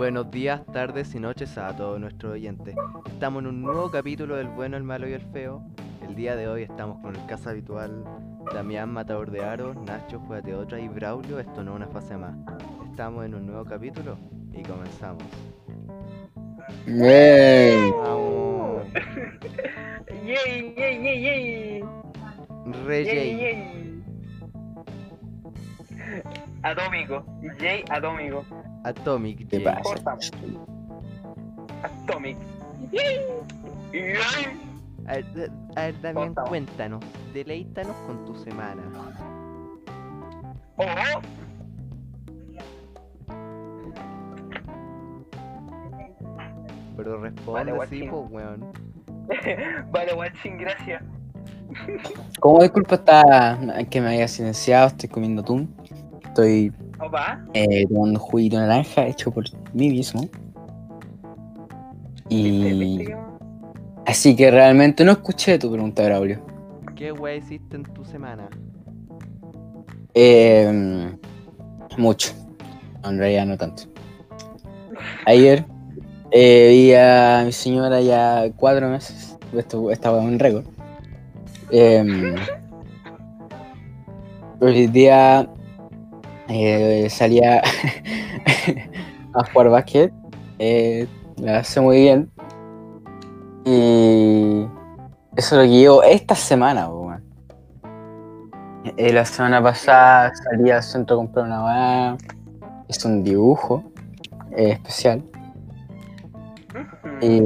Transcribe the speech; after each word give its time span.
Buenos 0.00 0.30
días, 0.30 0.64
tardes 0.72 1.14
y 1.14 1.20
noches 1.20 1.58
a 1.58 1.76
todos 1.76 2.00
nuestros 2.00 2.32
oyentes. 2.32 2.74
Estamos 3.04 3.42
en 3.42 3.48
un 3.48 3.60
nuevo 3.60 3.90
capítulo 3.90 4.36
del 4.36 4.48
bueno, 4.48 4.78
el 4.78 4.82
malo 4.82 5.06
y 5.06 5.12
el 5.12 5.20
feo. 5.20 5.62
El 6.00 6.14
día 6.14 6.36
de 6.36 6.48
hoy 6.48 6.62
estamos 6.62 6.98
con 7.02 7.14
el 7.14 7.26
caso 7.26 7.50
habitual 7.50 8.02
Damián 8.50 8.90
Matador 8.90 9.30
de 9.30 9.44
Aros, 9.44 9.76
Nacho 9.76 10.18
Juegate 10.20 10.54
Otra 10.54 10.80
y 10.80 10.88
Braulio, 10.88 11.38
esto 11.38 11.62
no 11.62 11.72
es 11.72 11.76
una 11.76 11.88
fase 11.88 12.16
más. 12.16 12.34
Estamos 12.90 13.26
en 13.26 13.34
un 13.34 13.44
nuevo 13.44 13.62
capítulo 13.66 14.16
y 14.54 14.62
comenzamos. 14.62 15.22
Yay. 16.86 17.90
Vamos, 17.90 18.86
Yay, 20.24 20.74
yay, 20.78 21.02
yay, 21.02 21.20
yay. 21.20 21.84
re 22.86 23.04
Yay, 23.04 23.36
yay. 23.36 23.89
Atómico. 26.62 27.24
Yay, 27.60 27.84
atómico. 27.90 28.44
Atomic 28.84 29.48
¿Qué 29.48 29.62
Jay. 29.62 29.82
pasa? 29.82 30.16
Atomic. 31.82 32.36
A 35.06 35.14
ver, 35.14 35.50
a 35.76 35.80
ver, 35.80 36.00
Damián, 36.02 36.26
Cortamos. 36.28 36.48
cuéntanos, 36.50 37.04
deleítanos 37.32 37.96
con 38.06 38.24
tu 38.26 38.36
semana. 38.36 38.82
Oh. 40.76 40.84
Pero 46.96 47.20
responde 47.22 47.72
Vale, 47.72 48.08
pues, 48.08 48.30
weón. 48.30 48.72
Vale, 49.90 50.12
guachín, 50.14 50.58
gracias. 50.58 51.02
Como 52.40 52.60
disculpa 52.62 52.96
está 52.96 53.58
que 53.88 54.00
me 54.00 54.08
haya 54.08 54.28
silenciado, 54.28 54.88
estoy 54.88 55.08
comiendo 55.08 55.42
atún. 55.42 55.74
Estoy 56.30 56.72
Opa. 57.00 57.44
eh, 57.54 57.86
tomando 57.88 58.20
juguito 58.20 58.56
de 58.60 58.66
naranja 58.68 59.06
hecho 59.06 59.32
por 59.32 59.44
mí 59.74 59.90
mismo. 59.90 60.20
¿Viste, 62.28 62.34
Y 62.34 63.08
así 64.06 64.36
que 64.36 64.48
realmente 64.50 65.04
no 65.04 65.10
escuché 65.12 65.58
tu 65.58 65.72
pregunta, 65.72 66.04
Braulio. 66.04 66.40
¿Qué 66.94 67.10
weá 67.10 67.34
hiciste 67.34 67.74
en 67.76 67.82
tu 67.82 68.04
semana? 68.04 68.48
Eh, 70.14 71.10
mucho. 71.98 72.32
En 73.04 73.18
realidad 73.18 73.46
no 73.46 73.56
tanto. 73.56 73.82
Ayer 75.26 75.64
eh, 76.30 76.68
vi 76.70 76.94
a 76.94 77.42
mi 77.44 77.50
señora 77.52 78.00
ya 78.00 78.44
cuatro 78.56 78.88
meses. 78.88 79.36
Esto 79.52 79.90
estaba 79.90 80.22
en 80.22 80.28
un 80.28 80.38
récord. 80.38 80.64
Eh, 81.72 82.34
hoy 84.60 84.86
día 84.86 85.48
eh, 86.50 87.08
salía 87.10 87.62
a 89.34 89.44
jugar 89.52 89.70
básquet. 89.70 90.12
Eh, 90.58 91.06
la 91.36 91.58
hace 91.58 91.80
muy 91.80 92.00
bien. 92.00 92.30
Y 93.64 94.66
eso 95.36 95.36
es 95.36 95.52
lo 95.52 95.64
llevo 95.64 96.02
esta 96.02 96.34
semana, 96.34 96.88
weón. 96.88 97.22
Eh, 98.96 99.12
la 99.12 99.24
semana 99.24 99.62
pasada 99.62 100.32
salí 100.34 100.70
al 100.70 100.82
centro 100.82 101.16
a 101.16 101.18
comprar 101.20 101.46
una 101.46 101.64
weá. 101.64 102.16
Es 102.88 103.04
un 103.04 103.22
dibujo 103.22 103.84
eh, 104.56 104.72
especial. 104.72 105.22
Y, 107.20 107.42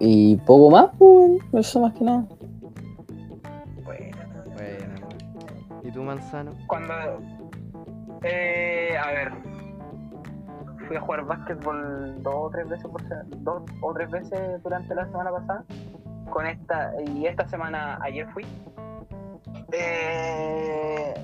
y 0.00 0.36
poco 0.46 0.70
más, 0.70 0.86
pues, 0.98 1.40
eso 1.52 1.80
más 1.80 1.92
que 1.92 2.04
nada. 2.04 2.24
¿Y 5.92 5.94
tú, 5.94 6.02
Manzano? 6.04 6.52
Cuando. 6.68 6.94
Eh, 8.22 8.96
a 8.96 9.10
ver. 9.10 9.32
Fui 10.88 10.96
a 10.96 11.00
jugar 11.02 11.24
básquetbol 11.26 12.22
dos 12.22 12.34
o 12.34 12.50
tres 12.50 12.66
veces 12.66 12.90
dos 13.38 13.62
o 13.82 13.92
tres 13.92 14.10
veces 14.10 14.62
durante 14.62 14.94
la 14.94 15.04
semana 15.04 15.30
pasada. 15.32 15.64
Con 16.30 16.46
esta 16.46 16.92
y 17.06 17.26
esta 17.26 17.46
semana 17.46 17.98
ayer 18.00 18.26
fui. 18.32 18.46
Eh, 19.70 21.14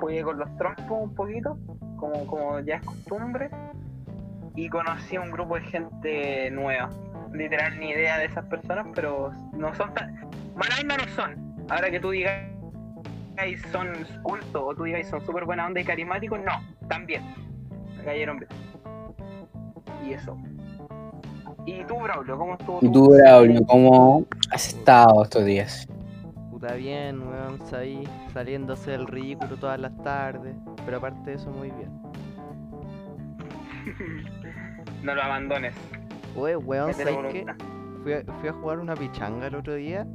jugué 0.00 0.22
con 0.24 0.36
los 0.36 0.56
trompos 0.56 0.98
un 1.00 1.14
poquito, 1.14 1.56
como, 1.96 2.26
como 2.26 2.58
ya 2.58 2.76
es 2.76 2.84
costumbre. 2.84 3.50
Y 4.56 4.68
conocí 4.68 5.14
a 5.14 5.20
un 5.20 5.30
grupo 5.30 5.54
de 5.54 5.60
gente 5.60 6.50
nueva. 6.50 6.90
Literal 7.32 7.78
ni 7.78 7.90
idea 7.90 8.18
de 8.18 8.24
esas 8.24 8.44
personas, 8.46 8.88
pero 8.96 9.30
no 9.52 9.72
son 9.76 9.94
tan. 9.94 10.12
No 10.56 11.08
son. 11.14 11.54
Ahora 11.70 11.88
que 11.88 12.00
tú 12.00 12.10
digas 12.10 12.57
digáis 13.38 13.62
son 13.70 13.88
cultos 14.22 14.62
o 14.64 14.74
tú 14.74 14.84
digáis 14.84 15.08
son 15.08 15.24
súper 15.24 15.44
buena 15.44 15.66
onda 15.66 15.80
y 15.80 15.84
carismáticos, 15.84 16.40
no, 16.40 16.52
también. 16.88 17.22
Me 17.96 18.04
cayeron 18.04 18.38
bien. 18.38 18.50
Y 20.04 20.12
eso. 20.12 20.36
¿Y 21.64 21.84
tú, 21.84 21.98
Braulio, 21.98 22.38
cómo 22.38 22.54
estuvo 22.54 22.78
¿Y 22.82 22.90
tú, 22.90 23.10
Braulio, 23.10 23.64
cómo 23.66 24.26
has 24.50 24.68
estado 24.68 25.22
estos 25.22 25.44
días? 25.44 25.86
Puta 26.50 26.74
bien, 26.74 27.20
weón, 27.20 27.60
ahí 27.76 28.08
saliéndose 28.32 28.90
del 28.92 29.06
ridículo 29.06 29.56
todas 29.56 29.78
las 29.78 29.96
tardes. 30.02 30.56
Pero 30.84 30.96
aparte 30.96 31.30
de 31.30 31.36
eso, 31.36 31.50
muy 31.50 31.70
bien. 31.70 31.90
no 35.02 35.14
lo 35.14 35.22
abandones. 35.22 35.74
Oye, 36.34 36.56
weón, 36.56 36.92
¿sabes 36.94 37.16
qué? 37.32 37.46
Fui 38.02 38.12
a, 38.14 38.24
fui 38.40 38.48
a 38.48 38.52
jugar 38.52 38.78
una 38.78 38.94
pichanga 38.94 39.46
el 39.46 39.54
otro 39.54 39.74
día. 39.74 40.06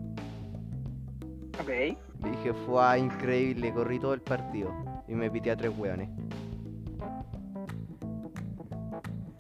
Ok. 1.62 1.98
Dije, 2.24 2.54
fue 2.66 3.00
increíble, 3.00 3.74
corrí 3.74 4.00
todo 4.00 4.14
el 4.14 4.22
partido. 4.22 4.72
Y 5.08 5.14
me 5.14 5.30
pité 5.30 5.52
a 5.52 5.58
tres 5.58 5.72
weones. 5.78 6.10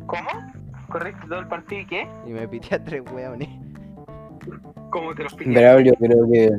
¿Cómo? 0.05 0.29
¿Corriste 0.89 1.27
todo 1.27 1.39
el 1.39 1.47
partido 1.47 1.81
y 1.81 1.85
qué? 1.85 2.07
Y 2.27 2.31
me 2.31 2.47
pité 2.47 2.75
a 2.75 2.83
tres 2.83 3.01
weones. 3.11 3.49
¿Cómo 4.91 5.15
te 5.15 5.23
los 5.23 5.33
pillaste? 5.33 5.59
Braulio, 5.59 5.93
creo 5.95 6.27
que 6.31 6.51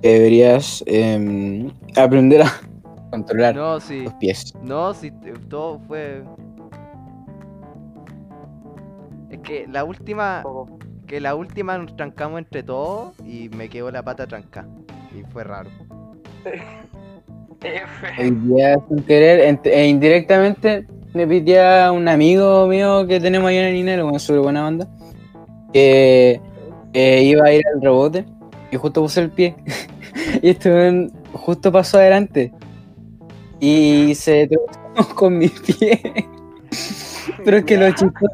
deberías 0.00 0.82
em, 0.86 1.70
aprender 1.96 2.42
a 2.42 2.46
controlar 3.10 3.54
No, 3.54 3.80
sí. 3.80 4.04
tus 4.04 4.14
pies. 4.14 4.54
No, 4.62 4.94
sí, 4.94 5.12
todo 5.48 5.80
fue. 5.80 6.22
Es 9.30 9.38
que 9.40 9.66
la 9.68 9.84
última. 9.84 10.44
Que 11.06 11.20
la 11.20 11.34
última 11.34 11.78
nos 11.78 11.96
trancamos 11.96 12.38
entre 12.38 12.62
todos 12.62 13.14
y 13.26 13.48
me 13.50 13.68
quedó 13.70 13.90
la 13.90 14.02
pata 14.02 14.26
trancada. 14.26 14.68
Y 15.14 15.22
fue 15.32 15.44
raro. 15.44 15.70
F. 17.62 18.22
Hoy 18.22 18.30
día, 18.30 18.78
sin 18.88 19.02
querer, 19.02 19.58
e 19.64 19.86
indirectamente, 19.86 20.86
me 21.14 21.26
pité 21.26 21.60
a 21.60 21.90
un 21.92 22.06
amigo 22.08 22.66
mío 22.66 23.06
que 23.06 23.20
tenemos 23.20 23.48
ahí 23.48 23.56
en 23.56 23.64
el 23.66 23.76
Inero, 23.76 24.08
con 24.08 24.20
súper 24.20 24.42
buena 24.42 24.66
onda, 24.66 24.88
que 25.72 26.40
eh, 26.92 27.22
iba 27.24 27.46
a 27.46 27.52
ir 27.52 27.62
al 27.74 27.80
rebote 27.80 28.24
y 28.70 28.76
justo 28.76 29.02
puse 29.02 29.22
el 29.22 29.30
pie. 29.30 29.56
y 30.42 30.50
este 30.50 31.10
justo 31.32 31.72
pasó 31.72 31.98
adelante 31.98 32.52
y 33.60 34.14
se 34.14 34.48
tropezó 34.48 35.14
con 35.14 35.38
mi 35.38 35.48
pie. 35.48 36.00
Pero 37.44 37.56
es 37.58 37.64
que 37.64 37.76
lo 37.76 37.88
chistoso. 37.90 38.26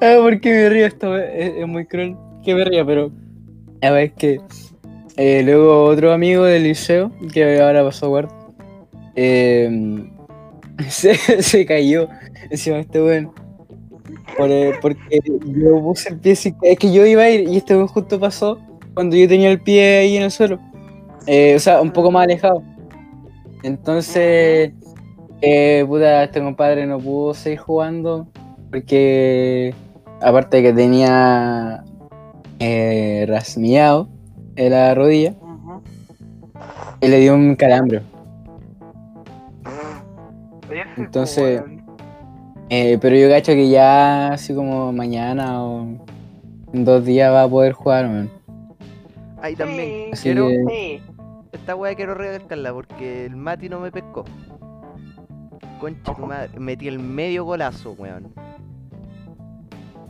ah, 0.00 0.16
porque 0.20 0.50
me 0.50 0.68
río 0.68 0.86
esto, 0.86 1.16
es, 1.16 1.54
es 1.56 1.66
muy 1.66 1.86
cruel 1.86 2.16
que 2.42 2.54
me 2.54 2.64
ría, 2.64 2.84
pero 2.84 3.10
a 3.82 3.90
ver, 3.90 4.12
que 4.12 4.40
eh, 5.16 5.42
luego 5.44 5.84
otro 5.84 6.12
amigo 6.12 6.44
del 6.44 6.64
liceo, 6.64 7.12
que 7.32 7.60
ahora 7.60 7.84
pasó 7.84 8.14
a 8.16 8.28
eh, 9.16 10.08
se, 10.88 11.14
se 11.42 11.66
cayó 11.66 12.08
encima 12.50 12.76
de 12.76 12.82
este 12.82 13.02
weón. 13.02 13.32
Por, 14.36 14.50
eh, 14.50 14.72
porque 14.80 15.20
yo 15.44 15.80
puse 15.80 16.10
el 16.10 16.18
pie, 16.18 16.32
es 16.32 16.78
que 16.78 16.92
yo 16.92 17.04
iba 17.04 17.22
a 17.22 17.30
ir 17.30 17.48
y 17.48 17.56
este 17.56 17.74
weón 17.74 17.88
justo 17.88 18.18
pasó 18.18 18.58
cuando 18.94 19.16
yo 19.16 19.28
tenía 19.28 19.50
el 19.50 19.60
pie 19.60 19.98
ahí 19.98 20.16
en 20.16 20.24
el 20.24 20.30
suelo. 20.30 20.58
Eh, 21.26 21.54
o 21.56 21.58
sea, 21.58 21.80
un 21.80 21.90
poco 21.90 22.10
más 22.10 22.24
alejado. 22.24 22.62
Entonces, 23.62 24.72
eh, 25.42 25.84
puta, 25.86 26.24
este 26.24 26.40
compadre 26.40 26.86
no 26.86 26.98
pudo 26.98 27.34
seguir 27.34 27.58
jugando 27.58 28.26
porque, 28.70 29.74
aparte 30.20 30.58
de 30.58 30.62
que 30.62 30.72
tenía 30.72 31.84
eh, 32.60 33.24
rasmiado 33.28 34.08
en 34.56 34.70
la 34.70 34.94
rodilla, 34.94 35.34
y 37.00 37.08
le 37.08 37.18
dio 37.18 37.34
un 37.34 37.56
calambre. 37.56 38.02
Entonces-. 40.96 41.62
Eh, 42.68 42.98
pero 43.00 43.16
yo 43.16 43.28
cacho 43.28 43.52
que 43.52 43.68
ya, 43.68 44.32
así 44.32 44.54
como 44.54 44.92
mañana 44.92 45.64
o 45.64 45.80
en 46.72 46.84
dos 46.84 47.04
días 47.04 47.32
va 47.32 47.42
a 47.42 47.48
poder 47.48 47.72
jugar, 47.72 48.06
man. 48.06 48.30
Ahí 49.42 49.56
también. 49.56 50.12
Así 50.12 50.22
Quiero. 50.24 50.46
que- 50.46 50.64
Sí. 50.68 51.02
Esta 51.52 51.74
weá 51.74 51.94
quiero 51.96 52.14
recalcarla 52.14 52.72
porque 52.72 53.26
el 53.26 53.34
Mati 53.34 53.68
no 53.68 53.80
me 53.80 53.90
pescó. 53.90 54.24
Concha 55.80 56.14
tu 56.14 56.26
madre. 56.26 56.60
Metí 56.60 56.86
el 56.86 57.00
medio 57.00 57.44
golazo, 57.44 57.96
weón. 57.98 58.32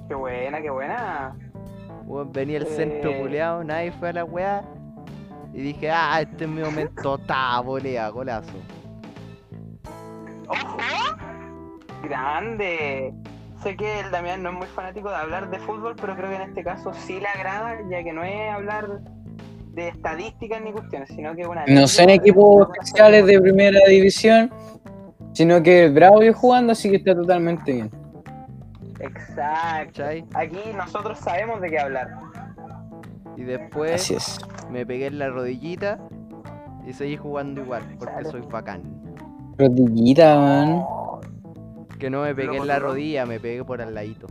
Qué 0.08 0.14
buena, 0.14 0.60
qué 0.60 0.68
buena. 0.68 1.34
Weón, 2.10 2.32
venía 2.32 2.58
el 2.58 2.66
centro 2.66 3.12
Eh. 3.12 3.20
boleado, 3.20 3.62
nadie 3.62 3.92
fue 3.92 4.08
a 4.08 4.12
la 4.12 4.24
weá. 4.24 4.64
Y 5.54 5.60
dije, 5.62 5.90
ah, 5.92 6.20
este 6.20 6.44
es 6.44 6.50
mi 6.50 6.60
momento, 6.60 7.18
ta, 7.26 7.60
volea, 7.60 8.08
golazo. 8.08 8.52
¡Ojo! 10.48 10.76
Grande. 12.02 13.14
Sé 13.62 13.76
que 13.76 14.00
el 14.00 14.10
Damián 14.10 14.42
no 14.42 14.50
es 14.50 14.56
muy 14.56 14.66
fanático 14.68 15.08
de 15.08 15.16
hablar 15.16 15.50
de 15.50 15.58
fútbol, 15.60 15.94
pero 16.00 16.16
creo 16.16 16.30
que 16.30 16.36
en 16.36 16.42
este 16.42 16.64
caso 16.64 16.92
sí 16.94 17.20
le 17.20 17.28
agrada, 17.28 17.78
ya 17.88 18.02
que 18.02 18.12
no 18.12 18.24
es 18.24 18.50
hablar 18.52 18.88
de 19.74 19.88
estadísticas 19.88 20.60
ni 20.62 20.72
cuestiones, 20.72 21.10
sino 21.10 21.36
que 21.36 21.46
una... 21.46 21.64
No 21.66 21.86
son 21.86 22.10
equipos 22.10 22.68
especiales 22.72 23.24
de 23.26 23.40
primera 23.40 23.78
división, 23.88 24.50
sino 25.32 25.62
que 25.62 25.84
el 25.84 25.92
Bravo 25.92 26.24
y 26.24 26.32
jugando, 26.32 26.72
así 26.72 26.90
que 26.90 26.96
está 26.96 27.14
totalmente 27.14 27.72
bien. 27.72 27.99
Exacto. 29.00 30.02
¿Cachai? 30.02 30.24
Aquí 30.34 30.58
nosotros 30.76 31.18
sabemos 31.18 31.60
de 31.60 31.70
qué 31.70 31.78
hablar. 31.80 32.08
Y 33.36 33.42
después 33.44 33.94
Así 33.94 34.14
es. 34.14 34.38
me 34.70 34.84
pegué 34.84 35.06
en 35.06 35.18
la 35.18 35.30
rodillita 35.30 35.98
y 36.86 36.92
seguí 36.92 37.16
jugando 37.16 37.62
igual, 37.62 37.82
porque 37.98 38.14
Chale. 38.14 38.30
soy 38.30 38.40
bacán. 38.42 38.82
Rodillita, 39.58 40.36
man. 40.38 40.84
Que 41.98 42.08
no 42.10 42.22
me 42.22 42.34
pegué 42.34 42.56
en 42.56 42.66
la 42.66 42.78
rodilla, 42.78 43.26
me 43.26 43.38
pegué 43.40 43.64
por 43.64 43.80
al 43.82 43.94
ladito. 43.94 44.26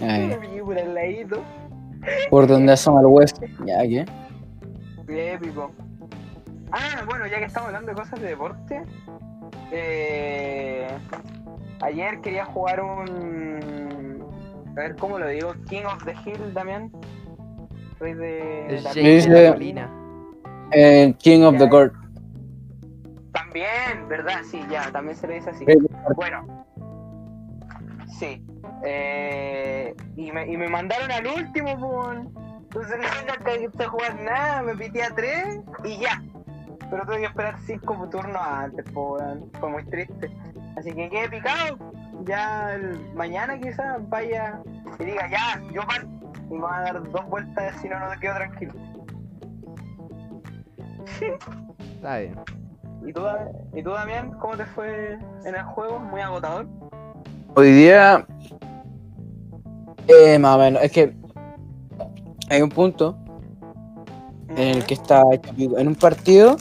Ay, 0.00 0.26
Me 0.28 0.36
pillé 0.38 0.62
por 0.62 0.78
el 0.78 0.94
ladito. 0.94 1.42
por 2.30 2.46
donde 2.46 2.72
asoma 2.72 3.00
el 3.00 3.06
hueso. 3.06 3.36
Ya, 3.66 3.82
¿qué? 3.82 4.04
Qué 5.06 5.34
épico. 5.34 5.70
Ah, 6.72 7.02
bueno, 7.06 7.26
ya 7.26 7.38
que 7.38 7.44
estamos 7.46 7.68
hablando 7.68 7.90
de 7.90 7.96
cosas 7.96 8.20
de 8.20 8.28
deporte, 8.28 8.82
eh, 9.72 10.86
ayer 11.82 12.20
quería 12.20 12.44
jugar 12.44 12.80
un. 12.80 14.24
A 14.70 14.80
ver 14.80 14.96
cómo 14.96 15.18
lo 15.18 15.26
digo, 15.28 15.52
King 15.68 15.82
of 15.84 16.04
the 16.04 16.14
Hill 16.24 16.52
también. 16.54 16.92
Rey 17.98 18.14
de. 18.14 18.80
La- 18.82 18.92
dice- 18.92 19.30
de 19.30 19.44
la 19.44 19.52
colina. 19.52 19.90
Eh, 20.72 21.14
King 21.18 21.42
of 21.42 21.58
the 21.58 21.68
Court. 21.68 21.92
También, 23.32 24.08
¿verdad? 24.08 24.40
Sí, 24.48 24.64
ya, 24.70 24.90
también 24.92 25.16
se 25.16 25.26
le 25.26 25.34
dice 25.34 25.50
así. 25.50 25.64
Bueno, 26.14 26.64
sí. 28.18 28.42
Eh, 28.84 29.94
y, 30.16 30.32
me, 30.32 30.46
y 30.46 30.56
me 30.56 30.68
mandaron 30.68 31.10
al 31.10 31.26
último, 31.26 31.78
po. 31.78 32.12
Entonces 32.12 32.96
no 33.26 33.84
a 33.84 33.88
jugar 33.88 34.22
nada, 34.22 34.62
me 34.62 34.76
pité 34.76 35.02
a 35.02 35.10
tres 35.14 35.60
y 35.84 35.98
ya. 35.98 36.22
Pero 36.90 37.04
tuve 37.04 37.18
que 37.18 37.26
esperar 37.26 37.56
cinco 37.66 38.08
turnos 38.08 38.42
antes, 38.42 38.84
po. 38.92 39.18
Fue 39.58 39.68
muy 39.68 39.84
triste. 39.86 40.30
Así 40.76 40.92
que 40.92 41.08
quedé 41.10 41.28
picado. 41.28 41.76
Ya 42.24 42.74
el- 42.74 43.12
mañana 43.14 43.58
quizás 43.58 43.98
vaya 44.08 44.60
y 44.98 45.04
diga, 45.04 45.28
ya, 45.30 45.60
yo 45.72 45.82
parto. 45.86 46.08
Y 46.50 46.54
me 46.54 46.60
va 46.60 46.78
a 46.78 46.82
dar 46.82 47.10
dos 47.10 47.26
vueltas, 47.28 47.74
si 47.80 47.88
no, 47.88 47.98
no 48.00 48.10
me 48.10 48.18
quedo 48.18 48.34
tranquilo. 48.34 48.72
Está 51.96 52.18
bien. 52.18 52.36
¿Y 53.06 53.12
tú, 53.12 53.22
¿Y 53.74 53.82
tú, 53.82 53.90
Damián, 53.90 54.32
cómo 54.38 54.56
te 54.56 54.64
fue 54.66 55.18
en 55.44 55.54
el 55.54 55.62
juego? 55.62 55.98
¿Muy 56.00 56.20
agotador? 56.20 56.66
Hoy 57.56 57.72
día. 57.72 58.26
Eh, 60.08 60.38
más 60.38 60.56
o 60.56 60.58
menos. 60.58 60.82
Es 60.82 60.92
que. 60.92 61.14
Hay 62.50 62.62
un 62.62 62.68
punto 62.68 63.16
en 64.48 64.58
el 64.76 64.84
que 64.84 64.94
estaba 64.94 65.22
hecho 65.34 65.54
pico. 65.54 65.78
En 65.78 65.86
un 65.88 65.94
partido, 65.94 66.56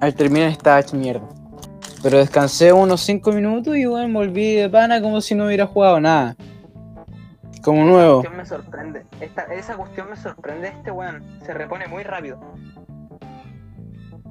al 0.00 0.14
terminar 0.14 0.48
estaba 0.50 0.80
hecho 0.80 0.96
mierda. 0.96 1.26
Pero 2.02 2.18
descansé 2.18 2.72
unos 2.72 3.00
5 3.02 3.32
minutos 3.32 3.76
y 3.76 3.84
bueno, 3.86 4.12
volví 4.18 4.54
de 4.54 4.68
pana 4.70 5.00
como 5.02 5.20
si 5.20 5.34
no 5.34 5.46
hubiera 5.46 5.66
jugado 5.66 6.00
nada. 6.00 6.36
Como 7.62 7.84
nuevo. 7.84 8.20
cuestión 8.20 8.36
me 8.36 8.46
sorprende. 8.46 9.02
Esta, 9.20 9.42
esa 9.52 9.76
cuestión 9.76 10.08
me 10.10 10.16
sorprende. 10.16 10.68
Este 10.68 10.90
weón 10.92 11.22
se 11.44 11.52
repone 11.52 11.88
muy 11.88 12.04
rápido. 12.04 12.38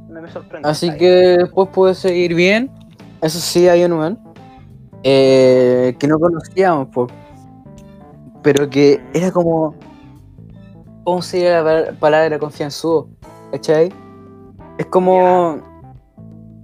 No 0.08 0.22
me 0.22 0.32
sorprende. 0.32 0.68
Así 0.70 0.96
que 0.96 1.10
después 1.40 1.68
pude 1.70 1.94
seguir 1.94 2.34
bien. 2.34 2.72
Eso 3.22 3.40
sí, 3.40 3.68
hay 3.68 3.84
un 3.84 3.94
weón. 3.94 4.20
eh, 5.04 5.96
que 6.00 6.08
no 6.08 6.18
conocíamos, 6.20 6.88
po. 6.88 7.08
pero 8.42 8.70
que 8.70 9.02
era 9.14 9.32
como. 9.32 9.76
¿Cómo 11.04 11.22
sería 11.22 11.62
la 11.62 11.86
pa- 11.92 11.92
palabra 12.00 12.40
confianzudo? 12.40 13.10
¿Cachai? 13.52 13.94
Es 14.78 14.86
como. 14.86 15.58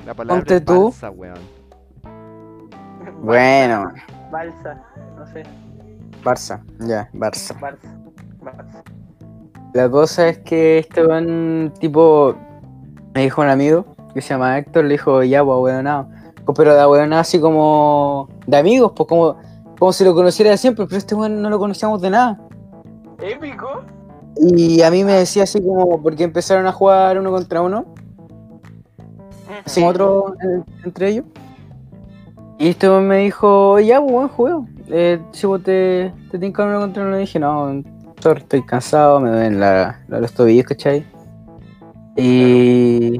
La 0.05 0.13
palabra 0.13 0.41
Ponte 0.41 0.55
es 0.57 0.65
tú. 0.65 0.83
balsa, 0.85 1.09
weón. 1.11 1.39
Bueno, 3.21 3.91
Balsa. 4.31 4.81
No 5.17 5.25
sé. 5.27 5.43
Barça, 6.23 6.61
ya, 6.79 7.09
Barça. 7.13 7.57
Balsa. 7.59 7.97
Balsa. 8.41 8.83
La 9.73 9.89
cosa 9.89 10.29
es 10.29 10.39
que 10.39 10.79
este 10.79 11.05
weón, 11.05 11.73
tipo, 11.79 12.35
me 13.13 13.21
dijo 13.21 13.41
un 13.41 13.49
amigo 13.49 13.85
que 14.13 14.21
se 14.21 14.29
llama 14.29 14.57
Héctor, 14.57 14.85
le 14.85 14.91
dijo, 14.93 15.23
ya, 15.23 15.43
pues, 15.43 15.57
weonado. 15.59 16.07
Pero 16.55 16.75
de 16.75 16.85
weonado 16.85 17.21
así 17.21 17.39
como 17.39 18.27
de 18.45 18.57
amigos, 18.57 18.91
pues 18.95 19.07
como, 19.07 19.37
como 19.79 19.93
si 19.93 20.03
lo 20.03 20.13
conociera 20.13 20.51
de 20.51 20.57
siempre, 20.57 20.85
pero 20.85 20.97
este 20.97 21.15
weón 21.15 21.41
no 21.41 21.49
lo 21.49 21.57
conocíamos 21.57 22.01
de 22.01 22.09
nada. 22.09 22.39
Épico. 23.21 23.83
Y 24.35 24.81
a 24.81 24.91
mí 24.91 25.03
me 25.03 25.13
decía 25.13 25.43
así 25.43 25.61
como, 25.61 26.01
porque 26.01 26.23
empezaron 26.23 26.67
a 26.67 26.73
jugar 26.73 27.17
uno 27.17 27.31
contra 27.31 27.61
uno, 27.61 27.85
así 29.65 29.83
otro 29.83 30.35
entre 30.83 31.09
ellos. 31.09 31.25
Y 32.59 32.69
este 32.69 32.89
me 32.89 33.17
dijo, 33.17 33.79
ya, 33.79 33.99
pues, 33.99 34.11
buen 34.11 34.27
juego. 34.27 34.67
Eh, 34.89 35.19
si 35.31 35.47
vos 35.47 35.61
te, 35.63 36.13
te 36.31 36.39
tinca 36.39 36.63
uno 36.63 36.79
contra 36.79 37.03
uno, 37.03 37.11
le 37.13 37.19
dije, 37.19 37.39
no, 37.39 37.83
estoy 38.31 38.63
cansado, 38.63 39.19
me 39.19 39.29
duelen 39.29 39.59
la, 39.59 39.99
los 40.07 40.33
tobillos, 40.33 40.65
¿cachai? 40.65 41.05
Y, 42.15 43.19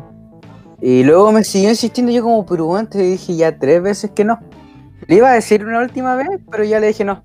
y 0.81 1.03
luego 1.03 1.31
me 1.31 1.43
siguió 1.43 1.69
insistiendo, 1.69 2.11
yo 2.11 2.23
como, 2.23 2.45
pero 2.45 2.75
antes 2.75 3.01
dije 3.01 3.35
ya 3.35 3.57
tres 3.57 3.81
veces 3.81 4.11
que 4.11 4.23
no. 4.23 4.39
Le 5.07 5.15
iba 5.15 5.29
a 5.29 5.33
decir 5.33 5.65
una 5.65 5.81
última 5.81 6.15
vez, 6.15 6.29
pero 6.49 6.63
ya 6.63 6.79
le 6.79 6.87
dije 6.87 7.03
no. 7.03 7.21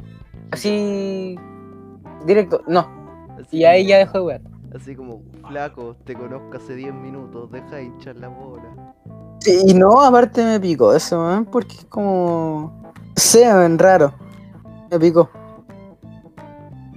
Así, 0.51 1.39
directo, 2.27 2.63
no. 2.67 2.89
Y 3.51 3.65
ahí 3.65 3.87
ya 3.87 3.99
dejó 3.99 4.13
de 4.15 4.21
jugar. 4.21 4.41
Así 4.75 4.95
como, 4.95 5.23
flaco, 5.49 5.97
te 6.05 6.15
conozco 6.15 6.57
hace 6.57 6.75
10 6.75 6.93
minutos, 6.95 7.51
deja 7.51 7.77
de 7.77 7.85
hinchar 7.85 8.17
la 8.17 8.29
bola. 8.29 8.95
Sí, 9.41 9.63
y 9.67 9.75
no, 9.75 10.01
aparte 10.01 10.45
me 10.45 10.61
picó 10.61 10.95
eso, 10.95 11.19
man, 11.21 11.45
porque 11.47 11.75
es 11.77 11.85
como, 11.87 12.93
sé, 13.17 13.53
man, 13.53 13.79
raro. 13.79 14.13
Me 14.91 14.99
picó. 14.99 15.31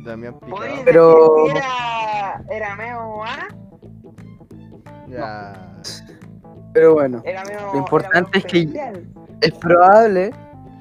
Damián 0.03 0.33
¿Podéis 0.39 0.79
Picado. 0.79 0.85
Pero- 0.85 1.47
era, 1.47 2.43
era 2.49 2.75
medio? 2.75 3.23
Ya. 5.07 5.53
Pero 6.73 6.93
bueno, 6.93 7.21
medio, 7.23 7.71
Lo 7.73 7.77
importante 7.79 8.39
es 8.39 8.45
que- 8.45 8.59
especial. 8.61 9.05
es 9.41 9.51
probable 9.53 10.31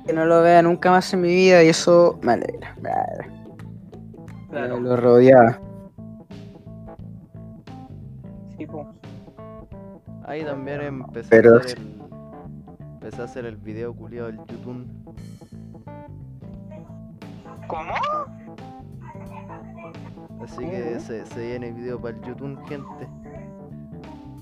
que 0.07 0.13
no 0.13 0.25
lo 0.25 0.43
vea 0.43 0.63
nunca 0.63 0.91
más 0.91 1.13
en 1.13 1.21
mi 1.21 1.29
vida 1.29 1.63
y 1.63 1.69
eso 1.69 2.19
me 2.23 2.33
alegra. 2.33 2.75
Me 2.81 2.91
alegra. 2.91 3.29
Claro. 4.51 4.77
Eh, 4.77 4.81
lo 4.81 4.97
rodeaba. 4.97 5.61
Ahí 10.25 10.45
también 10.45 10.83
empecé 10.83 11.29
Pero 11.31 11.57
a 11.57 11.59
hacer 11.61 11.79
el. 11.79 12.01
Empecé 12.95 13.23
a 13.23 13.25
hacer 13.25 13.47
el 13.47 13.57
video 13.57 13.95
culiado 13.95 14.27
del 14.27 14.39
YouTube. 14.39 14.87
¿Cómo? 17.67 17.95
Así 20.43 20.59
que 20.59 21.01
se, 21.01 21.25
se 21.27 21.47
viene 21.47 21.73
video 21.73 22.01
para 22.01 22.17
el 22.17 22.23
YouTube, 22.23 22.59
gente. 22.69 23.09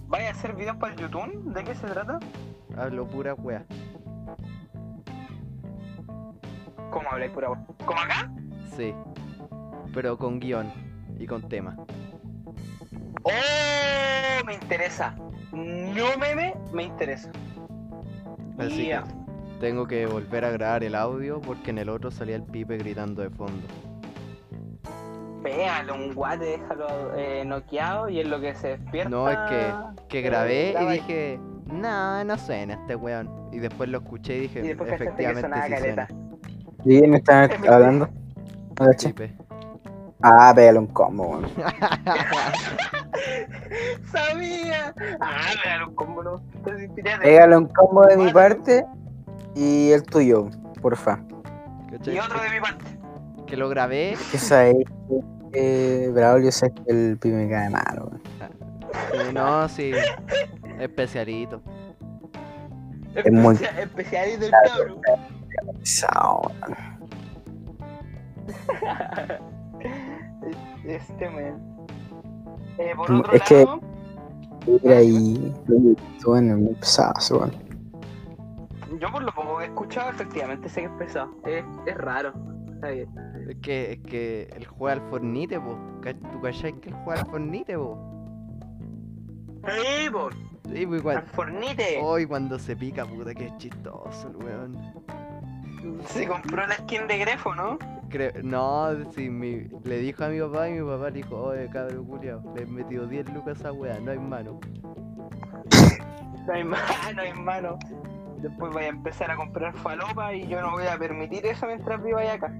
¿Vaya 0.08 0.28
a 0.28 0.30
hacer 0.32 0.54
videos 0.54 0.76
para 0.76 0.94
el 0.94 1.00
YouTube? 1.00 1.52
¿De 1.52 1.64
qué 1.64 1.74
se 1.74 1.86
trata? 1.86 2.18
Hablo 2.76 3.06
pura 3.06 3.34
wea. 3.34 3.64
¿Cómo 6.90 7.10
habláis 7.10 7.30
pura 7.32 7.48
voz? 7.48 7.58
¿Como 7.84 8.00
acá? 8.00 8.30
Sí. 8.76 8.94
Pero 9.92 10.16
con 10.16 10.40
guion 10.40 10.72
y 11.18 11.26
con 11.26 11.48
tema. 11.48 11.76
¡Oh! 13.22 14.44
Me 14.46 14.54
interesa. 14.54 15.14
No 15.52 16.16
meme, 16.18 16.54
me 16.72 16.84
interesa. 16.84 17.30
Así 18.58 18.88
que 18.88 19.00
tengo 19.60 19.86
que 19.86 20.06
volver 20.06 20.44
a 20.44 20.50
grabar 20.50 20.84
el 20.84 20.94
audio 20.94 21.40
porque 21.40 21.70
en 21.70 21.78
el 21.78 21.88
otro 21.88 22.10
salía 22.10 22.36
el 22.36 22.44
pipe 22.44 22.76
gritando 22.78 23.22
de 23.22 23.30
fondo. 23.30 23.66
Pégale 25.42 25.92
un 25.92 26.14
guate, 26.14 26.44
déjalo 26.44 27.14
eh, 27.16 27.44
noqueado 27.44 28.08
y 28.08 28.20
en 28.20 28.30
lo 28.30 28.40
que 28.40 28.54
se 28.54 28.78
despierta. 28.78 29.08
No, 29.08 29.30
es 29.30 29.38
que, 29.48 29.72
que 30.08 30.18
eh, 30.18 30.22
grabé 30.22 30.74
y 30.80 30.86
dije, 30.86 31.40
no, 31.66 32.24
no 32.24 32.38
suena 32.38 32.74
este 32.74 32.96
weón. 32.96 33.30
Y 33.52 33.58
después 33.58 33.88
lo 33.88 33.98
escuché 33.98 34.36
y 34.36 34.40
dije, 34.40 34.60
Y 34.60 34.76
que 34.76 34.94
efectivamente 34.94 35.42
sonaba 35.42 35.66
sí 35.66 35.76
suena. 35.76 36.08
¿Y 36.84 36.98
quién 37.00 37.14
está 37.14 37.44
hablando? 37.68 38.08
Ah, 40.22 40.52
pégale 40.56 40.78
un 40.78 40.86
combo, 40.88 41.28
weón. 41.28 41.46
¡Sabía! 44.10 44.94
Ah, 45.20 45.40
pégale 45.62 45.84
un 45.84 45.94
combo, 45.94 46.22
no. 46.22 46.42
Pégale 47.22 47.56
un 47.56 47.66
combo 47.68 48.06
de 48.06 48.16
mi 48.16 48.32
parte 48.32 48.84
y 49.54 49.90
el 49.92 50.02
tuyo, 50.04 50.48
porfa. 50.82 51.20
¿Cachai? 51.90 52.16
Y 52.16 52.18
otro 52.18 52.40
de 52.40 52.50
mi 52.50 52.60
parte. 52.60 52.84
Que 53.46 53.56
lo 53.56 53.68
grabé. 53.68 54.16
Que 54.30 54.38
sabéis 54.38 54.86
que 55.52 56.04
eh, 56.04 56.10
Braulio 56.12 56.52
sé 56.52 56.70
que 56.72 56.82
el 56.92 57.16
pibe 57.18 57.36
me 57.44 57.50
cae 57.50 57.70
malo, 57.70 58.10
weón. 58.10 59.34
no, 59.34 59.68
sí. 59.68 59.92
Especialito. 60.78 61.62
Es 63.14 63.32
muy- 63.32 63.54
Especia- 63.54 63.80
Especiales 63.82 64.40
del 64.40 64.50
cabro. 64.50 65.00
Pesado, 65.80 66.42
weón. 66.66 66.98
Este 70.88 71.28
man. 71.30 71.76
Eh, 72.78 72.92
por 72.96 73.10
Mm, 73.10 73.20
otro 73.20 73.32
es 73.34 73.42
que- 73.42 73.64
lado, 73.64 73.80
Mira 74.82 74.96
ahí. 74.98 75.54
Bueno, 76.24 76.56
muy 76.58 76.74
pesado, 76.74 77.38
weón. 77.38 77.52
yo 79.00 79.10
por 79.10 79.22
lo 79.22 79.32
poco 79.32 79.58
que 79.58 79.64
he 79.64 79.66
escuchado, 79.68 80.10
efectivamente 80.10 80.68
sé 80.68 80.80
que 80.82 80.86
es 80.86 80.92
pesado. 80.98 81.30
Es, 81.46 81.64
es 81.86 81.96
raro. 81.96 82.32
Está 82.74 82.88
bien. 82.90 83.08
Es 83.48 83.56
que, 83.62 83.92
es 83.92 83.98
que 84.00 84.42
él 84.54 84.66
juega 84.66 85.00
al 85.02 85.10
Fornite, 85.10 85.58
po. 85.60 85.78
¿Tú 86.32 86.40
cachai 86.42 86.72
que 86.80 86.90
él 86.90 86.96
juega 87.04 87.20
al 87.22 87.26
Fornite, 87.28 87.76
po? 87.78 87.98
¡Ey, 89.66 90.10
por! 90.10 90.34
Sí, 90.34 90.86
pues 90.86 90.98
¡Al 90.98 91.02
cuando... 91.02 91.26
fornite! 91.32 91.98
Hoy 92.02 92.26
cuando 92.26 92.58
se 92.58 92.76
pica, 92.76 93.06
puta, 93.06 93.34
que 93.34 93.46
es 93.46 93.56
chistoso 93.56 94.28
el 94.28 94.36
weón. 94.36 94.76
Se 96.08 96.26
compró 96.28 96.66
la 96.66 96.74
skin 96.74 97.06
de 97.06 97.18
Grefo, 97.18 97.54
¿no? 97.54 97.78
Creo, 98.08 98.32
no, 98.42 98.88
si 99.14 99.28
mi, 99.28 99.68
le 99.84 99.98
dijo 99.98 100.24
a 100.24 100.28
mi 100.28 100.40
papá 100.40 100.68
y 100.68 100.72
mi 100.72 100.88
papá 100.88 101.10
le 101.10 101.16
dijo, 101.16 101.36
oye 101.36 101.68
cabrón 101.68 102.06
culiao, 102.06 102.42
le 102.54 102.62
he 102.62 102.66
metido 102.66 103.06
10 103.06 103.34
lucas 103.34 103.58
a 103.58 103.60
esa 103.60 103.72
weá, 103.72 103.98
no 104.00 104.10
hay 104.10 104.18
mano. 104.18 104.60
No 106.46 106.54
hay 106.54 106.64
mano, 106.64 107.22
hermano. 107.22 107.78
Después 108.38 108.72
voy 108.72 108.84
a 108.84 108.88
empezar 108.88 109.30
a 109.30 109.36
comprar 109.36 109.74
falopa 109.74 110.32
y 110.32 110.48
yo 110.48 110.62
no 110.62 110.70
voy 110.70 110.86
a 110.86 110.96
permitir 110.96 111.44
eso 111.44 111.66
mientras 111.66 112.02
viva 112.02 112.22
allá 112.22 112.34
acá. 112.34 112.54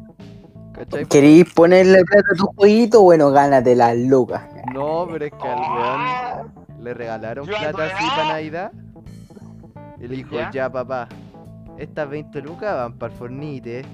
¿Cachai? 0.75 1.07
¿Queréis 1.07 1.51
ponerle 1.55 2.05
plata 2.05 2.29
a 2.35 2.37
tu 2.37 2.47
jueguito? 2.55 3.01
Bueno, 3.01 3.31
gánate 3.31 3.75
las 3.75 3.97
lucas. 3.97 4.43
No, 4.75 5.09
pero 5.11 5.25
es 5.25 5.33
que 5.33 5.49
al 5.49 5.59
weón 5.59 6.01
Ah, 6.01 6.43
le 6.79 6.93
regalaron 6.93 7.47
Yo 7.47 7.57
plata 7.57 7.87
así 7.87 8.07
para 8.11 8.29
Navidad. 8.29 8.73
Y 9.99 10.07
le 10.07 10.17
dijo, 10.17 10.35
¿Ya? 10.35 10.51
ya, 10.51 10.71
papá, 10.71 11.09
estas 11.79 12.11
20 12.11 12.43
lucas 12.43 12.75
van 12.75 12.99
para 12.99 13.11
el 13.13 13.19
Fornite. 13.19 13.87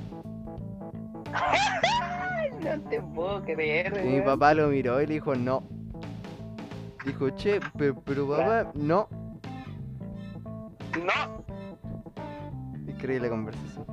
No 2.65 2.81
te 2.89 3.01
puedo 3.01 3.43
creer, 3.45 4.03
Y 4.05 4.09
mi 4.09 4.21
papá 4.23 4.55
lo 4.55 4.69
miró 4.69 5.01
y 5.03 5.07
le 5.07 5.15
dijo, 5.15 5.35
no. 5.35 5.63
Dijo, 7.05 7.29
che, 7.31 7.61
pero, 7.77 7.95
pero 8.01 8.27
papá, 8.29 8.71
no. 8.75 9.09
No, 11.05 11.45
Increíble 12.89 13.29
conversación. 13.29 13.85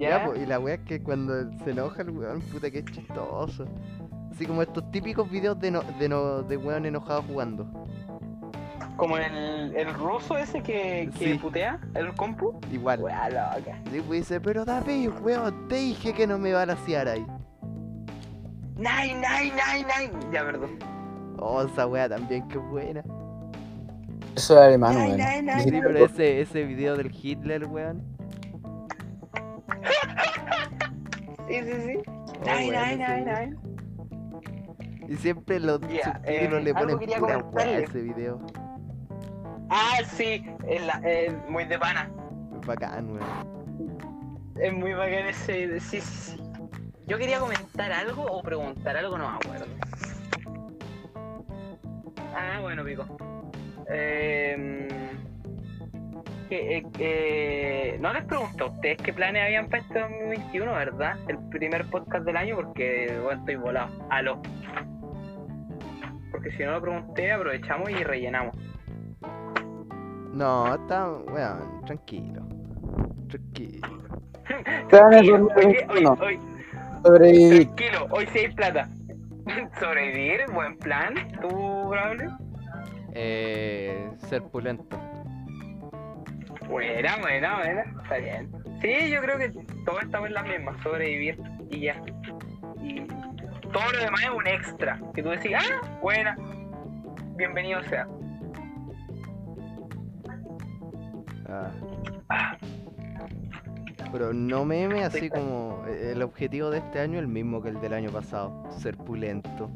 ya. 0.00 0.18
Ya, 0.18 0.24
po, 0.26 0.34
y 0.34 0.44
la 0.46 0.58
wea 0.58 0.74
es 0.74 0.80
que 0.80 1.00
cuando 1.02 1.34
se 1.62 1.70
enoja 1.70 2.02
el 2.02 2.10
weón, 2.10 2.40
puta 2.40 2.70
que 2.70 2.78
es 2.78 2.84
chistoso. 2.86 3.66
Así 4.32 4.46
como 4.46 4.62
estos 4.62 4.90
típicos 4.90 5.30
videos 5.30 5.60
de, 5.60 5.70
no, 5.70 5.82
de, 5.98 6.08
no, 6.08 6.42
de 6.42 6.56
weón 6.56 6.86
enojado 6.86 7.22
jugando. 7.22 7.66
Como 9.00 9.16
el, 9.16 9.74
el 9.74 9.94
ruso 9.94 10.36
ese 10.36 10.62
que, 10.62 11.10
que 11.18 11.32
Sí. 11.32 11.38
putea, 11.38 11.80
el 11.94 12.12
compu. 12.14 12.60
Igual. 12.70 13.00
Wea 13.00 13.30
loca. 13.30 13.78
Sí, 13.90 14.02
pues 14.06 14.20
dice, 14.20 14.40
pero 14.42 14.64
David, 14.66 15.08
weón, 15.22 15.68
te 15.68 15.76
dije 15.76 16.12
que 16.12 16.26
no 16.26 16.38
me 16.38 16.52
va 16.52 16.62
a 16.62 16.66
laciar 16.66 17.08
ahí. 17.08 17.24
Nine, 18.76 19.14
nine, 19.14 19.52
nine, 19.54 19.86
nine. 20.12 20.32
Ya, 20.32 20.44
perdón. 20.44 20.78
Oh, 21.38 21.62
esa 21.62 21.86
wea 21.86 22.10
también, 22.10 22.46
qué 22.48 22.58
buena. 22.58 23.02
Eso 24.36 24.54
es 24.54 24.60
alemán, 24.60 24.94
weón. 24.96 25.20
ay, 25.20 25.46
ay. 25.48 25.64
Sí, 25.64 25.70
pero 25.70 26.04
ese, 26.04 26.40
ese 26.42 26.64
video 26.64 26.94
del 26.96 27.10
Hitler, 27.10 27.64
weón. 27.66 28.02
Sí, 31.48 31.60
sí, 31.62 31.72
sí. 31.86 31.98
Oh, 32.06 32.44
Nine, 32.44 32.70
weón, 32.70 32.98
nine, 32.98 33.16
video. 33.24 33.40
nine. 33.40 33.56
Y 35.08 35.16
siempre 35.16 35.58
los 35.58 35.80
subtítulos 35.80 36.16
eh, 36.24 36.60
le 36.62 36.74
ponen 36.74 36.98
pura 36.98 37.38
wea 37.38 37.64
a 37.64 37.78
ese 37.78 38.00
video. 38.02 38.40
Ah, 39.70 39.98
sí. 40.04 40.44
Es, 40.66 40.84
la, 40.84 41.00
es 41.04 41.32
muy 41.48 41.64
de 41.64 41.78
pana. 41.78 42.10
Es 42.60 42.66
bacán, 42.66 43.10
weón. 43.10 44.00
Es 44.60 44.72
muy 44.72 44.92
bacán 44.92 45.26
ese. 45.28 45.78
Sí, 45.80 46.00
sí, 46.00 46.00
sí. 46.00 46.42
Yo 47.06 47.18
quería 47.18 47.40
comentar 47.40 47.90
algo 47.92 48.24
o 48.24 48.42
preguntar 48.42 48.96
algo, 48.96 49.16
no 49.18 49.30
me 49.30 49.36
acuerdo. 49.36 49.66
Ah, 52.34 52.58
bueno, 52.60 52.84
pico. 52.84 53.06
Eh, 53.90 54.88
que, 56.48 56.76
eh, 56.78 56.86
que- 56.96 57.96
no 58.00 58.12
les 58.12 58.24
pregunto 58.24 58.64
a 58.64 58.68
ustedes 58.68 58.98
qué 58.98 59.12
planes 59.12 59.42
habían 59.44 59.68
para 59.68 59.82
este 59.82 59.98
2021, 60.00 60.72
¿verdad? 60.72 61.16
El 61.28 61.38
primer 61.48 61.86
podcast 61.86 62.24
del 62.24 62.36
año, 62.36 62.56
porque 62.56 63.18
bueno, 63.22 63.40
estoy 63.40 63.56
volado. 63.56 63.90
Aló. 64.10 64.40
Porque 66.30 66.50
si 66.52 66.62
no 66.64 66.72
lo 66.72 66.80
pregunté, 66.80 67.32
aprovechamos 67.32 67.90
y 67.90 68.04
rellenamos. 68.04 68.54
No, 70.32 70.74
está, 70.74 71.10
weón, 71.10 71.84
tranquilo. 71.86 72.42
Tranquilo. 73.28 73.88
Tranquilo, 74.88 75.48
hoy, 75.56 75.66
hoy, 75.66 75.74
2021. 75.86 76.18
hoy, 76.20 76.38
Sobrevivir. 77.04 77.66
Tranquilo, 77.66 78.06
hoy 78.10 78.26
sí 78.32 78.38
hay 78.38 78.54
plata. 78.54 78.88
Sobrevivir, 79.80 80.40
buen 80.52 80.76
plan. 80.78 81.14
¿Tú, 81.40 81.88
Braulio? 81.88 82.36
Eh, 83.12 84.10
ser 84.28 84.42
pulento. 84.44 84.96
Buena, 86.68 87.16
buena, 87.16 87.56
buena. 87.56 87.84
Está 88.02 88.18
bien. 88.18 88.50
Sí, 88.80 89.10
yo 89.10 89.20
creo 89.20 89.38
que 89.38 89.50
todos 89.84 90.02
estamos 90.02 90.28
en 90.28 90.34
la 90.34 90.42
misma. 90.44 90.80
Sobrevivir 90.82 91.38
y 91.70 91.80
ya. 91.80 92.00
Y 92.80 93.00
todo 93.72 93.90
lo 93.92 93.98
demás 93.98 94.22
es 94.22 94.30
un 94.30 94.46
extra. 94.46 95.00
Que 95.14 95.22
tú 95.22 95.30
decís, 95.30 95.52
ah, 95.56 95.98
buena. 96.00 96.36
Bienvenido 97.36 97.82
sea. 97.84 98.06
Ah. 101.50 101.70
Pero 104.12 104.32
no 104.32 104.64
meme 104.64 105.04
así 105.04 105.20
Sí. 105.20 105.30
como 105.30 105.84
eh, 105.86 106.12
el 106.12 106.22
objetivo 106.22 106.70
de 106.70 106.78
este 106.78 107.00
año 107.00 107.14
es 107.14 107.20
el 107.20 107.28
mismo 107.28 107.62
que 107.62 107.68
el 107.70 107.80
del 107.80 107.92
año 107.92 108.10
pasado, 108.10 108.64
ser 108.70 108.96
pulento. 108.96 109.70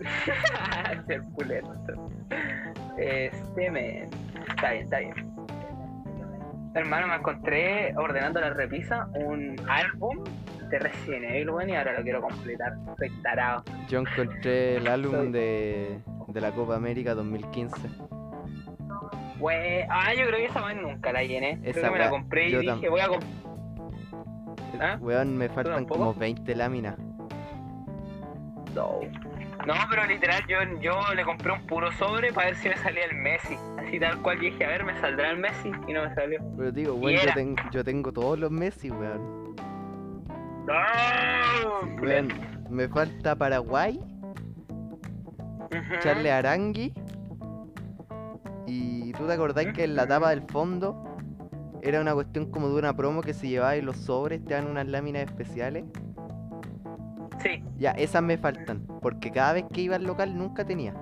Ser 1.06 1.22
pulento. 1.34 2.10
Este 2.98 3.70
men. 3.70 4.08
Está 4.48 4.72
bien, 4.72 4.84
está 4.84 4.98
bien. 4.98 5.14
Hermano, 6.74 7.06
me 7.08 7.14
encontré 7.16 7.96
ordenando 7.96 8.40
la 8.40 8.50
repisa 8.50 9.08
un 9.14 9.56
álbum 9.68 10.22
de 10.68 10.78
Resident 10.78 11.24
Evil, 11.30 11.70
y 11.70 11.74
ahora 11.74 11.96
lo 11.98 12.02
quiero 12.02 12.20
completar. 12.20 12.74
Estoy 12.90 13.10
tarado. 13.22 13.64
Yo 13.88 14.00
encontré 14.00 14.76
el 14.76 14.86
álbum 14.88 15.32
de, 15.32 15.98
de 16.28 16.40
la 16.40 16.52
Copa 16.52 16.76
América 16.76 17.14
2015. 17.14 17.88
We- 19.40 19.86
ah, 19.90 20.14
yo 20.14 20.26
creo 20.26 20.38
que 20.38 20.44
esa 20.46 20.60
man 20.60 20.80
nunca 20.82 21.12
la 21.12 21.22
llené. 21.22 21.58
Esa 21.62 21.72
creo 21.80 21.84
que 21.84 21.90
me 21.90 21.98
la 21.98 22.10
compré 22.10 22.48
y 22.48 22.56
dije, 22.58 22.88
voy 22.88 23.00
a 23.00 23.08
comprar. 23.08 23.30
¿Ah? 24.80 24.98
Weón, 25.00 25.36
me 25.38 25.48
faltan 25.48 25.84
como 25.86 26.12
20 26.14 26.54
láminas. 26.54 26.96
No. 28.74 29.00
No, 29.66 29.74
pero 29.90 30.04
literal, 30.06 30.42
yo, 30.46 30.58
yo 30.80 31.00
le 31.14 31.24
compré 31.24 31.50
un 31.52 31.66
puro 31.66 31.90
sobre 31.92 32.32
para 32.32 32.48
ver 32.48 32.56
si 32.56 32.68
me 32.68 32.76
salía 32.76 33.04
el 33.06 33.16
Messi. 33.16 33.56
Así 33.78 33.98
tal 33.98 34.20
cual 34.22 34.38
dije, 34.38 34.64
a 34.64 34.68
ver, 34.68 34.84
me 34.84 34.96
saldrá 35.00 35.30
el 35.30 35.38
Messi 35.38 35.70
y 35.88 35.92
no 35.92 36.02
me 36.08 36.14
salió. 36.14 36.40
Pero 36.56 36.72
digo, 36.72 36.94
weón, 36.94 37.20
yo, 37.26 37.32
ten- 37.34 37.56
yo 37.72 37.82
tengo 37.84 38.12
todos 38.12 38.38
los 38.38 38.50
Messi, 38.50 38.90
weón. 38.90 39.56
¡No! 40.66 42.02
Weón, 42.02 42.28
me 42.70 42.86
falta 42.88 43.34
Paraguay, 43.34 43.98
Ujú. 45.58 46.00
Charles 46.02 46.32
Arangui. 46.32 46.92
Y 48.66 49.12
tú 49.12 49.26
te 49.26 49.32
acordás 49.32 49.66
que 49.72 49.84
en 49.84 49.96
la 49.96 50.06
tapa 50.06 50.30
del 50.30 50.42
fondo 50.42 51.04
era 51.82 52.00
una 52.00 52.14
cuestión 52.14 52.50
como 52.50 52.68
de 52.68 52.74
una 52.74 52.96
promo 52.96 53.22
que 53.22 53.32
si 53.32 53.48
llevabas 53.48 53.82
los 53.82 53.96
sobres 53.96 54.44
te 54.44 54.54
dan 54.54 54.66
unas 54.66 54.86
láminas 54.86 55.22
especiales. 55.24 55.84
Sí. 57.42 57.62
Ya, 57.76 57.92
esas 57.92 58.22
me 58.22 58.38
faltan, 58.38 58.86
porque 59.00 59.30
cada 59.30 59.52
vez 59.52 59.64
que 59.72 59.82
iba 59.82 59.96
al 59.96 60.04
local 60.04 60.36
nunca 60.36 60.64
tenía. 60.64 60.94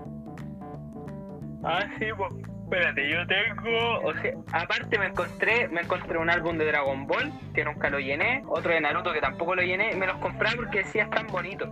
Ah, 1.62 1.80
sí, 1.98 2.06
pues. 2.16 2.32
Espérate, 2.64 3.10
yo 3.10 3.26
tengo. 3.26 4.00
O 4.04 4.14
sea, 4.14 4.32
aparte 4.52 4.98
me 4.98 5.06
encontré, 5.06 5.68
me 5.68 5.82
encontré 5.82 6.18
un 6.18 6.30
álbum 6.30 6.56
de 6.56 6.64
Dragon 6.64 7.06
Ball 7.06 7.30
que 7.54 7.64
nunca 7.64 7.90
lo 7.90 7.98
llené, 8.00 8.42
otro 8.48 8.72
de 8.72 8.80
Naruto 8.80 9.12
que 9.12 9.20
tampoco 9.20 9.54
lo 9.54 9.62
llené, 9.62 9.94
me 9.94 10.06
los 10.06 10.16
compré 10.16 10.50
porque 10.56 10.78
decía 10.78 11.08
tan 11.10 11.26
bonito. 11.26 11.66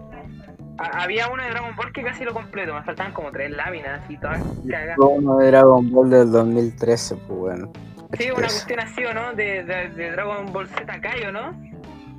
Ha- 0.82 1.02
había 1.04 1.28
uno 1.28 1.42
de 1.44 1.50
Dragon 1.50 1.76
Ball 1.76 1.92
que 1.92 2.02
casi 2.02 2.24
lo 2.24 2.32
completo, 2.34 2.74
me 2.74 2.82
faltaban 2.82 3.12
como 3.12 3.30
tres 3.30 3.50
láminas 3.52 4.00
y 4.10 4.16
todas 4.18 4.42
cagadas. 4.68 4.96
Uno 4.98 5.36
de 5.38 5.46
Dragon 5.48 5.90
Ball 5.92 6.10
del 6.10 6.30
2013, 6.32 7.16
pues 7.16 7.38
bueno. 7.38 7.72
Sí, 8.18 8.28
una 8.30 8.40
cuestión 8.48 8.80
así 8.80 9.04
o 9.04 9.14
no, 9.14 9.32
de, 9.34 9.62
de, 9.64 9.88
de 9.90 10.10
Dragon 10.12 10.52
Ball 10.52 10.68
Z 10.68 11.00
Kaio, 11.00 11.32
¿no? 11.32 11.52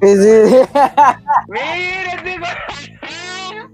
Sí, 0.01 0.15
sí. 0.17 0.55
¡Mira 1.49 1.75
ese 2.23 2.39
corazón! 2.39 3.73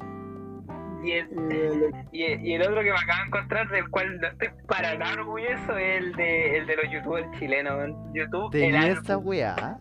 Y 1.01 1.12
el, 1.13 1.91
y, 2.12 2.24
el- 2.24 2.46
y 2.46 2.53
el 2.55 2.62
otro 2.62 2.75
que 2.84 2.91
me 2.91 2.98
acabo 2.98 3.22
de 3.22 3.27
encontrar, 3.27 3.69
del 3.69 3.89
cual 3.89 4.19
no 4.19 4.27
estoy 4.27 4.50
para 4.67 4.98
nada 4.98 5.13
orgulloso, 5.13 5.77
es 5.77 6.03
el 6.03 6.13
de, 6.13 6.58
el 6.58 6.67
de 6.67 6.75
los 6.75 6.91
youtubers 6.91 7.27
chilenos. 7.39 7.96
YouTube, 8.13 8.46
el 8.48 8.51
Tenía 8.51 8.88
esa 8.89 9.17
weá. 9.17 9.77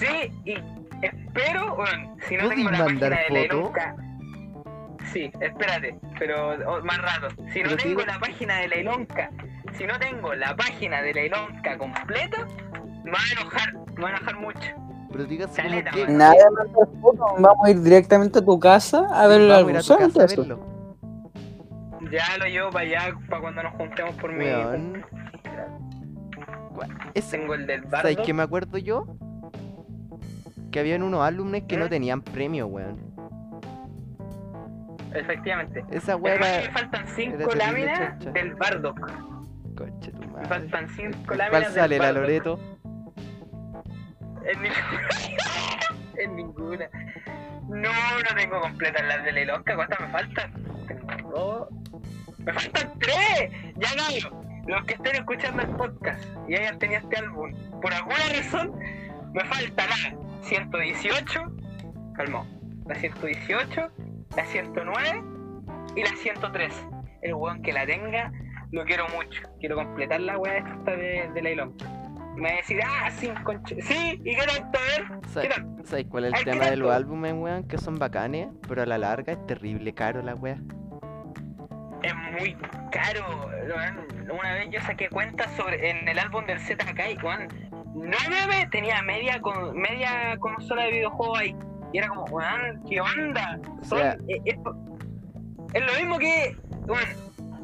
Sí, 0.00 0.32
y 0.44 0.54
espero, 1.02 1.76
bueno, 1.76 2.16
si 2.28 2.36
no 2.36 2.44
¿Podís 2.44 2.56
tengo 2.56 2.70
la 2.70 2.78
mandar 2.84 3.10
página 3.10 3.16
de 3.28 3.30
la? 3.30 3.40
Ilonca. 3.54 3.96
Sí, 5.12 5.30
espérate, 5.40 5.96
pero 6.18 6.50
oh, 6.72 6.82
más 6.84 6.98
rato. 6.98 7.28
Si 7.52 7.62
no 7.62 7.76
tengo 7.76 8.02
la 8.04 8.18
página 8.18 8.56
de 8.58 8.68
la 8.68 8.76
Ilonca 8.76 9.30
si 9.76 9.86
no 9.86 9.98
tengo 9.98 10.34
la 10.34 10.54
página 10.54 11.00
de 11.02 11.14
la 11.14 11.22
Ilonca 11.22 11.78
completa, 11.78 12.46
me 13.04 13.10
va 13.10 13.18
a 13.18 13.32
enojar, 13.40 13.72
me 13.96 14.02
va 14.02 14.08
a 14.08 14.12
enojar 14.16 14.36
mucho. 14.38 14.60
Pero 15.10 15.26
Caleta, 15.54 15.90
que. 15.90 16.06
Nada 16.08 16.32
de 16.32 16.50
mandar 16.50 16.86
fotos, 17.00 17.26
vamos 17.38 17.66
a 17.66 17.70
ir 17.70 17.80
directamente 17.82 18.38
a 18.38 18.44
tu 18.44 18.58
casa 18.58 19.06
a 19.12 19.26
ver 19.26 19.42
el 19.42 19.48
Vamos 19.48 19.68
a 19.68 19.70
ir 19.70 19.76
álbum. 19.76 19.76
a 19.76 19.82
tu 19.82 19.88
casa 19.88 20.04
a 20.04 20.28
solamente 20.28 20.32
eso. 20.34 20.42
verlo. 20.42 22.10
Ya 22.10 22.36
lo 22.38 22.46
llevo 22.46 22.70
para 22.70 22.84
allá, 22.84 23.14
para 23.28 23.40
cuando 23.42 23.62
nos 23.62 23.74
juntemos 23.74 24.14
por 24.16 24.32
mi... 24.32 24.44
Weón. 24.44 25.04
Gua- 26.74 27.10
Ese, 27.14 27.38
Tengo 27.38 27.54
el 27.54 27.66
del 27.66 27.82
¿Sabes 27.90 28.16
bardo. 28.16 28.22
qué 28.24 28.32
me 28.34 28.42
acuerdo 28.42 28.78
yo? 28.78 29.06
Que 30.72 30.80
habían 30.80 31.02
unos 31.02 31.22
álbumes 31.22 31.64
que 31.68 31.76
no 31.76 31.84
¿Eh? 31.84 31.88
tenían 31.88 32.22
premio, 32.22 32.66
weón. 32.66 32.98
Efectivamente. 35.14 35.84
Esa 35.90 36.16
weá 36.16 36.34
era. 36.36 36.72
faltan 36.72 37.06
cinco 37.14 37.54
láminas 37.54 38.18
del 38.32 38.54
Bardock. 38.54 38.98
Conche 39.76 40.10
tu 40.12 40.20
Me 40.20 40.26
madre. 40.28 40.48
faltan 40.48 40.88
cinco 40.88 41.18
¿Cuál 41.26 41.38
láminas 41.38 41.74
sale 41.74 41.94
del 41.98 42.02
la. 42.02 42.12
Loreto? 42.12 42.58
En 44.44 44.62
ninguna. 44.62 45.08
en 46.16 46.36
ninguna. 46.36 46.88
No, 47.68 47.90
no 47.92 48.36
tengo 48.36 48.60
completas 48.60 49.02
las 49.06 49.24
de 49.24 49.32
Lelosca. 49.32 49.74
¿Cuántas 49.76 50.00
me 50.00 50.08
faltan? 50.08 50.52
Tengo 50.88 51.30
dos. 51.30 51.68
¡Me 52.38 52.52
faltan 52.52 52.92
tres! 52.98 53.52
Ya 53.76 53.88
no. 53.96 54.42
Los 54.66 54.84
que 54.86 54.94
estén 54.94 55.16
escuchando 55.16 55.62
el 55.62 55.68
podcast 55.70 56.24
y 56.48 56.54
hayan 56.54 56.78
tenido 56.78 57.00
este 57.00 57.16
álbum, 57.18 57.52
por 57.80 57.92
alguna 57.92 58.16
razón, 58.36 58.72
me 59.32 59.44
falta 59.44 59.84
la 59.86 60.21
118. 60.42 61.40
Calmó. 62.16 62.46
La 62.86 62.94
118, 62.96 63.90
la 64.36 64.44
109 64.44 65.22
y 65.96 66.02
la 66.02 66.16
103. 66.16 66.86
El 67.22 67.34
weón 67.34 67.62
que 67.62 67.72
la 67.72 67.86
tenga, 67.86 68.32
lo 68.70 68.84
quiero 68.84 69.06
mucho. 69.10 69.42
Quiero 69.60 69.76
completar 69.76 70.20
la 70.20 70.36
weá 70.38 70.58
esta 70.58 70.96
de, 70.96 71.30
de 71.32 71.42
me 72.36 72.48
va 72.48 72.54
a 72.54 72.56
decir, 72.56 72.80
ah, 72.84 73.10
sí, 73.10 73.30
conche. 73.44 73.80
Sí, 73.82 74.20
¿y 74.24 74.34
qué 74.34 74.42
tanto? 74.46 74.78
A 74.78 74.82
ver, 74.82 75.48
¿qué 75.48 75.84
¿Sabes, 75.84 76.06
cuál 76.08 76.24
es 76.26 76.34
el 76.38 76.44
tema 76.44 76.66
de 76.66 76.76
los 76.76 76.90
álbumes, 76.90 77.34
weón? 77.34 77.68
Que 77.68 77.76
son 77.76 77.98
bacanes, 77.98 78.48
pero 78.66 78.82
a 78.82 78.86
la 78.86 78.96
larga 78.96 79.34
es 79.34 79.46
terrible 79.46 79.92
caro 79.92 80.22
la 80.22 80.34
weá. 80.34 80.58
Es 82.02 82.14
muy 82.32 82.56
caro. 82.90 83.50
weón. 83.50 84.12
Una 84.30 84.54
vez 84.54 84.70
yo 84.70 84.80
saqué 84.80 85.08
cuentas 85.10 85.50
sobre 85.56 85.90
en 85.90 86.08
el 86.08 86.18
álbum 86.18 86.46
del 86.46 86.58
ZK 86.58 87.22
weón, 87.22 87.48
9 87.94 88.68
tenía 88.70 89.02
media 89.02 89.40
con 89.40 89.76
media 89.76 90.36
consola 90.38 90.84
de 90.84 90.90
videojuegos 90.92 91.38
ahí. 91.38 91.56
Y 91.92 91.98
era 91.98 92.08
como, 92.08 92.24
weón, 92.24 92.82
¿qué 92.88 93.00
onda? 93.00 93.58
Son- 93.82 93.98
sea- 93.98 94.16
es, 94.28 94.40
es- 94.46 94.58
es 95.74 95.86
lo 95.86 96.00
mismo 96.00 96.18
que, 96.18 96.56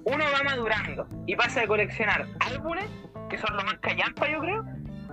uno 0.04 0.24
va 0.34 0.42
madurando 0.44 1.06
y 1.26 1.36
pasa 1.36 1.60
de 1.60 1.66
coleccionar 1.66 2.26
álbumes, 2.40 2.86
que 3.28 3.36
son 3.38 3.54
lo 3.56 3.62
más 3.64 3.78
callampa 3.80 4.28
yo 4.30 4.40
creo, 4.40 4.64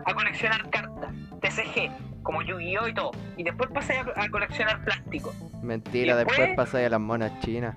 a 0.05 0.13
coleccionar 0.13 0.69
cartas, 0.69 1.13
TCG, 1.41 1.91
como 2.23 2.41
Yu-Gi-Oh 2.41 2.87
y 2.87 2.93
todo. 2.93 3.11
Y 3.37 3.43
después 3.43 3.69
pasa 3.71 3.93
a, 4.15 4.23
a 4.23 4.29
coleccionar 4.29 4.83
plástico. 4.85 5.33
Mentira, 5.61 6.13
¿Y 6.13 6.17
después 6.17 6.37
después? 6.37 6.55
pasa 6.57 6.85
a 6.85 6.89
las 6.89 6.99
monas 7.01 7.37
chinas. 7.41 7.75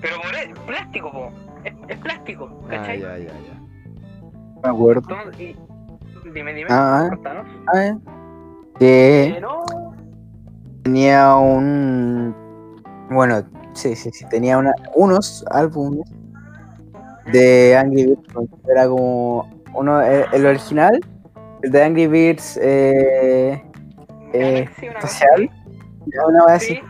Pero 0.00 0.20
por 0.20 0.34
e- 0.34 0.52
plástico, 0.66 1.10
po. 1.12 1.32
Es, 1.64 1.72
es 1.88 1.98
plástico, 1.98 2.62
Ah, 2.66 2.70
¿cachai? 2.70 3.00
ya, 3.00 3.18
ya, 3.18 3.24
ya. 3.26 3.55
Me 4.66 4.72
acuerdo. 4.72 5.02
Dime, 6.34 6.52
dime, 6.52 6.66
Ah, 6.68 7.06
contanos. 7.08 7.46
Ah, 7.72 7.84
eh. 7.84 7.96
Que 8.80 9.38
no, 9.40 9.64
tenía 10.82 11.36
un. 11.36 12.34
Bueno, 13.08 13.44
sí, 13.74 13.94
sí, 13.94 14.10
sí. 14.12 14.26
Tenía 14.28 14.58
una, 14.58 14.74
unos 14.96 15.44
álbumes 15.50 16.10
de 17.32 17.76
Angry 17.76 18.06
Birds. 18.06 18.22
Era 18.68 18.88
como. 18.88 19.48
Uno, 19.72 20.00
el, 20.00 20.24
el 20.32 20.46
original, 20.46 20.98
el 21.62 21.70
de 21.70 21.82
Angry 21.84 22.06
Birds 22.08 22.58
eh, 22.60 23.62
eh, 24.32 24.68
Galaxy, 24.82 24.88
una 24.88 25.00
social, 25.00 25.50
una. 26.28 26.58
Sí, 26.58 26.80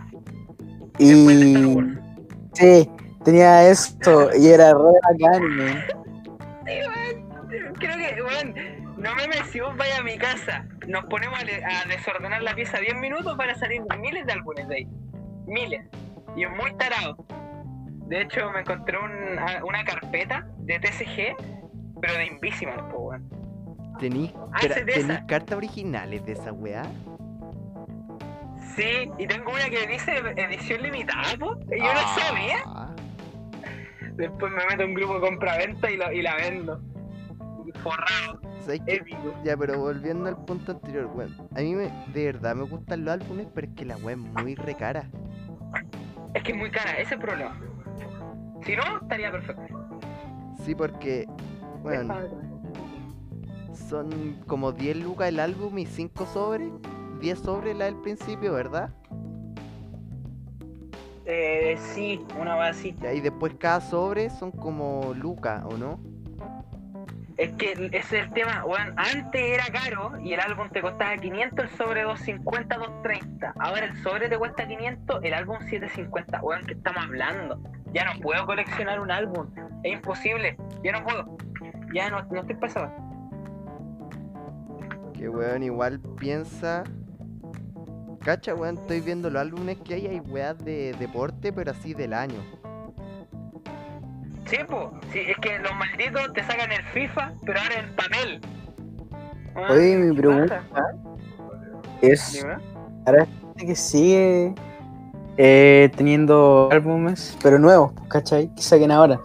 Y. 0.98 1.96
Sí, 2.54 2.90
tenía 3.22 3.68
esto 3.68 4.30
y 4.34 4.46
era 4.46 4.72
re 4.72 4.92
bacán. 5.20 5.42
No 8.96 9.14
me 9.14 9.44
si 9.50 9.60
vos 9.60 9.76
vayas 9.76 10.00
a 10.00 10.02
mi 10.02 10.16
casa, 10.18 10.66
nos 10.86 11.04
ponemos 11.06 11.38
a, 11.38 11.44
le- 11.44 11.64
a 11.64 11.84
desordenar 11.86 12.42
la 12.42 12.54
pieza 12.54 12.78
10 12.78 12.94
minutos, 12.96 13.36
van 13.36 13.50
a 13.50 13.54
salir 13.54 13.82
miles 14.00 14.26
de 14.26 14.32
álbumes 14.32 14.68
de 14.68 14.74
ahí. 14.76 14.88
Miles. 15.46 15.86
Y 16.36 16.44
es 16.44 16.50
muy 16.50 16.74
tarado. 16.76 17.16
De 18.08 18.22
hecho, 18.22 18.50
me 18.52 18.60
encontré 18.60 18.98
un- 18.98 19.38
a- 19.38 19.64
una 19.64 19.84
carpeta 19.84 20.46
de 20.58 20.78
TCG, 20.78 21.36
pero 22.00 22.14
de 22.14 22.26
Invisible, 22.26 22.74
po, 22.90 22.98
weón. 23.10 23.28
¿Tenís, 23.98 24.32
Ah, 24.52 24.58
espera, 24.60 24.74
ese 24.74 24.84
de 24.84 24.92
¿tenís 24.92 25.10
esa. 25.10 25.26
cartas 25.26 25.56
originales 25.56 26.24
de 26.26 26.32
esa 26.32 26.52
weá? 26.52 26.82
Sí, 28.76 29.10
y 29.18 29.26
tengo 29.26 29.50
una 29.52 29.70
que 29.70 29.86
dice 29.86 30.18
edición 30.36 30.82
limitada, 30.82 31.36
po. 31.38 31.56
Y 31.72 31.78
yo 31.78 31.94
no 31.94 32.00
sabía. 32.20 32.56
Ah, 32.66 32.94
Después 34.16 34.50
me 34.52 34.64
meto 34.66 34.82
en 34.82 34.88
un 34.90 34.94
grupo 34.94 35.14
de 35.14 35.20
compra-venta 35.20 35.90
y, 35.90 35.96
lo- 35.98 36.10
y 36.12 36.22
la 36.22 36.36
vendo. 36.36 36.80
Forrado, 37.82 38.40
¿sabes 38.66 38.82
qué? 38.84 38.96
épico. 38.96 39.34
Ya, 39.44 39.56
pero 39.56 39.78
volviendo 39.78 40.28
al 40.28 40.36
punto 40.44 40.72
anterior, 40.72 41.08
weón. 41.14 41.34
A 41.54 41.60
mí 41.60 41.74
me, 41.74 41.90
de 42.12 42.26
verdad 42.26 42.54
me 42.56 42.64
gustan 42.64 43.04
los 43.04 43.14
álbumes, 43.14 43.46
pero 43.54 43.68
es 43.68 43.74
que 43.74 43.84
la 43.84 43.96
weá 43.98 44.16
es 44.16 44.42
muy 44.42 44.54
recara. 44.56 45.08
Es 46.34 46.42
que 46.42 46.52
es 46.52 46.58
muy 46.58 46.70
cara, 46.70 46.92
ese 46.92 47.02
es 47.02 47.12
el 47.12 47.18
problema. 47.20 47.58
Si 48.64 48.76
no, 48.76 48.82
estaría 49.00 49.30
perfecto. 49.30 49.62
Sí, 50.64 50.74
porque, 50.74 51.26
bueno, 51.82 52.14
son 53.88 54.40
como 54.46 54.72
10 54.72 54.96
lucas 54.96 55.28
el 55.28 55.38
álbum 55.38 55.78
y 55.78 55.86
5 55.86 56.26
sobres. 56.26 56.70
10 57.20 57.38
sobres 57.38 57.76
la 57.76 57.86
del 57.86 57.96
principio, 57.96 58.52
¿verdad? 58.52 58.90
Eh, 61.24 61.76
sí, 61.78 62.24
una 62.38 62.56
vez 62.56 62.76
así. 62.76 62.94
Y 63.00 63.06
ahí 63.06 63.20
después 63.20 63.54
cada 63.58 63.80
sobre 63.80 64.28
son 64.30 64.50
como 64.50 65.14
lucas, 65.14 65.64
¿o 65.64 65.76
no? 65.76 66.15
Es 67.36 67.52
que 67.52 67.72
ese 67.72 67.98
es 67.98 68.12
el 68.12 68.32
tema, 68.32 68.64
weón. 68.64 68.94
Antes 68.96 69.42
era 69.42 69.66
caro 69.66 70.18
y 70.22 70.32
el 70.32 70.40
álbum 70.40 70.70
te 70.70 70.80
costaba 70.80 71.16
500, 71.18 71.66
el 71.66 71.70
sobre 71.76 72.02
250, 72.02 72.76
230. 72.76 73.54
Ahora 73.58 73.84
el 73.84 74.02
sobre 74.02 74.28
te 74.30 74.38
cuesta 74.38 74.66
500, 74.66 75.22
el 75.22 75.34
álbum 75.34 75.58
750. 75.60 76.40
Weón, 76.42 76.64
¿qué 76.66 76.72
estamos 76.72 77.04
hablando? 77.04 77.60
Ya 77.92 78.04
no 78.06 78.20
puedo 78.20 78.46
coleccionar 78.46 79.00
un 79.00 79.10
álbum. 79.10 79.48
Es 79.82 79.92
imposible. 79.92 80.56
Ya 80.82 80.92
no 80.92 81.04
puedo. 81.04 81.36
Ya 81.92 82.08
no, 82.08 82.22
no 82.22 82.40
estoy 82.40 82.56
pasado. 82.56 82.90
Que 85.12 85.28
weón, 85.28 85.62
igual 85.62 86.00
piensa. 86.18 86.84
Cacha, 88.24 88.54
weón, 88.54 88.78
estoy 88.78 89.02
viendo 89.02 89.28
los 89.28 89.42
álbumes 89.42 89.76
que 89.84 89.94
hay, 89.94 90.06
hay 90.06 90.20
weas 90.20 90.58
de 90.64 90.94
deporte, 90.98 91.52
pero 91.52 91.70
así 91.70 91.92
del 91.92 92.14
año. 92.14 92.40
Sí, 94.46 94.58
po. 94.68 94.92
Sí, 95.12 95.20
es 95.28 95.36
que 95.38 95.58
los 95.58 95.72
malditos 95.74 96.32
te 96.32 96.42
sacan 96.44 96.70
el 96.72 96.82
FIFA, 96.86 97.32
pero 97.44 97.58
ahora 97.60 97.80
en 97.80 97.94
papel. 97.96 98.40
Weón, 99.54 99.70
Oye, 99.70 99.96
mi 99.96 100.14
¿qué 100.14 100.20
pregunta 100.22 100.62
es: 102.02 102.32
Dime. 102.32 102.54
¿hay 103.06 103.26
gente 103.26 103.66
que 103.66 103.74
sigue 103.76 104.54
eh, 105.38 105.90
teniendo 105.96 106.68
álbumes, 106.70 107.36
pero 107.42 107.58
nuevos, 107.58 107.92
¿cachai? 108.08 108.54
Que 108.54 108.62
saquen 108.62 108.90
ahora. 108.90 109.20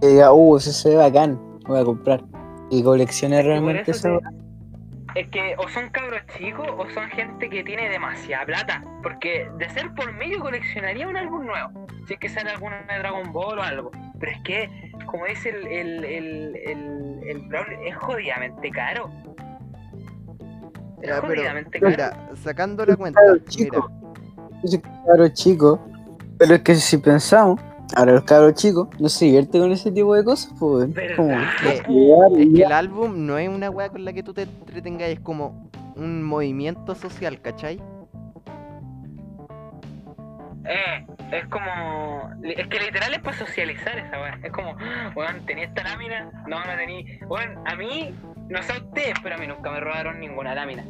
Que 0.00 0.08
diga, 0.08 0.32
uh, 0.32 0.56
ese 0.56 0.72
se 0.72 0.90
ve 0.90 0.96
bacán, 0.96 1.38
voy 1.66 1.80
a 1.80 1.84
comprar. 1.84 2.20
Y 2.70 2.82
coleccione 2.82 3.42
realmente 3.42 3.90
eso 3.90 4.08
eso. 4.08 4.20
te- 5.14 5.20
Es 5.20 5.28
que 5.28 5.54
o 5.58 5.68
son 5.68 5.90
cabros 5.90 6.22
chicos 6.38 6.66
o 6.78 6.88
son 6.94 7.08
gente 7.10 7.50
que 7.50 7.62
tiene 7.62 7.88
demasiada 7.90 8.46
plata. 8.46 8.84
Porque 9.02 9.48
de 9.58 9.68
ser 9.70 9.92
por 9.94 10.12
mí 10.14 10.30
yo 10.32 10.40
coleccionaría 10.40 11.06
un 11.06 11.16
álbum 11.16 11.44
nuevo. 11.44 11.86
Si 12.06 12.14
es 12.14 12.18
que 12.20 12.28
sale 12.28 12.50
alguno 12.50 12.76
de 12.88 12.98
Dragon 12.98 13.32
Ball 13.32 13.58
o 13.58 13.62
algo. 13.62 13.90
Pero 14.18 14.32
es 14.32 14.40
que, 14.42 14.92
como 15.06 15.26
dice 15.26 15.50
el, 15.50 15.66
el, 15.66 16.04
el, 16.04 16.56
el, 16.56 17.20
el 17.28 17.38
Brown, 17.48 17.66
es 17.86 17.96
jodidamente 17.96 18.70
caro. 18.70 19.10
Es 21.00 21.08
Ya, 21.08 21.20
pero, 21.20 21.26
jodidamente 21.28 21.80
caro. 21.80 21.90
mira, 21.90 22.30
sacando 22.36 22.84
la 22.86 22.96
cuenta, 22.96 23.20
Claro, 23.20 23.34
mira, 23.34 23.50
chico. 23.50 23.90
Ese 24.62 24.80
cabro 24.80 25.28
chico. 25.28 25.80
Pero 26.38 26.54
es 26.54 26.62
que 26.62 26.74
si 26.76 26.98
pensamos, 26.98 27.60
ahora 27.94 28.12
los 28.12 28.24
cabros 28.24 28.54
chicos 28.54 28.88
no 28.98 29.08
se 29.08 29.26
divierten 29.26 29.60
con 29.62 29.72
ese 29.72 29.90
tipo 29.92 30.14
de 30.14 30.24
cosas, 30.24 30.52
pues. 30.58 30.88
Es 30.96 31.82
que 31.82 32.62
el 32.64 32.72
álbum 32.72 33.26
no 33.26 33.38
es 33.38 33.48
una 33.48 33.70
wea 33.70 33.88
con 33.90 34.04
la 34.04 34.12
que 34.12 34.22
tú 34.22 34.32
te 34.34 34.42
entretengas, 34.42 35.08
es 35.08 35.20
como 35.20 35.70
un 35.96 36.22
movimiento 36.22 36.94
social, 36.94 37.40
¿cachai? 37.40 37.80
Eh, 40.64 41.06
es 41.32 41.46
como. 41.46 42.30
Es 42.42 42.66
que 42.68 42.78
literal 42.80 43.14
es 43.14 43.20
para 43.20 43.36
socializar 43.36 43.98
esa 43.98 44.20
weá. 44.20 44.38
Es 44.42 44.52
como, 44.52 44.76
weón, 45.14 45.44
tenía 45.46 45.64
esta 45.64 45.82
lámina. 45.82 46.30
No, 46.46 46.64
no 46.64 46.76
tenía. 46.76 47.04
Weón, 47.26 47.58
a 47.66 47.74
mí, 47.76 48.14
no 48.48 48.62
sé 48.62 48.72
a 48.72 48.76
ustedes, 48.76 49.14
pero 49.22 49.34
a 49.34 49.38
mí 49.38 49.46
nunca 49.46 49.70
me 49.70 49.80
robaron 49.80 50.20
ninguna 50.20 50.54
lámina. 50.54 50.84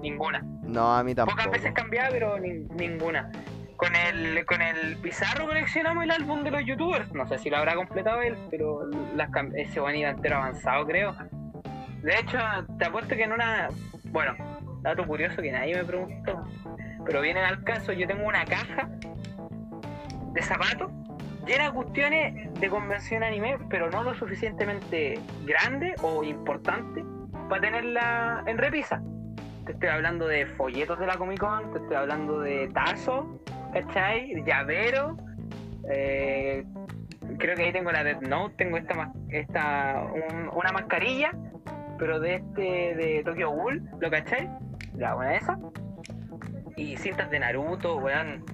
Ninguna. 0.00 0.42
No, 0.62 0.96
a 0.96 1.02
mí 1.02 1.14
tampoco. 1.14 1.36
Pocas 1.38 1.52
veces 1.52 1.72
cambiaba, 1.74 2.08
pero 2.10 2.38
nin- 2.38 2.68
ninguna. 2.76 3.30
con 3.76 3.94
el, 3.94 4.44
con 4.46 4.62
el 4.62 4.96
Pizarro 4.98 5.46
coleccionamos 5.46 6.04
el 6.04 6.10
álbum 6.10 6.42
de 6.44 6.50
los 6.50 6.64
youtubers. 6.64 7.12
No 7.12 7.26
sé 7.26 7.38
si 7.38 7.50
lo 7.50 7.56
habrá 7.58 7.74
completado 7.74 8.22
él, 8.22 8.36
pero 8.50 8.80
las, 9.14 9.28
ese 9.54 9.80
buen 9.80 9.96
iba 9.96 10.10
entero 10.10 10.36
avanzado, 10.36 10.86
creo. 10.86 11.14
De 12.02 12.18
hecho, 12.18 12.38
te 12.78 12.84
apuesto 12.84 13.16
que 13.16 13.24
en 13.24 13.32
una. 13.32 13.68
Bueno, 14.04 14.34
dato 14.82 15.04
curioso 15.06 15.42
que 15.42 15.50
nadie 15.50 15.74
me 15.74 15.84
preguntó. 15.84 16.44
Pero 17.04 17.20
viene 17.20 17.40
al 17.40 17.62
caso, 17.64 17.92
yo 17.92 18.06
tengo 18.06 18.26
una 18.26 18.44
caja 18.44 18.88
de 20.36 20.42
zapatos 20.42 20.92
llena 21.46 21.64
de 21.66 21.72
cuestiones 21.72 22.60
de 22.60 22.68
convención 22.68 23.22
anime, 23.22 23.56
pero 23.70 23.88
no 23.90 24.02
lo 24.02 24.14
suficientemente 24.14 25.18
grande 25.44 25.94
o 26.02 26.22
importante 26.24 27.04
para 27.48 27.60
tenerla 27.62 28.42
en 28.46 28.58
repisa. 28.58 29.00
Te 29.64 29.72
estoy 29.72 29.88
hablando 29.88 30.26
de 30.28 30.46
folletos 30.46 30.98
de 30.98 31.06
la 31.06 31.16
Comic 31.16 31.38
Con, 31.40 31.72
te 31.72 31.78
estoy 31.78 31.96
hablando 31.96 32.40
de 32.40 32.68
tazos, 32.68 33.24
¿cachai? 33.72 34.42
Llavero. 34.44 35.16
eh, 35.88 36.64
creo 37.38 37.54
que 37.54 37.62
ahí 37.64 37.72
tengo 37.72 37.92
la 37.92 38.02
Death 38.02 38.22
Note, 38.22 38.54
tengo 38.56 38.76
esta, 38.76 39.12
esta 39.28 40.02
un- 40.12 40.48
una 40.52 40.72
mascarilla, 40.72 41.30
pero 41.98 42.18
de 42.18 42.34
este 42.36 42.60
de 42.96 43.22
Tokyo 43.24 43.50
Ghoul, 43.50 43.88
¿lo 44.00 44.10
cachai? 44.10 44.50
La 44.96 45.14
buena 45.14 45.36
esa. 45.36 45.56
Y 46.76 46.96
cintas 46.96 47.30
de 47.30 47.38
Naruto, 47.38 47.96
weón. 47.98 48.44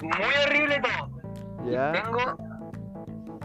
Muy 0.00 0.34
horrible 0.46 0.80
todo. 0.80 1.09
¿Ya? 1.66 1.92
Tengo, 1.92 2.36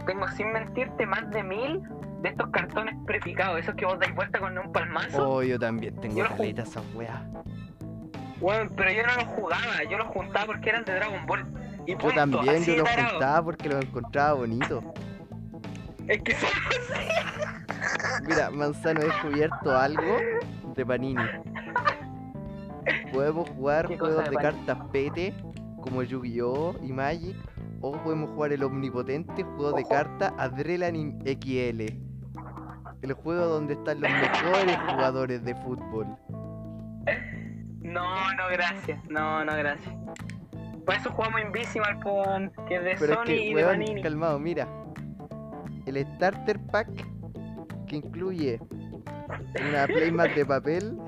tengo 0.06 0.28
sin 0.28 0.52
mentirte 0.52 1.06
más 1.06 1.28
de 1.30 1.42
mil 1.42 1.82
de 2.22 2.28
estos 2.30 2.48
cartones 2.50 2.94
prepicados, 3.06 3.60
esos 3.60 3.74
que 3.74 3.84
vos 3.84 3.98
dais 3.98 4.14
vuelta 4.14 4.38
con 4.38 4.56
un 4.56 4.72
palmazo. 4.72 5.28
Oh, 5.28 5.42
yo 5.42 5.58
también 5.58 5.94
tengo 6.00 6.16
Yo 6.16 6.24
lo 6.24 6.36
caleta 6.36 6.62
esa 6.62 6.80
wea. 6.94 7.24
Weón, 8.40 8.70
pero 8.76 8.90
yo 8.90 9.02
no 9.06 9.14
los 9.14 9.24
jugaba, 9.24 9.84
yo 9.90 9.98
los 9.98 10.06
juntaba 10.08 10.46
porque 10.46 10.70
eran 10.70 10.84
de 10.84 10.94
Dragon 10.94 11.26
Ball. 11.26 11.44
Y 11.86 11.92
Yo 11.92 11.98
punto, 11.98 12.16
también, 12.16 12.64
yo 12.64 12.76
los 12.76 12.84
tarado. 12.88 13.10
juntaba 13.10 13.44
porque 13.44 13.68
los 13.68 13.84
encontraba 13.84 14.32
bonitos. 14.34 14.84
Es 16.08 16.22
que 16.22 16.34
son 16.36 16.50
Mira, 18.26 18.50
Manzano, 18.50 19.00
he 19.00 19.04
descubierto 19.04 19.76
algo 19.76 20.16
de 20.74 20.86
Panini. 20.86 21.22
Podemos 23.12 23.48
jugar 23.50 23.88
¿Qué 23.88 23.96
cosa 23.98 24.14
juegos 24.14 24.30
de 24.30 24.36
cartas 24.36 24.78
pete, 24.92 25.34
como 25.80 26.02
Yu-Gi-Oh! 26.02 26.76
y 26.82 26.92
Magic, 26.92 27.36
o 27.90 28.02
podemos 28.02 28.30
jugar 28.30 28.52
el 28.52 28.62
omnipotente 28.64 29.42
juego 29.42 29.72
de 29.72 29.82
Ojo. 29.82 29.88
cartas 29.90 30.32
Adrenaline 30.38 31.18
XL. 31.24 31.82
El 33.02 33.12
juego 33.12 33.46
donde 33.46 33.74
están 33.74 34.00
los 34.00 34.10
mejores 34.10 34.76
jugadores 34.90 35.44
de 35.44 35.54
fútbol. 35.56 36.06
No, 37.80 38.32
no, 38.34 38.48
gracias. 38.50 38.98
No, 39.08 39.44
no, 39.44 39.56
gracias. 39.56 39.94
Para 40.84 40.98
eso 40.98 41.10
jugamos 41.10 41.40
Invisimal, 41.42 42.00
con 42.02 42.52
que 42.68 42.76
es 42.76 42.84
de 42.84 42.96
Pero 42.98 43.12
es 43.12 43.18
Sony 43.18 43.24
que, 43.26 43.44
y 43.46 43.54
de 43.54 43.64
Panini. 43.64 44.02
calmado, 44.02 44.38
mira. 44.38 44.68
El 45.84 46.04
starter 46.16 46.58
pack 46.66 46.88
que 47.86 47.96
incluye 47.96 48.60
una 49.70 49.86
playmat 49.86 50.30
de 50.34 50.44
papel, 50.44 50.98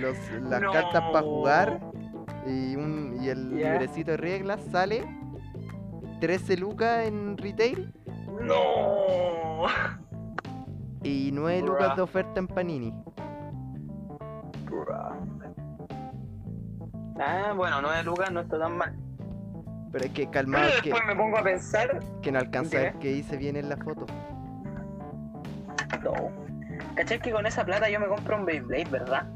los- 0.00 0.30
las 0.42 0.60
No. 0.62 0.72
cartas 0.72 1.02
para 1.12 1.22
jugar 1.24 1.80
y, 2.46 2.74
un, 2.76 3.18
y 3.20 3.28
el 3.28 3.54
librecito 3.54 4.12
de 4.12 4.16
reglas 4.16 4.60
sale 4.72 5.04
13 6.22 6.56
lucas 6.56 7.04
en 7.08 7.36
retail 7.36 7.92
No. 8.42 9.66
y 11.02 11.30
9 11.32 11.62
lucas 11.62 11.88
Bruh. 11.88 11.96
de 11.96 12.02
oferta 12.02 12.38
en 12.38 12.46
Panini. 12.46 12.94
Ah, 17.18 17.52
bueno, 17.56 17.82
9 17.82 18.04
lucas 18.04 18.30
no 18.30 18.40
está 18.42 18.56
tan 18.56 18.76
mal. 18.78 18.94
Pero 19.90 20.04
es 20.04 20.12
que 20.12 20.20
Pero 20.22 20.30
calmado, 20.30 20.70
que, 20.80 20.90
después 20.90 21.02
me 21.08 21.16
pongo 21.16 21.38
a 21.38 21.42
pensar. 21.42 21.98
que 22.22 22.30
no 22.30 22.38
alcanza 22.38 22.92
¿Qué? 22.92 22.94
qué 23.00 23.08
dice 23.14 23.36
bien 23.36 23.56
en 23.56 23.68
la 23.68 23.76
foto. 23.78 24.06
No. 26.04 26.12
¿Cachai 26.94 27.18
que 27.20 27.32
con 27.32 27.46
esa 27.46 27.64
plata 27.64 27.90
yo 27.90 27.98
me 27.98 28.06
compro 28.06 28.36
un 28.36 28.44
Beyblade, 28.44 28.84
verdad? 28.84 29.26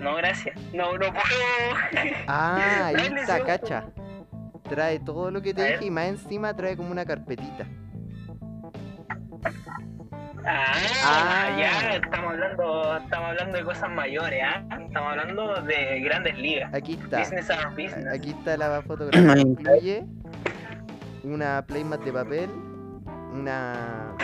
No, 0.00 0.16
gracias. 0.16 0.54
No, 0.74 0.92
no 0.92 0.98
puedo. 0.98 2.12
Ah, 2.26 2.82
ahí 2.94 2.96
está, 3.22 3.42
cacha. 3.42 3.86
Trae 4.68 4.98
todo 5.00 5.30
lo 5.30 5.40
que 5.42 5.54
te 5.54 5.64
dije 5.72 5.86
y 5.86 5.90
más 5.90 6.06
encima 6.06 6.54
trae 6.54 6.76
como 6.76 6.90
una 6.90 7.04
carpetita. 7.04 7.66
Ah, 10.50 10.72
Ah. 11.04 11.56
ya, 11.58 11.94
estamos 11.96 12.32
hablando, 12.32 12.96
estamos 12.96 13.28
hablando 13.30 13.58
de 13.58 13.64
cosas 13.64 13.90
mayores, 13.90 14.40
¿ah? 14.44 14.64
Estamos 14.80 15.10
hablando 15.10 15.62
de 15.62 16.00
grandes 16.00 16.38
ligas. 16.38 16.72
Aquí 16.72 16.94
está. 16.94 17.18
Business 17.20 17.50
are 17.50 17.68
business. 17.70 18.06
Aquí 18.14 18.30
está 18.30 18.56
la 18.56 18.80
fotografía. 18.82 19.38
Incluye 19.38 20.06
una 21.24 21.64
playmat 21.66 22.00
de 22.02 22.12
papel, 22.12 22.50
una 23.32 24.14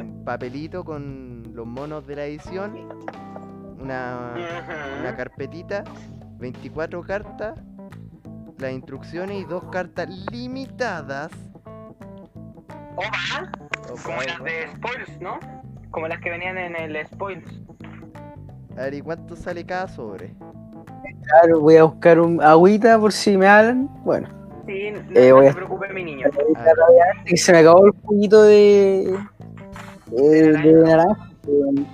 un 0.00 0.24
papelito 0.24 0.84
con 0.84 1.44
los 1.54 1.66
monos 1.66 2.06
de 2.06 2.16
la 2.16 2.24
edición, 2.24 2.88
una, 3.78 4.34
una 5.00 5.16
carpetita, 5.16 5.84
24 6.38 7.02
cartas, 7.02 7.58
las 8.58 8.72
instrucciones 8.72 9.40
y 9.40 9.44
dos 9.44 9.64
cartas 9.70 10.08
limitadas. 10.30 11.30
Opa, 12.96 13.50
Opa, 13.90 14.02
como 14.02 14.22
las 14.22 14.42
de 14.44 14.68
Spoils, 14.74 15.20
¿no? 15.20 15.38
Como 15.90 16.08
las 16.08 16.20
que 16.20 16.30
venían 16.30 16.58
en 16.58 16.74
el 16.76 17.06
Spoils. 17.06 17.62
A 18.76 18.82
ver, 18.82 18.94
¿y 18.94 19.00
cuánto 19.00 19.36
sale 19.36 19.64
cada 19.64 19.86
sobre? 19.88 20.34
Claro, 21.24 21.60
voy 21.60 21.76
a 21.76 21.84
buscar 21.84 22.20
un 22.20 22.42
agüita 22.42 22.98
por 22.98 23.12
si 23.12 23.36
me 23.36 23.46
hablan. 23.46 23.88
Bueno, 24.04 24.28
Sí, 24.66 24.90
no, 24.90 24.98
Eh, 25.14 25.30
no 25.32 25.38
mi 25.94 26.04
niño. 26.04 26.26
A 26.26 26.30
ver, 26.30 26.46
que 27.24 27.36
se 27.38 27.52
me 27.52 27.58
acabó 27.58 27.86
el 27.86 27.92
juguito 28.02 28.42
de. 28.42 29.18
de 30.10 30.72
naranja. 30.84 31.30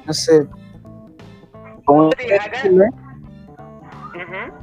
No 0.07 0.13
sé. 0.13 0.47
¿Cómo? 1.85 2.09
Ujú. 2.09 2.89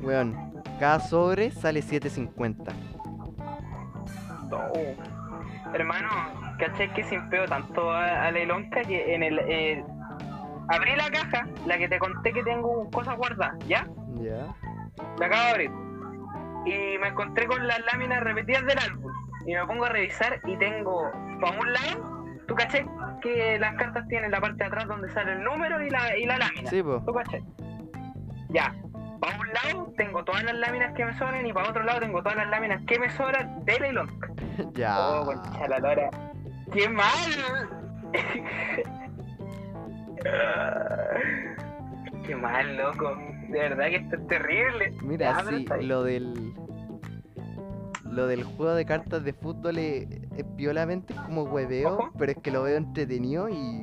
weón, 0.06 0.51
cada 0.82 1.00
sobre 1.00 1.52
sale 1.52 1.82
7.50. 1.82 2.74
Oh. 4.52 5.74
Hermano, 5.76 6.10
¿cachai 6.58 6.92
que 6.94 7.04
sin 7.04 7.30
peo 7.30 7.46
tanto 7.46 7.92
a, 7.92 8.26
a 8.26 8.32
la 8.32 8.40
Ilonka 8.40 8.82
que 8.82 9.14
en 9.14 9.22
el... 9.22 9.40
eh, 9.48 9.86
abrí 10.70 10.96
la 10.96 11.12
caja, 11.12 11.48
la 11.68 11.78
que 11.78 11.88
te 11.88 12.00
conté 12.00 12.34
que 12.34 12.42
tengo 12.44 12.90
cosas 12.90 13.16
guardadas, 13.16 13.60
¿ya? 13.68 13.88
Ya. 14.22 14.48
La 15.20 15.28
acabo 15.28 15.44
de 15.44 15.50
abrir. 15.52 15.72
Y 16.66 16.98
me 16.98 17.10
encontré 17.10 17.46
con 17.46 17.68
las 17.68 17.80
láminas 17.92 18.24
repetidas 18.24 18.66
del 18.66 18.80
álbum. 18.80 19.12
Y 19.46 19.54
me 19.54 19.64
pongo 19.68 19.86
a 19.86 19.90
revisar 19.90 20.42
y 20.46 20.58
tengo, 20.58 21.12
para 21.40 21.60
un 21.60 21.74
lado, 21.74 22.26
tú 22.48 22.56
caché 22.56 22.88
que 23.22 23.60
las 23.60 23.76
cartas 23.76 24.08
tienen 24.08 24.32
la 24.32 24.42
parte 24.42 24.58
de 24.58 24.66
atrás 24.66 24.88
donde 24.88 25.12
sale 25.12 25.34
el 25.34 25.44
número 25.44 25.80
y 25.86 25.92
la, 25.92 26.18
y 26.18 26.26
la 26.26 26.40
lámina. 26.40 26.72
Sí, 26.72 26.82
po. 26.82 27.04
¿Tú 27.06 27.14
caché? 27.14 27.44
Ya. 28.50 28.74
Para 29.22 29.40
un 29.40 29.48
lado 29.54 29.94
tengo 29.96 30.24
todas 30.26 30.44
las 30.44 30.56
láminas 30.56 30.94
que 30.96 31.06
me 31.06 31.16
sobran 31.18 31.46
y 31.46 31.54
para 31.54 31.70
otro 31.70 31.84
lado 31.84 32.00
tengo 32.00 32.22
todas 32.24 32.38
las 32.38 32.50
láminas 32.50 32.82
que 32.88 33.00
me 33.00 33.10
sobran 33.12 33.64
de 33.64 33.80
la 33.80 33.88
Ilonka. 33.88 34.28
Ya. 34.74 34.98
Oh, 35.00 35.26
concha 35.26 35.68
la 35.68 35.80
lora. 35.80 36.10
¡Qué 36.74 36.90
mal! 36.90 37.06
¡Qué 42.26 42.36
mal, 42.36 42.78
loco! 42.78 43.16
De 43.50 43.60
verdad 43.60 43.86
que 43.88 43.96
esto 43.98 44.16
es 44.16 44.28
terrible. 44.28 44.94
Mira, 45.02 45.44
sí, 45.48 45.66
lo 45.82 46.04
del. 46.04 46.54
Lo 48.06 48.28
del 48.28 48.44
juego 48.44 48.74
de 48.76 48.86
cartas 48.86 49.24
de 49.24 49.34
fútbol 49.34 49.78
es, 49.78 50.08
es 50.36 50.56
violamente 50.56 51.14
como 51.14 51.44
hueveo, 51.44 51.94
Ojo. 51.94 52.12
pero 52.18 52.32
es 52.34 52.38
que 52.40 52.52
lo 52.52 52.64
veo 52.64 52.78
entretenido 52.78 53.48
y. 53.50 53.82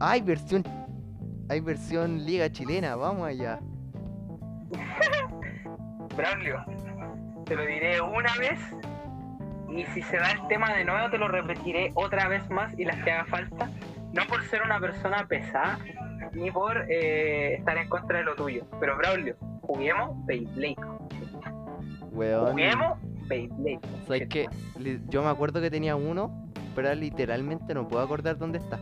¡Hay 0.00 0.20
versión! 0.20 0.62
Hay 1.48 1.60
versión 1.60 2.24
Liga 2.26 2.50
Chilena, 2.50 2.96
vamos 2.96 3.28
allá. 3.28 3.60
Braulio, 6.16 6.64
te 7.44 7.54
lo 7.56 7.62
diré 7.66 8.00
una 8.00 8.34
vez 8.38 8.58
y 9.68 9.84
si 9.86 10.02
se 10.02 10.16
da 10.16 10.30
el 10.32 10.46
tema 10.48 10.72
de 10.72 10.84
nuevo 10.84 11.10
te 11.10 11.18
lo 11.18 11.28
repetiré 11.28 11.90
otra 11.94 12.28
vez 12.28 12.48
más 12.50 12.72
y 12.78 12.84
las 12.84 12.96
que 13.04 13.12
haga 13.12 13.24
falta. 13.26 13.68
No 14.12 14.22
por 14.28 14.42
ser 14.44 14.62
una 14.62 14.80
persona 14.80 15.26
pesada 15.28 15.78
ni 16.32 16.50
por 16.50 16.86
eh, 16.88 17.54
estar 17.54 17.76
en 17.76 17.88
contra 17.88 18.18
de 18.18 18.24
lo 18.24 18.34
tuyo. 18.34 18.64
Pero 18.80 18.96
Braulio, 18.96 19.36
juguemos 19.62 20.24
Beyblade. 20.26 20.76
Weón. 22.12 22.52
Juguemos 22.52 22.98
Beyblade. 23.28 23.80
¿Sabes 24.06 24.28
qué? 24.28 24.48
Li- 24.78 25.02
Yo 25.08 25.22
me 25.22 25.28
acuerdo 25.28 25.60
que 25.60 25.70
tenía 25.70 25.96
uno, 25.96 26.46
pero 26.74 26.94
literalmente 26.94 27.74
no 27.74 27.86
puedo 27.88 28.02
acordar 28.02 28.38
dónde 28.38 28.58
está. 28.58 28.78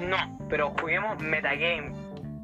No, 0.00 0.38
pero 0.48 0.70
juguemos 0.80 1.20
metagame. 1.20 1.92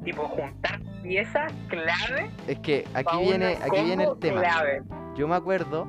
Tipo 0.03 0.23
juntar 0.29 0.79
piezas 1.01 1.51
clave. 1.67 2.29
Es 2.47 2.59
que 2.59 2.85
aquí 2.93 3.17
viene, 3.21 3.57
aquí 3.61 3.83
viene 3.83 4.03
el 4.03 4.17
tema. 4.19 4.41
Clave. 4.41 4.83
Yo 5.15 5.27
me 5.27 5.35
acuerdo 5.35 5.87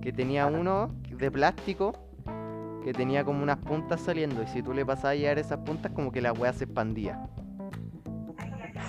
que 0.00 0.12
tenía 0.12 0.46
uno 0.46 0.90
de 1.10 1.30
plástico 1.30 1.92
que 2.84 2.92
tenía 2.92 3.24
como 3.24 3.42
unas 3.42 3.58
puntas 3.58 4.00
saliendo 4.00 4.42
y 4.42 4.46
si 4.46 4.62
tú 4.62 4.72
le 4.72 4.86
pasabas 4.86 5.16
a 5.16 5.32
esas 5.32 5.58
puntas 5.58 5.92
como 5.92 6.12
que 6.12 6.20
la 6.20 6.32
weá 6.32 6.52
se 6.52 6.64
expandía. 6.64 7.20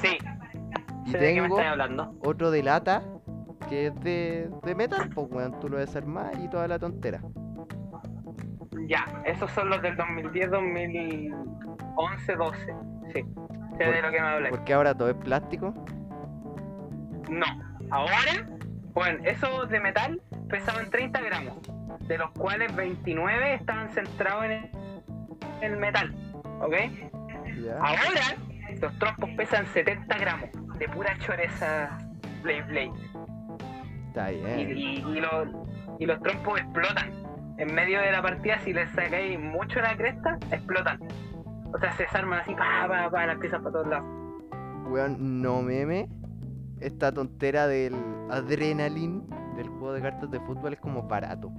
Sí. 0.01 0.17
Y 1.05 1.11
Sé 1.11 1.17
tengo 1.17 1.59
hablando. 1.59 2.15
otro 2.23 2.51
de 2.51 2.63
lata 2.63 3.01
que 3.67 3.87
es 3.87 3.99
de, 4.01 4.49
de 4.63 4.75
metal, 4.75 5.09
pues 5.09 5.27
weón, 5.31 5.59
tú 5.59 5.69
lo 5.69 5.77
desarmás 5.77 6.31
y 6.43 6.47
toda 6.49 6.67
la 6.67 6.79
tontera. 6.79 7.21
Ya, 8.87 9.05
esos 9.25 9.51
son 9.51 9.69
los 9.69 9.81
del 9.81 9.95
2010, 9.95 10.49
2011, 10.51 12.35
12. 12.35 12.75
Sí, 13.13 13.25
sé 13.85 13.91
de 13.91 14.01
lo 14.01 14.11
que 14.11 14.21
me 14.21 14.27
hablas. 14.27 14.49
Porque 14.51 14.73
ahora 14.73 14.93
todo 14.95 15.09
es 15.09 15.15
plástico. 15.15 15.73
No, 17.29 17.45
ahora, 17.91 18.47
bueno, 18.93 19.19
esos 19.23 19.69
de 19.69 19.79
metal 19.79 20.21
pesaban 20.49 20.89
30 20.89 21.21
gramos, 21.21 21.57
de 22.07 22.17
los 22.17 22.31
cuales 22.31 22.75
29 22.75 23.53
estaban 23.53 23.89
centrados 23.91 24.45
en 24.45 24.71
el, 25.61 25.77
metal, 25.77 26.13
¿ok? 26.61 26.73
Ahora, 27.79 28.35
los 28.81 28.97
trompos 28.99 29.29
pesan 29.37 29.65
70 29.67 30.17
gramos, 30.17 30.49
de 30.79 30.89
pura 30.89 31.15
choreza 31.19 31.99
Blade 32.41 32.63
Blade. 32.63 32.91
Está 34.07 34.31
Y, 34.31 34.41
bien. 34.43 34.77
y, 34.77 34.95
y 34.95 35.21
los, 35.21 35.47
y 35.99 36.05
los 36.05 36.19
trompos 36.21 36.59
explotan. 36.59 37.11
En 37.57 37.75
medio 37.75 37.99
de 37.99 38.11
la 38.11 38.21
partida, 38.21 38.57
si 38.59 38.71
les 38.73 38.89
sacáis 38.91 39.37
mucho 39.37 39.81
la 39.81 39.95
cresta, 39.97 40.37
explotan. 40.49 40.97
O 41.73 41.77
sea, 41.79 41.91
se 41.95 42.03
desarman 42.03 42.39
así, 42.39 42.53
pa, 42.55 42.87
pa, 42.87 43.09
pa, 43.09 43.25
las 43.25 43.37
piezas 43.37 43.59
para 43.61 43.71
todos 43.71 43.87
lados. 43.87 44.07
Weón, 44.89 45.41
no 45.41 45.61
meme. 45.61 46.09
Esta 46.79 47.11
tontera 47.11 47.67
del 47.67 47.95
Adrenaline 48.29 49.21
del 49.55 49.67
juego 49.67 49.93
de 49.93 50.01
cartas 50.01 50.31
de 50.31 50.39
fútbol 50.39 50.73
es 50.73 50.79
como 50.79 51.03
barato. 51.03 51.51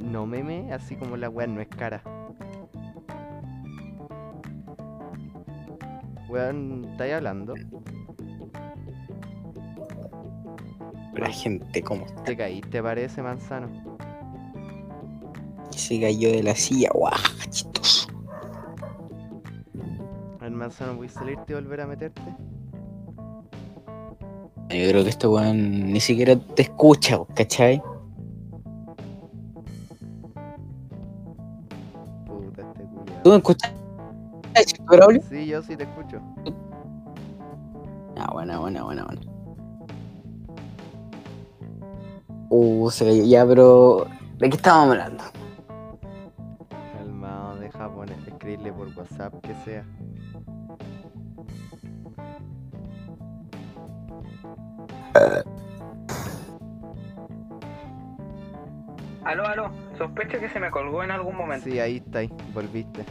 No 0.00 0.26
meme, 0.26 0.72
así 0.72 0.94
como 0.96 1.16
la 1.16 1.30
weá 1.30 1.46
no 1.46 1.60
es 1.60 1.68
cara. 1.68 2.02
Weón, 6.28 6.84
¿estáis 6.92 7.14
hablando? 7.14 7.54
La 11.14 11.28
gente, 11.28 11.82
¿cómo 11.82 12.06
está? 12.06 12.24
Te 12.24 12.36
caíste, 12.36 12.82
parece, 12.82 13.22
manzano. 13.22 13.91
Se 15.76 16.00
cayó 16.00 16.30
de 16.30 16.42
la 16.42 16.54
silla, 16.54 16.90
guau, 16.94 17.12
chistoso. 17.50 18.08
El 20.40 20.52
manzano, 20.52 20.96
¿voy 20.96 21.06
a 21.06 21.10
salirte 21.10 21.52
y 21.52 21.54
volver 21.54 21.80
a 21.80 21.86
meterte? 21.86 22.22
Yo 24.68 24.88
creo 24.88 25.02
que 25.04 25.10
este 25.10 25.26
weón 25.26 25.92
ni 25.92 26.00
siquiera 26.00 26.38
te 26.38 26.62
escucha, 26.62 27.18
¿cachai? 27.34 27.82
Puta, 32.26 32.62
este. 32.62 32.88
¿Tú 33.22 33.30
me 33.30 33.36
escuchas? 33.36 33.72
Sí, 35.28 35.46
yo 35.46 35.62
sí 35.62 35.76
te 35.76 35.84
escucho. 35.84 36.20
Ah, 38.16 38.30
buena, 38.32 38.58
buena, 38.58 38.82
buena, 38.84 39.04
buena. 39.04 39.20
Uh, 42.50 42.90
se 42.90 43.04
cayó. 43.04 43.24
Ya, 43.24 43.46
pero. 43.46 44.06
¿De 44.38 44.50
qué 44.50 44.56
estábamos 44.56 44.90
hablando? 44.90 45.24
Poner, 47.88 48.16
escribirle 48.26 48.72
por 48.72 48.88
WhatsApp, 48.96 49.34
que 49.42 49.54
sea. 49.64 49.84
Aló, 59.24 59.46
aló, 59.46 59.70
sospecho 59.96 60.38
que 60.38 60.48
se 60.48 60.60
me 60.60 60.70
colgó 60.70 61.04
en 61.04 61.10
algún 61.10 61.36
momento. 61.36 61.64
Sí, 61.64 61.78
ahí 61.78 61.96
está, 61.96 62.20
ahí, 62.20 62.30
volviste. 62.52 63.04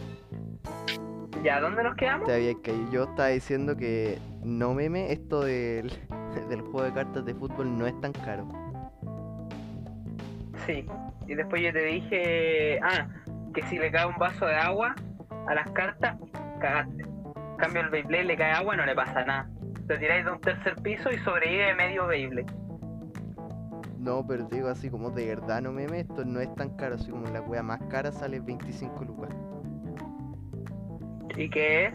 ¿Ya 1.43 1.59
dónde 1.59 1.83
nos 1.83 1.95
quedamos? 1.95 2.27
Te 2.27 2.35
había 2.35 2.53
caído. 2.61 2.91
Yo 2.91 3.03
estaba 3.05 3.29
diciendo 3.29 3.75
que 3.75 4.19
no 4.43 4.73
meme, 4.73 5.11
esto 5.11 5.41
del, 5.41 5.91
del 6.49 6.61
juego 6.61 6.83
de 6.83 6.93
cartas 6.93 7.25
de 7.25 7.33
fútbol 7.33 7.77
no 7.77 7.87
es 7.87 7.99
tan 8.01 8.11
caro. 8.13 8.47
Sí. 10.65 10.85
Y 11.27 11.35
después 11.35 11.61
yo 11.61 11.71
te 11.71 11.83
dije, 11.83 12.79
ah, 12.83 13.07
que 13.53 13.61
si 13.63 13.77
le 13.77 13.91
cae 13.91 14.05
un 14.05 14.17
vaso 14.17 14.45
de 14.45 14.55
agua 14.55 14.95
a 15.47 15.53
las 15.53 15.69
cartas, 15.71 16.17
cagaste. 16.59 17.03
En 17.03 17.57
cambio 17.57 17.81
el 17.81 17.89
Beyblade 17.89 18.23
le 18.23 18.37
cae 18.37 18.51
agua, 18.53 18.75
no 18.75 18.85
le 18.85 18.95
pasa 18.95 19.25
nada. 19.25 19.49
Lo 19.87 19.97
tiráis 19.99 20.25
de 20.25 20.31
un 20.31 20.41
tercer 20.41 20.75
piso 20.81 21.11
y 21.11 21.17
sobrevive 21.19 21.75
medio 21.75 22.07
Beyblade. 22.07 22.53
No, 23.99 24.25
pero 24.25 24.45
digo 24.45 24.67
así 24.67 24.89
como 24.89 25.11
de 25.11 25.27
verdad 25.27 25.61
no 25.61 25.71
meme, 25.71 25.99
esto 25.99 26.25
no 26.25 26.39
es 26.39 26.53
tan 26.55 26.75
caro, 26.75 26.95
así 26.95 27.11
como 27.11 27.27
la 27.27 27.41
wea 27.41 27.61
más 27.61 27.79
cara 27.89 28.11
sale 28.11 28.39
25 28.39 29.03
lucas. 29.05 29.29
¿Y 31.37 31.49
qué 31.49 31.85
es? 31.87 31.93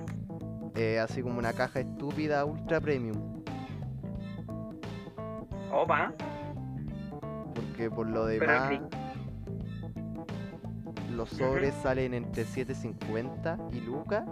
Eh, 0.77 1.01
así 1.01 1.23
como 1.23 1.39
una 1.39 1.53
caja 1.53 1.81
estúpida 1.81 2.45
ultra 2.45 2.81
premium. 2.81 3.43
Opa, 5.73 6.13
Porque 7.55 7.91
por 7.91 8.07
lo 8.09 8.27
Pero 8.27 8.41
demás 8.47 8.69
sí. 8.69 8.81
Los 11.17 11.31
sobres 11.31 11.75
salen 11.83 12.15
entre 12.15 12.45
7.50 12.45 13.59
y 13.73 13.81
lucas. 13.81 14.25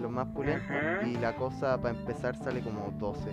Los 0.00 0.10
más 0.10 0.26
pulentos. 0.28 0.66
Y 1.06 1.16
la 1.18 1.36
cosa 1.36 1.80
para 1.80 1.96
empezar 1.98 2.34
sale 2.36 2.60
como 2.62 2.90
12. 2.98 3.30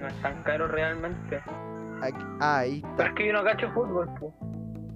no 0.00 0.06
es 0.06 0.14
tan 0.22 0.42
caro 0.42 0.68
realmente. 0.68 1.40
Aquí- 2.02 2.24
ah, 2.40 2.58
ahí 2.58 2.80
Pero 2.82 2.90
está. 2.92 3.06
es 3.08 3.12
que 3.14 3.26
yo 3.26 3.32
no 3.32 3.42
cacho 3.44 3.70
fútbol, 3.72 4.08
po. 4.20 4.34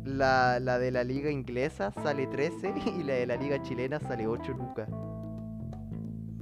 La, 0.04 0.58
la 0.60 0.78
de 0.78 0.90
la 0.90 1.04
liga 1.04 1.30
inglesa 1.30 1.92
sale 2.02 2.26
13 2.26 2.74
y 2.98 3.02
la 3.04 3.14
de 3.14 3.26
la 3.26 3.36
liga 3.36 3.62
chilena 3.62 3.98
sale 4.00 4.26
8 4.26 4.52
lucas. 4.52 4.88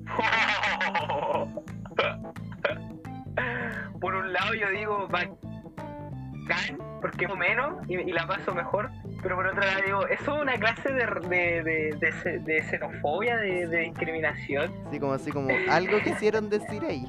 Por 4.00 4.14
un 4.14 4.32
lado 4.32 4.54
yo 4.54 4.68
digo 4.70 5.06
bacán, 5.08 6.78
porque 7.00 7.24
es 7.26 7.36
menos 7.36 7.74
y, 7.88 7.94
y 7.98 8.12
la 8.12 8.26
paso 8.26 8.54
mejor, 8.54 8.90
pero 9.22 9.36
por 9.36 9.46
otro 9.46 9.60
lado 9.60 9.80
digo, 9.84 10.06
eso 10.06 10.36
es 10.36 10.42
una 10.42 10.54
clase 10.54 10.92
de, 10.92 11.06
de, 11.28 11.94
de, 11.98 12.38
de 12.38 12.62
xenofobia, 12.62 13.36
de, 13.36 13.66
de 13.66 13.78
discriminación. 13.78 14.70
Así 14.88 15.00
como 15.00 15.12
así 15.12 15.32
como 15.32 15.48
algo 15.70 15.98
quisieron 16.04 16.48
decir 16.50 16.82
ahí. 16.84 17.04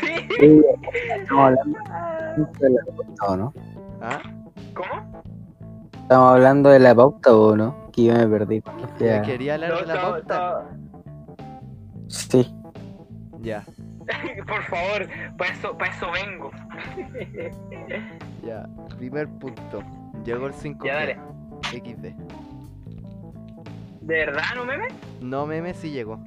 Sí. 0.00 0.62
Estamos 1.20 1.56
hablando 1.58 1.78
de 2.58 2.70
la 2.70 2.84
pauta, 2.84 3.26
¿o 3.26 3.36
no? 3.36 3.52
¿Ah? 4.02 4.20
¿Cómo? 4.74 5.22
Estamos 6.02 6.32
hablando 6.32 6.70
de 6.70 6.78
la 6.78 6.94
pauta, 6.94 7.34
¿o 7.34 7.56
no? 7.56 7.90
Que 7.92 8.04
yo 8.04 8.14
me 8.14 8.26
perdí. 8.26 8.62
¿Quería 8.98 9.54
hablar 9.54 9.70
No, 9.70 9.80
de 9.80 9.86
la 9.86 10.00
pauta? 10.00 10.66
Sí. 12.08 12.54
Ya, 13.40 13.64
Por 14.46 14.62
favor, 14.64 15.08
para 15.36 15.52
eso, 15.52 15.76
para 15.76 15.92
eso 15.92 16.06
vengo. 16.12 16.50
ya. 18.46 18.66
Primer 18.96 19.28
punto. 19.28 19.82
Llegó 20.24 20.46
el 20.46 20.54
5 20.54 20.84
Ya, 20.86 20.94
dale. 20.94 21.18
XD. 21.70 22.14
¿De 24.00 24.14
verdad 24.24 24.42
no 24.56 24.64
meme? 24.64 24.88
No 25.20 25.46
meme 25.46 25.74
sí 25.74 25.90
llegó. 25.90 26.22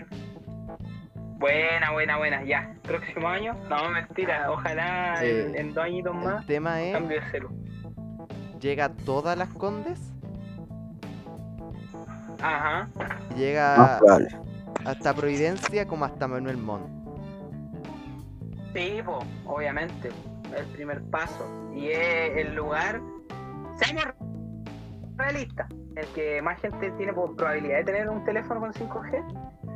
Buena, 1.39 1.91
buena, 1.91 2.17
buena, 2.17 2.43
ya. 2.43 2.75
Próximo 2.83 3.27
año. 3.27 3.55
No, 3.69 3.89
mentira. 3.89 4.51
Ojalá 4.51 5.15
en, 5.23 5.55
Eh, 5.55 5.59
en 5.59 5.73
dos 5.73 5.83
añitos 5.85 6.15
El 6.15 6.21
más 6.23 6.45
tema 6.45 6.81
es, 6.81 6.93
cambio 6.93 7.19
de 7.19 7.31
celu. 7.31 7.49
llega 8.59 8.85
a 8.85 8.89
todas 8.93 9.35
las 9.37 9.49
condes 9.49 9.99
Ajá. 12.43 12.87
llega 13.35 13.97
probable. 13.99 14.27
hasta 14.85 15.13
Providencia 15.15 15.87
como 15.87 16.05
hasta 16.05 16.27
Manuel 16.27 16.57
Montt. 16.57 17.00
Sí, 18.73 19.01
po, 19.05 19.19
obviamente. 19.45 20.09
El 20.55 20.65
primer 20.67 21.01
paso. 21.03 21.45
Y 21.73 21.89
es 21.89 22.37
el 22.37 22.55
lugar. 22.55 23.01
Seamos 23.77 24.05
realistas. 25.17 25.67
El 25.95 26.05
que 26.13 26.41
más 26.41 26.59
gente 26.61 26.91
tiene 26.91 27.13
por 27.13 27.35
probabilidad 27.35 27.77
de 27.79 27.83
tener 27.83 28.09
un 28.09 28.23
teléfono 28.23 28.59
con 28.61 28.73
5G. 28.73 29.23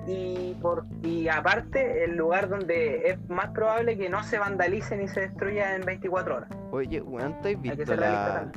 Y 0.07 0.53
por 0.61 0.85
y 1.01 1.27
aparte, 1.27 2.03
el 2.03 2.15
lugar 2.15 2.47
donde 2.47 3.09
es 3.09 3.29
más 3.29 3.49
probable 3.49 3.97
que 3.97 4.07
no 4.07 4.23
se 4.23 4.37
vandalice 4.37 4.95
ni 4.97 5.07
se 5.07 5.21
destruya 5.21 5.75
en 5.75 5.81
24 5.83 6.35
horas. 6.37 6.49
Oye, 6.71 7.01
weón, 7.01 7.39
¿tú 7.41 7.47
has 7.49 7.59
visto 7.61 7.95
la, 7.95 8.51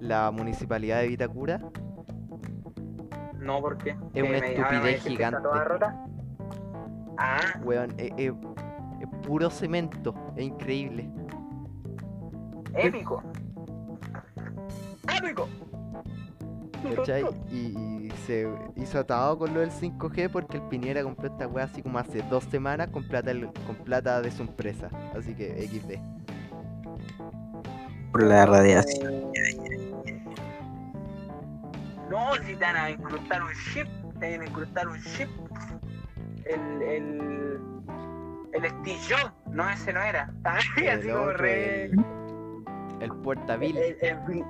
la 0.00 0.30
municipalidad 0.30 1.00
de 1.00 1.08
Vitacura? 1.08 1.58
No, 3.38 3.60
porque 3.60 3.96
Es 4.14 4.22
una 4.22 4.38
estupidez 4.38 5.02
gigante. 5.04 5.40
Toda 5.40 5.64
rota. 5.64 6.04
Ah, 7.18 7.38
Weón, 7.64 7.92
es- 7.98 8.12
es 8.16 8.32
puro 9.22 9.50
cemento, 9.50 10.14
es 10.36 10.44
increíble. 10.44 11.10
épico. 12.74 13.22
Épico. 15.16 15.48
¿Cachai? 16.96 17.24
Y, 17.50 18.06
y 18.06 18.10
se 18.26 18.48
hizo 18.76 18.98
atado 18.98 19.38
con 19.38 19.54
lo 19.54 19.60
del 19.60 19.70
5G 19.70 20.30
porque 20.30 20.56
el 20.56 20.62
Piñera 20.64 21.02
compró 21.02 21.28
esta 21.28 21.46
weá 21.46 21.64
así 21.64 21.82
como 21.82 21.98
hace 21.98 22.22
dos 22.22 22.44
semanas 22.44 22.88
con 22.90 23.06
plata, 23.06 23.32
con 23.66 23.76
plata 23.76 24.20
de 24.20 24.30
su 24.30 24.42
empresa. 24.42 24.90
Así 25.16 25.34
que 25.34 25.66
XD. 25.66 26.00
Por 28.10 28.22
la 28.24 28.46
radiación. 28.46 29.32
No, 32.10 32.34
si 32.44 32.54
te 32.54 32.56
van 32.56 32.76
a 32.76 32.90
incrustar 32.90 33.42
un 33.42 33.52
chip, 33.72 33.86
te 34.20 34.32
van 34.32 34.42
a 34.42 34.46
incrustar 34.46 34.88
un 34.88 35.02
chip. 35.02 35.28
el, 36.44 36.82
el, 36.82 37.60
el 38.52 38.64
Steve 38.70 39.32
No, 39.50 39.68
ese 39.70 39.92
no 39.92 40.00
era. 40.02 40.32
Ay, 40.44 40.62
El 40.86 40.98
así 41.00 41.08
como 41.08 41.26
re. 41.32 41.84
el, 41.84 41.90
el 41.92 42.04
El, 43.00 43.12
portabil. 43.22 43.76
el, 43.76 43.96
el, 44.00 44.16
vil- 44.20 44.46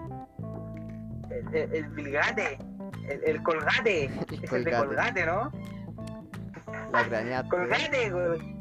el, 1.30 1.54
el- 1.54 1.74
el 1.74 1.88
Vilgate. 1.90 2.58
El, 3.08 3.24
el 3.24 3.42
Colgate. 3.42 4.04
El 4.04 4.44
es 4.44 4.50
de 4.64 4.72
Colgate. 4.72 5.26
¿no? 5.26 5.50
La 6.92 7.02
grañaste. 7.04 7.48
Colgate, 7.48 8.10
güey. 8.10 8.56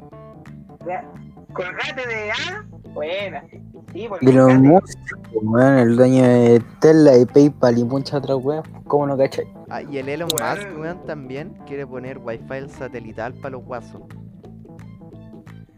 Colgate 1.52 2.06
de 2.08 2.30
A. 2.32 2.64
Buena. 2.94 3.44
Sí, 3.92 4.08
De 4.22 4.32
los 4.32 4.54
músicos, 4.54 5.20
weón, 5.42 5.78
el 5.78 5.96
dueño 5.96 6.22
de 6.24 6.62
Tesla 6.80 7.16
y 7.16 7.26
PayPal 7.26 7.76
y 7.78 7.84
muchas 7.84 8.14
otras 8.20 8.38
weas. 8.42 8.64
¿Cómo 8.86 9.06
no 9.06 9.18
cachai? 9.18 9.46
Ah, 9.68 9.82
y 9.82 9.98
el 9.98 10.08
Elon. 10.08 10.28
Musk, 10.32 10.78
weón, 10.78 11.04
también 11.04 11.50
quiere 11.66 11.86
poner 11.86 12.18
wifi 12.18 12.68
satelital 12.70 13.34
para 13.34 13.50
los 13.50 13.64
guasos. 13.64 14.00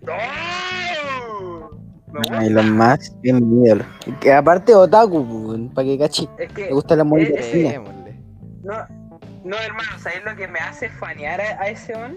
¡Oh! 0.09 1.71
Me 2.13 2.21
Ay, 2.31 2.51
los 2.51 2.65
más, 2.67 3.13
bien 3.23 3.49
mi 3.51 3.67
ídolo. 3.67 3.85
Y 4.07 4.13
Que 4.13 4.33
aparte 4.33 4.75
otaku, 4.75 5.19
weón, 5.19 5.69
para 5.71 5.87
que 5.87 5.99
cachai. 5.99 6.29
Es 6.39 6.53
que, 6.53 6.67
Me 6.67 6.73
gusta 6.73 6.95
la 6.97 7.05
música 7.05 7.41
Eh, 7.41 7.81
no, 8.63 8.73
no, 9.45 9.57
hermano, 9.57 9.99
¿sabes 9.99 10.25
lo 10.25 10.35
que 10.37 10.47
me 10.49 10.59
hace 10.61 10.89
fanear 10.91 11.41
a, 11.41 11.61
a 11.61 11.69
ese 11.69 11.95
on? 11.95 12.17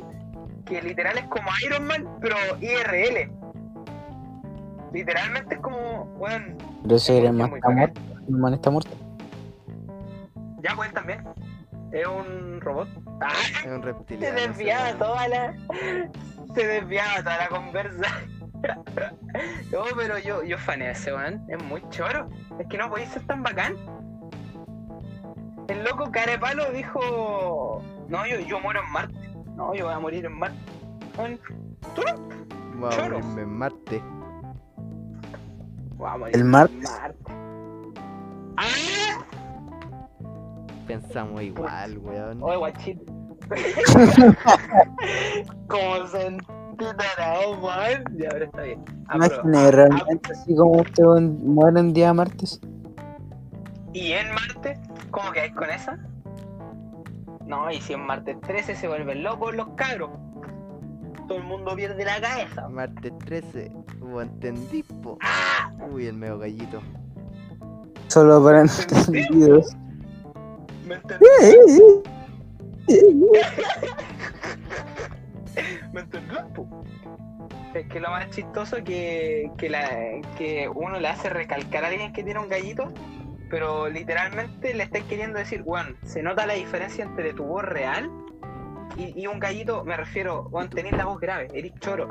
Que 0.65 0.81
literal 0.81 1.17
es 1.17 1.25
como 1.25 1.49
Iron 1.65 1.85
Man, 1.87 2.07
pero 2.21 2.35
IRL. 2.61 3.31
Literalmente 4.93 5.55
es 5.55 5.61
como, 5.61 6.05
bueno, 6.17 6.55
Pero 6.83 6.95
ese 6.95 7.17
Es 7.17 7.23
era 7.23 7.31
muy- 7.31 7.41
más 7.41 7.53
está 7.53 7.69
muerto. 7.69 8.01
El 8.27 8.35
man 8.35 8.53
está 8.53 8.69
muerto. 8.69 8.91
ya 10.63 10.75
pues 10.75 10.93
también. 10.93 11.23
Es 11.99 12.07
un 12.07 12.61
robot. 12.61 12.87
Ah, 13.21 13.31
Es 13.59 13.65
un 13.65 13.79
se 13.81 13.85
reptiliano. 13.85 14.37
ese 14.37 14.47
desviaba 14.49 14.85
weón. 14.85 14.99
toda 14.99 15.27
la. 15.27 15.53
Se 16.53 16.67
desviaba 16.67 17.17
toda 17.23 17.37
la 17.37 17.47
conversa. 17.49 18.07
No, 19.71 19.83
pero 19.95 20.17
yo, 20.17 20.43
yo 20.43 20.57
faneo 20.57 20.87
a 20.87 20.91
ese 20.91 21.11
man, 21.11 21.45
es 21.47 21.61
muy 21.63 21.83
choro. 21.89 22.27
Es 22.59 22.65
que 22.67 22.77
no 22.77 22.89
podéis 22.89 23.09
ser 23.09 23.21
tan 23.27 23.43
bacán. 23.43 23.75
El 25.67 25.83
loco 25.83 26.11
Carepalo 26.11 26.71
dijo. 26.71 27.83
No, 28.09 28.25
yo, 28.25 28.39
yo 28.39 28.59
muero 28.59 28.81
en 28.83 28.91
Marte. 28.91 29.29
No, 29.55 29.75
yo 29.75 29.85
voy 29.85 29.93
a 29.93 29.99
morir 29.99 30.25
en 30.25 30.33
Marte. 30.39 30.57
Weón, 31.17 31.39
¿Tú 31.93 32.01
no? 32.03 32.15
Vamos 32.79 32.95
a 32.95 32.97
Choro. 32.97 33.19
morirme 33.19 33.41
en 33.43 33.49
Marte. 33.57 34.01
Voy 35.97 36.09
a 36.09 36.17
morir 36.17 36.35
El 36.35 36.41
en. 36.41 36.47
Marte. 36.49 36.83
¡Ah! 38.57 38.65
Pensamos 40.87 41.41
igual, 41.41 41.97
weón. 41.99 42.41
Oye, 42.41 42.57
guachito. 42.57 43.13
Como 45.67 46.07
sentirá, 46.07 46.95
man. 47.61 48.03
Ya, 48.17 48.29
ahora 48.31 48.45
está 48.45 48.61
bien. 48.63 48.83
Ah, 49.07 49.17
pero- 49.19 49.41
Imagínate 49.43 49.71
realmente 49.71 50.31
así 50.31 50.55
como 50.55 50.71
usted 50.81 51.03
muere 51.03 51.79
un 51.81 51.93
día 51.93 52.13
martes. 52.13 52.59
¿Y 53.93 54.11
en 54.11 54.31
Marte? 54.33 54.79
¿Cómo 55.11 55.31
quedáis 55.31 55.53
con 55.55 55.69
esa? 55.69 55.97
No, 57.45 57.71
y 57.71 57.79
si 57.81 57.93
en 57.93 58.05
Marte 58.05 58.35
13 58.35 58.75
se 58.75 58.87
vuelven 58.87 59.23
locos 59.23 59.55
los 59.55 59.67
cabros. 59.75 60.11
Todo 61.27 61.39
el 61.39 61.43
mundo 61.45 61.75
pierde 61.75 62.05
la 62.05 62.21
cabeza. 62.21 62.69
Marte 62.69 63.11
13. 63.25 63.71
¿Vos 63.99 64.23
entendí, 64.23 64.83
po? 64.83 65.17
¡Ah! 65.21 65.71
Uy, 65.91 66.05
el 66.07 66.13
medio 66.15 66.37
gallito. 66.37 66.81
Solo 68.07 68.43
para 68.43 68.61
entendidos. 68.61 69.75
¿Me 75.93 76.03
po? 76.53 76.83
Es 77.73 77.85
que 77.87 77.99
lo 77.99 78.09
más 78.09 78.29
chistoso 78.29 78.77
que, 78.83 79.51
que, 79.57 79.69
la, 79.69 79.89
que 80.37 80.69
uno 80.73 80.99
le 80.99 81.07
hace 81.07 81.29
recalcar 81.29 81.83
a 81.83 81.87
alguien 81.87 82.13
que 82.13 82.23
tiene 82.23 82.39
un 82.39 82.49
gallito, 82.49 82.91
pero 83.49 83.87
literalmente 83.89 84.73
le 84.73 84.83
estáis 84.83 85.03
queriendo 85.05 85.39
decir, 85.39 85.63
Juan, 85.63 85.95
se 86.03 86.21
nota 86.23 86.45
la 86.45 86.53
diferencia 86.53 87.03
entre 87.03 87.33
tu 87.33 87.43
voz 87.43 87.63
real 87.63 88.09
y, 88.95 89.19
y 89.21 89.27
un 89.27 89.39
gallito, 89.39 89.83
me 89.83 89.95
refiero, 89.97 90.45
Juan, 90.49 90.69
tenés 90.69 90.93
la 90.93 91.05
voz 91.05 91.19
grave, 91.19 91.47
eres 91.53 91.73
choro. 91.79 92.07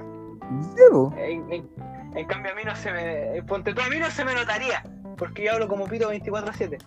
Debo. 0.77 1.12
En, 1.19 1.53
en- 1.53 1.69
en 2.15 2.27
cambio 2.29 2.53
a 2.53 2.55
mí 2.55 2.62
no 2.65 2.75
se 2.75 2.91
me. 2.93 3.43
Ponte 3.43 3.75
tú, 3.75 3.83
a 3.83 3.91
mí 3.91 3.99
no 3.99 4.11
se 4.11 4.25
me 4.25 4.33
notaría. 4.35 4.83
Porque 5.19 5.45
yo 5.45 5.53
hablo 5.53 5.69
como 5.69 5.87
pito 5.87 6.11
24-7. 6.11 6.79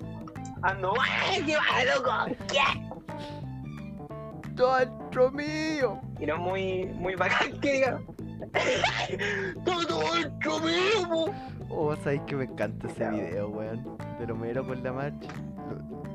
Ando, 0.61 0.93
¡ay, 0.99 1.43
qué 1.45 1.55
va, 1.55 1.83
loco! 1.95 2.35
¿Qué? 2.47 2.59
¡Dentro 4.53 5.31
mío! 5.31 6.01
Y 6.19 6.25
no 6.25 6.35
es 6.35 6.39
muy, 6.39 6.85
muy 6.85 7.15
bacán 7.15 7.59
que 7.61 7.73
diga. 7.73 8.01
¡Todo 9.65 10.15
dentro 10.15 10.59
mío! 10.59 11.09
po". 11.09 11.33
Oh, 11.69 11.95
sabéis 11.97 12.21
que 12.27 12.35
me 12.35 12.43
encanta 12.45 12.87
ese 12.87 13.09
video, 13.09 13.49
weón. 13.49 13.97
Pero 14.17 14.35
mero 14.35 14.65
con 14.65 14.83
la 14.83 14.91
marcha. 14.91 15.29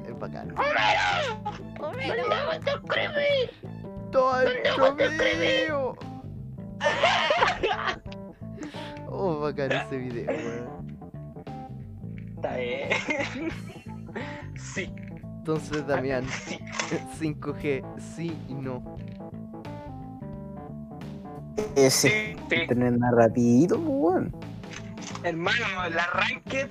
Es 0.06 0.18
bacán. 0.18 0.50
¡Homero! 0.58 1.56
¡Homero, 1.80 2.24
te 2.64 2.70
escribí! 2.70 3.50
¡Dentro 4.12 4.94
te 4.96 5.04
escribí? 5.06 5.64
mío! 5.66 5.96
Oh, 9.16 9.38
bacán 9.38 9.70
ese 9.70 9.96
video, 9.96 10.26
weón. 10.26 10.98
Está 12.34 12.56
bien. 12.56 12.90
Sí. 14.56 14.92
Entonces, 15.38 15.86
Damián, 15.86 16.24
Sí. 16.46 16.58
5G, 17.20 17.84
sí 18.16 18.36
y 18.48 18.54
no. 18.54 18.82
Ese. 21.76 22.08
Sí. 22.08 22.36
sí. 22.50 22.66
Tener 22.68 22.94
rapidito, 22.98 23.76
pues, 23.78 23.88
weón. 23.88 24.34
Hermano, 25.22 25.84
el 25.86 25.98
arranque. 25.98 26.68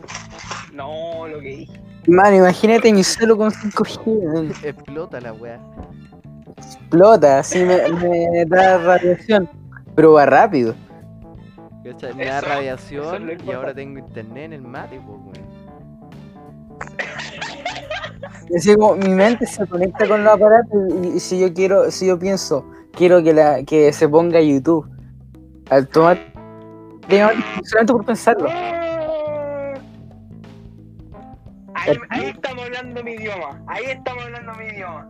No, 0.74 1.28
lo 1.28 1.40
que 1.40 1.48
dije. 1.58 1.82
Mano, 2.08 2.36
imagínate 2.38 2.92
mi 2.92 3.04
celo 3.04 3.38
con 3.38 3.52
5G, 3.52 4.02
weón. 4.06 4.52
Explota 4.64 5.22
la 5.22 5.34
weá. 5.34 5.60
Explota, 6.58 7.40
así 7.40 7.60
me, 7.64 7.78
me 7.90 8.46
da 8.46 8.78
radiación. 8.78 9.50
Pero 9.96 10.14
va 10.14 10.26
rápido. 10.26 10.76
Me 12.16 12.26
da 12.26 12.40
Eso- 12.40 12.48
radiación 12.48 13.30
y 13.46 13.52
ahora 13.52 13.74
tengo 13.74 14.00
internet 14.00 14.46
en 14.46 14.54
el 14.54 14.62
mate, 14.62 15.00
pues, 15.06 15.20
weón. 15.20 15.54
Así 18.56 18.76
como 18.76 18.96
mi 18.96 19.10
mente 19.10 19.46
se 19.46 19.66
conecta 19.68 20.08
con 20.08 20.24
los 20.24 20.34
aparatos 20.34 20.80
y, 21.04 21.08
y 21.16 21.20
si 21.20 21.40
yo 21.40 21.54
quiero, 21.54 21.90
si 21.92 22.08
yo 22.08 22.18
pienso, 22.20 22.66
quiero 22.92 23.24
que 23.24 23.34
la 23.34 23.64
que 23.64 23.92
se 23.94 24.08
ponga 24.08 24.40
YouTube 24.42 24.88
automáticamente, 25.70 27.44
solamente 27.64 27.94
por 27.94 28.06
pensarlo. 28.06 28.50
Ahí, 31.76 31.98
ahí 32.10 32.26
estamos 32.30 32.64
hablando 32.66 33.04
mi 33.04 33.12
idioma. 33.14 33.62
Ahí 33.68 33.86
estamos 33.88 34.24
hablando 34.24 34.54
mi 34.56 34.66
idioma. 34.68 35.10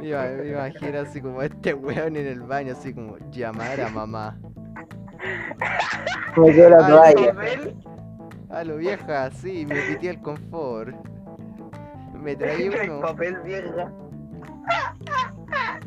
Me, 0.00 0.08
ima- 0.08 0.36
me 0.36 0.48
imagino 0.50 1.00
así 1.00 1.20
como 1.20 1.42
este 1.42 1.72
weón 1.74 2.16
en 2.16 2.26
el 2.26 2.42
baño, 2.42 2.72
así 2.72 2.92
como 2.92 3.16
llamar 3.30 3.80
a 3.80 3.88
mamá. 3.88 4.36
Me 6.36 6.52
quedo 6.52 6.70
la 6.70 6.86
toalla. 6.86 7.32
A 8.50 8.62
lo 8.64 8.76
vieja, 8.76 9.30
sí, 9.32 9.66
me 9.66 9.74
pité 9.82 10.10
el 10.10 10.20
confort. 10.20 10.94
Me 12.26 12.34
traí 12.34 12.64
el 12.66 12.90
uno. 12.90 13.00
papel 13.02 13.36
vieja. 13.44 13.92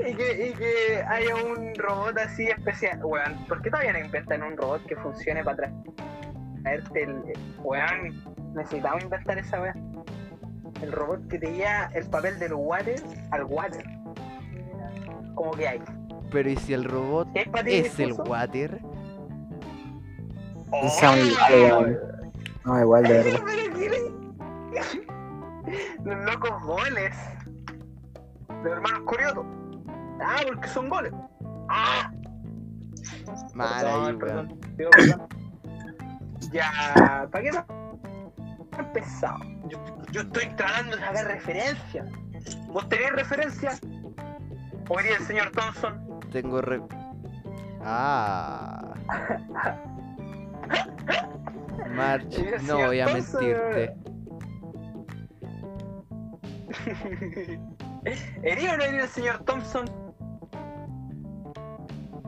y, 0.00 0.14
que, 0.14 0.48
y 0.48 0.52
que 0.54 1.02
haya 1.08 1.36
un 1.36 1.72
robot 1.76 2.18
así 2.18 2.48
especial. 2.48 2.98
Weón, 3.04 3.46
¿por 3.46 3.62
qué 3.62 3.70
todavía 3.70 3.92
no 3.92 4.00
inventan 4.00 4.42
un 4.42 4.56
robot 4.56 4.84
que 4.86 4.96
funcione 4.96 5.44
para 5.44 5.68
tra- 5.68 6.62
traerte 6.64 7.02
el. 7.04 7.22
Weón, 7.62 8.22
necesitamos 8.56 9.04
inventar 9.04 9.38
esa 9.38 9.60
weón. 9.60 10.04
El 10.82 10.90
robot 10.90 11.28
que 11.28 11.38
te 11.38 11.52
lleva 11.52 11.90
el 11.94 12.06
papel 12.10 12.40
del 12.40 12.54
water 12.54 13.00
al 13.30 13.44
water. 13.44 13.84
Como 15.36 15.52
que 15.52 15.68
hay. 15.68 15.80
Pero 16.32 16.50
¿y 16.50 16.56
si 16.56 16.72
el 16.74 16.84
robot 16.84 17.28
¿Qué 17.34 17.38
hay 17.40 17.44
para 17.46 17.64
ti 17.64 17.74
es 17.74 18.00
el 18.00 18.14
water? 18.14 18.80
Pensaba 20.72 21.16
igual. 21.18 22.00
No, 22.64 22.80
igual, 22.80 23.02
de 23.04 23.12
verdad. 23.22 23.40
Pero 26.04 26.04
¿qué 26.04 26.14
le- 26.16 26.24
Los 26.24 26.34
locos 26.34 26.62
goles. 26.62 27.16
Los 28.48 28.72
hermanos 28.72 29.00
Corioto. 29.04 29.46
Ah, 30.20 30.36
porque 30.46 30.68
son 30.68 30.88
goles. 30.88 31.12
Ah, 31.68 32.10
perdón, 33.56 34.18
perdón. 34.18 34.60
Perdón. 34.76 35.28
Ya, 36.52 37.28
¿para 37.30 37.42
qué 37.44 37.50
no? 37.50 37.64
Empezado. 38.78 39.38
Yo, 39.68 39.78
yo 40.12 40.20
estoy 40.22 40.46
tratando 40.56 40.96
de 40.96 41.02
sacar 41.02 41.26
referencia. 41.26 42.04
¿Vos 42.68 42.88
tenés 42.88 43.12
referencia? 43.12 43.72
¿O 44.88 44.98
diría 44.98 45.16
el 45.16 45.24
señor 45.24 45.50
Thompson? 45.52 46.20
Tengo 46.30 46.60
re... 46.60 46.80
Ah. 47.84 48.94
March, 51.94 52.38
no 52.66 52.76
voy 52.86 53.00
a 53.00 53.06
Thompson. 53.06 53.44
mentirte. 53.44 54.11
¿Hería 58.42 58.74
o 58.74 58.76
no 58.76 58.82
hería 58.84 59.02
el 59.02 59.08
señor 59.08 59.44
Thompson? 59.44 59.86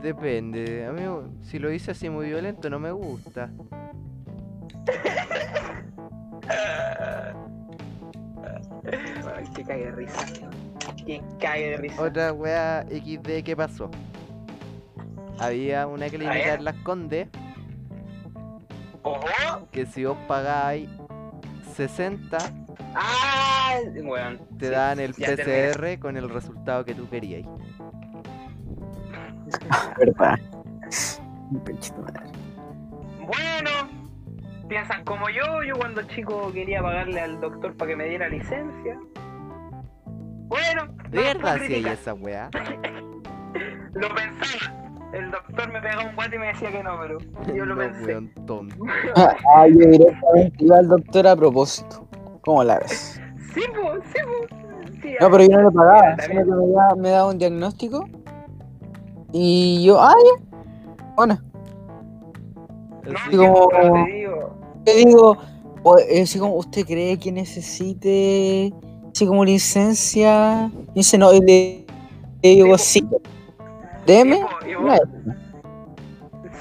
Depende. 0.02 0.86
A 0.86 0.92
mí, 0.92 1.02
si 1.42 1.58
lo 1.58 1.72
hice 1.72 1.92
así 1.92 2.10
muy 2.10 2.26
violento, 2.26 2.68
no 2.68 2.78
me 2.78 2.92
gusta. 2.92 3.50
Ay, 9.34 9.44
que 9.54 9.64
cague 9.64 9.86
de 9.86 9.92
risa. 9.92 10.26
Que 11.06 11.22
cague 11.40 11.70
de 11.70 11.76
risa. 11.78 12.02
Otra 12.02 12.32
wea 12.32 12.84
XD 12.88 13.42
que 13.44 13.56
pasó. 13.56 13.90
Había 15.38 15.86
una 15.86 16.08
clínica 16.08 16.54
en 16.54 16.64
Las 16.64 16.76
Condes 16.76 17.28
que 19.72 19.86
si 19.86 20.04
vos 20.04 20.16
pagáis 20.28 20.88
60, 21.74 22.38
Ah, 22.94 23.74
te 24.58 24.66
sí, 24.66 24.72
dan 24.72 25.00
el 25.00 25.14
terminé. 25.14 25.72
PCR 25.72 25.98
con 26.00 26.16
el 26.16 26.28
resultado 26.28 26.84
que 26.84 26.94
tú 26.94 27.08
queríais. 27.08 27.46
¿Verdad? 29.98 30.38
Pinche 31.64 31.92
madre. 31.98 32.20
Bueno, 33.20 33.70
piensan 34.68 35.04
como 35.04 35.28
yo. 35.30 35.62
Yo 35.62 35.76
cuando 35.76 36.02
chico 36.02 36.50
quería 36.52 36.82
pagarle 36.82 37.20
al 37.20 37.40
doctor 37.40 37.76
para 37.76 37.90
que 37.90 37.96
me 37.96 38.04
diera 38.06 38.28
licencia. 38.28 38.98
Bueno, 40.46 40.86
¿De 41.10 41.20
verdad 41.20 41.58
si 41.66 41.74
hay 41.74 41.86
esa 41.86 42.14
wea? 42.14 42.50
Lo 43.94 44.08
pensaba. 44.14 44.80
El 45.12 45.30
doctor 45.30 45.72
me 45.72 45.80
pegaba 45.80 46.04
un 46.08 46.16
guate 46.16 46.34
y 46.34 46.38
me 46.40 46.46
decía 46.48 46.72
que 46.72 46.82
no, 46.82 46.98
pero 47.00 47.18
yo 47.54 47.64
lo 47.64 47.76
no, 47.76 47.80
pensé. 47.82 48.04
weón, 48.06 48.28
tonto. 48.46 48.74
Ah, 49.14 49.68
yo 49.68 49.78
directamente 49.88 50.56
iba 50.64 50.78
al 50.78 50.88
doctor 50.88 51.26
a 51.28 51.36
propósito. 51.36 52.08
¿Cómo 52.44 52.64
la 52.64 52.78
ves? 52.78 53.20
Sí, 53.54 53.62
pues, 53.74 54.02
sí, 54.12 54.20
pues. 54.26 54.50
Sí, 55.02 55.14
No, 55.20 55.30
pero 55.30 55.44
yo 55.44 55.56
no 55.58 55.68
le 55.70 55.70
pagaba, 55.74 56.16
sino 56.20 56.44
que 56.44 56.50
me 56.50 56.66
daba, 56.72 56.94
me 56.96 57.10
daba 57.10 57.28
un 57.30 57.38
diagnóstico. 57.38 58.08
Y 59.32 59.84
yo, 59.84 60.00
ah, 60.00 60.14
ya. 60.14 60.44
Bueno, 61.16 61.38
No, 63.06 63.18
Así 63.18 63.30
sí, 63.30 63.36
como- 63.36 63.68
te 63.68 64.12
digo. 64.12 64.56
yo 64.86 64.94
digo, 64.94 65.38
eh, 66.08 66.22
así 66.22 66.38
como, 66.38 66.54
¿usted 66.54 66.86
cree 66.86 67.18
que 67.18 67.30
necesite 67.32 68.72
así 69.12 69.26
como 69.26 69.44
licencia? 69.44 70.70
Y 70.94 71.00
dice, 71.00 71.18
no, 71.18 71.32
y 71.34 71.40
le, 71.40 71.86
le 72.42 72.48
digo, 72.48 72.78
sí. 72.78 73.06
Deme. 74.06 74.36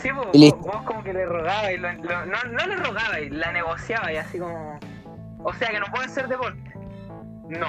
Sí, 0.01 0.09
po, 0.09 0.21
y 0.33 0.51
vos- 0.51 0.59
vos, 0.65 0.81
como 0.85 1.01
que 1.03 1.13
le 1.13 1.25
rogabas 1.25 1.71
y 1.73 1.77
lo, 1.77 1.91
lo- 1.93 2.25
no, 2.25 2.37
no 2.51 2.67
le 2.67 2.75
rogabas, 2.75 3.19
la 3.31 3.51
negociabas 3.53 4.11
y 4.11 4.17
así 4.17 4.37
como. 4.39 4.77
O 5.43 5.53
sea 5.53 5.69
que 5.69 5.79
no 5.79 5.85
puede 5.87 6.09
ser 6.09 6.27
deporte. 6.27 6.73
No. 7.49 7.67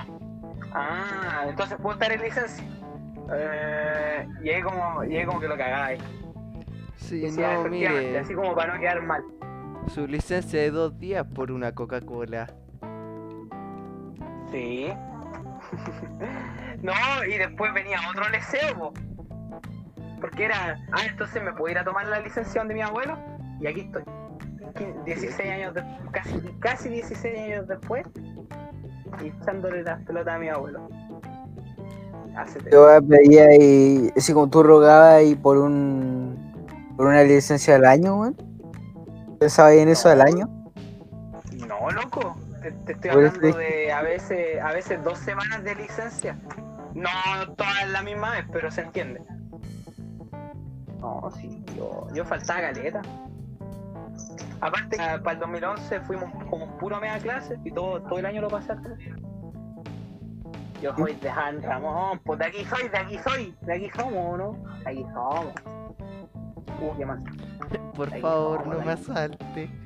Ah, 0.72 1.44
entonces 1.48 1.76
puedo 1.80 1.94
estar 1.94 2.12
en 2.12 2.22
licencia. 2.22 2.64
Eh, 3.32 4.28
y 4.42 4.50
ahí 4.50 4.62
como, 4.62 5.04
y 5.04 5.16
ahí 5.16 5.24
como 5.24 5.40
que 5.40 5.48
lo 5.48 5.56
cagabas. 5.56 5.98
Sí, 6.96 7.20
Decía, 7.20 7.54
no, 7.54 7.68
mire, 7.68 8.18
así 8.18 8.34
como 8.34 8.54
para 8.54 8.74
no 8.74 8.80
quedar 8.80 9.02
mal. 9.02 9.22
su 9.88 10.06
licencia 10.06 10.60
de 10.60 10.70
dos 10.70 10.98
días 10.98 11.26
por 11.34 11.52
una 11.52 11.72
Coca-Cola. 11.72 12.46
Sí. 14.50 14.92
no, 16.82 16.92
y 17.28 17.38
después 17.38 17.74
venía 17.74 17.98
otro 18.10 18.28
leseo, 18.28 18.74
po. 18.78 18.94
Porque 20.20 20.44
era, 20.44 20.78
ah, 20.92 21.02
entonces 21.08 21.42
me 21.42 21.52
puedo 21.52 21.70
ir 21.72 21.78
a 21.78 21.84
tomar 21.84 22.06
la 22.06 22.20
licencia 22.20 22.64
de 22.64 22.74
mi 22.74 22.82
abuelo. 22.82 23.18
Y 23.60 23.66
aquí 23.66 23.80
estoy. 23.80 24.04
Quin- 24.74 25.04
16 25.04 25.50
años 25.50 25.74
después, 25.74 26.10
casi, 26.12 26.38
casi 26.60 26.88
16 26.88 27.38
años 27.38 27.68
después, 27.68 28.04
y 29.22 29.28
echándole 29.28 29.82
las 29.82 30.02
pelotas 30.02 30.34
a 30.34 30.38
mi 30.38 30.48
abuelo. 30.48 30.88
Hace 32.36 32.58
Yo 32.70 32.88
pedía 33.08 33.46
y 33.56 34.12
así 34.16 34.32
como 34.32 34.50
tú 34.50 34.62
rogabas 34.64 35.22
y 35.22 35.36
por 35.36 35.56
un 35.58 36.34
por 36.96 37.06
una 37.06 37.22
licencia 37.22 37.76
al 37.76 37.84
año, 37.84 38.20
weón. 38.20 38.36
Pensaba 39.38 39.68
ahí 39.68 39.80
en 39.80 39.88
eso 39.88 40.08
al 40.08 40.20
año. 40.20 40.48
No, 41.66 41.90
loco. 41.90 42.36
Te, 42.62 42.72
te 42.72 42.92
estoy 42.92 43.10
hablando 43.10 43.58
de 43.58 43.92
a 43.92 44.02
veces, 44.02 44.60
a 44.60 44.72
veces 44.72 45.02
dos 45.04 45.18
semanas 45.18 45.62
de 45.64 45.74
licencia. 45.74 46.38
No 46.94 47.10
todas 47.56 47.88
la 47.90 48.02
misma 48.02 48.30
vez, 48.32 48.46
pero 48.52 48.70
se 48.70 48.82
entiende. 48.82 49.20
No, 51.00 51.30
sí, 51.36 51.62
yo, 51.76 52.06
yo 52.14 52.24
faltaba 52.24 52.60
caleta. 52.62 53.02
Aparte, 54.64 54.96
ah, 54.98 55.20
para 55.22 55.34
el 55.34 55.40
2011 55.40 56.00
fuimos 56.00 56.32
como 56.48 56.66
puro 56.78 56.98
media 56.98 57.18
clase 57.18 57.58
y 57.64 57.70
todo, 57.70 58.00
todo 58.00 58.18
el 58.18 58.24
año 58.24 58.40
lo 58.40 58.48
pasé 58.48 58.72
atrás. 58.72 58.98
Yo 60.80 60.96
soy 60.96 61.12
de 61.16 61.28
San 61.28 61.62
Ramón, 61.62 62.18
pues 62.24 62.38
de 62.38 62.46
aquí 62.46 62.64
soy, 62.64 62.88
de 62.88 62.96
aquí 62.96 63.18
soy, 63.18 63.54
de 63.60 63.74
aquí 63.74 63.90
somos, 63.94 64.38
¿no? 64.38 64.52
De 64.84 64.90
aquí 64.90 65.04
somos. 65.12 65.52
Uh, 66.80 66.96
qué 66.96 67.04
más. 67.04 67.20
Por 67.94 68.08
favor, 68.20 68.66
no, 68.66 68.74
no 68.74 68.84
me 68.84 68.92
asalte. 68.92 69.70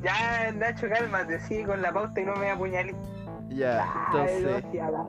Ya, 0.00 0.52
Nacho, 0.52 0.86
cálmate, 0.88 1.40
sigue 1.40 1.64
con 1.64 1.80
la 1.80 1.90
pauta 1.90 2.20
y 2.20 2.24
no 2.24 2.36
me 2.36 2.50
apuñales. 2.50 2.94
Ya, 3.48 3.82
Ay, 4.12 4.42
no, 4.42 4.50
entonces, 4.50 4.82
acá. 4.82 5.06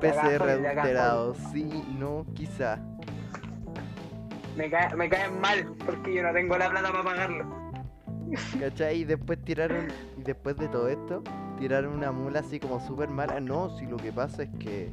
PCR 0.00 0.42
adulterado, 0.42 1.34
sí, 1.52 1.84
no, 1.96 2.26
quizá. 2.34 2.78
Me, 4.56 4.70
cae, 4.70 4.94
me 4.94 5.08
caen 5.08 5.40
mal 5.40 5.64
porque 5.84 6.14
yo 6.14 6.22
no 6.22 6.32
tengo 6.32 6.56
la 6.56 6.70
plata 6.70 6.90
para 6.90 7.04
pagarlo. 7.04 7.64
¿Cachai? 8.58 8.98
Y 9.00 9.04
después 9.04 9.42
tiraron, 9.44 9.88
y 10.18 10.22
después 10.22 10.56
de 10.56 10.68
todo 10.68 10.88
esto, 10.88 11.22
tiraron 11.58 11.92
una 11.94 12.12
mula 12.12 12.40
así 12.40 12.58
como 12.60 12.80
súper 12.80 13.08
mala. 13.08 13.40
No, 13.40 13.76
si 13.78 13.86
lo 13.86 13.96
que 13.96 14.12
pasa 14.12 14.44
es 14.44 14.50
que 14.58 14.92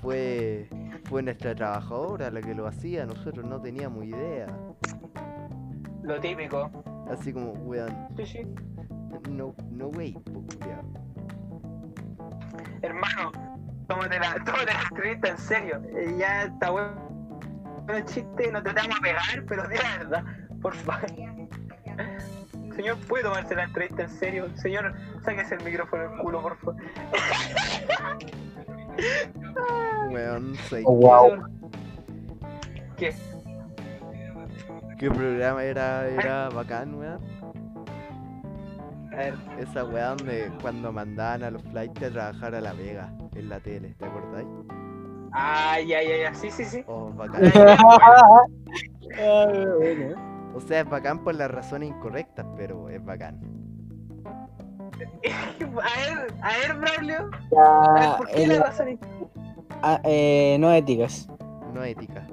fue, 0.00 0.68
fue 1.04 1.22
nuestra 1.22 1.54
trabajadora 1.54 2.30
la 2.30 2.40
que 2.40 2.54
lo 2.54 2.66
hacía, 2.66 3.06
nosotros 3.06 3.44
no 3.44 3.60
teníamos 3.60 4.04
idea. 4.04 4.46
Lo 6.02 6.18
típico. 6.20 6.70
Así 7.10 7.32
como, 7.32 7.52
weón, 7.52 8.08
Sí, 8.16 8.26
sí. 8.26 8.40
no, 9.30 9.54
no 9.70 9.88
wey, 9.88 10.12
culiao. 10.14 10.82
Hermano, 12.82 13.32
tómate 13.86 14.18
la, 14.18 14.34
tómate 14.44 14.72
la 14.72 14.82
entrevista 14.90 15.28
en 15.28 15.38
serio. 15.38 15.82
Ya 16.18 16.44
está 16.44 16.70
bueno 16.70 17.07
el 17.96 18.04
chiste, 18.04 18.52
no 18.52 18.62
te 18.62 18.72
vamos 18.72 18.98
a 18.98 19.02
pegar, 19.02 19.44
pero 19.46 19.68
de 19.68 19.76
la 19.76 19.98
verdad, 19.98 20.24
por 20.60 20.74
favor. 20.74 21.06
Señor, 22.74 22.96
¿puede 23.08 23.24
tomarse 23.24 23.56
la 23.56 23.64
entrevista 23.64 24.02
en 24.02 24.10
serio? 24.10 24.48
Señor, 24.56 24.94
sáquese 25.24 25.56
el 25.56 25.64
micrófono 25.64 26.08
del 26.08 26.18
culo, 26.20 26.42
por 26.42 26.56
favor. 26.58 26.76
Weón, 30.10 30.54
soy 30.68 30.82
Oh, 30.86 30.94
wow. 30.94 31.44
¿Qué? 32.96 33.14
¿Qué 34.98 35.10
programa 35.10 35.62
era, 35.62 36.08
era 36.08 36.48
bacán, 36.48 36.94
weón? 36.94 37.20
A 39.12 39.16
ver, 39.16 39.34
Esa 39.58 39.84
weá 39.84 40.10
donde 40.10 40.52
cuando 40.60 40.92
mandaban 40.92 41.42
a 41.42 41.50
los 41.50 41.62
flights 41.62 42.02
a 42.02 42.10
trabajar 42.10 42.54
a 42.54 42.60
La 42.60 42.72
Vega 42.72 43.12
en 43.34 43.48
la 43.48 43.58
tele, 43.60 43.94
¿te 43.98 44.04
acordáis? 44.04 44.46
Ay, 45.32 45.92
ay, 45.92 46.06
ay, 46.26 46.34
sí, 46.34 46.50
sí, 46.50 46.64
sí. 46.64 46.84
Oh, 46.86 47.10
bacán. 47.16 47.42
Bueno. 49.78 50.52
O 50.54 50.60
sea, 50.60 50.80
es 50.80 50.88
bacán 50.88 51.22
por 51.24 51.34
las 51.34 51.50
razones 51.50 51.90
incorrectas, 51.90 52.46
pero 52.56 52.88
es 52.88 53.04
bacán. 53.04 53.38
A 54.98 55.60
ver, 55.70 56.34
a 56.42 56.58
ver, 56.58 56.74
Braulio. 56.78 57.30
¿por 58.16 58.26
qué 58.28 58.42
el- 58.44 58.48
la 58.50 58.64
razón 58.64 58.88
es- 58.88 58.98
ah, 59.82 60.00
eh, 60.04 60.56
no 60.58 60.72
éticas. 60.72 61.28
No 61.74 61.84
ética. 61.84 62.26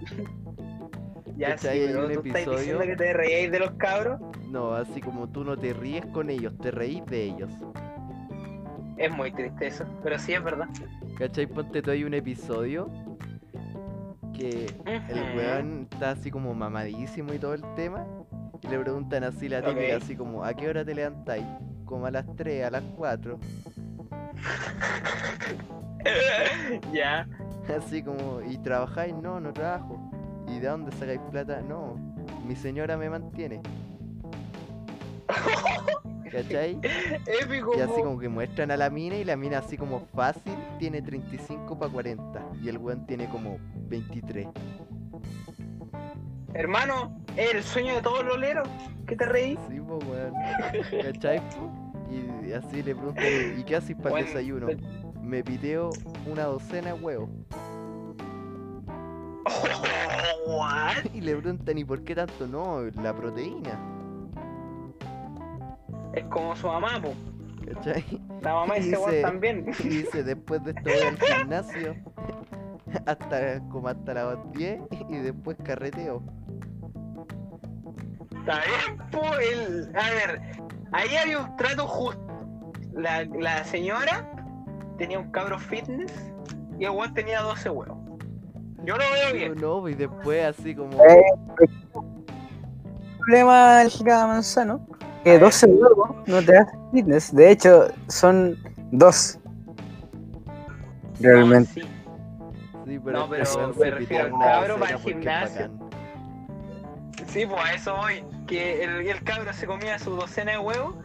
Ya, 1.36 1.56
sí. 1.58 1.66
Hay 1.66 1.86
pero 1.86 2.06
un 2.06 2.12
tú 2.12 2.20
estás 2.20 2.42
episodio- 2.42 2.58
diciendo 2.58 2.84
que 2.84 2.94
te 2.96 3.12
reíais 3.14 3.50
de 3.50 3.58
los 3.58 3.70
cabros. 3.72 4.20
No, 4.48 4.74
así 4.74 5.00
como 5.00 5.28
tú 5.28 5.42
no 5.44 5.56
te 5.56 5.72
ríes 5.72 6.04
con 6.06 6.30
ellos, 6.30 6.56
te 6.58 6.70
reís 6.70 7.04
de 7.06 7.22
ellos. 7.24 7.50
Es 8.96 9.10
muy 9.10 9.32
triste 9.32 9.66
eso, 9.66 9.84
pero 10.04 10.18
sí 10.20 10.34
es 10.34 10.44
verdad. 10.44 10.68
¿Cachai? 11.18 11.46
Ponte 11.46 11.82
tú 11.82 11.90
hay 11.90 12.04
un 12.04 12.14
episodio 12.14 12.88
que 14.32 14.66
el 14.86 15.36
weón 15.36 15.88
está 15.90 16.12
así 16.12 16.30
como 16.30 16.54
mamadísimo 16.54 17.34
y 17.34 17.38
todo 17.38 17.54
el 17.54 17.62
tema. 17.74 18.06
Y 18.62 18.68
le 18.68 18.78
preguntan 18.78 19.24
así 19.24 19.48
la 19.48 19.62
típica, 19.62 19.96
así 19.96 20.16
como, 20.16 20.44
¿a 20.44 20.54
qué 20.54 20.68
hora 20.68 20.84
te 20.84 20.94
levantáis? 20.94 21.44
Como 21.84 22.06
a 22.06 22.10
las 22.10 22.24
3, 22.36 22.64
a 22.64 22.70
las 22.70 22.82
4. 22.96 23.38
ya. 26.92 27.28
Así 27.76 28.02
como, 28.02 28.40
¿y 28.42 28.56
trabajáis? 28.58 29.14
No, 29.14 29.40
no 29.40 29.52
trabajo. 29.52 30.00
¿Y 30.48 30.60
de 30.60 30.68
dónde 30.68 30.92
sacáis 30.92 31.20
plata? 31.30 31.60
No, 31.60 31.96
mi 32.46 32.56
señora 32.56 32.96
me 32.96 33.10
mantiene. 33.10 33.60
¿Cachai? 36.32 36.78
Épico. 37.42 37.76
Y 37.76 37.80
así 37.80 38.02
como 38.02 38.18
que 38.18 38.28
muestran 38.28 38.70
a 38.70 38.76
la 38.76 38.88
mina 38.90 39.16
y 39.16 39.24
la 39.24 39.36
mina 39.36 39.58
así 39.58 39.76
como 39.76 40.00
fácil 40.14 40.54
tiene 40.78 41.02
35 41.02 41.78
para 41.78 41.92
40 41.92 42.42
y 42.62 42.68
el 42.68 42.78
weón 42.78 43.06
tiene 43.06 43.28
como 43.28 43.58
23. 43.88 44.48
Hermano, 46.54 47.20
es 47.36 47.54
el 47.54 47.62
sueño 47.62 47.94
de 47.94 48.02
todos 48.02 48.24
los 48.24 48.38
leros. 48.38 48.68
¿Qué 49.06 49.16
te 49.16 49.26
reí? 49.26 49.58
Sí, 49.68 49.80
pues 49.80 50.04
weón. 50.06 50.34
¿Cachai? 51.02 51.40
Y 52.10 52.52
así 52.52 52.82
le 52.82 52.94
preguntan, 52.94 53.24
¿y 53.58 53.62
qué 53.64 53.76
haces 53.76 53.96
para 53.96 54.18
el 54.18 54.26
desayuno? 54.26 54.66
Me 55.22 55.42
piteo 55.42 55.90
una 56.26 56.44
docena 56.44 56.92
de 56.92 57.00
huevos. 57.00 57.30
What? 60.46 61.04
Y 61.14 61.20
le 61.20 61.36
preguntan, 61.36 61.78
¿y 61.78 61.84
por 61.84 62.02
qué 62.04 62.14
tanto? 62.14 62.46
No, 62.46 62.82
la 63.02 63.14
proteína. 63.14 64.01
Es 66.14 66.24
como 66.26 66.54
su 66.56 66.66
mamá, 66.66 67.00
po. 67.02 67.14
¿Cachai? 67.74 68.04
La 68.42 68.54
mamá 68.54 68.74
de 68.74 68.80
ese 68.80 68.96
Dice- 68.96 69.22
también. 69.22 69.70
Y 69.80 69.88
dice, 69.88 70.22
después 70.22 70.62
de 70.64 70.72
esto 70.72 70.82
voy 70.84 71.00
al 71.08 71.18
gimnasio 71.38 71.96
hasta 73.06 73.60
como 73.70 73.88
hasta 73.88 74.14
las 74.14 74.52
10 74.52 74.80
y 75.08 75.16
después 75.18 75.56
carreteo. 75.64 76.22
Está 78.36 78.60
bien, 78.66 78.98
po. 79.10 79.22
El... 79.38 79.92
A 79.96 80.10
ver, 80.10 80.40
ahí 80.92 81.16
había 81.16 81.38
un 81.40 81.56
trato 81.56 81.86
justo. 81.86 82.20
La, 82.94 83.24
la 83.24 83.64
señora 83.64 84.28
tenía 84.98 85.18
un 85.18 85.30
cabro 85.30 85.58
fitness 85.58 86.12
y 86.78 86.84
el 86.84 86.90
weón 86.90 87.14
tenía 87.14 87.40
12 87.40 87.70
huevos. 87.70 87.98
Yo 88.84 88.96
lo 88.96 89.04
veo 89.12 89.32
bien. 89.34 89.54
no, 89.54 89.88
y 89.88 89.94
después 89.94 90.44
así 90.44 90.74
como... 90.74 90.92
Eh, 91.04 91.22
problema 93.20 93.78
del 93.78 93.90
manzano, 94.04 94.84
que 95.24 95.38
12 95.38 95.66
huevos 95.66 96.10
no 96.26 96.42
te 96.42 96.56
hace 96.58 96.72
fitness. 96.92 97.34
De 97.34 97.50
hecho, 97.50 97.88
son 98.08 98.56
dos. 98.90 99.38
Realmente. 101.20 101.80
No, 101.80 101.86
sí. 101.86 101.92
Sí, 102.86 102.98
pero, 103.04 103.18
No, 103.20 103.28
pero 103.28 103.44
me 103.44 103.74
se 103.74 103.90
refiero 103.90 104.24
al 104.24 104.40
cabro 104.40 104.76
para 104.78 104.92
el 104.96 104.98
gimnasio. 104.98 105.70
Sí, 107.28 107.46
pues 107.46 107.60
a 107.64 107.74
eso 107.74 107.96
voy. 107.96 108.24
Que 108.46 108.82
el, 108.84 109.06
el 109.06 109.22
cabro 109.22 109.52
se 109.52 109.66
comía 109.66 109.98
su 109.98 110.10
docena 110.16 110.52
de 110.52 110.58
huevos, 110.58 110.96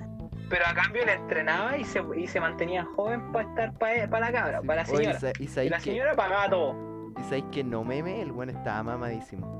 pero 0.49 0.65
a 0.67 0.73
cambio 0.73 1.05
le 1.05 1.13
entrenaba 1.13 1.77
y 1.77 1.83
se, 1.85 2.01
y 2.17 2.27
se 2.27 2.39
mantenía 2.39 2.83
joven 2.95 3.31
para 3.31 3.47
estar 3.47 3.73
para 4.09 4.19
la 4.19 4.31
cabra, 4.31 4.59
Sí. 4.61 4.67
para 4.67 4.83
la 4.83 4.89
Oye, 4.89 4.97
señora. 4.97 5.17
¿y 5.17 5.21
sa- 5.21 5.31
¿y 5.39 5.43
Y 5.43 5.47
sabéis 5.47 5.71
la 5.71 5.77
que, 5.77 5.83
señora 5.83 6.15
pagaba 6.15 6.49
todo. 6.49 6.75
y 7.19 7.23
sabéis 7.23 7.45
que 7.51 7.63
no 7.63 7.83
meme? 7.83 8.21
El 8.21 8.31
weón 8.31 8.49
estaba 8.49 8.81
mamadísimo. 8.83 9.55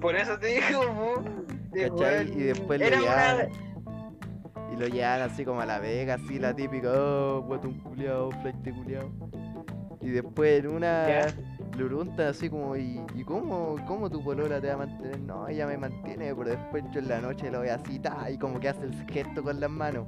Por 0.00 0.16
eso 0.16 0.36
te 0.38 0.48
digo, 0.48 0.80
po, 0.94 1.22
Y 1.80 2.42
después 2.42 2.80
lo 2.80 2.86
era 2.86 2.96
una... 2.98 3.06
llevaban. 3.06 3.48
Y 4.72 4.76
lo 4.76 4.86
llevaban 4.88 5.22
así 5.30 5.44
como 5.44 5.60
a 5.60 5.66
la 5.66 5.78
vega, 5.78 6.14
así 6.14 6.38
la 6.38 6.54
típica, 6.54 6.88
oh, 6.92 7.42
guatón 7.42 7.74
culiao, 7.80 8.30
flight 8.42 8.56
culiao. 8.74 9.10
Y 10.00 10.10
después 10.10 10.60
en 10.64 10.68
una 10.68 11.06
le 11.76 11.84
preguntan 11.84 12.28
así 12.28 12.48
como, 12.48 12.76
¿y, 12.76 13.00
y 13.14 13.24
cómo, 13.24 13.76
cómo 13.86 14.08
tu 14.10 14.22
polola 14.22 14.60
te 14.60 14.68
va 14.68 14.74
a 14.74 14.76
mantener? 14.78 15.18
No, 15.20 15.48
ella 15.48 15.66
me 15.66 15.76
mantiene, 15.76 16.34
pero 16.34 16.50
después 16.50 16.84
yo 16.92 17.00
en 17.00 17.08
la 17.08 17.20
noche 17.20 17.50
lo 17.50 17.58
voy 17.60 17.68
a 17.68 17.78
citar 17.78 18.30
y 18.30 18.38
como 18.38 18.58
que 18.60 18.68
hace 18.68 18.84
el 18.84 18.94
gesto 19.10 19.42
con 19.42 19.60
las 19.60 19.70
manos. 19.70 20.06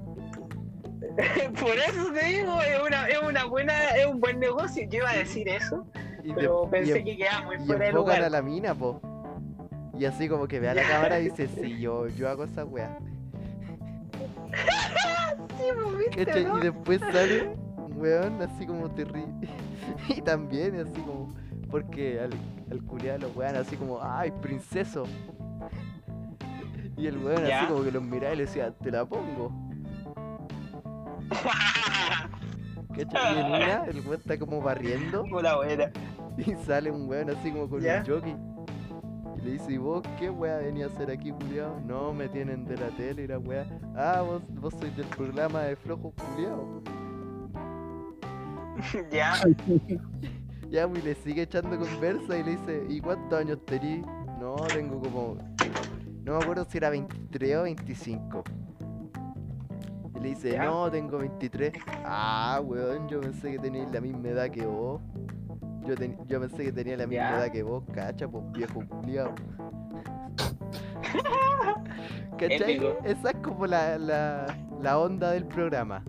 Por 1.60 1.74
eso 1.76 2.12
te 2.12 2.26
digo, 2.26 2.60
es 2.60 2.80
una, 2.86 3.06
es 3.08 3.18
una 3.22 3.44
buena, 3.46 3.72
es 3.96 4.06
un 4.06 4.20
buen 4.20 4.38
negocio. 4.38 4.86
Yo 4.88 4.98
iba 4.98 5.10
a 5.10 5.16
decir 5.16 5.48
eso, 5.48 5.84
Y, 6.22 6.32
pero 6.32 6.68
pensé 6.70 6.98
en- 6.98 7.04
que 7.04 7.16
quedaba 7.16 7.46
muy 7.46 7.56
y 7.56 7.66
fuera 7.66 7.84
de 7.84 7.90
enfocan 7.90 8.14
a 8.14 8.16
lugar. 8.18 8.30
la 8.30 8.42
mina, 8.42 8.74
po. 8.74 9.00
Y 9.98 10.04
así 10.04 10.28
como 10.28 10.46
que 10.46 10.60
ve 10.60 10.68
a 10.68 10.74
la 10.74 10.82
cámara 10.82 11.18
y 11.20 11.24
dice, 11.30 11.48
sí, 11.48 11.80
yo, 11.80 12.06
yo 12.08 12.28
hago 12.28 12.44
esa 12.44 12.64
wea. 12.64 12.98
Sí, 15.58 15.64
pues, 15.74 15.98
¿viste, 15.98 16.24
¿Cachai? 16.24 16.44
no? 16.44 16.58
Y 16.58 16.62
después 16.62 17.00
sale 17.00 17.48
un 17.76 18.00
weón 18.00 18.40
así 18.42 18.64
como 18.64 18.88
terrible. 18.92 19.48
y 20.08 20.20
también 20.22 20.76
así 20.78 21.00
como, 21.02 21.34
porque 21.68 22.20
al, 22.20 22.30
al 22.70 22.80
culiado 22.84 23.18
los 23.20 23.34
weón 23.36 23.56
así 23.56 23.76
como, 23.76 23.98
ay, 24.00 24.30
princeso. 24.40 25.04
Y 26.96 27.08
el 27.08 27.18
weón 27.18 27.44
Ya. 27.44 27.58
así 27.62 27.72
como 27.72 27.82
que 27.84 27.90
los 27.90 28.02
miraba 28.02 28.34
y 28.34 28.36
le 28.36 28.46
decía, 28.46 28.70
te 28.72 28.90
la 28.92 29.04
pongo. 29.04 29.52
¿Cachai? 32.96 33.34
Y 33.36 33.38
en 33.40 33.46
una, 33.46 33.84
el 33.84 34.00
weón 34.00 34.20
está 34.20 34.38
como 34.38 34.60
barriendo 34.60 35.24
Pura 35.24 35.56
buena. 35.56 35.90
y 36.36 36.54
sale 36.64 36.90
un 36.92 37.08
weón 37.08 37.30
así 37.30 37.50
como 37.50 37.68
con 37.68 37.80
Ya. 37.80 37.98
un 38.06 38.06
jockey. 38.06 38.36
Le 39.48 39.54
dice, 39.54 39.72
¿y 39.72 39.78
vos 39.78 40.02
qué 40.18 40.28
weá 40.28 40.58
venía 40.58 40.84
a 40.84 40.88
hacer 40.88 41.10
aquí, 41.10 41.32
culiao? 41.32 41.80
No, 41.80 42.12
me 42.12 42.28
tienen 42.28 42.66
de 42.66 42.76
la 42.76 42.88
tele 42.90 43.22
y 43.22 43.26
la 43.26 43.38
weá. 43.38 43.66
Ah, 43.96 44.20
vos, 44.20 44.42
vos 44.60 44.74
sois 44.78 44.94
del 44.94 45.06
programa 45.06 45.62
de 45.62 45.74
Flojo 45.74 46.12
Culiao. 46.12 46.82
ya. 49.10 49.32
Ya, 50.70 50.86
pues 50.86 51.02
y 51.02 51.06
le 51.06 51.14
sigue 51.14 51.42
echando 51.44 51.78
conversa 51.78 52.36
y 52.36 52.42
le 52.42 52.50
dice, 52.50 52.84
¿y 52.90 53.00
cuántos 53.00 53.40
años 53.40 53.64
tení? 53.64 54.02
No, 54.38 54.54
tengo 54.70 55.00
como... 55.00 55.38
No 56.24 56.36
me 56.36 56.44
acuerdo 56.44 56.66
si 56.68 56.76
era 56.76 56.90
23 56.90 57.56
o 57.56 57.62
25. 57.62 58.44
Y 60.14 60.20
le 60.20 60.28
dice, 60.28 60.52
Ya. 60.52 60.66
no, 60.66 60.90
tengo 60.90 61.16
23. 61.16 61.72
Ah, 62.04 62.60
weón, 62.62 63.08
yo 63.08 63.22
pensé 63.22 63.52
que 63.52 63.58
tenías 63.58 63.90
la 63.90 64.02
misma 64.02 64.28
edad 64.28 64.50
que 64.50 64.66
vos. 64.66 65.00
Yo, 65.86 65.94
ten- 65.96 66.18
yo 66.26 66.40
pensé 66.40 66.64
que 66.64 66.72
tenía 66.72 66.96
la 66.96 67.06
misma 67.06 67.30
Ya. 67.30 67.38
edad 67.38 67.52
que 67.52 67.62
vos, 67.62 67.84
cacha, 67.92 68.28
pues 68.28 68.44
viejo 68.52 68.80
culiao. 68.88 69.34
¿Cachai? 72.38 72.72
Épico. 72.72 72.98
Esa 73.04 73.30
es 73.30 73.36
como 73.42 73.66
la, 73.66 73.98
la, 73.98 74.46
la 74.82 74.98
onda 74.98 75.30
del 75.32 75.44
programa. 75.46 76.02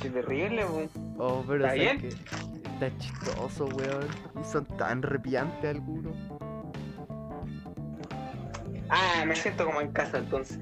Qué 0.00 0.10
terrible, 0.10 0.64
pues. 0.72 0.90
Oh, 1.18 1.42
pero 1.46 1.66
¿Está 1.66 1.74
qué? 1.98 2.08
Está 2.08 2.96
chistoso, 2.98 3.66
weón. 3.66 4.06
Y 4.40 4.44
son 4.44 4.64
tan 4.76 4.98
arrepiantes 5.04 5.76
algunos. 5.76 6.14
Ah, 8.88 9.24
me 9.26 9.34
siento 9.34 9.66
como 9.66 9.80
en 9.80 9.90
casa 9.92 10.18
entonces. 10.18 10.60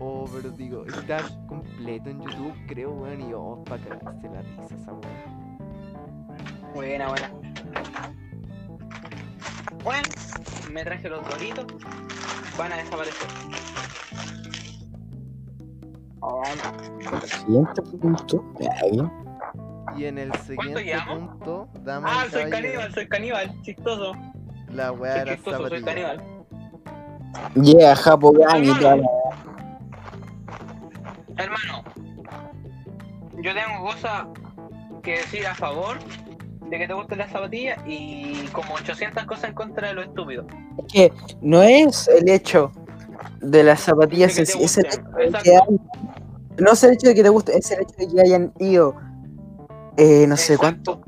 Oh, 0.00 0.24
pero 0.32 0.50
digo, 0.50 0.84
está 0.86 1.18
completo 1.46 2.08
en 2.10 2.20
YouTube, 2.22 2.54
creo, 2.66 2.92
weón. 2.92 3.20
Y 3.20 3.32
oh, 3.34 3.62
para 3.64 3.82
cagarse 3.84 4.28
la 4.30 4.40
risa 4.42 4.74
esa 4.74 4.92
weón. 4.92 5.31
Buena, 6.74 7.08
buena. 7.08 7.30
Bueno, 9.84 10.08
me 10.72 10.84
traje 10.84 11.08
los 11.08 11.28
doritos. 11.28 11.66
Van 12.58 12.72
a 12.72 12.76
desaparecer. 12.76 13.28
Oh, 16.20 16.42
Siguiente 17.26 17.82
punto. 17.82 18.44
Y 19.96 20.04
en 20.06 20.18
el 20.18 20.32
siguiente 20.46 20.94
punto, 21.06 21.68
damas 21.82 22.12
Ah, 22.16 22.26
soy 22.30 22.48
caníbal, 22.50 22.94
soy 22.94 23.08
caníbal. 23.08 23.62
Chistoso. 23.62 24.12
la 24.68 24.92
weá 24.92 25.24
las 25.24 25.34
chistoso, 25.36 25.68
soy 25.68 25.82
caníbal. 25.82 26.22
Yeah, 27.62 27.94
Japo 27.96 28.32
la- 28.32 28.56
Hermano, 31.36 31.82
yo 33.42 33.54
tengo 33.54 33.84
cosas 33.84 34.26
que 35.02 35.12
decir 35.12 35.46
a 35.46 35.54
favor 35.54 35.98
de 36.72 36.78
que 36.78 36.86
te 36.88 36.94
gusten 36.94 37.18
las 37.18 37.30
zapatillas 37.30 37.78
y 37.86 38.46
como 38.52 38.74
800 38.74 39.24
cosas 39.26 39.50
en 39.50 39.54
contra 39.54 39.88
de 39.88 39.94
lo 39.94 40.02
estúpido. 40.02 40.46
Es 40.78 40.92
que 40.92 41.12
no 41.42 41.62
es 41.62 42.08
el 42.08 42.28
hecho 42.30 42.72
de 43.42 43.62
las 43.62 43.80
zapatillas, 43.80 44.34
De 44.36 44.42
es, 44.42 44.52
que 44.52 44.58
te 44.58 44.64
es 44.64 44.78
el 44.78 44.84
gusten, 44.84 45.02
hecho 45.02 45.16
de 45.16 45.24
exacto. 45.26 45.44
que 45.44 45.56
hay- 45.56 46.62
no 46.64 46.72
es 46.72 46.84
el 46.84 46.92
hecho 46.92 47.08
de 47.08 47.14
que 47.14 47.22
te 47.22 47.28
guste, 47.28 47.56
es 47.58 47.70
el 47.70 47.82
hecho 47.82 47.94
de 47.98 48.08
que 48.08 48.20
hayan 48.20 48.52
ido 48.58 48.94
eh, 49.98 50.26
no 50.26 50.36
sé 50.38 50.56
cuánto. 50.56 51.02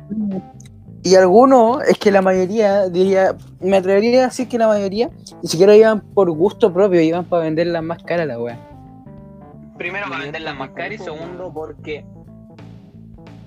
Y 1.02 1.14
algunos, 1.16 1.82
es 1.84 1.96
que 1.98 2.10
la 2.10 2.20
mayoría, 2.20 2.88
diría, 2.90 3.34
me 3.60 3.78
atrevería 3.78 4.20
a 4.24 4.26
decir 4.26 4.48
que 4.48 4.58
la 4.58 4.68
mayoría 4.68 5.08
ni 5.42 5.48
siquiera 5.48 5.74
iban 5.74 6.00
por 6.00 6.30
gusto 6.30 6.72
propio, 6.72 7.00
iban 7.00 7.24
para 7.24 7.44
venderlas 7.44 7.82
más 7.82 8.02
caras 8.02 8.26
la 8.26 8.38
wea. 8.38 8.58
Primero 9.78 10.06
para 10.10 10.22
venderlas 10.24 10.56
más 10.56 10.70
caras 10.70 10.92
y 10.92 10.98
segundo 10.98 11.50
porque. 11.52 12.04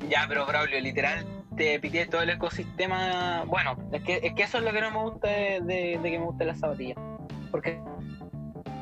Ya, 0.09 0.25
pero 0.27 0.45
Braulio, 0.47 0.79
literal, 0.79 1.25
te 1.57 1.79
pité 1.79 2.05
todo 2.05 2.21
el 2.21 2.29
ecosistema. 2.29 3.43
Bueno, 3.45 3.75
es 3.91 4.01
que, 4.03 4.19
es 4.23 4.33
que 4.33 4.43
eso 4.43 4.59
es 4.59 4.63
lo 4.63 4.71
que 4.71 4.81
no 4.81 4.91
me 4.91 5.09
gusta 5.09 5.27
de, 5.27 5.99
que 6.01 6.19
me 6.19 6.25
gusten 6.25 6.47
las 6.47 6.59
zapatillas. 6.59 6.97
Porque 7.51 7.79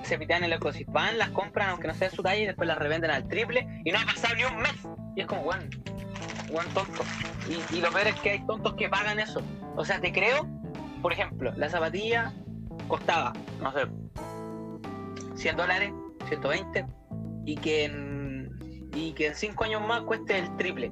se 0.03 0.17
pitean 0.19 0.43
el 0.43 0.53
ecosistema, 0.53 1.11
las 1.13 1.29
compran 1.29 1.69
aunque 1.69 1.87
no 1.87 1.93
sea 1.95 2.09
su 2.09 2.21
talla 2.21 2.41
y 2.41 2.45
después 2.45 2.67
las 2.67 2.77
revenden 2.77 3.09
al 3.09 3.27
triple 3.27 3.67
y 3.83 3.91
no 3.91 3.99
ha 3.99 4.05
pasado 4.05 4.35
ni 4.35 4.43
un 4.43 4.57
mes. 4.57 4.75
Y 5.15 5.21
es 5.21 5.27
como, 5.27 5.43
bueno, 5.43 5.63
buen 6.51 6.67
tonto. 6.69 7.03
Y, 7.49 7.75
y 7.75 7.81
lo 7.81 7.89
peor 7.91 8.07
es 8.07 8.15
que 8.19 8.31
hay 8.31 8.45
tontos 8.45 8.75
que 8.75 8.89
pagan 8.89 9.19
eso. 9.19 9.41
O 9.75 9.85
sea, 9.85 9.99
te 9.99 10.11
creo, 10.11 10.47
por 11.01 11.13
ejemplo, 11.13 11.53
la 11.55 11.69
zapatilla 11.69 12.33
costaba, 12.87 13.33
no 13.61 13.71
sé, 13.71 13.87
100 15.35 15.57
dólares, 15.57 15.91
120, 16.27 16.85
y 17.45 17.55
que 17.55 17.85
en, 17.85 18.89
y 18.93 19.13
que 19.13 19.27
en 19.27 19.35
5 19.35 19.63
años 19.63 19.87
más 19.87 20.01
cueste 20.01 20.37
el 20.37 20.55
triple. 20.57 20.91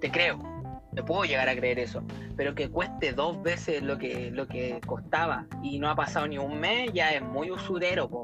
Te 0.00 0.10
creo. 0.10 0.53
Te 0.94 1.02
puedo 1.02 1.24
llegar 1.24 1.48
a 1.48 1.56
creer 1.56 1.78
eso. 1.78 2.02
Pero 2.36 2.54
que 2.54 2.70
cueste 2.70 3.12
dos 3.12 3.42
veces 3.42 3.82
lo 3.82 3.98
que, 3.98 4.30
lo 4.30 4.46
que 4.46 4.80
costaba 4.86 5.46
y 5.62 5.78
no 5.78 5.88
ha 5.90 5.96
pasado 5.96 6.26
ni 6.28 6.38
un 6.38 6.58
mes, 6.60 6.92
ya 6.92 7.10
es 7.12 7.22
muy 7.22 7.50
usurero, 7.50 8.08
po. 8.08 8.22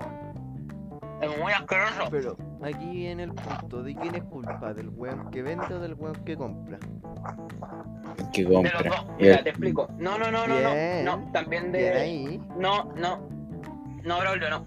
Es 1.21 1.39
muy 1.39 1.53
asqueroso. 1.53 2.05
Pero 2.11 2.37
aquí 2.63 2.91
viene 2.91 3.25
el 3.25 3.33
punto, 3.33 3.83
¿de 3.83 3.95
quién 3.95 4.15
es 4.15 4.23
culpa? 4.25 4.73
¿Del 4.73 4.89
weón 4.89 5.31
que 5.31 5.43
vende 5.43 5.75
o 5.75 5.79
del 5.81 5.95
weón 5.95 6.15
que 6.25 6.37
compra? 6.37 6.79
Que 8.33 8.45
De 8.45 8.49
los 8.49 8.55
compra. 8.73 8.83
dos. 8.89 9.07
Mira, 9.19 9.43
te 9.43 9.51
explico. 9.51 9.89
No, 9.99 10.19
no, 10.19 10.31
no, 10.31 10.47
no, 10.47 10.55
Bien. 10.57 11.05
no. 11.05 11.17
No, 11.19 11.33
también 11.33 11.73
de. 11.73 11.91
ahí. 11.93 12.41
No, 12.57 12.85
no. 12.97 13.29
No, 14.03 14.19
Braulio, 14.21 14.49
no. 14.49 14.65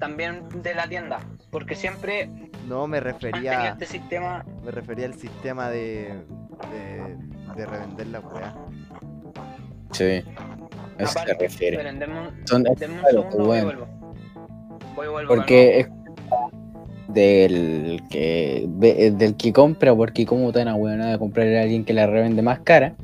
También 0.00 0.48
de 0.62 0.74
la 0.74 0.88
tienda. 0.88 1.20
Porque 1.50 1.74
siempre 1.76 2.28
No, 2.66 2.86
me 2.88 2.98
refería, 2.98 3.68
este 3.68 3.86
sistema. 3.86 4.44
me 4.64 4.70
refería 4.72 5.06
al 5.06 5.14
sistema 5.14 5.68
de, 5.70 6.24
de, 6.72 7.16
de 7.56 7.66
revender 7.66 8.06
la 8.08 8.20
weá. 8.20 8.54
Sí. 9.92 10.22
A 10.98 11.02
eso 11.02 11.18
se 11.18 11.34
refiere. 11.34 11.76
esperen, 11.76 11.98
denme 11.98 12.20
un, 12.20 12.46
Son 12.46 12.62
denme 12.62 12.94
un 12.96 13.00
claro, 13.00 13.22
segundo, 13.30 13.44
voy 13.46 13.60
vuelvo. 13.62 13.86
Voy 14.96 15.06
y 15.06 15.10
vuelvo. 15.10 15.34
Porque 15.34 15.80
es 15.80 15.88
del 17.08 18.02
que 18.10 18.66
ve- 18.68 19.10
del 19.10 19.36
que 19.36 19.52
compra, 19.52 19.94
porque 19.94 20.24
como 20.24 20.52
tan 20.52 20.78
bueno 20.78 21.06
de 21.06 21.18
comprar 21.18 21.46
a 21.54 21.62
alguien 21.62 21.84
que 21.84 21.92
la 21.92 22.06
revende 22.06 22.42
más 22.42 22.60
cara, 22.60 22.94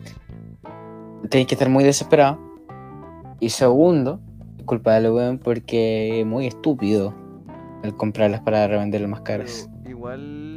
tenéis 1.29 1.49
que 1.49 1.55
estar 1.55 1.69
muy 1.69 1.85
desesperado. 1.85 2.39
Y 3.41 3.51
segundo, 3.51 4.21
es 4.59 4.65
culpa 4.65 4.95
del 4.95 5.13
weón 5.13 5.39
porque 5.39 6.21
es 6.21 6.27
muy 6.27 6.47
estúpido 6.47 7.15
el 7.83 7.95
comprarlas 7.95 8.41
para 8.41 8.67
revenderlas 8.67 9.11
más 9.11 9.21
caras. 9.21 9.69
Pero 9.83 9.91
igual. 9.91 10.48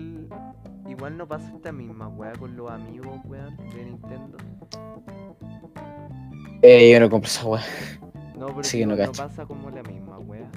Igual 0.91 1.17
no 1.17 1.25
pasa 1.25 1.49
esta 1.55 1.71
misma 1.71 2.09
weá 2.09 2.33
con 2.33 2.57
los 2.57 2.69
amigos, 2.69 3.17
weón, 3.23 3.55
de 3.73 3.85
Nintendo. 3.85 4.37
Eh, 6.61 6.91
yo 6.91 6.99
no 6.99 7.09
compro 7.09 7.27
esa 7.27 7.47
weá. 7.47 7.63
No, 8.37 8.47
pero 8.47 8.63
Sí 8.63 8.85
no 8.85 8.97
pasa 9.13 9.45
como 9.45 9.69
la 9.69 9.83
misma 9.83 10.19
weá. 10.19 10.51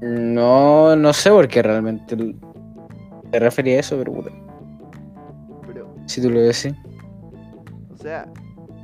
No, 0.00 0.94
no 0.94 1.12
sé 1.12 1.30
por 1.30 1.48
qué 1.48 1.60
realmente 1.60 2.16
te 3.30 3.38
refería 3.40 3.78
a 3.78 3.80
eso, 3.80 3.98
pero 3.98 4.12
puta, 4.12 4.30
Pero, 5.66 5.92
si 6.06 6.22
tú 6.22 6.30
lo 6.30 6.40
decís. 6.40 6.74
o 7.92 7.96
sea, 7.96 8.28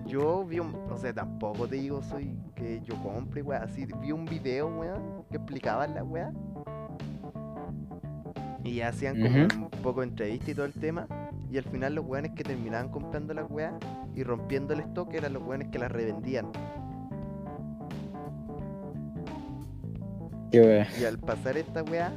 yo 0.07 0.45
vi 0.45 0.59
un. 0.59 0.75
O 0.91 0.99
sea, 0.99 1.13
tampoco 1.13 1.69
te 1.69 1.77
digo 1.77 2.03
soy 2.03 2.37
que 2.57 2.81
yo 2.83 3.01
compre, 3.01 3.43
weá. 3.43 3.63
Así 3.63 3.87
vi 4.01 4.11
un 4.11 4.25
video, 4.25 4.67
weón, 4.67 5.25
que 5.31 5.37
explicaban 5.37 5.95
la 5.95 6.03
weá. 6.03 6.33
Y 8.69 8.83
hacían 8.83 9.21
como 9.21 9.67
un 9.67 9.71
poco 9.83 10.03
de 10.03 10.09
entrevista 10.09 10.51
y 10.51 10.55
todo 10.55 10.67
el 10.67 10.75
tema. 10.75 11.07
Y 11.51 11.57
al 11.57 11.65
final 11.65 11.95
los 11.95 12.05
weones 12.05 12.33
que 12.33 12.45
terminaban 12.45 12.91
comprando 12.91 13.33
la 13.33 13.45
weá 13.45 13.79
y 14.15 14.23
rompiendo 14.23 14.75
el 14.75 14.81
stock 14.81 15.15
eran 15.15 15.33
los 15.33 15.43
weones 15.43 15.69
que 15.69 15.79
las 15.79 15.91
revendían. 15.91 16.53
Qué. 20.53 20.87
Y 21.01 21.05
al 21.05 21.19
pasar 21.19 21.57
esta 21.57 21.83
weá, 21.83 22.13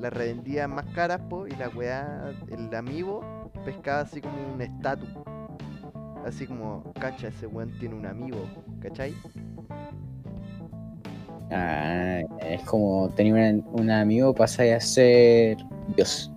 la 0.00 0.10
revendían 0.10 0.74
más 0.74 0.86
caras, 0.86 1.20
po, 1.28 1.46
y 1.46 1.52
la 1.52 1.68
weá, 1.68 2.32
el 2.50 2.74
amigo, 2.74 3.52
pescaba 3.64 4.00
así 4.00 4.20
como 4.20 4.52
un 4.52 4.60
estatus. 4.60 5.08
Así 6.24 6.46
como, 6.46 6.92
cacha, 6.94 7.28
ese 7.28 7.46
weón 7.46 7.70
tiene 7.78 7.94
un 7.94 8.06
amigo, 8.06 8.38
¿cachai? 8.80 9.14
Ah, 11.50 12.22
es 12.40 12.62
como 12.62 13.08
tener 13.10 13.32
un, 13.32 13.64
un 13.80 13.90
amigo 13.90 14.34
pasa 14.34 14.62
a 14.62 14.80
ser 14.80 15.58
Dios. 15.96 16.32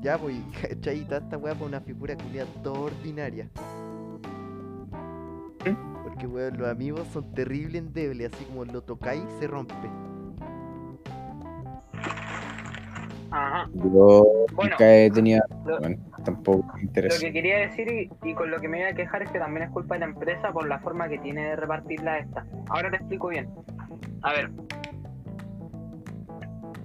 Ya, 0.00 0.18
pues, 0.18 0.36
¿cachai? 0.60 1.00
Esta 1.00 1.38
weá 1.38 1.54
por 1.54 1.68
una 1.68 1.80
figura 1.80 2.16
culiada 2.16 2.48
toda 2.62 2.80
ordinaria. 2.80 3.48
Porque, 6.04 6.26
weón, 6.26 6.58
los 6.58 6.68
amigos 6.68 7.08
son 7.12 7.32
terrible 7.34 7.78
endebles, 7.78 8.32
así 8.32 8.44
como 8.44 8.64
lo 8.64 8.82
tocáis, 8.82 9.24
se 9.40 9.48
rompe. 9.48 9.74
Ajá. 13.36 13.68
Yo 13.74 14.26
Bueno. 14.52 14.70
nunca 14.70 14.94
he 14.94 15.10
tenido. 15.10 15.42
Lo- 15.64 15.80
Bueno, 15.80 15.96
tampoco 16.24 16.64
me 16.68 16.72
Lo 16.74 16.80
interesa. 16.82 17.20
que 17.20 17.32
quería 17.32 17.58
decir 17.58 17.90
y, 17.92 18.10
y 18.28 18.34
con 18.34 18.48
lo 18.50 18.60
que 18.60 18.68
me 18.68 18.78
iba 18.78 18.88
a 18.90 18.94
quejar 18.94 19.22
es 19.24 19.30
que 19.30 19.40
también 19.40 19.66
es 19.66 19.70
culpa 19.72 19.96
de 19.96 20.00
la 20.00 20.06
empresa 20.06 20.52
por 20.52 20.68
la 20.68 20.78
forma 20.78 21.08
que 21.08 21.18
tiene 21.18 21.44
de 21.44 21.56
repartirla 21.56 22.18
esta. 22.18 22.46
Ahora 22.68 22.90
te 22.90 22.96
explico 22.96 23.28
bien. 23.28 23.48
A 24.22 24.32
ver. 24.32 24.50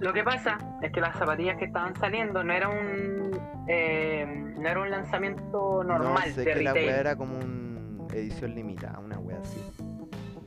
Lo 0.00 0.12
que 0.12 0.24
pasa 0.24 0.58
es 0.82 0.90
que 0.92 1.00
las 1.00 1.14
zapatillas 1.16 1.56
que 1.58 1.66
estaban 1.66 1.94
saliendo 1.96 2.42
no 2.42 2.52
era 2.52 2.68
un 2.68 3.30
eh, 3.68 4.26
no 4.58 4.68
era 4.68 4.80
un 4.80 4.90
lanzamiento 4.90 5.84
normal 5.84 6.14
no 6.28 6.34
sé 6.34 6.40
de 6.44 6.52
que 6.54 6.62
la 6.62 6.72
retail. 6.72 6.88
weá 6.90 7.00
era 7.00 7.16
como 7.16 7.38
una 7.38 8.06
edición 8.14 8.54
limitada, 8.54 8.98
una 8.98 9.18
weá 9.18 9.38
así. 9.38 9.60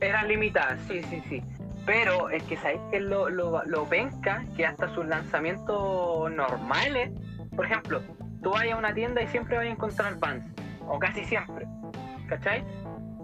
Eran 0.00 0.28
limitadas, 0.28 0.80
sí, 0.88 1.00
sí, 1.04 1.22
sí. 1.28 1.42
Pero 1.86 2.30
es 2.30 2.42
que 2.44 2.56
sabéis 2.56 2.80
que 2.90 3.00
lo, 3.00 3.28
lo, 3.28 3.62
lo 3.64 3.84
penca 3.84 4.42
que 4.56 4.64
hasta 4.64 4.88
sus 4.94 5.06
lanzamientos 5.06 6.32
normales, 6.32 7.10
por 7.54 7.66
ejemplo, 7.66 8.00
tú 8.42 8.50
vas 8.50 8.64
a 8.70 8.76
una 8.76 8.94
tienda 8.94 9.22
y 9.22 9.26
siempre 9.28 9.56
vas 9.56 9.66
a 9.66 9.70
encontrar 9.70 10.18
Vans, 10.18 10.44
o 10.86 10.98
casi 10.98 11.24
siempre, 11.24 11.66
¿cachai? 12.28 12.64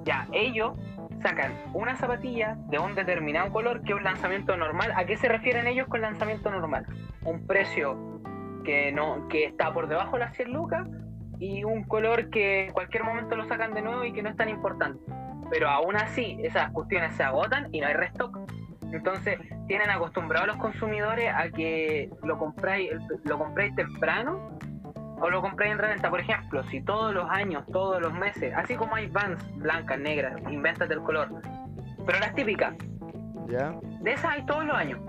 Ya, 0.05 0.27
ellos 0.33 0.77
sacan 1.23 1.53
una 1.75 1.97
zapatilla 1.97 2.57
de 2.69 2.79
un 2.79 2.95
determinado 2.95 3.53
color 3.53 3.83
que 3.83 3.93
es 3.93 3.99
un 3.99 4.05
lanzamiento 4.05 4.57
normal. 4.57 4.93
¿A 4.97 5.05
qué 5.05 5.17
se 5.17 5.29
refieren 5.29 5.67
ellos 5.67 5.87
con 5.89 6.01
lanzamiento 6.01 6.51
normal? 6.51 6.87
Un 7.23 7.47
precio 7.47 8.21
que 8.65 8.93
no 8.93 9.29
que 9.29 9.45
está 9.45 9.73
por 9.73 9.89
debajo 9.89 10.13
de 10.13 10.21
las 10.21 10.37
100 10.37 10.53
lucas 10.53 10.87
y 11.39 11.65
un 11.65 11.85
color 11.85 12.31
que 12.31 12.67
en 12.67 12.73
cualquier 12.73 13.05
momento 13.05 13.37
lo 13.37 13.47
sacan 13.47 13.73
de 13.73 13.83
nuevo 13.83 14.05
y 14.05 14.13
que 14.13 14.23
no 14.23 14.29
es 14.29 14.37
tan 14.37 14.49
importante 14.49 15.01
pero 15.51 15.69
aún 15.69 15.97
así 15.97 16.39
esas 16.43 16.71
cuestiones 16.71 17.15
se 17.17 17.25
agotan 17.25 17.69
y 17.73 17.81
no 17.81 17.89
hay 17.89 17.95
restock. 17.95 18.39
Entonces 18.93 19.39
tienen 19.67 19.91
acostumbrados 19.91 20.49
los 20.49 20.57
consumidores 20.57 21.33
a 21.35 21.51
que 21.51 22.09
lo 22.23 22.39
compráis, 22.39 22.91
lo 23.25 23.39
compráis 23.39 23.75
temprano 23.75 24.59
o 25.21 25.29
lo 25.29 25.43
compráis 25.43 25.73
en 25.73 25.79
reventa. 25.79 26.09
Por 26.09 26.21
ejemplo, 26.21 26.63
si 26.65 26.81
todos 26.83 27.13
los 27.13 27.29
años, 27.29 27.65
todos 27.73 28.01
los 28.01 28.13
meses, 28.13 28.55
así 28.57 28.77
como 28.77 28.95
hay 28.95 29.09
vans 29.09 29.39
blancas, 29.57 29.99
negras, 29.99 30.41
invéntate 30.49 30.95
el 30.95 31.03
color. 31.03 31.29
Pero 32.07 32.19
las 32.19 32.35
típicas, 32.35 32.75
¿Ya? 33.49 33.75
de 34.01 34.13
esas 34.13 34.33
hay 34.33 34.47
todos 34.47 34.65
los 34.65 34.75
años. 34.75 35.01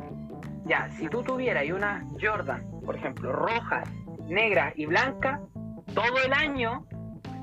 Ya, 0.65 0.89
si 0.91 1.07
tú 1.07 1.23
tuvieras 1.23 1.65
unas 1.69 2.03
Jordan, 2.21 2.63
por 2.85 2.95
ejemplo, 2.95 3.31
rojas, 3.31 3.89
negras 4.27 4.73
y 4.75 4.85
blancas, 4.85 5.39
todo 5.95 6.17
el 6.23 6.33
año, 6.33 6.85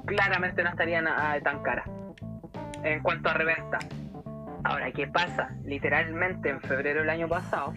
claramente 0.06 0.62
no 0.62 0.70
estarían 0.70 1.08
ah, 1.08 1.36
tan 1.42 1.62
caras 1.62 1.88
en 2.82 3.00
cuanto 3.00 3.28
a 3.28 3.34
reventa. 3.34 3.78
Ahora, 4.64 4.90
¿qué 4.92 5.06
pasa? 5.06 5.50
Literalmente 5.64 6.50
en 6.50 6.60
febrero 6.60 7.00
del 7.00 7.10
año 7.10 7.28
pasado, 7.28 7.72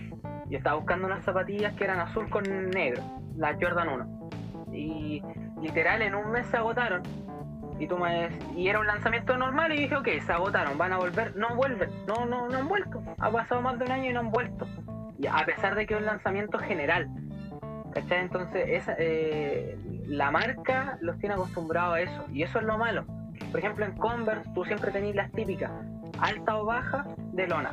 yo 0.49 0.57
estaba 0.57 0.75
buscando 0.75 1.07
unas 1.07 1.23
zapatillas 1.23 1.73
que 1.73 1.83
eran 1.85 1.99
azul 1.99 2.29
con 2.29 2.43
negro, 2.69 3.01
las 3.37 3.55
Jordan 3.61 3.87
1. 3.89 4.29
Y 4.73 5.21
literal 5.61 6.01
en 6.01 6.15
un 6.15 6.31
mes 6.31 6.47
se 6.47 6.57
agotaron. 6.57 7.01
Y 7.79 7.87
tú 7.87 7.97
me 7.97 8.29
y 8.55 8.67
era 8.67 8.79
un 8.79 8.87
lanzamiento 8.87 9.37
normal 9.37 9.73
y 9.73 9.81
dije, 9.81 9.95
ok, 9.95 10.07
se 10.25 10.31
agotaron, 10.31 10.77
van 10.77 10.93
a 10.93 10.97
volver, 10.97 11.35
no 11.35 11.55
vuelven, 11.55 11.89
no, 12.05 12.25
no, 12.25 12.47
no 12.47 12.57
han 12.57 12.67
vuelto. 12.67 13.01
Ha 13.17 13.31
pasado 13.31 13.61
más 13.61 13.79
de 13.79 13.85
un 13.85 13.91
año 13.91 14.09
y 14.09 14.13
no 14.13 14.19
han 14.19 14.31
vuelto. 14.31 14.67
Y 15.17 15.27
a 15.27 15.43
pesar 15.45 15.75
de 15.75 15.85
que 15.85 15.93
es 15.93 15.99
un 15.99 16.05
lanzamiento 16.05 16.59
general. 16.59 17.07
¿Cachai? 17.93 18.19
Entonces 18.19 18.85
eh, 18.97 19.77
la 20.07 20.31
marca 20.31 20.97
los 21.01 21.17
tiene 21.17 21.35
acostumbrados 21.35 21.95
a 21.95 22.01
eso. 22.01 22.25
Y 22.31 22.43
eso 22.43 22.59
es 22.59 22.65
lo 22.65 22.77
malo. 22.77 23.05
Por 23.51 23.59
ejemplo, 23.59 23.85
en 23.85 23.91
Converse 23.97 24.49
tú 24.53 24.63
siempre 24.65 24.91
tenés 24.91 25.15
las 25.15 25.31
típicas, 25.31 25.71
alta 26.19 26.57
o 26.57 26.65
baja 26.65 27.05
de 27.33 27.47
lona. 27.47 27.71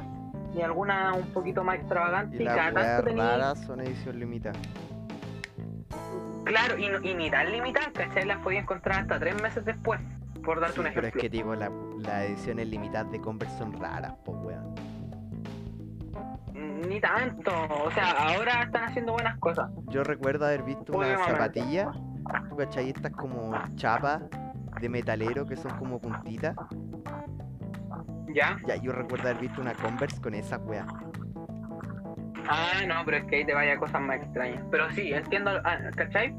Y 0.55 0.63
alguna 0.63 1.13
un 1.15 1.27
poquito 1.33 1.63
más 1.63 1.77
extravagante. 1.77 2.43
Y 2.43 2.47
cada 2.47 2.73
tanto 2.73 3.05
tenés. 3.05 3.25
raras 3.25 3.61
son 3.61 3.81
edición 3.81 4.19
limitada. 4.19 4.59
Claro, 6.45 6.79
y, 6.79 7.15
ni 7.15 7.31
tan 7.31 7.53
limitadas, 7.53 7.91
¿cachai? 7.93 8.25
Las 8.25 8.39
podía 8.39 8.61
encontrar 8.61 9.01
hasta 9.01 9.19
tres 9.19 9.41
meses 9.43 9.65
después. 9.65 10.01
Por 10.43 10.61
darte 10.61 10.75
Sí, 10.77 10.81
un 10.81 10.87
pero 10.95 11.07
es 11.09 11.15
ejemplo. 11.15 11.53
que 11.53 11.59
la- 11.59 11.71
las 11.99 12.25
ediciones 12.25 12.69
limitadas 12.69 13.13
de 13.13 13.21
Converse 13.21 13.59
son 13.59 13.73
raras, 13.75 14.15
po 14.25 14.33
weón. 14.33 14.75
Ni 16.89 17.01
tanto. 17.01 17.51
O 17.85 17.91
sea, 17.91 18.11
ahora 18.35 18.63
están 18.63 18.85
haciendo 18.85 19.13
buenas 19.13 19.37
cosas. 19.39 19.71
Yo 19.89 20.03
recuerdo 20.03 20.47
haber 20.47 20.63
visto 20.63 20.97
una 20.97 21.19
zapatilla, 21.27 21.91
¿tú 22.49 22.57
cachai? 22.57 22.89
Estas 22.91 23.13
como 23.13 23.53
chapas 23.77 24.23
de 24.81 24.89
metalero 24.89 25.47
que 25.47 25.57
son 25.57 25.77
como 25.79 26.01
puntitas. 26.01 26.57
¿Ya? 28.35 28.57
Ya, 28.67 28.77
yo 28.77 28.93
recuerdo 28.93 29.29
haber 29.29 29.43
visto 29.43 29.61
una 29.61 29.75
Converse 29.75 30.21
con 30.21 30.35
esa 30.35 30.59
wea. 30.59 30.87
Ah, 32.49 32.81
no, 32.87 32.95
pero 33.05 33.19
es 33.19 33.25
que 33.25 33.37
ahí 33.37 33.45
te 33.45 33.55
vaya 33.55 33.77
cosas 33.77 34.01
más 34.01 34.17
extrañas. 34.17 34.65
Pero 34.71 34.91
sí, 34.93 35.13
entiendo, 35.13 35.51
ah, 35.65 35.79
¿cachai? 35.97 36.35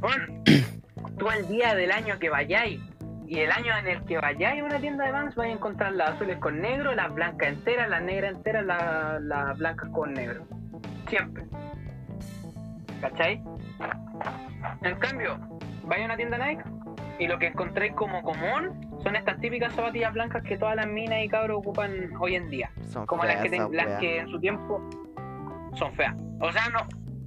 Bueno, 0.00 0.42
tú 1.18 1.30
el 1.30 1.46
día 1.48 1.74
del 1.74 1.92
año 1.92 2.18
que 2.18 2.30
vayáis 2.30 2.80
y 3.26 3.38
el 3.38 3.50
año 3.50 3.76
en 3.78 3.86
el 3.86 4.04
que 4.04 4.18
vayáis 4.18 4.62
a 4.62 4.64
una 4.64 4.78
tienda 4.78 5.04
de 5.04 5.12
Vans 5.12 5.34
vais 5.34 5.50
a 5.50 5.54
encontrar 5.54 5.92
las 5.92 6.10
azules 6.10 6.38
con 6.38 6.60
negro, 6.60 6.94
las 6.94 7.12
blancas 7.14 7.48
enteras, 7.48 7.88
las 7.88 8.02
negras 8.02 8.34
enteras, 8.34 8.64
las, 8.64 9.22
las 9.22 9.58
blancas 9.58 9.88
con 9.90 10.12
negro. 10.12 10.46
Siempre. 11.08 11.44
¿Cachai? 13.00 13.42
En 14.82 14.96
cambio, 14.96 15.38
vais 15.84 16.02
a 16.02 16.04
una 16.06 16.16
tienda 16.16 16.38
Nike 16.38 16.64
y 17.18 17.26
lo 17.26 17.38
que 17.38 17.46
encontréis 17.46 17.92
como 17.94 18.22
común 18.22 18.90
son 19.02 19.16
estas 19.16 19.38
típicas 19.40 19.72
zapatillas 19.74 20.12
blancas 20.12 20.42
que 20.42 20.56
todas 20.56 20.76
las 20.76 20.86
minas 20.86 21.22
y 21.22 21.28
cabros 21.28 21.58
ocupan 21.58 22.10
hoy 22.18 22.34
en 22.34 22.48
día 22.50 22.70
Son 22.88 23.06
como 23.06 23.22
las 23.24 23.34
feas 23.34 23.42
que, 23.44 23.50
ten- 23.50 23.60
esas 23.60 23.72
las 23.72 24.00
que 24.00 24.18
en 24.18 24.28
su 24.28 24.40
tiempo 24.40 24.80
son 25.74 25.92
feas. 25.94 26.14
O 26.40 26.50
sea, 26.52 26.68
no, 26.70 26.78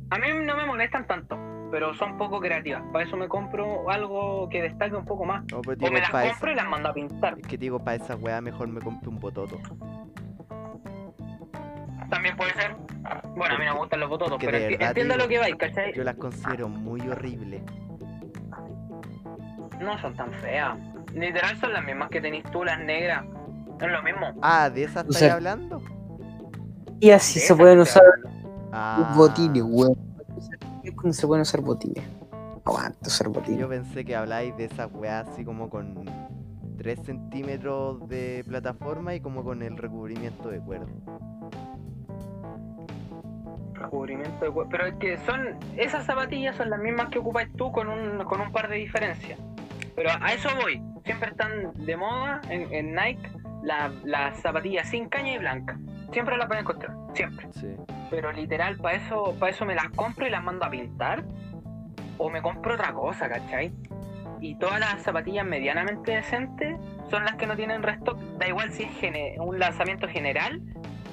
a 0.10 0.18
mí 0.20 0.28
no 0.44 0.56
me 0.58 0.66
molestan 0.66 1.06
tanto, 1.08 1.38
pero 1.72 1.94
son 1.94 2.18
poco 2.18 2.40
creativas. 2.40 2.82
Para 2.94 3.06
eso 3.06 3.18
me 3.18 3.28
compro 3.28 3.90
algo 3.90 4.48
que 4.50 4.62
destaque 4.62 4.96
un 4.96 5.06
poco 5.06 5.26
más. 5.26 5.44
No, 5.52 5.62
pero 5.62 5.78
O 5.88 5.92
me 5.92 6.00
las 6.00 6.10
esa- 6.10 6.30
compro 6.30 6.52
y 6.52 6.56
las 6.56 6.68
mando 6.68 6.90
a 6.90 6.94
pintar. 6.94 7.38
Es 7.40 7.48
que 7.48 7.58
digo, 7.58 7.80
para 7.80 7.96
esa 7.96 8.16
wea 8.16 8.40
mejor 8.42 8.68
me 8.70 8.80
compro 8.82 9.10
un 9.10 9.20
bototo. 9.20 9.58
También 12.10 12.36
puede 12.38 12.54
ser. 12.54 12.76
Bueno, 13.36 13.56
a 13.56 13.58
mí 13.58 13.66
no 13.66 13.74
me 13.74 13.80
gustan 13.80 14.00
los 14.00 14.10
bototos, 14.10 14.38
pero 14.40 14.58
de 14.58 14.68
enti- 14.68 14.72
verdad 14.72 14.88
entiendo 14.90 15.14
digo, 15.16 15.24
lo 15.26 15.30
que 15.30 15.40
vais, 15.40 15.56
¿cachai? 15.56 15.94
Yo 15.94 16.04
las 16.04 16.16
considero 16.16 16.70
muy 16.70 17.02
horribles. 17.02 17.62
No 19.80 19.98
son 20.00 20.16
tan 20.16 20.32
feas. 20.34 20.78
Literal 21.14 21.58
son 21.60 21.74
las 21.74 21.84
mismas 21.84 22.10
que 22.10 22.22
tenés 22.22 22.44
tú, 22.52 22.64
las 22.64 22.80
negras. 22.80 23.24
Es 23.80 23.92
lo 23.92 24.02
mismo. 24.04 24.34
Ah, 24.42 24.70
¿de 24.70 24.84
esas 24.84 25.06
O 25.08 25.12
sea, 25.12 25.36
hablando? 25.36 25.82
Y 27.00 27.12
así 27.12 27.40
se 27.40 27.56
pueden 27.56 27.80
usar 27.80 28.04
Ah, 28.72 29.14
botines, 29.16 29.64
weón. 29.64 29.96
Cuando 30.96 31.14
se 31.14 31.28
pueden 31.28 31.42
usar 31.42 31.62
botines. 31.62 32.04
Aguanta 32.66 33.08
usar 33.08 33.30
botines. 33.30 33.60
Yo 33.60 33.70
pensé 33.70 34.04
que 34.04 34.16
habláis 34.16 34.56
de 34.58 34.66
esas 34.66 34.90
weas 34.94 35.28
así 35.28 35.46
como 35.46 35.70
con 35.70 36.06
3 36.78 37.00
centímetros 37.04 38.08
de 38.08 38.44
plataforma 38.48 39.16
y 39.16 39.22
como 39.22 39.44
con 39.44 39.62
el 39.64 39.78
recubrimiento 39.78 40.50
de 40.50 40.60
cuerda. 40.60 40.88
Recubrimiento 43.74 44.44
de 44.44 44.52
cuerpo. 44.52 44.70
Pero 44.72 44.88
es 44.88 44.96
que 44.96 45.18
son. 45.20 45.58
Esas 45.78 46.06
zapatillas 46.06 46.56
son 46.56 46.70
las 46.70 46.80
mismas 46.80 47.10
que 47.10 47.20
ocupas 47.20 47.48
tú 47.56 47.72
con 47.72 47.88
un, 47.88 48.24
con 48.26 48.42
un 48.42 48.52
par 48.52 48.70
de 48.70 48.76
diferencias. 48.76 49.40
Pero 49.98 50.12
a 50.22 50.32
eso 50.32 50.48
voy. 50.62 50.82
Siempre 51.04 51.32
están 51.32 51.74
de 51.74 51.98
moda 51.98 52.40
en, 52.50 52.72
en 52.72 52.94
Nike 52.94 53.30
la- 53.64 53.92
las 54.06 54.40
zapatillas 54.40 54.88
sin 54.90 55.10
caña 55.10 55.34
y 55.34 55.38
blanca. 55.40 55.78
Siempre 56.14 56.38
las 56.38 56.46
pueden 56.48 56.62
encontrar. 56.62 56.96
Siempre. 57.16 57.48
Sí. 57.54 57.76
Pero 58.12 58.32
literal, 58.32 58.78
para 58.78 58.96
eso, 58.96 59.36
para 59.40 59.52
eso 59.52 59.66
me 59.66 59.74
las 59.76 59.90
compro 59.90 60.28
y 60.28 60.30
las 60.30 60.44
mando 60.44 60.66
a 60.66 60.70
pintar. 60.70 61.24
O 62.20 62.30
me 62.30 62.42
compro 62.42 62.76
otra 62.76 62.94
cosa, 62.94 63.28
¿cachai? 63.28 63.74
Y 64.40 64.56
todas 64.60 64.80
las 64.80 65.02
zapatillas 65.02 65.46
medianamente 65.46 66.12
decentes 66.12 66.78
son 67.10 67.26
las 67.26 67.36
que 67.36 67.48
no 67.48 67.56
tienen 67.56 67.82
restock. 67.82 68.20
Da 68.38 68.48
igual 68.48 68.72
si 68.72 68.84
es 68.84 69.40
un 69.40 69.58
lanzamiento 69.58 70.08
general 70.08 70.62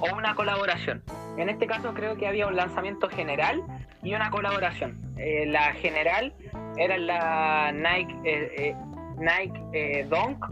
o 0.00 0.14
una 0.16 0.34
colaboración. 0.34 1.02
En 1.36 1.48
este 1.48 1.66
caso 1.66 1.94
creo 1.94 2.16
que 2.16 2.26
había 2.28 2.46
un 2.46 2.56
lanzamiento 2.56 3.08
general 3.08 3.62
y 4.02 4.14
una 4.14 4.30
colaboración. 4.30 4.98
Eh, 5.16 5.46
la 5.46 5.72
general 5.74 6.34
era 6.76 6.96
la 6.98 7.72
Nike 7.72 8.14
eh, 8.24 8.52
eh, 8.56 8.76
Nike 9.18 9.60
eh, 9.72 10.06
Dunk. 10.08 10.44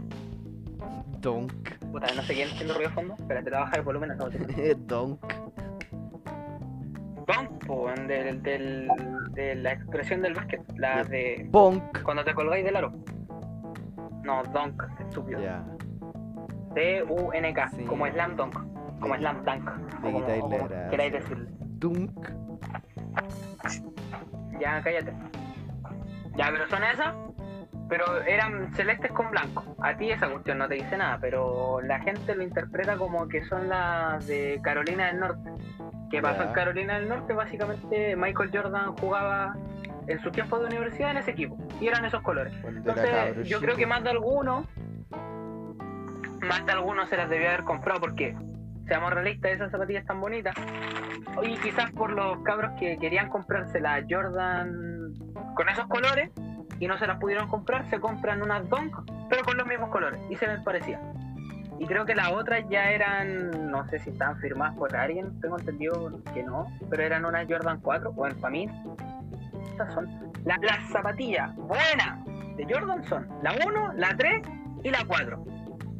Donk. 1.19 1.51
Puta, 1.91 2.07
no 2.15 2.21
sé 2.23 2.33
quién 2.33 2.49
tiene 2.57 2.73
ruido 2.73 2.89
de 2.89 2.95
fondo. 2.95 3.13
Espérate, 3.17 3.49
te 3.49 3.55
bajar 3.55 3.77
el 3.79 3.85
volumen 3.85 4.11
a 4.11 4.17
todo. 4.17 4.29
Donk. 4.87 5.19
Po, 7.65 7.85
weón, 7.85 8.07
del, 8.07 8.43
del, 8.43 8.89
de 9.31 9.55
la 9.55 9.71
expresión 9.71 10.21
del 10.21 10.33
básquet. 10.33 10.61
La 10.75 11.03
de 11.05 11.45
Bonk. 11.49 12.01
cuando 12.03 12.25
te 12.25 12.33
colgáis 12.33 12.65
del 12.65 12.75
aro. 12.75 12.91
No, 14.23 14.43
Dunk, 14.43 14.83
estúpido. 14.99 15.41
Ya. 15.41 15.63
D-U-N-K, 16.73 17.69
Sí. 17.69 17.83
como 17.85 18.05
Slam 18.07 18.35
Dunk. 18.35 18.57
Como 19.03 19.15
Slam 19.15 19.43
Dunk. 19.45 19.69
de 19.69 20.01
como- 20.01 20.19
quitarle 20.19 20.37
o 20.39 20.41
como 20.41 20.57
gracia. 20.67 20.89
queráis 20.89 21.13
decirle. 21.13 21.49
Dunk. 21.59 22.29
Ya, 24.59 24.81
cállate. 24.81 25.13
Ya, 26.35 26.47
pero 26.51 26.67
son 26.69 26.83
esas. 26.83 27.13
Pero 27.89 28.21
eran 28.23 28.73
celestes 28.73 29.11
con 29.11 29.29
blanco. 29.29 29.75
A 29.81 29.95
ti 29.97 30.09
esa 30.09 30.29
cuestión 30.29 30.57
no 30.57 30.67
te 30.67 30.75
dice 30.75 30.97
nada, 30.97 31.17
pero 31.19 31.81
la 31.81 31.99
gente 31.99 32.33
lo 32.33 32.41
interpreta 32.41 32.97
como 32.97 33.27
que 33.27 33.43
son 33.45 33.67
las 33.69 34.25
de 34.25 34.59
Carolina 34.63 35.07
del 35.07 35.19
Norte. 35.19 35.51
¿Qué 36.09 36.21
pasó 36.21 36.43
en 36.43 36.53
Carolina 36.53 36.95
del 36.95 37.09
Norte? 37.09 37.33
Básicamente 37.33 38.15
Michael 38.15 38.51
Jordan 38.53 38.95
jugaba 38.97 39.55
en 40.07 40.19
sus 40.21 40.31
tiempos 40.31 40.61
de 40.61 40.67
universidad 40.67 41.11
en 41.11 41.17
ese 41.17 41.31
equipo. 41.31 41.57
Y 41.81 41.87
eran 41.87 42.05
esos 42.05 42.21
colores. 42.21 42.53
Entonces, 42.65 43.47
yo 43.47 43.59
creo 43.59 43.75
que 43.75 43.85
más 43.85 44.03
de 44.03 44.11
alguno, 44.11 44.65
más 46.47 46.65
de 46.65 46.71
alguno 46.71 47.05
se 47.07 47.17
las 47.17 47.29
debió 47.29 47.49
haber 47.49 47.63
comprado 47.63 47.99
porque, 47.99 48.35
seamos 48.87 49.13
realistas, 49.13 49.51
esas 49.51 49.71
zapatillas 49.71 50.05
tan 50.05 50.19
bonitas. 50.21 50.55
Y 51.43 51.57
quizás 51.57 51.91
por 51.91 52.11
los 52.11 52.37
cabros 52.43 52.71
que 52.79 52.97
querían 52.97 53.29
comprarse 53.29 53.79
la 53.79 54.03
Jordan 54.09 55.13
con 55.55 55.69
esos 55.69 55.85
colores 55.87 56.29
y 56.79 56.87
no 56.87 56.97
se 56.97 57.07
las 57.07 57.19
pudieron 57.19 57.47
comprar, 57.47 57.89
se 57.89 57.99
compran 57.99 58.41
unas 58.41 58.67
Dunk, 58.69 58.95
pero 59.29 59.43
con 59.43 59.57
los 59.57 59.65
mismos 59.67 59.89
colores 59.89 60.19
y 60.29 60.35
se 60.35 60.47
les 60.47 60.61
parecía. 60.61 60.99
Y 61.79 61.85
creo 61.87 62.05
que 62.05 62.13
las 62.15 62.31
otras 62.31 62.63
ya 62.69 62.91
eran, 62.91 63.71
no 63.71 63.87
sé 63.89 63.99
si 63.99 64.11
estaban 64.11 64.37
firmadas 64.37 64.75
por 64.75 64.95
alguien, 64.95 65.39
tengo 65.41 65.57
entendido 65.57 66.21
que 66.33 66.43
no, 66.43 66.67
pero 66.89 67.03
eran 67.03 67.25
unas 67.25 67.47
Jordan 67.49 67.79
4, 67.81 68.11
bueno, 68.13 68.35
para 68.39 68.51
mí, 68.51 68.69
estas 69.71 69.93
son 69.93 70.07
la- 70.45 70.57
las 70.61 70.87
zapatillas 70.91 71.55
buenas 71.55 72.23
de 72.57 72.65
Jordan 72.71 73.03
son 73.05 73.27
la 73.41 73.53
1, 73.65 73.93
la 73.93 74.15
3 74.15 74.41
y 74.83 74.89
la 74.91 75.03
4. 75.07 75.43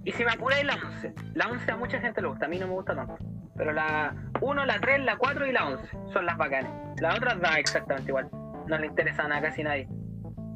Y 0.06 0.12
si 0.12 0.26
me 0.26 0.32
apuráis 0.32 0.66
la 0.66 0.76
11. 0.76 1.14
La 1.34 1.48
11 1.48 1.72
a 1.72 1.78
mucha 1.78 2.00
gente 2.00 2.22
le 2.22 2.28
gusta, 2.28 2.46
a 2.46 2.50
mí 2.50 2.60
no 2.60 2.68
me 2.68 2.74
gusta 2.74 2.94
tanto. 2.96 3.18
Pero 3.56 3.72
la 3.72 4.14
1, 4.42 4.66
la 4.66 4.80
3, 4.80 5.02
la 5.06 5.16
4 5.18 5.48
y 5.48 5.52
la 5.54 5.68
11 5.68 5.90
son 6.12 6.26
las 6.26 6.38
bacanas. 6.38 6.72
Las 7.00 7.16
otras 7.18 7.40
da 7.40 7.58
exactamente 7.60 8.12
igual. 8.12 8.30
No 8.68 8.78
le 8.78 8.88
interesan 8.88 9.32
a 9.32 9.42
casi 9.42 9.64
nadie. 9.64 9.88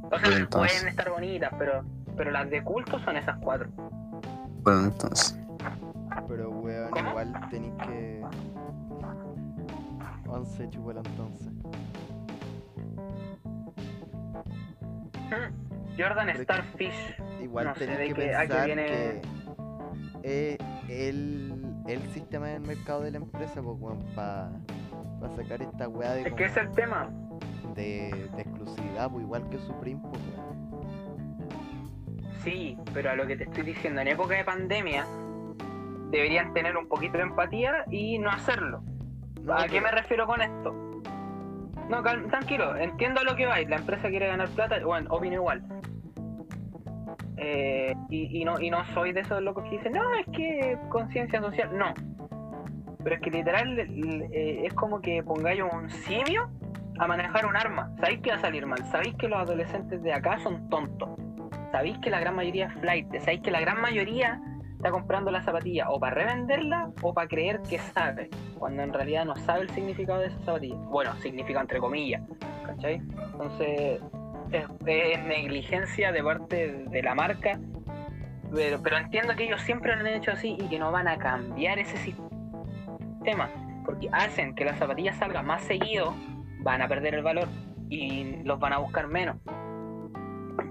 O 0.04 0.10
sea, 0.10 0.20
Bueno, 0.30 0.38
entonces. 0.38 0.72
pueden 0.74 0.88
estar 0.90 1.10
bonitas, 1.10 1.52
pero, 1.58 1.86
pero 2.16 2.32
las 2.32 2.50
de 2.50 2.62
culto 2.64 3.00
son 3.00 3.16
esas 3.18 3.38
cuatro. 3.38 3.70
Bueno, 4.64 4.86
entonces. 4.86 5.40
Pero 6.28 6.50
weón, 6.50 6.90
¿Cómo? 6.92 7.10
igual 7.12 7.34
tenéis 7.50 7.74
que. 7.86 8.26
11 10.28 10.70
chupuelo 10.70 11.02
entonces. 11.06 11.48
Mm. 15.30 16.02
Jordan 16.02 16.36
Starfish. 16.44 17.16
Igual 17.42 17.66
No 17.68 17.76
sé, 17.76 17.86
tenéis 17.88 18.10
de 18.10 18.16
que 18.16 18.30
que- 18.30 18.36
a 18.36 18.42
que 18.42 18.48
pensar 18.48 18.66
viene- 18.66 18.86
que 18.86 19.22
es 20.28 20.58
el, 20.90 21.54
el 21.88 22.02
sistema 22.12 22.48
del 22.48 22.62
mercado 22.62 23.02
de 23.02 23.12
la 23.12 23.18
empresa, 23.18 23.62
pues 23.62 23.78
weón, 23.80 24.04
para 24.16 24.50
sacar 25.36 25.62
esta 25.62 25.88
weá 25.88 26.12
de, 26.14 26.22
Es 26.22 26.26
que 26.26 26.32
como- 26.32 26.46
es 26.46 26.58
el 26.58 26.72
tema. 26.72 27.10
de, 27.76 28.30
de 28.36 28.42
exclusividad, 28.42 29.10
pues 29.12 29.24
igual 29.24 29.50
que 29.50 29.58
Supreme, 29.60 30.02
pues 30.02 30.22
weón. 30.36 30.48
Sí, 32.44 32.78
pero 32.94 33.12
a 33.12 33.16
lo 33.16 33.26
que 33.28 33.36
te 33.38 33.44
estoy 33.44 33.64
diciendo, 33.64 34.02
en 34.02 34.08
época 34.08 34.36
de 34.36 34.44
pandemia 34.44 35.06
deberían 36.12 36.54
tener 36.54 36.78
un 36.78 36.88
poquito 36.88 37.18
de 37.18 37.24
empatía 37.24 37.86
y 37.92 38.18
no 38.20 38.30
hacerlo. 38.30 38.84
No, 39.44 39.54
¿A 39.54 39.68
qué 39.68 39.82
me 39.82 39.92
refiero 39.92 40.26
con 40.28 40.42
esto? 40.42 40.74
No, 41.90 42.04
cal- 42.04 42.28
tranquilo, 42.28 42.76
entiendo 42.76 43.22
a 43.22 43.24
lo 43.24 43.36
que 43.36 43.46
vais. 43.46 43.68
La 43.70 43.78
empresa 43.78 44.10
quiere 44.10 44.28
ganar 44.28 44.50
plata, 44.50 44.78
bueno, 44.86 45.10
opino 45.14 45.36
igual. 45.36 45.64
Eh, 47.38 47.94
y, 48.10 48.42
y 48.42 48.46
no, 48.46 48.60
y 48.60 48.70
no 48.70 48.84
soy 48.94 49.14
de 49.14 49.22
esos 49.22 49.42
locos 49.42 49.64
que 49.66 49.78
dicen, 49.78 49.94
no, 49.94 50.14
es 50.16 50.26
que 50.36 50.78
conciencia 50.90 51.42
social. 51.42 51.78
No. 51.78 51.94
Pero 53.04 53.16
es 53.16 53.22
que 53.22 53.32
literal 53.32 53.80
eh, 53.80 54.66
es 54.66 54.74
como 54.74 55.00
que 55.02 55.24
pongáis 55.24 55.62
un 55.62 55.90
simio 55.90 56.50
a 57.00 57.08
manejar 57.08 57.46
un 57.46 57.56
arma. 57.56 57.92
Sabéis 58.00 58.22
que 58.22 58.32
va 58.32 58.38
a 58.38 58.42
salir 58.42 58.66
mal. 58.66 58.84
Sabéis 58.86 59.16
que 59.16 59.28
los 59.28 59.40
adolescentes 59.40 60.02
de 60.02 60.14
acá 60.14 60.40
son 60.40 60.68
tontos. 60.70 61.10
Sabéis 61.72 61.98
que 62.00 62.10
la 62.10 62.20
gran 62.20 62.36
mayoría 62.36 62.68
es 62.68 62.74
flight. 62.80 63.08
Sabéis 63.20 63.42
que 63.42 63.52
la 63.52 63.62
gran 63.62 63.82
mayoría 63.82 64.42
está 64.78 64.92
comprando 64.92 65.32
la 65.32 65.42
zapatilla 65.42 65.90
o 65.90 66.00
para 66.00 66.16
revenderla 66.16 66.92
o 67.02 67.14
para 67.14 67.28
creer 67.28 67.62
que 67.68 67.80
sabe 67.80 68.30
cuando 68.58 68.84
en 68.84 68.94
realidad 68.94 69.26
no 69.26 69.36
sabe 69.36 69.62
el 69.62 69.70
significado 69.70 70.20
de 70.20 70.28
esa 70.28 70.40
zapatilla. 70.40 70.76
Bueno, 70.76 71.14
significa 71.16 71.62
entre 71.62 71.80
comillas, 71.80 72.22
¿cachai? 72.66 73.02
Entonces, 73.34 74.02
es, 74.52 75.24
negligencia 75.26 76.12
de 76.12 76.24
parte 76.24 76.86
de 76.90 77.04
la 77.04 77.16
marca, 77.16 77.60
pero, 78.54 78.82
pero 78.82 78.98
entiendo 78.98 79.36
que 79.36 79.46
ellos 79.46 79.62
siempre 79.62 79.96
lo 79.96 80.02
han 80.02 80.08
hecho 80.08 80.32
así 80.32 80.56
y 80.60 80.70
que 80.70 80.80
no 80.80 80.92
van 80.92 81.08
a 81.08 81.18
cambiar 81.18 81.80
ese 81.80 81.98
sistema, 81.98 83.50
porque 83.86 84.10
hacen 84.12 84.56
que 84.56 84.66
las 84.66 84.78
zapatillas 84.78 85.18
salgan 85.18 85.46
más 85.46 85.64
seguido, 85.64 86.14
van 86.60 86.82
a 86.82 86.88
perder 86.88 87.16
el 87.16 87.24
valor 87.24 87.48
y 87.90 88.44
los 88.44 88.60
van 88.60 88.74
a 88.74 88.78
buscar 88.78 89.08
menos. 89.08 89.38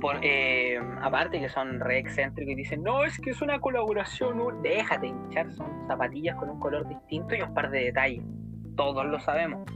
Por, 0.01 0.19
eh, 0.23 0.79
aparte 1.01 1.41
que 1.41 1.49
son 1.49 1.81
re 1.81 1.99
excéntricos 1.99 2.53
y 2.53 2.55
dicen, 2.57 2.83
no, 2.83 3.05
es 3.05 3.19
que 3.19 3.31
es 3.31 3.41
una 3.41 3.61
colaboración, 3.61 4.41
un-". 4.41 4.61
déjate 4.61 5.07
hinchar, 5.07 5.51
son 5.53 5.87
zapatillas 5.87 6.37
con 6.37 6.51
un 6.51 6.61
color 6.61 6.87
distinto 6.89 7.35
y 7.35 7.41
un 7.41 7.55
par 7.55 7.71
de 7.71 7.85
detalles, 7.85 8.23
todos 8.77 9.07
lo 9.07 9.19
sabemos. 9.21 9.67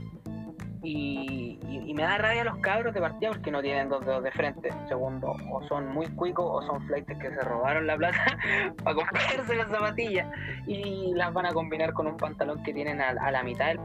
Y, 0.83 1.59
y- 1.69 1.91
y 1.91 1.93
me 1.93 2.01
da 2.03 2.17
rabia 2.17 2.43
los 2.43 2.57
cabros 2.57 2.93
de 2.93 3.01
partida 3.01 3.29
porque 3.29 3.51
no 3.51 3.61
tienen 3.61 3.87
dos 3.89 4.03
dedos 4.05 4.23
de 4.23 4.31
frente. 4.31 4.69
Segundo, 4.87 5.35
o 5.51 5.61
son 5.67 5.89
muy 5.93 6.07
cuicos 6.07 6.45
o 6.47 6.61
son 6.65 6.81
flightes 6.87 7.17
que 7.19 7.29
se 7.29 7.41
robaron 7.41 7.85
la 7.85 7.95
plata 7.97 8.17
para 8.83 8.95
comprarse 8.95 9.55
las 9.55 9.69
zapatillas 9.69 10.27
y 10.65 11.13
las 11.13 11.31
van 11.33 11.45
a 11.45 11.51
combinar 11.53 11.93
con 11.93 12.07
un 12.07 12.17
pantalón 12.17 12.63
que 12.63 12.73
tienen 12.73 12.99
a, 12.99 13.09
a 13.09 13.29
la 13.31 13.43
mitad 13.43 13.67
del 13.67 13.79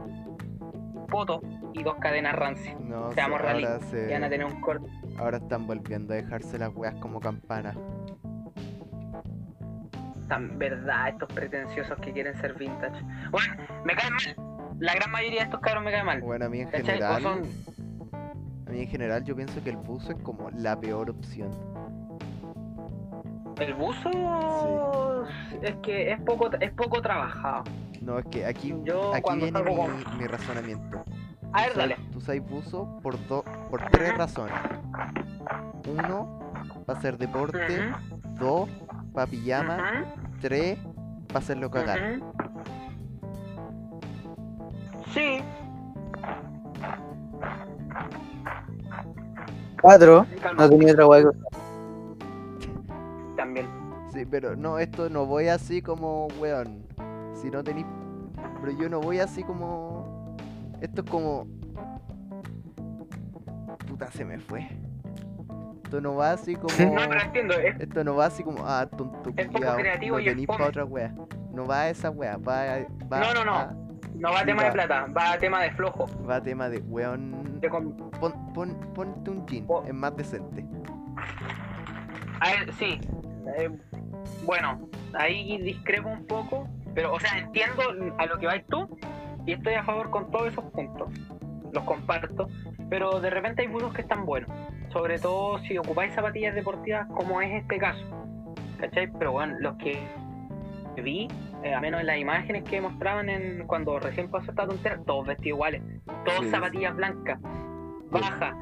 poto 1.09 1.41
y 1.73 1.83
dos 1.83 1.95
cadenas 1.99 2.33
rancias. 2.35 2.79
No, 2.79 3.11
Seamos 3.11 3.41
realistas, 3.41 3.83
se- 3.91 4.09
Y 4.09 4.13
van 4.13 4.23
a 4.23 4.29
tener 4.29 4.45
un 4.47 4.59
corte. 4.61 4.87
ahora 5.19 5.37
están 5.37 5.67
volviendo 5.67 6.13
a 6.13 6.17
dejarse 6.17 6.57
las 6.57 6.75
weas 6.75 6.95
como 6.95 7.19
campanas. 7.19 7.77
Tan 10.27 10.57
verdad, 10.59 11.09
estos 11.09 11.31
pretenciosos 11.31 11.97
que 11.99 12.11
quieren 12.11 12.35
ser 12.41 12.53
vintage. 12.55 13.01
Bueno, 13.31 13.53
me 13.85 13.93
caen 13.95 14.13
mal. 14.13 14.46
La 14.79 14.93
gran 14.93 15.11
mayoría 15.11 15.39
de 15.39 15.45
estos 15.45 15.59
cabros 15.59 15.83
me 15.83 15.91
caen 15.91 16.05
mal. 16.05 16.21
Bueno, 16.21 16.45
a 16.45 16.49
mí 16.49 16.61
en 16.61 16.69
general, 16.71 17.21
son 17.21 17.41
a 18.67 18.69
mí 18.71 18.81
en 18.81 18.87
general 18.87 19.23
yo 19.23 19.35
pienso 19.35 19.63
que 19.63 19.69
el 19.71 19.77
buzo 19.77 20.11
es 20.11 20.19
como 20.23 20.49
la 20.51 20.79
peor 20.79 21.09
opción. 21.09 21.49
el 23.59 23.73
buzo 23.73 25.25
es 25.61 25.75
que 25.81 26.11
es 26.11 26.21
poco 26.21 26.49
es 26.59 26.71
poco 26.71 27.01
trabajado. 27.01 27.63
No, 28.01 28.19
es 28.19 28.25
que 28.27 28.45
aquí, 28.45 28.73
Yo 28.83 29.13
aquí 29.15 29.35
viene 29.37 29.61
mi, 29.63 29.75
con- 29.75 30.17
mi 30.19 30.27
razonamiento. 30.27 31.03
A 31.53 31.61
ver, 31.63 31.71
Tú 31.73 31.79
dale. 31.79 31.95
sabes- 31.95 32.11
Tú 32.11 32.21
sabes 32.21 32.49
buzo 32.49 32.99
por 33.01 33.27
dos, 33.27 33.43
por 33.71 33.81
tres 33.89 34.15
razones. 34.15 34.53
Uno, 35.87 36.39
para 36.85 36.99
hacer 36.99 37.17
deporte, 37.17 37.91
dos 38.37 38.69
para 39.13 39.25
pijama, 39.27 39.77
ujú, 40.03 40.21
tres 40.41 40.77
para 41.27 41.39
hacerlo 41.39 41.71
cagar. 41.71 42.19
ujú. 42.19 42.31
Sí, 45.17 45.41
Cuatro. 49.81 50.25
No 50.57 50.69
tenía 50.69 50.91
otra 50.93 51.07
que 51.07 51.37
también. 53.35 53.67
Sí, 54.13 54.25
pero 54.25 54.55
no, 54.55 54.77
esto 54.79 55.09
no 55.09 55.25
voy 55.25 55.47
así 55.47 55.81
como, 55.81 56.27
weón. 56.39 56.85
Si 57.33 57.49
no 57.49 57.63
tenéis. 57.63 57.85
Pero 58.61 58.77
yo 58.79 58.89
no 58.89 58.99
voy 58.99 59.19
así 59.19 59.43
como. 59.43 60.35
Esto 60.81 61.01
es 61.01 61.09
como. 61.09 61.47
Puta, 63.87 64.11
se 64.11 64.25
me 64.25 64.39
fue. 64.39 64.67
Esto 65.83 66.01
no 66.01 66.15
va 66.15 66.31
así 66.31 66.55
como. 66.55 66.93
No, 66.93 67.07
pero 67.07 67.21
entiendo, 67.21 67.53
es 67.55 67.79
Esto 67.79 68.03
no 68.03 68.15
va 68.15 68.25
así 68.25 68.43
como. 68.43 68.63
Ah, 68.65 68.87
tonto 68.87 69.31
Es 69.35 69.47
poco 69.47 69.75
creativo 69.77 70.15
No 70.17 70.19
y 70.19 70.27
es 70.27 70.31
tenéis 70.31 70.47
para 70.47 70.65
otra 70.65 70.85
wea. 70.85 71.13
No 71.53 71.65
va 71.65 71.81
a 71.81 71.89
esa 71.89 72.09
wea. 72.09 72.37
Va, 72.37 72.63
va, 73.11 73.19
No, 73.19 73.33
no, 73.33 73.45
no. 73.45 73.55
a- 73.55 73.86
No 74.19 74.31
va 74.31 74.39
a 74.41 74.45
tema 74.45 74.63
de 74.65 74.71
plata, 74.71 75.07
va 75.15 75.33
a 75.33 75.37
tema 75.37 75.61
de 75.61 75.71
flojo. 75.71 76.05
va 76.27 76.37
a 76.37 76.43
tema 76.43 76.69
de 76.69 76.79
weón. 76.79 77.59
De 77.59 77.69
Pon, 77.69 78.53
pon, 78.53 78.93
ponte 78.93 79.29
un 79.31 79.45
jean. 79.47 79.65
Po- 79.67 79.83
Es 79.85 79.93
más 79.93 80.15
decente. 80.15 80.65
A 82.39 82.49
ver, 82.51 82.73
sí. 82.73 82.99
eh, 83.57 83.69
bueno, 84.45 84.87
ahí 85.17 85.57
discrepo 85.61 86.09
un 86.09 86.25
poco, 86.27 86.67
pero, 86.93 87.13
o 87.13 87.19
sea, 87.19 87.37
entiendo 87.39 87.81
a 88.17 88.25
lo 88.25 88.37
que 88.37 88.45
vais 88.45 88.65
tú 88.67 88.97
y 89.45 89.53
estoy 89.53 89.73
a 89.73 89.83
favor 89.83 90.09
con 90.09 90.29
todos 90.31 90.47
esos 90.47 90.63
puntos. 90.65 91.09
Los 91.73 91.83
comparto, 91.83 92.47
pero 92.89 93.19
de 93.19 93.29
repente 93.29 93.63
hay 93.63 93.67
unos 93.67 93.93
que 93.93 94.01
están 94.01 94.25
buenos. 94.25 94.49
Sobre 94.89 95.19
todo 95.19 95.59
si 95.59 95.77
ocupáis 95.77 96.13
zapatillas 96.13 96.55
deportivas, 96.55 97.07
como 97.07 97.41
es 97.41 97.51
este 97.61 97.77
caso. 97.77 98.03
¿Cachai? 98.79 99.11
Pero 99.17 99.31
bueno, 99.31 99.55
los 99.59 99.75
que 99.77 99.99
vi, 101.01 101.27
eh, 101.63 101.73
a 101.73 101.79
menos 101.79 102.01
en 102.01 102.07
las 102.07 102.17
imágenes 102.17 102.63
que 102.63 102.81
mostraban 102.81 103.29
en 103.29 103.65
cuando 103.67 103.99
recién 103.99 104.29
pasó 104.29 104.51
esta 104.51 104.67
tontera, 104.67 104.99
todos 105.05 105.27
vestidos 105.27 105.57
iguales. 105.57 105.81
Todos 106.25 106.45
Sí. 106.45 106.49
zapatillas 106.49 106.95
blancas, 106.95 107.39
bajas. 108.11 108.55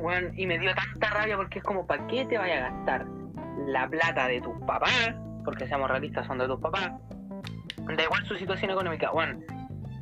Bueno, 0.00 0.28
y 0.34 0.46
me 0.46 0.58
dio 0.58 0.72
tanta 0.74 1.10
rabia 1.10 1.36
porque 1.36 1.58
es 1.58 1.64
como, 1.64 1.86
¿para 1.86 2.06
qué 2.08 2.24
te 2.26 2.38
vaya 2.38 2.66
a 2.66 2.70
gastar 2.70 3.06
la 3.66 3.88
plata 3.88 4.26
de 4.26 4.40
tus 4.40 4.58
papás? 4.66 5.14
Porque 5.44 5.66
seamos 5.66 5.88
realistas, 5.90 6.26
son 6.26 6.38
de 6.38 6.46
tus 6.46 6.60
papás. 6.60 6.90
Da 7.96 8.02
igual 8.02 8.24
su 8.26 8.34
situación 8.36 8.70
económica. 8.70 9.10
Bueno, 9.10 9.40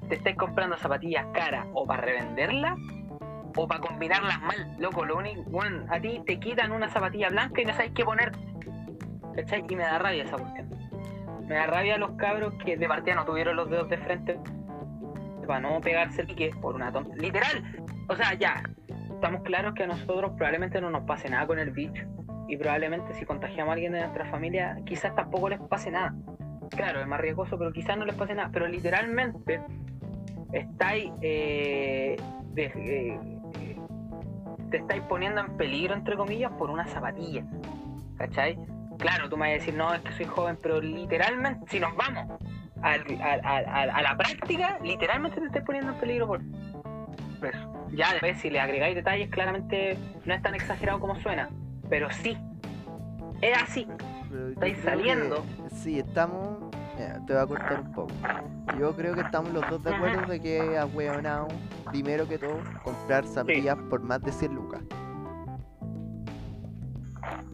te 0.09 0.17
estáis 0.17 0.37
comprando 0.37 0.77
zapatillas 0.79 1.27
caras 1.33 1.67
o 1.73 1.87
para 1.87 2.03
revenderlas 2.03 2.79
o 3.57 3.67
para 3.67 3.81
combinarlas 3.81 4.41
mal. 4.43 4.77
Loco, 4.79 5.05
lo 5.05 5.17
único, 5.19 5.43
bueno, 5.45 5.85
a 5.91 6.01
ti 6.01 6.23
te 6.27 6.39
quitan 6.39 6.73
una 6.73 6.89
zapatilla 6.89 7.29
blanca 7.29 7.61
y 7.61 7.65
no 7.65 7.73
sabes 7.73 7.93
qué 7.95 8.05
poner. 8.05 8.33
¿Cachai? 9.35 9.65
Y 9.69 9.77
me 9.77 9.83
da 9.83 9.99
rabia 9.99 10.25
esa 10.25 10.37
cuestión. 10.37 10.69
Me 11.51 11.57
da 11.57 11.67
rabia 11.67 11.97
a 11.97 11.99
los 11.99 12.13
cabros 12.13 12.55
que 12.65 12.77
de 12.77 12.87
partida 12.87 13.17
no 13.17 13.25
tuvieron 13.25 13.57
los 13.57 13.69
dedos 13.69 13.89
de 13.89 13.99
frente 13.99 14.39
para 15.49 15.59
no 15.59 15.81
pegarse 15.81 16.21
el 16.21 16.29
pique 16.29 16.53
por 16.63 16.77
una 16.77 16.93
tonta. 16.93 17.13
Literal. 17.17 17.85
O 18.09 18.15
sea, 18.15 18.35
ya. 18.35 18.63
Estamos 19.13 19.43
claros 19.43 19.75
que 19.75 19.83
a 19.83 19.89
nosotros 19.89 20.31
probablemente 20.37 20.81
no 20.81 20.91
nos 20.91 21.03
pase 21.03 21.29
nada 21.29 21.49
con 21.49 21.59
el 21.59 21.73
bicho. 21.73 22.05
Y 22.47 22.57
probablemente 22.57 23.15
si 23.15 23.25
contagiamos 23.25 23.71
a 23.71 23.73
alguien 23.73 23.91
de 23.91 23.99
nuestra 23.99 24.27
familia, 24.27 24.79
quizás 24.87 25.13
tampoco 25.17 25.49
les 25.49 25.59
pase 25.59 25.91
nada. 25.91 26.15
Claro, 26.71 27.01
es 27.01 27.09
más 27.09 27.21
riesgoso, 27.21 27.59
pero 27.59 27.73
quizás 27.73 27.99
no 27.99 28.05
les 28.05 28.15
pase 28.15 28.33
nada. 28.33 28.51
Pero 28.53 28.69
literalmente 28.69 29.61
estáis 30.53 31.11
eh, 31.21 32.17
eh, 32.55 33.19
te 34.71 34.77
estáis 34.77 35.03
poniendo 35.09 35.41
en 35.41 35.57
peligro 35.57 35.95
entre 35.95 36.17
comillas 36.17 36.53
por 36.53 36.71
una 36.71 36.87
zapatilla. 36.87 37.45
¿Cachai? 38.19 38.57
Claro, 39.01 39.29
tú 39.29 39.37
me 39.37 39.49
vas 39.49 39.51
a 39.51 39.59
decir, 39.61 39.75
no, 39.75 39.93
es 39.95 40.01
que 40.03 40.13
soy 40.13 40.27
joven, 40.27 40.59
pero 40.63 40.81
literalmente, 40.81 41.65
si 41.71 41.81
nos 41.81 41.95
vamos 41.97 42.39
al- 42.83 43.05
al- 43.23 43.41
al- 43.45 43.67
al- 43.67 43.91
a 43.91 44.03
la 44.03 44.17
práctica, 44.17 44.79
literalmente 44.83 45.41
te 45.41 45.47
estás 45.47 45.65
poniendo 45.65 45.93
en 45.93 45.99
peligro 45.99 46.27
por 46.27 46.41
eso. 46.41 47.73
Ya 47.93 48.13
después, 48.13 48.39
si 48.39 48.51
le 48.51 48.61
agregáis 48.61 48.95
detalles, 48.95 49.31
claramente 49.31 49.97
no 50.25 50.35
es 50.35 50.43
tan 50.43 50.55
exagerado 50.55 51.01
como 51.01 51.17
suena, 51.17 51.49
pero 51.89 52.11
sí, 52.11 52.37
es 53.41 53.57
así. 53.63 53.87
Estáis 54.53 54.79
saliendo. 54.85 55.43
que 55.69 55.75
sí, 55.75 55.99
estamos. 55.99 56.59
mira, 56.97 57.19
te 57.27 57.33
voy 57.33 57.43
a 57.43 57.47
cortar 57.47 57.81
un 57.81 57.93
poco. 57.93 58.13
Yo 58.79 58.95
creo 58.95 59.15
que 59.15 59.23
estamos 59.23 59.53
los 59.53 59.69
dos 59.69 59.83
de 59.83 59.95
acuerdo 59.95 60.27
de 60.27 60.41
que 60.41 60.79
a 60.79 60.87
primero 61.91 62.29
que 62.29 62.39
todo, 62.39 62.61
comprar 62.85 63.27
zapatillas 63.27 63.77
por 63.89 64.01
más 64.03 64.21
de 64.23 64.31
100 64.31 64.55
lucas. 64.55 64.83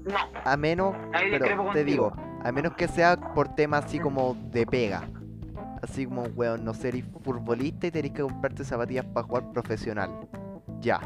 No, 0.05 0.16
A 0.45 0.57
menos, 0.57 0.95
ahí 1.12 1.30
pero 1.30 1.70
te 1.72 1.84
digo, 1.84 2.12
a 2.43 2.53
menos 2.53 2.74
que 2.74 2.89
sea 2.89 3.16
por 3.16 3.49
temas 3.55 3.84
así 3.87 3.99
como 3.99 4.34
de 4.51 4.66
pega. 4.66 5.03
Así 5.82 6.07
como, 6.07 6.22
weón, 6.34 6.64
no 6.64 6.74
seréis 6.74 7.05
futbolista 7.22 7.87
y 7.87 7.91
tenéis 7.91 8.14
que 8.14 8.22
comprarte 8.22 8.64
zapatillas 8.64 9.05
para 9.07 9.26
jugar 9.26 9.53
profesional. 9.53 10.11
Ya, 10.80 11.01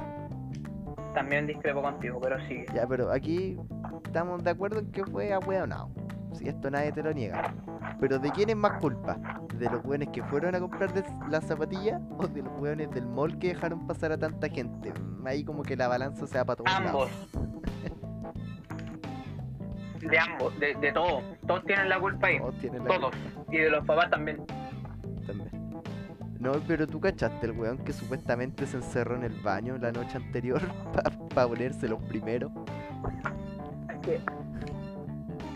También 1.14 1.46
discrepo 1.46 1.82
contigo, 1.82 2.20
pero 2.20 2.36
sí. 2.46 2.64
ya, 2.74 2.86
pero 2.86 3.10
aquí 3.10 3.58
estamos 4.04 4.42
de 4.44 4.50
acuerdo 4.50 4.78
en 4.80 4.90
que 4.92 5.04
fue 5.04 5.32
a 5.32 5.38
hueonao. 5.38 5.90
Si 6.32 6.48
esto 6.48 6.70
nadie 6.70 6.92
te 6.92 7.02
lo 7.02 7.12
niega. 7.12 7.52
Pero 7.98 8.18
¿de 8.18 8.30
quién 8.30 8.50
es 8.50 8.56
más 8.56 8.80
culpa? 8.80 9.18
¿De 9.56 9.68
los 9.68 9.84
weones 9.84 10.08
que 10.12 10.22
fueron 10.22 10.54
a 10.54 10.60
comprar 10.60 10.90
las 11.28 11.44
zapatillas 11.44 12.00
o 12.16 12.26
de 12.28 12.42
los 12.42 12.52
weones 12.60 12.90
del 12.92 13.06
mall 13.06 13.36
que 13.38 13.48
dejaron 13.48 13.86
pasar 13.86 14.12
a 14.12 14.18
tanta 14.18 14.48
gente? 14.48 14.92
Ahí 15.26 15.44
como 15.44 15.62
que 15.62 15.76
la 15.76 15.88
balanza 15.88 16.26
se 16.26 16.38
va 16.38 16.44
para 16.44 16.56
todos 16.56 16.70
lados. 16.84 17.10
De 20.00 20.18
ambos, 20.18 20.58
de, 20.58 20.74
de 20.74 20.92
todos. 20.92 21.22
Todos 21.46 21.64
tienen 21.64 21.88
la 21.88 22.00
culpa 22.00 22.28
ahí. 22.28 22.38
Todos 22.38 22.58
tienen 22.58 22.84
la 22.84 22.94
Todos. 22.94 23.14
Y 23.50 23.58
de 23.58 23.70
los 23.70 23.84
papás 23.84 24.10
también. 24.10 24.38
culpa 24.38 25.26
también. 25.26 25.50
No, 26.38 26.52
pero 26.66 26.86
tú 26.86 27.00
cachaste 27.00 27.46
el 27.46 27.52
weón 27.52 27.78
que 27.78 27.92
supuestamente 27.92 28.66
se 28.66 28.78
encerró 28.78 29.14
en 29.16 29.24
el 29.24 29.34
baño 29.42 29.76
la 29.78 29.92
noche 29.92 30.16
anterior 30.16 30.60
para 31.34 31.46
ponerse 31.46 31.86
los 31.88 32.02
primeros. 32.04 32.50
Es 33.90 33.98
que. 33.98 34.20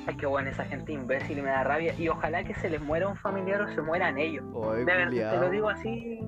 Ay, 0.07 0.17
qué 0.17 0.27
bueno, 0.27 0.51
esa 0.51 0.65
gente 0.67 0.93
imbécil 0.93 1.39
y 1.39 1.43
me 1.43 1.49
da 1.49 1.65
rabia. 1.65 1.95
Y 1.99 2.09
ojalá 2.09 2.45
que 2.45 2.55
se 2.55 2.69
les 2.69 2.83
muera 2.83 3.09
un 3.09 3.17
familiar 3.17 3.63
o 3.63 3.69
se 3.75 3.81
mueran 3.81 4.19
ellos. 4.19 4.45
De 4.77 4.85
verdad, 4.85 5.31
te 5.33 5.39
lo 5.39 5.49
digo 5.49 5.71
así. 5.71 6.21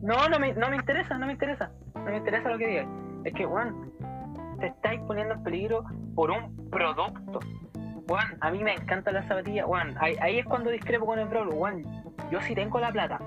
No, 0.00 0.28
no 0.30 0.38
me, 0.38 0.54
no 0.54 0.70
me 0.70 0.76
interesa, 0.76 1.18
no 1.18 1.26
me 1.26 1.32
interesa. 1.32 1.70
No 1.94 2.04
me 2.04 2.16
interesa 2.16 2.48
lo 2.48 2.56
que 2.56 2.66
digas. 2.66 2.86
Es 3.24 3.34
que, 3.34 3.44
Juan, 3.44 3.87
te 4.58 4.66
estáis 4.68 5.00
poniendo 5.00 5.34
en 5.34 5.42
peligro 5.42 5.84
por 6.14 6.30
un 6.30 6.70
producto. 6.70 7.40
Juan, 8.08 8.38
a 8.40 8.50
mí 8.50 8.62
me 8.64 8.74
encantan 8.74 9.14
las 9.14 9.26
zapatillas. 9.26 9.66
Juan, 9.66 9.94
ahí, 10.00 10.16
ahí 10.20 10.38
es 10.38 10.46
cuando 10.46 10.70
discrepo 10.70 11.06
con 11.06 11.18
el 11.18 11.28
Brawl. 11.28 11.52
Juan, 11.52 11.84
yo 12.30 12.40
sí 12.40 12.54
tengo 12.54 12.80
la 12.80 12.90
plata. 12.90 13.20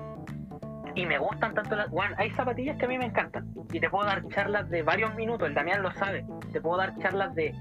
Y 0.94 1.06
me 1.06 1.18
gustan 1.18 1.54
tanto 1.54 1.76
las. 1.76 1.88
Juan, 1.88 2.14
hay 2.18 2.30
zapatillas 2.30 2.76
que 2.76 2.84
a 2.84 2.88
mí 2.88 2.98
me 2.98 3.06
encantan. 3.06 3.48
Y 3.72 3.80
te 3.80 3.88
puedo 3.88 4.04
dar 4.04 4.26
charlas 4.28 4.68
de 4.68 4.82
varios 4.82 5.14
minutos. 5.14 5.48
El 5.48 5.54
Damián 5.54 5.82
lo 5.82 5.90
sabe. 5.92 6.24
Te 6.52 6.60
puedo 6.60 6.76
dar 6.76 6.98
charlas 6.98 7.34
de 7.34 7.54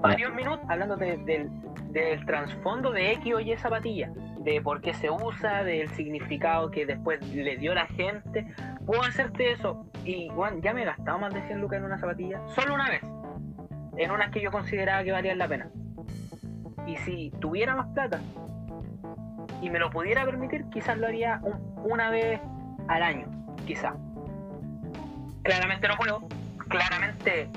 varios 0.00 0.32
minutos 0.34 0.60
hablando 0.68 0.96
de- 0.96 1.16
del, 1.18 1.50
del 1.92 2.24
trasfondo 2.26 2.90
de 2.92 3.12
X 3.12 3.34
o 3.34 3.40
Y 3.40 3.56
zapatilla, 3.56 4.10
de 4.38 4.60
por 4.62 4.80
qué 4.80 4.94
se 4.94 5.10
usa, 5.10 5.62
del 5.64 5.88
significado 5.90 6.70
que 6.70 6.86
después 6.86 7.20
le 7.34 7.56
dio 7.56 7.74
la 7.74 7.86
gente. 7.86 8.46
Puedo 8.86 9.02
hacerte 9.02 9.52
eso. 9.52 9.86
Y 10.04 10.28
Juan, 10.30 10.62
ya 10.62 10.72
me 10.72 10.82
he 10.82 10.84
gastado 10.86 11.18
más 11.18 11.34
de 11.34 11.42
100 11.46 11.60
lucas 11.60 11.78
en 11.78 11.84
una 11.84 11.98
zapatilla, 11.98 12.40
solo 12.48 12.74
una 12.74 12.88
vez, 12.88 13.02
en 13.98 14.10
unas 14.10 14.30
que 14.30 14.40
yo 14.40 14.50
consideraba 14.50 15.04
que 15.04 15.12
valían 15.12 15.36
la 15.38 15.46
pena. 15.48 15.68
Y 16.86 16.96
si 16.98 17.30
tuviera 17.40 17.76
más 17.76 17.86
plata 17.88 18.18
y 19.60 19.68
me 19.68 19.78
lo 19.78 19.90
pudiera 19.90 20.24
permitir, 20.24 20.64
quizás 20.70 20.96
lo 20.96 21.06
haría 21.06 21.38
un- 21.42 21.74
una 21.90 22.08
vez 22.10 22.40
al 22.88 23.02
año, 23.02 23.26
quizás. 23.66 23.94
Claramente 25.42 25.86
no 25.88 25.96
puedo, 25.96 26.26
claramente, 26.68 27.48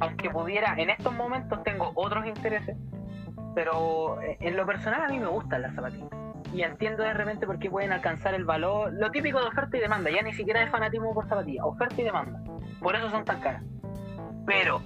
aunque 0.00 0.30
pudiera, 0.30 0.74
en 0.76 0.90
estos 0.90 1.12
momentos 1.14 1.62
tengo 1.62 1.92
otros 1.94 2.26
intereses, 2.26 2.76
pero 3.54 4.20
eh, 4.20 4.36
en 4.40 4.56
lo 4.56 4.66
personal 4.66 5.04
a 5.04 5.08
mí 5.08 5.18
me 5.18 5.26
gustan 5.26 5.62
las 5.62 5.74
zapatillas. 5.74 6.10
Y 6.52 6.62
entiendo 6.62 7.02
de 7.02 7.12
repente 7.12 7.46
por 7.46 7.58
qué 7.58 7.70
pueden 7.70 7.92
alcanzar 7.92 8.34
el 8.34 8.44
valor, 8.44 8.92
lo 8.92 9.10
típico 9.10 9.40
de 9.40 9.48
oferta 9.48 9.76
y 9.76 9.80
demanda, 9.80 10.10
ya 10.10 10.22
ni 10.22 10.32
siquiera 10.32 10.60
de 10.60 10.68
fanatismo 10.68 11.12
por 11.12 11.28
zapatillas, 11.28 11.64
oferta 11.64 12.00
y 12.00 12.04
demanda. 12.04 12.40
Por 12.80 12.94
eso 12.94 13.10
son 13.10 13.24
tan 13.24 13.40
caras. 13.40 13.62
Pero 14.46 14.80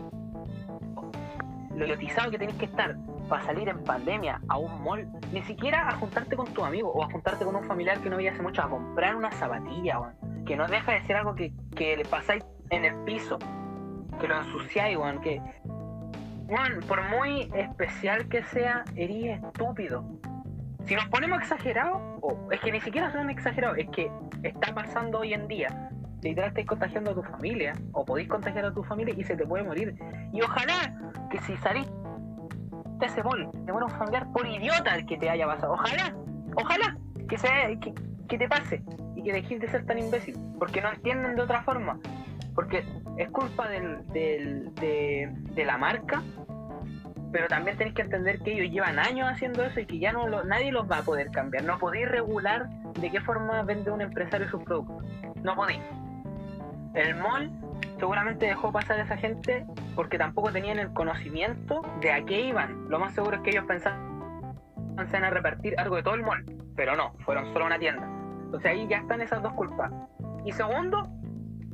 lo 1.75 1.85
idiotizado 1.85 2.31
que 2.31 2.39
tenés 2.39 2.55
que 2.57 2.65
estar 2.65 2.97
para 3.29 3.45
salir 3.45 3.69
en 3.69 3.85
pandemia 3.85 4.41
a 4.49 4.59
un 4.59 4.83
mall, 4.83 5.09
ni 5.33 5.43
siquiera 5.43 5.89
a 5.89 5.97
juntarte 5.97 6.37
con 6.37 6.47
tu 6.53 6.65
amigo 6.65 6.91
o 6.93 7.05
a 7.05 7.11
juntarte 7.11 7.45
con 7.45 7.55
un 7.55 7.65
familiar 7.65 8.01
que 8.01 8.11
no 8.11 8.17
veía 8.17 8.33
hace 8.33 8.43
mucho 8.43 8.63
a 8.63 8.69
comprar 8.69 9.15
una 9.15 9.31
zapatilla, 9.33 10.15
que 10.47 10.57
no 10.57 10.67
deja 10.67 10.93
de 10.93 11.07
ser 11.07 11.17
algo 11.17 11.35
que 11.35 11.53
le 11.97 12.05
pasáis 12.05 12.45
en 12.71 12.85
el 12.85 12.97
piso, 13.05 13.39
que 14.21 14.29
lo 14.29 14.39
ensuciáis, 14.39 14.97
weón, 14.97 15.21
que 15.21 15.41
weón, 16.47 16.81
por 16.87 17.03
muy 17.09 17.51
especial 17.55 18.29
que 18.29 18.43
sea, 18.45 18.85
eres 18.97 19.43
estúpido. 19.43 20.05
Si 20.85 20.95
nos 20.95 21.07
ponemos 21.07 21.39
exagerados, 21.39 22.01
o 22.21 22.49
es 22.51 22.61
que 22.61 22.73
ni 22.73 22.81
siquiera 22.81 23.11
son 23.13 23.31
exagerados, 23.31 23.79
es 23.79 23.89
que 23.91 24.11
está 24.43 24.75
pasando 24.75 25.21
hoy 25.21 25.35
en 25.35 25.47
día 25.49 25.91
literal 26.23 26.49
estáis 26.49 26.67
contagiando 26.67 27.11
a 27.13 27.15
tu 27.15 27.23
familia, 27.23 27.73
o 27.93 28.05
podéis 28.05 28.29
contagiar 28.29 28.65
a 28.65 28.73
tu 28.73 28.83
familia 28.83 29.15
y 29.17 29.25
se 29.25 29.37
te 29.37 29.47
puede 29.47 29.65
morir. 29.65 29.95
Y 30.33 30.43
ojalá 30.43 30.95
que 31.31 31.39
si 31.41 31.57
salís 31.59 31.87
de 32.99 33.07
ese 33.07 33.23
mall, 33.23 33.51
te 33.65 33.73
muera 33.73 33.87
un 33.87 33.93
familiar 33.93 34.31
por 34.33 34.47
idiota 34.47 34.95
el 34.95 35.07
que 35.07 35.17
te 35.17 35.31
haya 35.31 35.47
pasado. 35.47 35.73
Ojalá, 35.73 36.15
ojalá 36.57 36.99
que, 37.29 37.39
sea, 37.39 37.69
que, 37.81 37.95
que 38.29 38.39
te 38.39 38.49
pase 38.49 38.83
y 39.17 39.23
que 39.23 39.33
dejes 39.33 39.61
de 39.61 39.69
ser 39.69 39.87
tan 39.87 39.99
imbécil, 39.99 40.37
porque 40.59 40.81
no 40.81 40.91
entienden 40.91 41.37
de 41.37 41.43
otra 41.43 41.63
forma. 41.63 41.99
Porque 42.55 42.85
es 43.17 43.31
culpa 43.31 43.69
del, 43.69 44.07
del- 44.09 44.75
de, 44.75 45.65
la 45.65 45.79
marca, 45.79 46.23
pero 47.33 47.47
también 47.49 47.77
tenéis 47.77 47.95
que 47.95 48.03
entender 48.03 48.41
que 48.41 48.53
ellos 48.53 48.73
llevan 48.73 48.99
años 48.99 49.29
haciendo 49.31 49.63
eso 49.65 49.81
y 49.81 49.87
que 49.87 49.99
ya 49.99 50.13
no 50.13 50.27
lo- 50.27 50.45
nadie 50.45 50.73
los 50.73 50.91
va 50.91 50.99
a 50.99 51.03
poder 51.03 51.31
cambiar. 51.31 51.65
No 51.65 51.79
podéis 51.79 52.09
regular 52.09 52.69
de 53.01 53.11
qué 53.11 53.21
forma 53.21 53.63
vende 53.63 53.91
un 53.91 54.01
empresario 54.01 54.49
sus 54.49 54.63
productos. 54.65 55.05
No 55.43 55.55
podéis. 55.55 55.81
El 56.95 57.15
mall 57.17 57.51
seguramente 57.99 58.47
dejó 58.47 58.73
pasar 58.73 58.99
a 58.99 59.03
esa 59.05 59.17
gente 59.17 59.65
porque 59.95 60.19
tampoco 60.19 60.51
tenían 60.51 60.79
el 60.79 60.93
conocimiento 60.93 61.83
de 62.01 62.13
a 62.13 62.25
qué 62.25 62.41
iban. 62.41 62.89
Lo 62.89 62.99
más 62.99 63.15
seguro 63.15 63.37
es 63.37 63.43
que 63.43 63.51
ellos 63.51 63.65
pensaban 63.67 64.11
iban 65.09 65.25
a 65.25 65.31
repartir 65.31 65.75
algo 65.79 65.97
de 65.97 66.03
todo 66.03 66.15
el 66.15 66.23
mall, 66.23 66.45
pero 66.77 66.95
no, 66.95 67.15
fueron 67.21 67.51
solo 67.53 67.67
una 67.67 67.79
tienda. 67.79 68.07
Entonces 68.45 68.71
ahí 68.71 68.87
ya 68.89 68.99
están 68.99 69.21
esas 69.23 69.43
dos 69.43 69.53
culpas. 69.55 69.91
Y 70.45 70.53
segundo, 70.53 71.09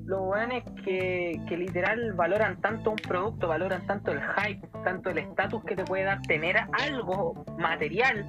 lo 0.07 0.23
bueno 0.23 0.55
es 0.55 0.65
que, 0.85 1.41
que 1.49 1.57
literal 1.57 2.13
valoran 2.13 2.61
tanto 2.61 2.91
un 2.91 2.97
producto, 2.97 3.49
valoran 3.49 3.85
tanto 3.87 4.13
el 4.13 4.21
hype, 4.21 4.67
tanto 4.85 5.11
el 5.11 5.19
estatus 5.19 5.65
que 5.65 5.75
te 5.75 5.85
puede 5.85 6.05
dar 6.05 6.23
tener 6.23 6.57
algo 6.81 7.45
material, 7.59 8.25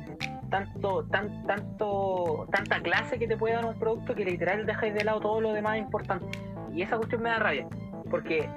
tanto, 0.50 1.06
tan, 1.06 1.46
tanto, 1.46 2.48
tanta 2.52 2.82
clase 2.82 3.20
que 3.20 3.28
te 3.28 3.38
puede 3.38 3.54
dar 3.54 3.66
un 3.66 3.78
producto 3.78 4.16
que 4.16 4.26
literal 4.26 4.66
dejáis 4.66 4.96
de 4.96 5.04
lado 5.04 5.20
todo 5.20 5.40
lo 5.40 5.54
demás 5.54 5.78
importante. 5.78 6.26
Y 6.74 6.82
esa 6.82 6.98
cuestión 6.98 7.22
me 7.22 7.30
da 7.30 7.38
rabia, 7.38 7.68
porque 8.10 8.50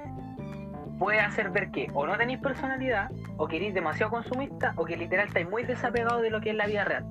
puede 0.97 1.19
hacer 1.19 1.51
ver 1.51 1.69
que 1.69 1.87
o 1.93 2.07
no 2.07 2.17
tenéis 2.17 2.39
personalidad, 2.39 3.11
o 3.37 3.47
que 3.47 3.71
demasiado 3.71 4.11
consumista, 4.11 4.73
o 4.77 4.85
que 4.85 4.97
literal 4.97 5.27
estáis 5.27 5.47
muy 5.47 5.63
desapegados 5.63 6.23
de 6.23 6.31
lo 6.31 6.41
que 6.41 6.49
es 6.49 6.55
la 6.55 6.65
vida 6.65 6.85
real. 6.85 7.05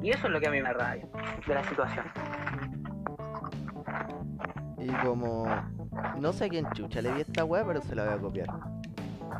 Y 0.00 0.10
eso 0.10 0.26
es 0.26 0.32
lo 0.32 0.40
que 0.40 0.48
a 0.48 0.50
mí 0.50 0.62
me 0.62 0.68
da 0.68 0.72
rabia 0.72 1.06
de 1.46 1.54
la 1.54 1.64
situación. 1.64 2.06
Y 4.84 4.92
como. 5.02 5.46
No 6.20 6.32
sé 6.34 6.44
a 6.44 6.48
quién 6.48 6.66
chucha 6.74 7.00
le 7.00 7.10
vi 7.12 7.22
esta 7.22 7.44
weá, 7.44 7.64
pero 7.64 7.80
se 7.80 7.94
la 7.94 8.04
voy 8.04 8.14
a 8.14 8.18
copiar. 8.18 8.48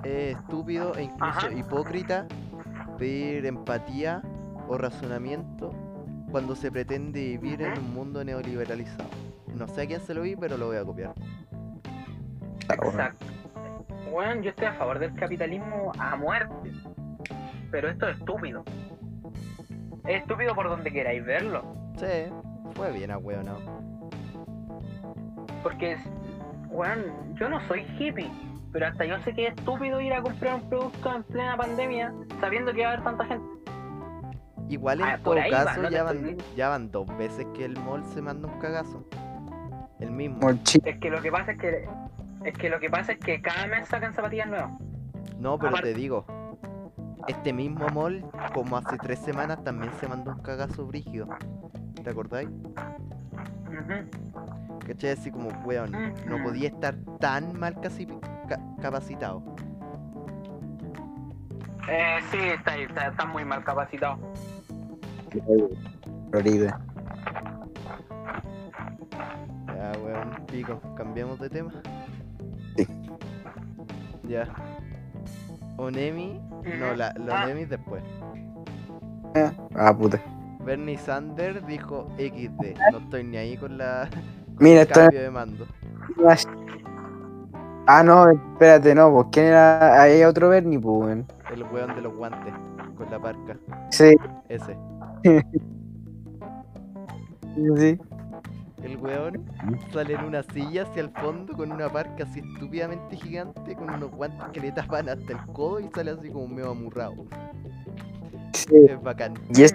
Es 0.02 0.36
estúpido 0.36 0.94
e 0.96 1.02
incluso 1.02 1.38
Ajá. 1.38 1.52
hipócrita 1.52 2.26
pedir 2.98 3.44
empatía 3.44 4.22
o 4.68 4.78
razonamiento 4.78 5.72
cuando 6.30 6.56
se 6.56 6.72
pretende 6.72 7.20
vivir 7.20 7.60
en 7.60 7.78
un 7.78 7.94
mundo 7.94 8.24
neoliberalizado. 8.24 9.08
No 9.54 9.68
sé 9.68 9.82
a 9.82 9.86
quién 9.86 10.00
se 10.00 10.14
lo 10.14 10.22
vi, 10.22 10.34
pero 10.34 10.56
lo 10.56 10.66
voy 10.66 10.78
a 10.78 10.84
copiar. 10.84 11.14
Exacto. 12.70 13.26
Bueno, 14.10 14.40
yo 14.40 14.50
estoy 14.50 14.66
a 14.66 14.74
favor 14.74 14.98
del 14.98 15.14
capitalismo 15.14 15.92
a 15.98 16.16
muerte. 16.16 16.72
Pero 17.70 17.90
esto 17.90 18.08
es 18.08 18.18
estúpido. 18.18 18.64
Es 20.06 20.22
estúpido 20.22 20.54
por 20.54 20.70
donde 20.70 20.90
queráis 20.90 21.24
verlo. 21.24 21.64
Sí, 21.96 22.32
fue 22.74 22.92
bien 22.92 23.10
a 23.10 23.18
no 23.18 23.93
Porque, 25.64 25.92
es- 25.94 26.04
bueno, 26.70 27.02
yo 27.34 27.48
no 27.48 27.60
soy 27.66 27.84
hippie. 27.98 28.30
Pero 28.72 28.86
hasta 28.86 29.04
yo 29.04 29.18
sé 29.20 29.32
que 29.34 29.46
es 29.48 29.54
estúpido 29.56 30.00
ir 30.00 30.12
a 30.12 30.20
comprar 30.22 30.56
un 30.56 30.68
producto 30.68 31.14
en 31.14 31.22
plena 31.24 31.56
pandemia 31.56 32.12
sabiendo 32.40 32.72
que 32.72 32.82
va 32.82 32.90
a 32.90 32.92
haber 32.92 33.04
tanta 33.04 33.24
gente. 33.24 33.46
Igual 34.68 35.00
en 35.00 35.06
Ah, 35.06 35.18
todo 35.22 35.34
ahí 35.34 35.50
va, 35.50 35.64
caso 35.64 35.82
no 35.82 35.90
ya, 35.90 36.02
van, 36.02 36.36
ya 36.56 36.68
van 36.70 36.90
dos 36.90 37.06
veces 37.16 37.46
que 37.54 37.64
el 37.64 37.78
mall 37.80 38.04
se 38.04 38.20
manda 38.22 38.48
un 38.48 38.58
cagazo. 38.60 39.04
El 40.00 40.10
mismo. 40.10 40.38
Es 40.50 40.98
que 40.98 41.10
lo 41.10 41.20
que 41.22 41.30
pasa 41.30 41.52
es 41.52 41.58
que 41.58 41.88
es 42.44 42.58
que 42.58 42.68
lo 42.68 42.78
que 42.80 42.90
pasa 42.90 43.12
es 43.12 43.18
que 43.18 43.40
cada 43.40 43.66
mes 43.68 43.88
sacan 43.88 44.12
zapatillas 44.12 44.48
nuevas. 44.48 44.72
No, 45.38 45.56
pero 45.56 45.70
Aparte- 45.70 45.92
te 45.92 45.98
digo, 45.98 46.26
este 47.28 47.52
mismo 47.52 47.86
mall, 47.90 48.24
como 48.52 48.76
hace 48.76 48.98
tres 48.98 49.18
semanas, 49.20 49.62
también 49.64 49.92
se 50.00 50.08
mandó 50.08 50.32
un 50.32 50.40
cagazo 50.42 50.84
brígido. 50.86 51.28
¿Te 52.02 52.10
acordáis? 52.10 52.48
Ujú. 53.68 54.33
¿Cachai? 54.86 55.10
Así 55.10 55.30
como, 55.30 55.48
weón, 55.64 55.92
no 56.26 56.42
podía 56.42 56.68
estar 56.68 56.94
tan 57.20 57.58
mal 57.58 57.80
casi 57.80 58.06
ca- 58.06 58.60
capacitado. 58.80 59.42
Eh, 61.88 62.18
sí, 62.30 62.38
está, 62.38 62.76
está, 62.76 63.08
está 63.08 63.24
muy 63.26 63.44
mal 63.44 63.62
capacitado. 63.64 64.18
Florida. 66.30 66.80
Ya, 69.66 69.92
weón, 70.02 70.46
pico, 70.46 70.80
cambiamos 70.96 71.38
de 71.40 71.50
tema. 71.50 71.72
Sí. 72.76 72.86
Ya. 74.28 74.48
Onemi, 75.76 76.40
no, 76.78 76.94
la, 76.94 77.12
la 77.18 77.40
Ah. 77.40 77.44
Onemi 77.44 77.64
después. 77.64 78.02
Ah, 79.74 79.94
puta. 79.96 80.20
Bernie 80.64 80.96
Sanders 80.96 81.66
dijo 81.66 82.08
XD, 82.16 82.78
no 82.92 82.98
estoy 82.98 83.24
ni 83.24 83.36
ahí 83.36 83.56
con 83.56 83.76
la 83.76 84.08
Mira, 84.58 84.86
cambio 84.86 85.20
de 85.22 85.30
mando. 85.30 85.66
Ah, 87.86 88.02
no, 88.02 88.30
espérate, 88.30 88.94
no, 88.94 89.12
pues 89.12 89.26
quién 89.32 89.46
era. 89.46 90.00
Ahí 90.02 90.12
hay 90.12 90.24
otro 90.24 90.48
Bernie, 90.48 90.78
pues. 90.78 91.18
El 91.52 91.62
weón 91.64 91.94
de 91.94 92.00
los 92.02 92.14
guantes, 92.14 92.54
con 92.96 93.10
la 93.10 93.18
parca, 93.20 93.56
Sí, 93.90 94.14
ese. 94.48 94.76
sí. 97.76 97.98
El 98.82 98.96
weón 98.98 99.44
sale 99.92 100.14
en 100.14 100.24
una 100.24 100.42
silla 100.42 100.82
hacia 100.82 101.02
el 101.02 101.10
fondo 101.10 101.54
con 101.56 101.72
una 101.72 101.88
parca 101.88 102.24
así 102.24 102.40
estúpidamente 102.40 103.16
gigante, 103.16 103.74
con 103.74 103.90
unos 103.90 104.10
guantes 104.10 104.46
que 104.52 104.60
le 104.60 104.72
tapan 104.72 105.08
hasta 105.08 105.32
el 105.32 105.38
codo 105.52 105.80
y 105.80 105.88
sale 105.94 106.10
así 106.12 106.30
como 106.30 106.48
medio 106.48 106.70
amurrado. 106.70 107.14
sí. 108.52 108.66
Es 108.88 109.02
bacán. 109.02 109.34
Y 109.54 109.62
es- 109.62 109.74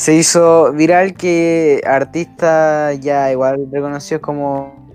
se 0.00 0.14
hizo 0.14 0.72
viral 0.72 1.12
que 1.12 1.82
artistas 1.86 2.98
ya 3.00 3.30
igual 3.30 3.68
reconocidos 3.70 4.22
como 4.22 4.88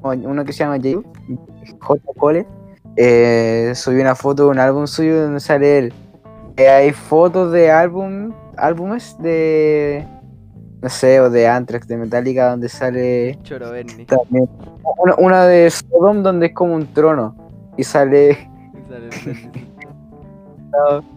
uno 0.00 0.44
que 0.44 0.52
se 0.52 0.60
llama 0.60 0.76
J. 0.76 1.02
J. 1.80 2.00
Cole 2.16 2.46
eh, 2.94 3.72
subió 3.74 4.02
una 4.02 4.14
foto 4.14 4.44
de 4.44 4.50
un 4.50 4.60
álbum 4.60 4.86
suyo 4.86 5.24
donde 5.24 5.40
sale 5.40 5.78
él. 5.78 5.92
Eh, 6.56 6.68
hay 6.68 6.92
fotos 6.92 7.50
de 7.50 7.72
álbum, 7.72 8.32
álbumes 8.56 9.16
de 9.18 10.06
no 10.80 10.88
sé, 10.88 11.18
o 11.18 11.30
de 11.30 11.48
Anthrax, 11.48 11.88
de 11.88 11.96
Metallica, 11.96 12.50
donde 12.50 12.68
sale 12.68 13.36
también 14.06 14.48
una, 14.98 15.16
una 15.16 15.46
de 15.46 15.68
Sodom 15.68 16.22
donde 16.22 16.46
es 16.46 16.54
como 16.54 16.76
un 16.76 16.86
trono 16.94 17.34
y 17.76 17.82
sale 17.82 18.48
Y 18.72 18.88
sale 18.88 19.50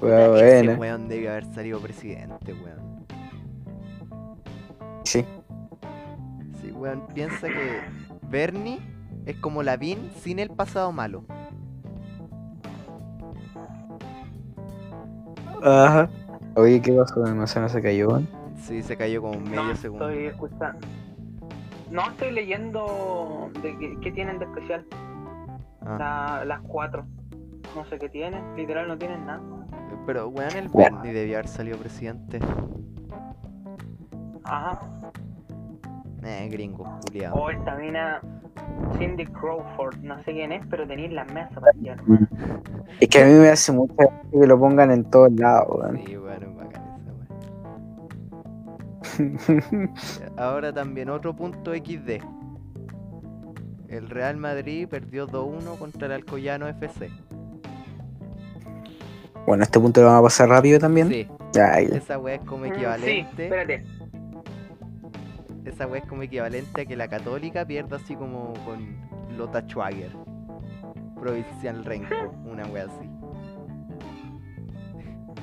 Bueno, 0.00 0.36
Ese 0.36 0.64
bueno, 0.66 0.80
weón 0.80 1.08
debe 1.08 1.28
haber 1.28 1.44
salido 1.54 1.80
presidente, 1.80 2.52
weón. 2.54 3.06
sí. 5.04 5.24
Sí, 6.60 6.70
weón, 6.72 7.06
piensa 7.14 7.48
que 7.48 7.80
Bernie 8.30 8.78
es 9.26 9.36
como 9.36 9.62
Lavín 9.62 10.10
sin 10.20 10.38
el 10.38 10.50
pasado 10.50 10.92
malo. 10.92 11.24
Ajá. 15.62 16.08
Oye, 16.54 16.80
¿qué 16.80 16.92
pasó? 16.92 17.20
¿No 17.26 17.46
se 17.46 17.60
no 17.60 17.68
se 17.68 17.82
cayó? 17.82 18.08
weón? 18.08 18.28
Sí, 18.62 18.82
se 18.82 18.96
cayó 18.96 19.22
como 19.22 19.40
medio 19.40 19.62
no, 19.64 19.76
segundo. 19.76 20.08
estoy 20.08 20.26
escuchando. 20.26 20.86
No 21.90 22.02
estoy 22.10 22.32
leyendo 22.32 23.50
de 23.62 23.76
qué, 23.78 23.96
qué 24.02 24.12
tienen 24.12 24.38
de 24.38 24.44
especial. 24.44 24.84
Ah, 25.86 25.96
La- 26.38 26.44
las 26.44 26.60
cuatro. 26.62 27.06
No 27.74 27.84
sé 27.86 27.98
qué 27.98 28.08
tienen. 28.08 28.42
Literal 28.56 28.88
no 28.88 28.98
tienen 28.98 29.26
nada. 29.26 29.40
Pero 30.06 30.28
weón, 30.28 30.56
el 30.56 30.68
Bueno. 30.68 30.96
Bernie 30.96 31.12
debió 31.12 31.36
haber 31.36 31.48
salido 31.48 31.78
presidente. 31.78 32.40
Ajá. 34.44 34.80
Eh, 36.24 36.48
gringo, 36.50 36.98
culiado. 37.06 37.34
O 37.36 37.50
esta 37.50 37.74
mina 37.76 38.20
Cindy 38.98 39.26
Crawford. 39.26 39.98
No 40.02 40.16
sé 40.24 40.32
quién 40.32 40.52
es, 40.52 40.64
pero 40.66 40.86
tenéis 40.86 41.12
las 41.12 41.30
mesas 41.32 41.52
zapatillas, 41.54 41.98
hermano. 42.00 42.26
Es 43.00 43.08
que 43.08 43.22
a 43.22 43.26
mí 43.26 43.32
me 43.34 43.48
hace 43.48 43.72
mucha 43.72 43.94
gracia 43.96 44.30
que 44.30 44.46
lo 44.46 44.58
pongan 44.58 44.90
en 44.90 45.04
todos 45.04 45.32
lados, 45.32 45.68
weón. 45.70 46.00
Sí, 46.06 46.16
bueno, 46.16 46.46
es 46.46 46.56
bacán 46.56 46.82
esa 49.16 49.52
weón. 49.60 49.90
Ahora 50.36 50.72
también 50.72 51.10
otro 51.10 51.34
punto 51.36 51.74
XD. 51.74 52.22
El 53.88 54.10
Real 54.10 54.36
Madrid 54.36 54.86
perdió 54.88 55.26
2-1 55.26 55.78
contra 55.78 56.06
el 56.06 56.12
Alcoyano 56.12 56.66
FC. 56.68 57.10
Bueno, 59.46 59.62
este 59.62 59.80
punto 59.80 60.00
lo 60.00 60.06
vamos 60.08 60.20
a 60.20 60.22
pasar 60.24 60.48
rápido 60.48 60.78
también. 60.78 61.08
Sí, 61.08 61.26
Ya, 61.52 61.80
ya. 61.80 61.96
esa 61.96 62.18
weá 62.18 62.34
es 62.36 62.40
como 62.42 62.64
Mm, 62.64 62.68
Sí, 62.68 62.74
equivalente. 62.74 63.44
espérate. 63.44 63.84
esa 65.64 65.86
weá 65.86 66.00
es 66.02 66.08
como 66.08 66.22
equivalente 66.22 66.80
a 66.82 66.84
que 66.86 66.96
la 66.96 67.08
Católica 67.08 67.64
pierda 67.66 67.96
así 67.96 68.14
como 68.16 68.52
con 68.64 68.96
Lota 69.36 69.62
Schwager. 69.66 70.10
Provincial 71.20 71.84
Renko, 71.84 72.32
una 72.44 72.66
weá 72.66 72.84
así. 72.84 73.08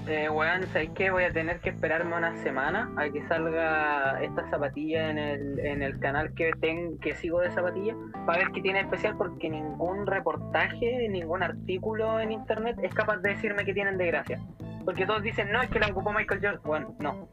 Eh, 0.08 0.30
weón, 0.30 0.68
¿sabes 0.72 0.90
qué? 0.96 1.10
Voy 1.10 1.24
a 1.24 1.32
tener 1.32 1.60
que 1.62 1.70
esperarme 1.70 2.16
una 2.16 2.36
semana 2.44 2.92
a 2.96 3.10
que 3.10 3.26
salga 3.28 4.22
esta 4.22 4.48
zapatilla 4.50 5.10
en 5.10 5.18
el, 5.18 5.60
en 5.60 5.82
el 5.82 6.00
canal 6.00 6.34
que 6.36 6.52
ten, 6.62 7.00
que 7.00 7.16
sigo 7.16 7.40
de 7.42 7.50
zapatillas 7.52 7.96
para 8.26 8.40
ver 8.40 8.52
qué 8.52 8.62
tiene 8.62 8.82
especial 8.82 9.16
porque 9.18 9.50
ningún 9.50 10.06
reportaje, 10.06 11.08
ningún 11.10 11.42
artículo 11.42 12.20
en 12.20 12.32
internet 12.32 12.78
es 12.84 12.94
capaz 12.94 13.18
de 13.18 13.30
decirme 13.30 13.66
que 13.66 13.74
tienen 13.74 13.98
de 13.98 14.08
gracia. 14.08 14.40
Porque 14.84 15.08
todos 15.08 15.24
dicen, 15.24 15.52
no, 15.52 15.62
es 15.64 15.70
que 15.70 15.80
la 15.80 15.88
ocupó 15.88 16.14
Michael 16.14 16.40
Jordan. 16.42 16.62
Bueno, 16.64 16.96
no. 17.00 17.28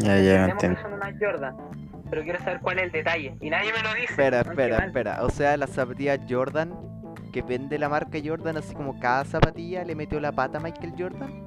Ya, 0.00 0.18
ya, 0.18 0.44
Entendemos 0.44 0.76
que 0.76 0.82
son 0.82 0.92
unas 0.92 1.14
Jordan. 1.18 1.56
Pero 2.10 2.22
quiero 2.22 2.38
saber 2.40 2.60
cuál 2.60 2.78
es 2.78 2.84
el 2.84 2.92
detalle. 2.92 3.34
Y 3.40 3.48
nadie 3.48 3.72
me 3.72 3.82
lo 3.82 3.94
dice. 3.94 4.10
Espera, 4.10 4.40
espera, 4.40 4.84
espera. 4.84 5.22
O 5.22 5.30
sea, 5.30 5.56
las 5.56 5.70
zapatillas 5.70 6.20
Jordan 6.28 6.74
que 7.34 7.42
vende 7.42 7.80
la 7.80 7.88
marca 7.88 8.18
Jordan, 8.24 8.58
así 8.58 8.76
como 8.76 9.00
cada 9.00 9.24
zapatilla 9.24 9.82
le 9.82 9.96
metió 9.96 10.20
la 10.20 10.30
pata 10.30 10.58
a 10.58 10.60
Michael 10.60 10.92
Jordan. 10.96 11.43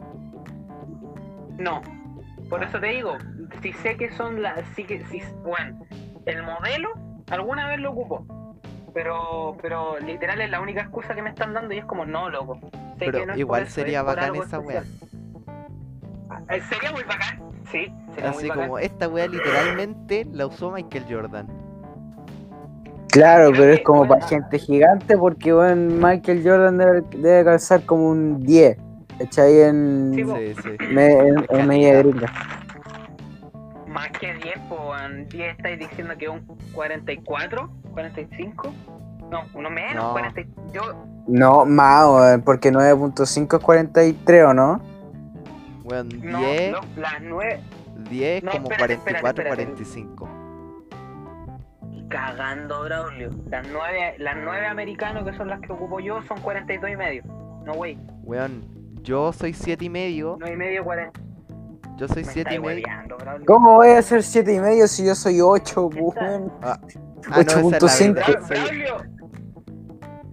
No. 1.57 1.81
Por 2.49 2.63
eso 2.63 2.79
te 2.79 2.87
digo, 2.87 3.17
si 3.61 3.73
sé 3.73 3.97
que 3.97 4.11
son 4.11 4.41
las. 4.41 4.65
Sí 4.75 4.83
que, 4.83 5.05
si, 5.07 5.21
bueno, 5.43 5.85
el 6.25 6.43
modelo 6.43 6.89
alguna 7.29 7.67
vez 7.67 7.79
lo 7.79 7.91
ocupó. 7.91 8.25
Pero, 8.93 9.57
pero 9.61 9.99
literal 9.99 10.41
es 10.41 10.49
la 10.49 10.61
única 10.61 10.81
excusa 10.81 11.13
que 11.13 11.21
me 11.21 11.29
están 11.29 11.53
dando 11.53 11.73
y 11.73 11.77
es 11.77 11.85
como, 11.85 12.05
no, 12.05 12.29
loco. 12.29 12.59
Sé 12.97 13.05
Pero 13.05 13.19
que 13.19 13.25
no 13.27 13.37
igual 13.37 13.67
sería 13.67 14.01
bacán 14.01 14.35
esa 14.35 14.57
especial. 14.57 14.85
Ah, 16.29 16.41
eh, 16.49 16.61
Sería 16.61 16.91
muy 16.91 17.03
bacán, 17.03 17.39
sí. 17.71 17.93
Sería 18.15 18.31
Así 18.31 18.39
muy 18.39 18.49
bacán. 18.49 18.65
como 18.65 18.79
esta 18.79 19.07
wea 19.07 19.27
literalmente 19.27 20.25
la 20.31 20.47
usó 20.47 20.71
Michael 20.71 21.05
Jordan. 21.09 21.47
Claro, 23.09 23.51
pero 23.51 23.73
es 23.73 23.81
como 23.81 24.07
para 24.07 24.25
gente 24.27 24.59
gigante 24.59 25.17
porque 25.17 25.53
bueno, 25.53 26.07
Michael 26.07 26.41
Jordan 26.43 26.77
debe, 26.77 27.03
debe 27.17 27.45
calzar 27.45 27.81
como 27.83 28.09
un 28.09 28.41
10. 28.41 28.77
¿Cachai? 29.19 29.61
En, 29.61 30.11
Sí. 30.15 30.23
Sí, 30.61 30.85
me- 30.93 31.13
en, 31.27 31.45
en 31.49 31.67
medida 31.67 31.99
gringa. 31.99 32.31
Más 33.87 34.09
que 34.11 34.33
10, 34.33 34.59
pues 34.69 35.29
10 35.29 35.57
estáis 35.57 35.79
diciendo 35.79 36.13
que 36.17 36.29
un 36.29 36.45
44, 36.73 37.69
45. 37.93 38.73
No, 39.31 39.43
uno 39.53 39.69
menos, 39.69 39.95
No. 40.05 40.11
40. 40.11 40.41
Yo, 40.71 40.81
No, 41.27 41.65
más, 41.65 42.39
porque 42.45 42.71
9.5 42.71 43.57
es 43.57 43.63
43, 43.63 44.45
¿o 44.45 44.53
no? 44.53 44.81
Weón, 45.83 46.09
no, 46.21 46.39
10, 46.39 46.71
no, 46.73 46.79
las 46.97 47.21
9. 47.21 47.59
10 48.09 48.43
No, 48.43 48.51
como 48.51 48.63
espérate, 48.71 48.93
espérate, 48.93 49.21
44, 49.21 49.43
espérate. 49.43 49.65
45. 49.73 50.29
Cagando, 52.09 52.83
Braulio. 52.83 53.29
Las 53.49 53.67
9, 53.71 54.15
las 54.19 54.37
9 54.41 54.65
americanos, 54.67 55.23
que 55.29 55.35
son 55.35 55.47
las 55.49 55.59
que 55.59 55.71
ocupo 55.73 55.99
yo, 55.99 56.21
son 56.23 56.39
42 56.39 56.89
y 56.91 56.95
medio. 56.95 57.23
No, 57.65 57.73
wey. 57.73 57.97
Weón, 58.23 58.63
yo 59.07 59.31
soy 59.31 59.53
7 59.53 59.85
y 59.85 59.89
medio. 59.89 60.35
9 60.39 60.53
y 60.53 60.57
medio, 60.57 60.83
40. 60.83 61.19
Yo 61.97 62.07
soy 62.07 62.23
Me 62.25 62.31
7 62.31 62.55
y 62.55 62.59
medio. 62.59 62.85
¿Cómo 63.45 63.75
voy 63.75 63.89
a 63.89 64.01
ser 64.01 64.21
7 64.21 64.53
y 64.53 64.59
medio 64.59 64.87
si 64.87 65.05
yo 65.05 65.15
soy 65.15 65.39
8, 65.41 65.89
¿Qué 65.89 65.95
tal? 66.13 66.29
weón? 66.41 66.53
Ah, 66.61 66.79
no, 67.29 67.35
esa 67.41 67.41
es 67.41 67.47
la 67.65 67.77
8.5. 67.79 68.13
verdad, 68.13 68.25
Bra- 68.27 68.47
soy- 68.47 68.57
Braulio, 68.57 68.95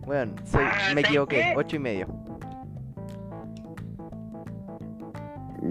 Weón, 0.06 0.34
soy, 0.44 0.62
Ah, 0.64 0.72
me 0.72 0.88
¿sabes 0.88 1.04
equivoqué, 1.06 1.36
qué? 1.36 1.54
8 1.56 1.76
y 1.76 1.78
medio. 1.78 2.06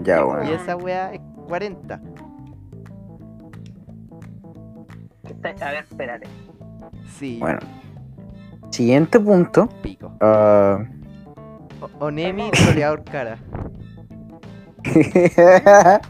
Ya, 0.02 0.24
weón. 0.24 0.44
Y 0.46 0.48
weón. 0.50 0.60
esa 0.60 0.76
wea 0.76 1.12
es 1.14 1.20
40. 1.48 2.00
está- 5.24 5.68
a 5.68 5.70
ver, 5.72 5.84
espérate. 5.84 6.26
Sí, 7.18 7.38
Bueno. 7.40 7.60
Siguiente 8.70 9.20
punto. 9.20 9.68
pico. 9.82 10.10
ah, 10.20 10.78
O- 10.80 11.03
Onemi, 12.00 12.50
troleador 12.50 13.04
cara. 13.04 13.38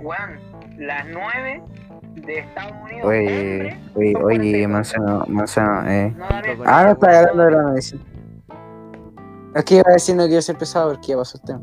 Weón, 0.00 0.38
las 0.78 1.06
9 1.06 1.62
de 2.26 2.38
Estados 2.38 2.72
Unidos. 2.82 3.04
oye, 3.06 3.78
oye, 3.94 4.12
son 4.12 4.24
oye, 4.26 4.38
42. 4.42 4.68
Manzano, 4.70 5.24
Manzano, 5.28 5.90
eh. 5.90 6.14
No, 6.16 6.24
Ah, 6.66 6.84
no 6.84 6.92
está 6.92 7.06
wea. 7.08 7.20
hablando 7.20 7.42
de 7.44 7.50
la 7.52 7.62
medicina. 7.70 8.02
Es 9.54 9.64
que 9.64 9.74
iba 9.76 9.84
a 9.88 9.92
decir 9.92 10.16
no 10.16 10.26
quiero 10.26 10.42
ser 10.42 10.56
pesado 10.58 10.92
porque 10.92 11.08
ya 11.08 11.16
pasó 11.16 11.38
el 11.38 11.44
tema. 11.44 11.60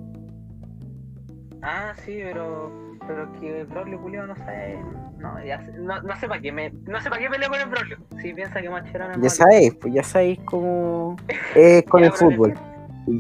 Ah, 1.62 1.94
sí, 2.06 2.20
pero. 2.24 2.72
Pero 3.08 3.32
que 3.34 3.62
el 3.62 3.68
culiao 4.00 4.28
no 4.28 4.36
sabe. 4.36 4.80
No, 5.22 5.44
ya 5.46 5.64
sé, 5.64 5.72
no, 5.74 6.02
no 6.02 6.16
sé 6.20 6.28
para 6.28 6.42
qué 6.42 6.52
me. 6.52 6.72
No 6.88 7.00
sé 7.00 7.10
para 7.10 7.22
qué 7.22 7.30
peleo 7.30 7.50
con 7.50 7.60
el 7.60 7.70
Braulio. 7.70 7.98
Si 8.20 8.34
piensa 8.34 8.60
que 8.60 8.70
Mascherano 8.70 9.22
Ya 9.22 9.30
sabéis, 9.30 9.76
pues 9.76 9.94
ya 9.94 10.04
sabéis 10.04 10.40
cómo 10.46 11.16
es 11.54 11.84
con 11.90 12.04
el 12.04 12.12
fútbol. 12.12 12.56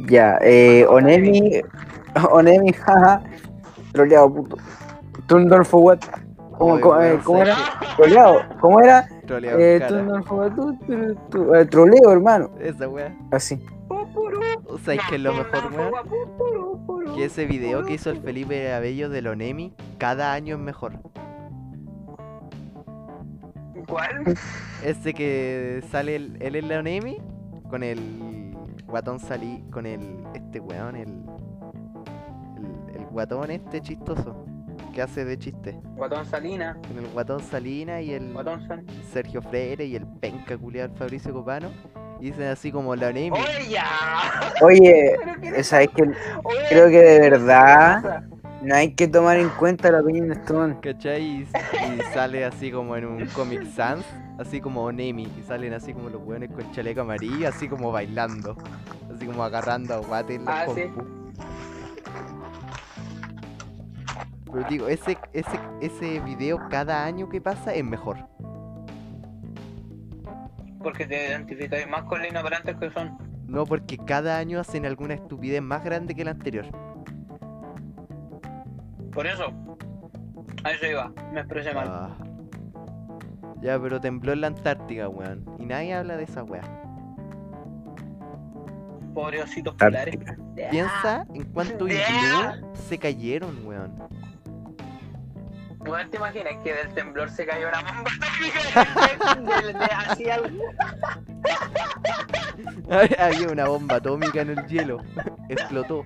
Ya, 0.08 0.38
eh, 0.41 0.86
Onemi, 0.89 1.62
Onemi, 2.32 2.74
jaja, 2.74 3.22
troleado, 3.91 4.34
puto. 4.34 4.58
Tundor 5.28 5.66
what? 5.84 5.99
¿Cómo, 6.58 6.80
cómo, 6.80 7.02
eh, 7.02 7.20
cómo 7.24 7.39
¿sabes 7.39 7.58
era? 7.58 7.95
Troleado, 7.95 8.41
¿cómo 8.60 8.82
era? 8.82 9.08
qué? 9.08 9.28
Troleador 9.28 9.62
Eh. 9.62 9.82
Tundor 9.88 10.24
for 10.24 10.39
what? 10.39 10.52
Tu, 10.56 10.78
tu, 10.86 11.16
tu, 11.30 11.56
eh, 11.56 11.66
troleo, 11.66 12.12
hermano. 12.12 12.49
Esa 12.60 12.88
wea. 12.88 13.16
Así. 13.32 13.64
O 14.66 14.78
sea, 14.80 14.97
que 15.08 15.16
es 15.16 15.22
lo 15.22 15.34
mejor, 15.34 15.72
weón. 15.72 17.16
Que 17.16 17.26
ese 17.26 17.45
video 17.45 17.84
que 17.86 17.93
hizo 17.93 18.10
el 18.10 18.22
Felipe 18.22 18.74
Abello 18.74 19.10
del 19.10 19.28
Onemi, 19.28 19.74
cada 19.97 20.34
año 20.34 20.56
es 20.56 20.62
mejor. 20.62 20.93
¿Cuál? 23.91 24.23
Ese 24.83 25.13
que 25.13 25.83
sale 25.91 26.15
el, 26.15 26.37
él 26.41 26.55
en 26.55 26.69
la 26.69 26.79
Onemi 26.79 27.17
con 27.69 27.83
el 27.83 28.55
guatón 28.87 29.19
salí, 29.19 29.63
con 29.71 29.85
el 29.85 30.23
este 30.33 30.59
weón, 30.59 30.95
el, 30.95 31.09
el, 32.57 32.95
el 33.01 33.05
guatón 33.07 33.51
este 33.51 33.81
chistoso 33.81 34.45
que 34.93 35.01
hace 35.01 35.23
de 35.25 35.37
chiste. 35.37 35.79
Guatón 35.95 36.25
Salina. 36.25 36.77
Con 36.87 36.97
el 36.97 37.07
guatón 37.11 37.39
Salina 37.41 38.01
y 38.01 38.11
el 38.13 38.33
Guatón. 38.33 38.85
Sergio 39.13 39.41
Freire 39.41 39.85
y 39.85 39.95
el 39.95 40.05
penca 40.05 40.57
culiado 40.57 40.93
Fabricio 40.95 41.31
Copano. 41.33 41.69
Y 42.19 42.25
dicen 42.25 42.47
así 42.47 42.71
como 42.71 42.95
la. 42.95 43.07
¡Oye, 43.09 43.31
ya! 43.69 43.85
Oye, 44.61 45.15
¿Pero 45.25 45.41
qué 45.41 45.51
le- 45.51 45.63
sabéis 45.63 45.89
que 45.95 46.03
Oye, 46.03 46.57
creo 46.69 46.89
que 46.89 46.97
de 46.99 47.19
¿qué 47.21 47.29
verdad- 47.29 48.01
pasa? 48.03 48.23
No 48.62 48.76
hay 48.76 48.93
que 48.93 49.07
tomar 49.07 49.38
en 49.38 49.49
cuenta 49.49 49.91
la 49.91 50.01
opinión 50.01 50.30
de 50.30 50.53
man. 50.53 50.80
¿Cachai? 50.82 51.24
Y, 51.24 51.41
y 51.41 52.01
sale 52.14 52.45
así 52.45 52.72
como 52.72 52.95
en 52.95 53.05
un 53.05 53.26
Comic 53.28 53.66
Sans, 53.66 54.05
así 54.38 54.61
como 54.61 54.84
Onemi, 54.84 55.23
y 55.23 55.44
salen 55.44 55.73
así 55.73 55.94
como 55.94 56.10
los 56.10 56.22
weones 56.23 56.52
con 56.52 56.72
chaleco 56.72 57.02
amarillo, 57.02 57.48
así 57.48 57.68
como 57.68 57.91
bailando, 57.91 58.56
así 59.14 59.26
como 59.26 59.44
agarrando 59.44 59.95
a 59.95 59.98
guate 59.98 60.35
en 60.35 60.45
la 60.45 60.61
Ah, 60.61 60.65
sí. 60.73 60.84
Pero 64.52 64.68
digo, 64.69 64.88
ese, 64.90 65.18
ese, 65.34 65.60
ese 65.80 66.19
video 66.19 66.60
cada 66.69 67.06
año 67.06 67.30
que 67.30 67.40
pasa 67.40 67.73
es 67.73 67.84
mejor. 67.84 68.18
Porque 70.84 71.06
te 71.06 71.30
identificáis 71.30 71.88
más 71.88 72.03
con 72.03 72.19
los 72.19 72.30
inoperantes 72.30 72.76
que 72.76 72.91
son. 72.91 73.18
No 73.48 73.65
porque 73.65 73.98
cada 73.98 74.38
año 74.38 74.60
hacen 74.60 74.85
alguna 74.85 75.14
estupidez 75.14 75.61
más 75.61 75.84
grande 75.84 76.15
que 76.15 76.26
la 76.26 76.31
anterior. 76.31 76.65
Por 79.13 79.27
eso. 79.27 79.51
A 80.63 80.71
eso 80.71 80.85
iba. 80.88 81.11
Me 81.33 81.39
expresé 81.41 81.73
mal. 81.73 81.88
Ah. 81.89 82.17
Ya, 83.61 83.79
pero 83.79 83.99
tembló 84.01 84.33
en 84.33 84.41
la 84.41 84.47
Antártica, 84.47 85.07
weón. 85.07 85.45
Y 85.59 85.65
nadie 85.65 85.93
habla 85.93 86.17
de 86.17 86.23
esa 86.23 86.43
weá. 86.43 86.61
Pobre 89.13 89.41
ositos 89.43 89.75
polares. 89.75 90.17
Piensa 90.71 91.25
en 91.33 91.43
cuántos 91.51 91.89
Yeah. 91.89 92.55
iglú 92.55 92.67
se 92.73 92.97
cayeron, 92.97 93.65
weón. 93.65 93.93
Weón, 95.86 96.10
¿te 96.12 96.18
imaginas 96.18 96.53
que 96.64 96.74
del 96.74 96.94
temblor 96.94 97.30
se 97.30 97.45
cayó 97.45 97.68
una 97.70 97.82
bomba 97.82 98.12
atómica? 98.22 99.64
de, 99.64 99.74
de, 99.74 99.86
así 99.86 100.30
algo. 100.30 100.64
Había 103.20 103.48
una 103.48 103.68
bomba 103.68 103.95
atómica 103.95 104.41
en 104.41 104.49
el 104.52 104.68
hielo. 104.68 104.98
Explotó. 105.49 106.06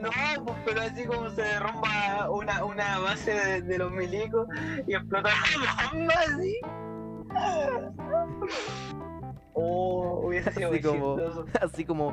No, 0.00 0.10
pues, 0.44 0.56
pero 0.64 0.80
así 0.82 1.04
como 1.06 1.30
se 1.30 1.42
derrumba 1.42 2.30
una, 2.30 2.64
una 2.64 2.98
base 2.98 3.32
de, 3.32 3.62
de 3.62 3.78
los 3.78 3.90
milicos 3.92 4.48
y 4.86 4.94
explota 4.94 5.30
la 5.30 5.90
bomba 5.92 6.14
así. 6.26 6.58
Oh, 9.52 10.20
hubiese 10.24 10.52
sido 10.52 10.68
Así 10.70 10.80
muy 10.80 10.82
como- 10.82 11.16
chistoso. 11.16 11.46
Así 11.60 11.84
como, 11.84 12.12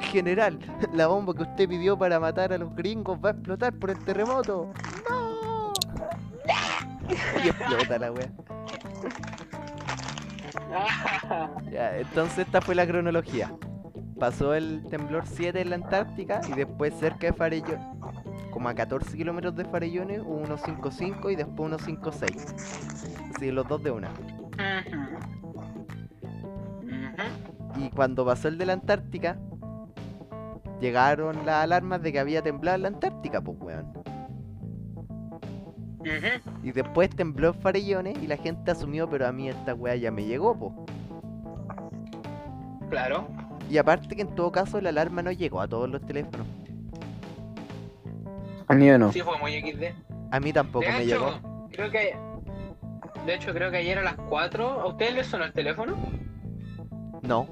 general, 0.00 0.58
la 0.92 1.06
bomba 1.06 1.34
que 1.34 1.42
usted 1.42 1.68
pidió 1.68 1.98
para 1.98 2.20
matar 2.20 2.52
a 2.52 2.58
los 2.58 2.74
gringos 2.74 3.18
va 3.24 3.30
a 3.30 3.32
explotar 3.32 3.72
por 3.74 3.90
el 3.90 3.98
terremoto. 4.04 4.72
¡No! 5.08 5.72
Y 7.44 7.48
explota 7.48 7.98
la 7.98 8.12
wea. 8.12 8.30
Ya, 11.72 11.96
entonces 11.96 12.40
esta 12.40 12.60
fue 12.60 12.74
la 12.74 12.86
cronología. 12.86 13.52
Pasó 14.18 14.54
el 14.54 14.84
temblor 14.90 15.24
7 15.26 15.60
en 15.60 15.70
la 15.70 15.76
Antártica 15.76 16.40
y 16.48 16.52
después 16.52 16.92
cerca 16.94 17.28
de 17.28 17.32
Farellones, 17.32 17.80
como 18.50 18.68
a 18.68 18.74
14 18.74 19.16
kilómetros 19.16 19.56
de 19.56 19.64
Farellones, 19.64 20.20
hubo 20.20 20.34
unos 20.34 20.60
5.5 20.62 21.32
y 21.32 21.36
después 21.36 21.60
unos 21.60 21.86
5.6. 21.86 23.36
Así, 23.36 23.50
los 23.50 23.66
dos 23.68 23.82
de 23.82 23.90
una. 23.90 24.10
Y 27.76 27.90
cuando 27.90 28.26
pasó 28.26 28.48
el 28.48 28.58
de 28.58 28.66
la 28.66 28.72
Antártica, 28.72 29.38
llegaron 30.80 31.44
las 31.44 31.64
alarmas 31.64 32.02
de 32.02 32.12
que 32.12 32.18
había 32.18 32.42
temblado 32.42 32.76
en 32.76 32.82
la 32.82 32.88
Antártica, 32.88 33.40
pues 33.40 33.56
weón. 33.60 33.92
Y 36.62 36.72
después 36.72 37.10
tembló 37.10 37.48
en 37.48 37.54
Farellones 37.54 38.18
y 38.22 38.26
la 38.26 38.36
gente 38.36 38.70
asumió, 38.70 39.08
pero 39.08 39.26
a 39.26 39.32
mí 39.32 39.48
esta 39.48 39.74
weá 39.74 39.96
ya 39.96 40.10
me 40.10 40.24
llegó, 40.24 40.58
po. 40.58 40.86
Claro. 42.88 43.28
Y 43.68 43.76
aparte 43.76 44.16
que 44.16 44.22
en 44.22 44.34
todo 44.34 44.50
caso 44.50 44.80
la 44.80 44.88
alarma 44.88 45.22
no 45.22 45.32
llegó 45.32 45.60
a 45.60 45.68
todos 45.68 45.90
los 45.90 46.00
teléfonos. 46.06 46.46
A 48.68 48.74
mí 48.74 48.86
no. 48.86 49.12
Sí, 49.12 49.20
fue 49.20 49.38
muy 49.38 49.60
XD. 49.60 49.84
A 50.30 50.40
mí 50.40 50.52
tampoco 50.52 50.86
de 50.86 50.92
me 50.92 51.02
hecho, 51.02 51.14
llegó. 51.40 51.68
creo 51.70 51.90
que. 51.90 52.16
De 53.26 53.34
hecho, 53.34 53.52
creo 53.52 53.70
que 53.70 53.78
ayer 53.78 53.98
a 53.98 54.02
las 54.02 54.14
4. 54.14 54.80
¿A 54.80 54.86
ustedes 54.86 55.14
les 55.14 55.26
sonó 55.26 55.44
el 55.44 55.52
teléfono? 55.52 55.96
No. 57.22 57.46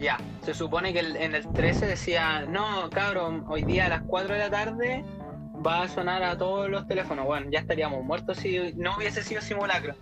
Ya. 0.00 0.16
Se 0.42 0.54
supone 0.54 0.92
que 0.92 1.00
el- 1.00 1.16
en 1.16 1.34
el 1.34 1.46
13 1.52 1.86
decía: 1.86 2.46
No, 2.48 2.88
cabrón, 2.90 3.44
hoy 3.48 3.62
día 3.62 3.86
a 3.86 3.88
las 3.90 4.02
4 4.02 4.34
de 4.34 4.40
la 4.40 4.50
tarde 4.50 5.04
va 5.64 5.82
a 5.82 5.88
sonar 5.88 6.22
a 6.22 6.36
todos 6.38 6.70
los 6.70 6.86
teléfonos. 6.86 7.26
Bueno, 7.26 7.50
ya 7.50 7.60
estaríamos 7.60 8.02
muertos 8.02 8.38
si 8.38 8.72
no 8.76 8.96
hubiese 8.96 9.22
sido 9.22 9.42
simulacro. 9.42 9.94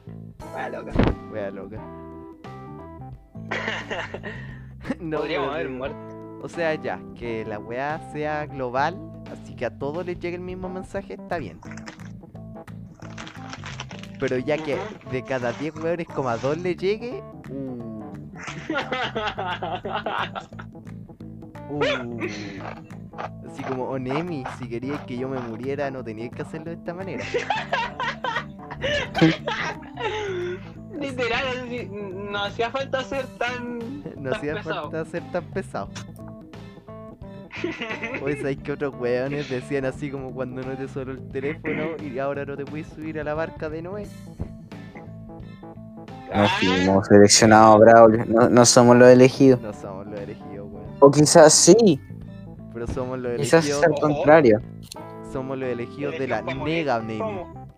Ah, 0.56 0.68
loca. 0.68 0.92
Wea 1.32 1.50
loca. 1.50 1.76
no, 5.00 5.18
Podríamos 5.18 5.52
haber 5.54 5.68
muerto. 5.68 5.98
O 6.42 6.48
sea, 6.48 6.74
ya, 6.76 7.00
que 7.16 7.44
la 7.44 7.58
weá 7.58 8.00
sea 8.12 8.46
global, 8.46 8.96
así 9.32 9.56
que 9.56 9.66
a 9.66 9.76
todos 9.76 10.06
les 10.06 10.20
llegue 10.20 10.36
el 10.36 10.42
mismo 10.42 10.68
mensaje, 10.68 11.14
está 11.14 11.38
bien. 11.38 11.58
Pero 14.20 14.38
ya 14.38 14.56
que 14.58 14.78
de 15.10 15.24
cada 15.24 15.52
10 15.52 15.74
weones 15.76 16.06
como 16.06 16.28
a 16.28 16.36
2 16.36 16.58
le 16.58 16.76
llegue, 16.76 17.20
uh, 17.50 17.87
uh. 21.70 22.20
Así 23.46 23.62
como, 23.64 23.84
Onemi, 23.84 24.44
si 24.58 24.68
queríais 24.68 25.00
que 25.02 25.16
yo 25.16 25.28
me 25.28 25.38
muriera, 25.40 25.90
no 25.90 26.04
teníais 26.04 26.30
que 26.30 26.42
hacerlo 26.42 26.66
de 26.66 26.76
esta 26.76 26.94
manera. 26.94 27.24
Literal, 31.00 31.90
no 32.30 32.44
hacía 32.44 32.70
falta 32.70 33.02
ser 33.02 33.26
tan. 33.38 33.78
No 34.16 34.30
tan 34.30 34.34
hacía 34.34 34.54
pesado. 34.54 34.90
falta 34.90 35.04
ser 35.04 35.22
tan 35.32 35.44
pesado. 35.46 35.88
Oye, 38.22 38.36
¿sabes 38.36 38.58
que 38.58 38.72
otros 38.72 38.94
weones 38.94 39.48
decían 39.48 39.84
así 39.84 40.10
como 40.10 40.32
cuando 40.32 40.62
no 40.62 40.76
te 40.76 40.86
sonó 40.88 41.12
el 41.12 41.28
teléfono 41.28 41.96
y 42.02 42.18
ahora 42.18 42.44
no 42.44 42.56
te 42.56 42.64
puedes 42.64 42.86
subir 42.88 43.18
a 43.18 43.24
la 43.24 43.34
barca 43.34 43.68
de 43.68 43.82
Noé? 43.82 44.06
No 46.34 46.46
fuimos 46.58 47.06
seleccionados, 47.06 47.80
Braulio. 47.80 48.24
No, 48.26 48.48
no 48.48 48.64
somos 48.66 48.96
los 48.96 49.08
elegidos. 49.08 49.60
No 49.60 49.72
somos 49.72 50.06
los 50.06 50.20
elegidos, 50.20 50.68
weón. 50.70 50.86
O 51.00 51.10
quizás 51.10 51.52
sí. 51.54 52.00
Pero 52.74 52.86
somos 52.86 53.18
los 53.18 53.36
Quizás 53.38 53.64
elegidos, 53.64 53.82
es 53.82 53.88
al 53.88 54.00
contrario. 54.00 54.60
somos 55.32 55.58
los 55.58 55.68
elegidos 55.68 56.18
de 56.18 56.28
la 56.28 56.42
nega 56.42 56.98
Nemi. 57.00 57.18
¿Cómo? 57.18 57.68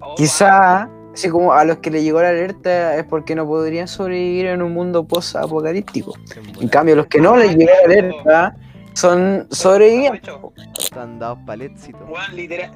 Oh, 0.00 0.14
Quizá, 0.14 0.88
así 1.14 1.28
como 1.30 1.52
a 1.52 1.64
los 1.64 1.78
que 1.78 1.90
le 1.90 2.02
llegó 2.02 2.20
la 2.22 2.28
alerta 2.30 2.96
es 2.96 3.04
porque 3.04 3.34
no 3.34 3.46
podrían 3.46 3.88
sobrevivir 3.88 4.46
en 4.46 4.62
un 4.62 4.72
mundo 4.72 5.04
post-apocalíptico. 5.06 6.14
En 6.60 6.68
cambio, 6.68 6.96
los 6.96 7.06
que 7.06 7.20
no 7.20 7.36
les 7.36 7.56
llegó 7.56 7.70
la 7.88 7.94
alerta 7.96 8.56
son 8.94 9.46
sobrevivientes. 9.50 10.32
Están 10.78 11.18
dados 11.18 11.38
paletcitos. 11.46 12.02
Weón, 12.08 12.34
literal. 12.36 12.70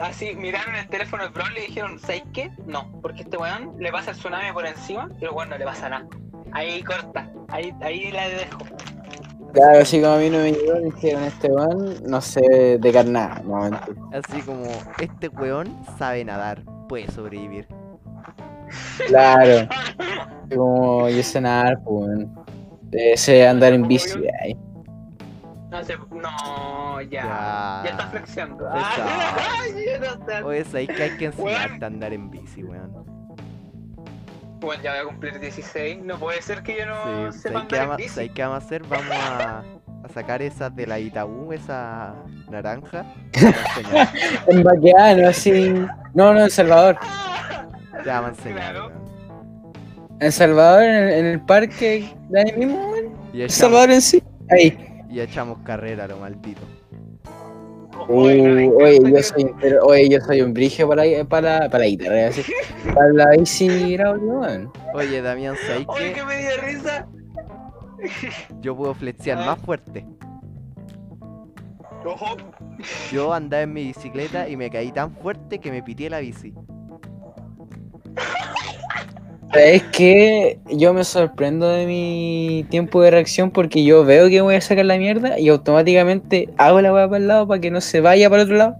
Así 0.00 0.34
miraron 0.34 0.74
el 0.74 0.88
teléfono 0.88 1.22
del 1.24 1.32
bro 1.32 1.44
y 1.50 1.54
le 1.54 1.60
dijeron, 1.66 1.98
¿sabes 1.98 2.22
qué? 2.32 2.50
No, 2.66 2.90
porque 3.02 3.22
este 3.22 3.36
weón 3.36 3.74
le 3.78 3.92
pasa 3.92 4.12
el 4.12 4.16
tsunami 4.16 4.52
por 4.52 4.66
encima 4.66 5.08
y 5.20 5.24
el 5.24 5.30
weón 5.30 5.50
no 5.50 5.58
le 5.58 5.64
pasa 5.64 5.88
nada. 5.88 6.06
Ahí 6.52 6.82
corta, 6.82 7.30
ahí, 7.48 7.72
ahí 7.80 8.10
la 8.10 8.28
dejo. 8.28 8.58
Claro, 9.52 9.80
así 9.80 10.00
como 10.00 10.14
a 10.14 10.18
mí 10.18 10.30
no 10.30 10.38
me 10.38 10.52
llegó, 10.52 10.80
dijeron 10.80 11.24
este 11.24 11.48
weón, 11.48 12.02
no 12.06 12.20
sé 12.20 12.78
de 12.78 12.92
carnada, 12.92 13.42
no 13.44 13.60
mentir. 13.60 13.96
Así 14.12 14.40
como, 14.42 14.64
este 14.98 15.28
weón 15.28 15.76
sabe 15.98 16.24
nadar, 16.24 16.62
puede 16.88 17.10
sobrevivir. 17.10 17.66
Claro, 19.08 19.68
así 19.68 20.56
como 20.56 21.08
yo 21.10 21.22
sé 21.22 21.40
nadar, 21.40 21.78
pues, 21.84 22.06
weón. 22.06 22.42
Sé 23.16 23.46
andar 23.46 23.72
en 23.72 23.88
bici, 23.88 24.18
ay. 24.42 24.56
No 26.10 27.00
ya. 27.00 27.08
Ya. 27.10 27.82
Ya, 27.84 27.90
está 27.90 28.06
flexiando. 28.08 28.58
Pesado. 28.70 29.08
Ay, 29.62 29.84
ya 29.86 29.98
no 29.98 30.06
está. 30.06 30.44
Oye, 30.44 30.64
sabéis 30.64 30.90
que 30.90 31.02
hay 31.02 31.16
que 31.16 31.24
enseñarte 31.26 31.84
a 31.84 31.88
andar 31.88 32.12
en 32.12 32.30
bici, 32.30 32.62
weón. 32.62 32.92
Bueno, 34.60 34.82
ya 34.82 34.92
voy 34.92 35.00
a 35.00 35.04
cumplir 35.06 35.40
16. 35.40 36.02
No 36.04 36.18
puede 36.18 36.40
ser 36.42 36.62
que 36.62 36.78
yo 36.78 36.86
no 36.86 37.32
Sí, 37.32 37.38
sepa 37.40 37.54
¿sabéis 37.60 37.68
qué, 37.68 37.78
andar 37.78 37.90
en 37.90 37.96
bici. 37.96 38.08
¿sabéis 38.14 38.32
qué 38.32 38.42
vamos 38.42 38.62
a 38.62 38.66
hacer? 38.66 38.82
Vamos 38.84 39.10
a, 39.10 39.64
a 40.04 40.08
sacar 40.12 40.42
esas 40.42 40.76
de 40.76 40.86
la 40.86 40.98
Itaú, 41.00 41.52
esa 41.52 42.14
naranja. 42.50 43.04
En 44.46 44.62
Baqueano, 44.62 45.28
así. 45.28 45.74
No, 46.14 46.34
no, 46.34 46.40
en 46.42 46.50
Salvador. 46.50 46.98
Ya 48.04 48.20
vamos 48.20 48.38
a 48.38 48.42
enseñar, 48.42 48.72
Claro. 48.74 48.92
En 50.20 50.30
Salvador, 50.30 50.82
en, 50.84 51.08
en 51.08 51.26
el 51.26 51.40
parque 51.40 52.14
de 52.28 52.40
ahí 52.40 52.52
mismo, 52.56 52.90
weón. 52.90 53.48
Salvador 53.48 53.90
en 53.90 54.02
sí. 54.02 54.22
Ahí. 54.50 54.91
Y 55.12 55.20
echamos 55.20 55.58
carrera, 55.64 56.06
lo 56.08 56.16
maldito. 56.18 56.62
Uh, 58.08 58.24
oye, 58.82 58.98
yo 59.04 59.22
soy, 59.22 59.54
pero, 59.60 59.84
oye, 59.84 60.08
yo 60.08 60.20
soy 60.20 60.40
un 60.40 60.52
brigio 60.54 60.88
para, 60.88 61.02
para, 61.28 61.68
para 61.68 61.84
la 61.84 61.86
guitarra, 61.86 62.28
así. 62.28 62.42
Para 62.94 63.12
la 63.12 63.30
bici, 63.38 63.68
weón. 63.96 64.72
Oye, 64.94 65.22
Damián, 65.22 65.54
¿sabéis 65.66 65.86
Oye, 65.88 66.12
que 66.12 66.24
me 66.24 66.36
dio 66.38 66.50
risa. 66.64 67.06
yo 68.60 68.76
puedo 68.76 68.94
flexear 68.94 69.38
Ah. 69.38 69.46
más 69.46 69.58
fuerte? 69.60 70.04
Ojo. 72.04 72.36
Yo 73.12 73.32
andaba 73.32 73.62
en 73.62 73.72
mi 73.72 73.84
bicicleta 73.84 74.48
y 74.48 74.56
me 74.56 74.68
caí 74.70 74.90
tan 74.90 75.12
fuerte 75.12 75.60
que 75.60 75.70
me 75.70 75.82
pité 75.82 76.10
la 76.10 76.18
bici. 76.18 76.52
Es 79.54 79.82
que 79.84 80.58
yo 80.70 80.94
me 80.94 81.04
sorprendo 81.04 81.68
de 81.68 81.86
mi 81.86 82.64
tiempo 82.70 83.02
de 83.02 83.10
reacción 83.10 83.50
porque 83.50 83.84
yo 83.84 84.04
veo 84.04 84.28
que 84.28 84.40
voy 84.40 84.54
a 84.54 84.60
sacar 84.60 84.86
la 84.86 84.96
mierda 84.96 85.38
y 85.38 85.48
automáticamente 85.48 86.48
hago 86.56 86.80
la 86.80 86.92
weá 86.92 87.06
para 87.06 87.18
el 87.18 87.28
lado 87.28 87.46
para 87.46 87.60
que 87.60 87.70
no 87.70 87.80
se 87.80 88.00
vaya 88.00 88.30
para 88.30 88.42
el 88.42 88.48
otro 88.48 88.56
lado 88.56 88.76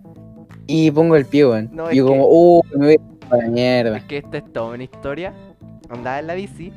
y 0.66 0.90
pongo 0.90 1.16
el 1.16 1.26
pie, 1.26 1.46
weón. 1.46 1.68
No, 1.72 1.92
y 1.92 1.96
yo 1.96 2.06
como, 2.06 2.26
uh, 2.26 2.62
me 2.76 2.86
voy 2.86 2.94
a 2.94 3.28
para 3.28 3.42
la 3.44 3.48
mierda. 3.50 3.96
Es 3.98 4.04
que 4.04 4.18
esta 4.18 4.38
es 4.38 4.52
toda 4.52 4.74
una 4.74 4.84
historia. 4.84 5.34
Andaba 5.90 6.18
en 6.18 6.26
la 6.26 6.34
bici. 6.34 6.72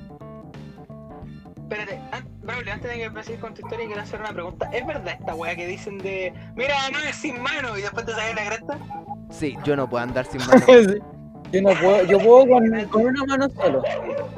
Espérate, 1.58 2.00
Braulio, 2.44 2.74
antes 2.74 2.92
de 2.92 2.98
que 2.98 3.04
empieces 3.06 3.40
con 3.40 3.54
tu 3.54 3.62
historia, 3.62 3.86
quiero 3.88 4.02
hacer 4.02 4.20
una 4.20 4.34
pregunta. 4.34 4.70
¿Es 4.72 4.86
verdad 4.86 5.16
esta 5.20 5.34
weá 5.36 5.56
que 5.56 5.68
dicen 5.68 5.98
de 5.98 6.34
mira, 6.56 6.76
no 6.92 7.00
es 7.00 7.16
sin 7.16 7.42
mano 7.42 7.78
y 7.78 7.82
después 7.82 8.06
te 8.06 8.12
sale 8.12 8.34
la 8.36 8.46
cresta? 8.46 8.80
Sí, 9.32 9.58
yo 9.64 9.76
no 9.76 9.90
puedo 9.90 10.04
andar 10.04 10.26
sin 10.26 10.42
mano. 10.46 10.62
Sí. 10.68 11.15
Yo 11.52 11.62
no 11.62 11.70
puedo, 11.80 12.04
yo 12.04 12.20
puedo 12.20 12.48
con, 12.48 12.86
con 12.90 13.06
una 13.06 13.24
mano 13.26 13.48
solo. 13.50 13.84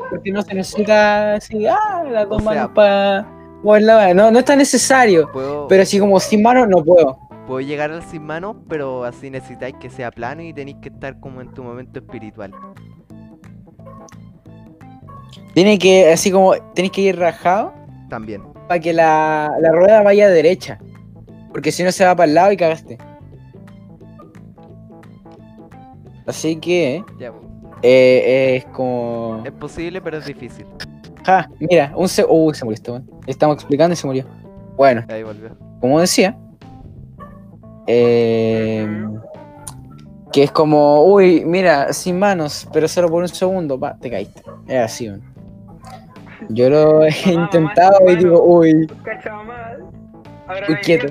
Porque 0.10 0.32
no 0.32 0.42
se 0.42 0.54
necesita 0.54 1.34
así, 1.36 1.66
ah, 1.68 2.04
las 2.10 2.30
dos 2.30 2.42
O 2.42 2.46
manos 2.46 2.72
para 2.74 3.26
mover 3.64 3.82
la 3.84 3.96
mano. 3.96 4.14
No, 4.26 4.32
no 4.32 4.40
es 4.40 4.46
tan 4.46 4.58
necesario. 4.60 5.32
Puedo, 5.32 5.68
Pero 5.68 5.84
así 5.84 6.00
como 6.00 6.20
sin 6.20 6.42
mano 6.44 6.66
no 6.68 6.84
puedo. 6.84 7.18
puedo 7.46 7.62
llegar 7.62 7.92
al 7.92 8.04
sin 8.04 8.24
mano, 8.24 8.64
pero 8.70 9.04
así 9.04 9.30
necesitáis 9.30 9.76
que 9.80 9.90
sea 9.90 10.12
plano 10.12 10.42
y 10.44 10.54
tenéis 10.54 10.78
que 10.82 10.90
estar 10.90 11.20
como 11.20 11.42
en 11.42 11.54
tu 11.54 11.64
momento 11.64 12.00
espiritual. 12.00 12.52
Tiene 15.54 15.80
que, 15.80 16.12
así 16.12 16.32
como, 16.32 16.54
tenés 16.76 16.92
que 16.92 17.02
ir 17.02 17.18
rajado 17.18 17.74
También. 18.10 18.44
para 18.68 18.80
que 18.80 18.94
la, 18.94 19.50
la 19.60 19.72
rueda 19.72 20.04
vaya 20.04 20.30
derecha. 20.30 20.78
Porque 21.52 21.72
si 21.72 21.84
no 21.84 21.92
se 21.92 22.06
va 22.06 22.16
para 22.16 22.28
el 22.30 22.36
lado 22.36 22.52
y 22.52 22.58
cagaste. 22.58 22.98
Así 26.28 26.58
que 26.58 27.04
Ya, 27.18 27.32
eh, 27.82 28.58
es 28.58 28.66
como. 28.66 29.42
es 29.46 29.52
posible, 29.54 30.02
pero 30.02 30.18
es 30.18 30.26
difícil. 30.26 30.66
Ja, 31.26 31.50
mira, 31.60 31.92
un 31.96 32.08
se. 32.08 32.26
Uy, 32.28 32.54
se 32.54 32.64
murió 32.66 32.76
este 32.76 32.92
weón. 32.92 33.10
Estamos 33.26 33.56
explicando 33.56 33.94
y 33.94 33.96
se 33.98 34.06
murió. 34.08 34.26
Bueno, 34.76 35.04
Ahí 35.10 35.24
volvió. 35.24 35.50
como 35.80 36.00
decía. 36.00 36.38
eh, 37.88 38.88
que 40.32 40.44
es 40.44 40.52
como, 40.52 41.06
uy, 41.06 41.44
mira, 41.46 41.94
sin 41.94 42.20
manos, 42.20 42.68
pero 42.74 42.88
solo 42.88 43.08
por 43.10 43.22
un 43.24 43.30
segundo, 43.30 43.80
pa, 43.80 43.98
te 43.98 44.10
caíste. 44.12 44.42
Es 44.68 44.78
así, 44.84 45.08
weón. 45.10 45.24
Yo 46.50 46.70
lo 46.70 47.04
he 47.04 47.10
Mamá, 47.10 47.26
mamá, 47.26 47.44
intentado 47.44 48.10
y 48.12 48.16
digo, 48.18 48.44
uy, 48.44 48.88
Uy, 50.70 50.76
quieto. 50.84 51.08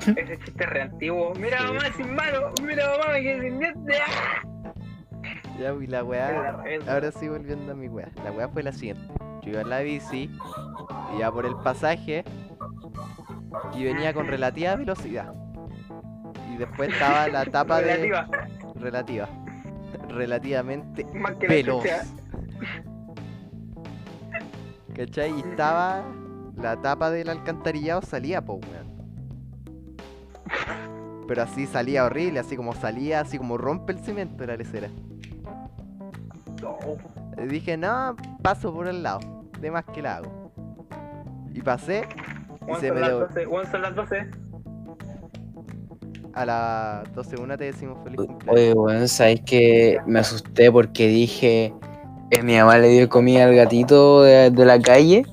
Ese 0.00 0.38
chiste 0.44 0.66
re 0.66 0.82
antiguo. 0.82 1.32
Mira 1.34 1.58
Sí. 1.58 1.64
mamá 1.66 1.80
sin 1.96 2.14
mano, 2.14 2.52
mira 2.62 2.88
mamá 2.90 3.12
me 3.12 3.22
quedé 3.22 3.40
sin 3.42 3.58
dientes. 3.58 3.98
Ya, 5.58 5.74
y 5.74 5.86
la 5.88 6.04
weá. 6.04 6.62
Ahora 6.88 7.10
sí 7.10 7.28
volviendo 7.28 7.72
a 7.72 7.74
mi 7.74 7.88
weá. 7.88 8.08
La 8.24 8.30
weá 8.30 8.48
fue 8.48 8.62
la 8.62 8.72
siguiente. 8.72 9.02
Yo 9.42 9.50
iba 9.50 9.60
en 9.62 9.70
la 9.70 9.80
bici, 9.80 10.30
iba 11.16 11.32
por 11.32 11.46
el 11.46 11.56
pasaje 11.56 12.24
y 13.74 13.84
venía 13.84 14.12
con 14.14 14.26
relativa 14.28 14.76
velocidad. 14.76 15.32
Y 16.52 16.56
después 16.58 16.92
estaba 16.92 17.28
la 17.28 17.44
tapa 17.44 17.80
de. 17.80 17.96
Relativa, 17.96 18.28
Relativa. 18.76 19.28
Relativamente 20.08 21.04
veloz. 21.48 21.84
¿Cachai? 24.94 25.32
Y 25.36 25.40
estaba. 25.40 26.02
La 26.56 26.80
tapa 26.80 27.10
del 27.10 27.28
alcantarillado 27.28 28.02
salía, 28.02 28.42
po, 28.44 28.54
weón. 28.54 28.87
Pero 31.28 31.42
así 31.42 31.66
salía 31.66 32.06
horrible, 32.06 32.40
así 32.40 32.56
como 32.56 32.74
salía, 32.74 33.20
así 33.20 33.36
como 33.36 33.58
rompe 33.58 33.92
el 33.92 33.98
cemento 33.98 34.38
de 34.38 34.46
la 34.46 34.56
lecera. 34.56 34.88
No. 36.62 36.78
Y 37.36 37.46
dije, 37.46 37.76
no, 37.76 38.16
paso 38.42 38.72
por 38.72 38.88
el 38.88 39.02
lado. 39.02 39.20
De 39.60 39.70
más 39.70 39.84
que 39.84 40.00
la 40.00 40.16
hago. 40.16 40.50
Y 41.52 41.60
pasé 41.60 42.04
y 42.66 42.80
se 42.80 42.92
me 42.92 43.00
las 43.00 43.10
dio 43.10 43.18
12. 43.20 43.44
Juan 43.44 43.70
son 43.70 43.82
las 43.82 43.94
12. 43.94 44.26
a 46.32 46.46
las 46.46 47.14
12 47.14 47.36
una 47.36 47.56
te 47.58 47.64
decimos 47.64 47.98
feliz 48.02 48.16
cumpleaños. 48.16 48.48
Oye, 48.48 48.72
weón, 48.72 49.08
sabes 49.08 49.42
que 49.42 49.98
me 50.06 50.20
asusté 50.20 50.72
porque 50.72 51.08
dije 51.08 51.74
que 52.30 52.42
mi 52.42 52.56
mamá 52.56 52.78
le 52.78 52.88
dio 52.88 53.08
comida 53.10 53.44
al 53.44 53.54
gatito 53.54 54.22
de, 54.22 54.50
de 54.50 54.64
la 54.64 54.80
calle, 54.80 55.26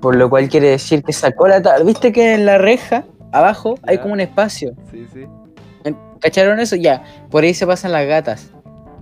por 0.00 0.14
lo 0.14 0.30
cual 0.30 0.48
quiere 0.48 0.68
decir 0.68 1.02
que 1.02 1.12
sacó 1.12 1.48
la 1.48 1.60
tabla. 1.60 1.84
¿Viste 1.84 2.12
que 2.12 2.34
en 2.34 2.46
la 2.46 2.58
reja, 2.58 3.04
abajo, 3.32 3.74
hay 3.82 3.98
como 3.98 4.12
un 4.12 4.20
espacio? 4.20 4.74
Sí, 4.92 5.06
sí. 5.12 5.26
¿Cacharon 6.20 6.60
eso? 6.60 6.76
Ya, 6.76 7.02
por 7.30 7.44
ahí 7.44 7.54
se 7.54 7.66
pasan 7.66 7.92
las 7.92 8.06
gatas. 8.06 8.50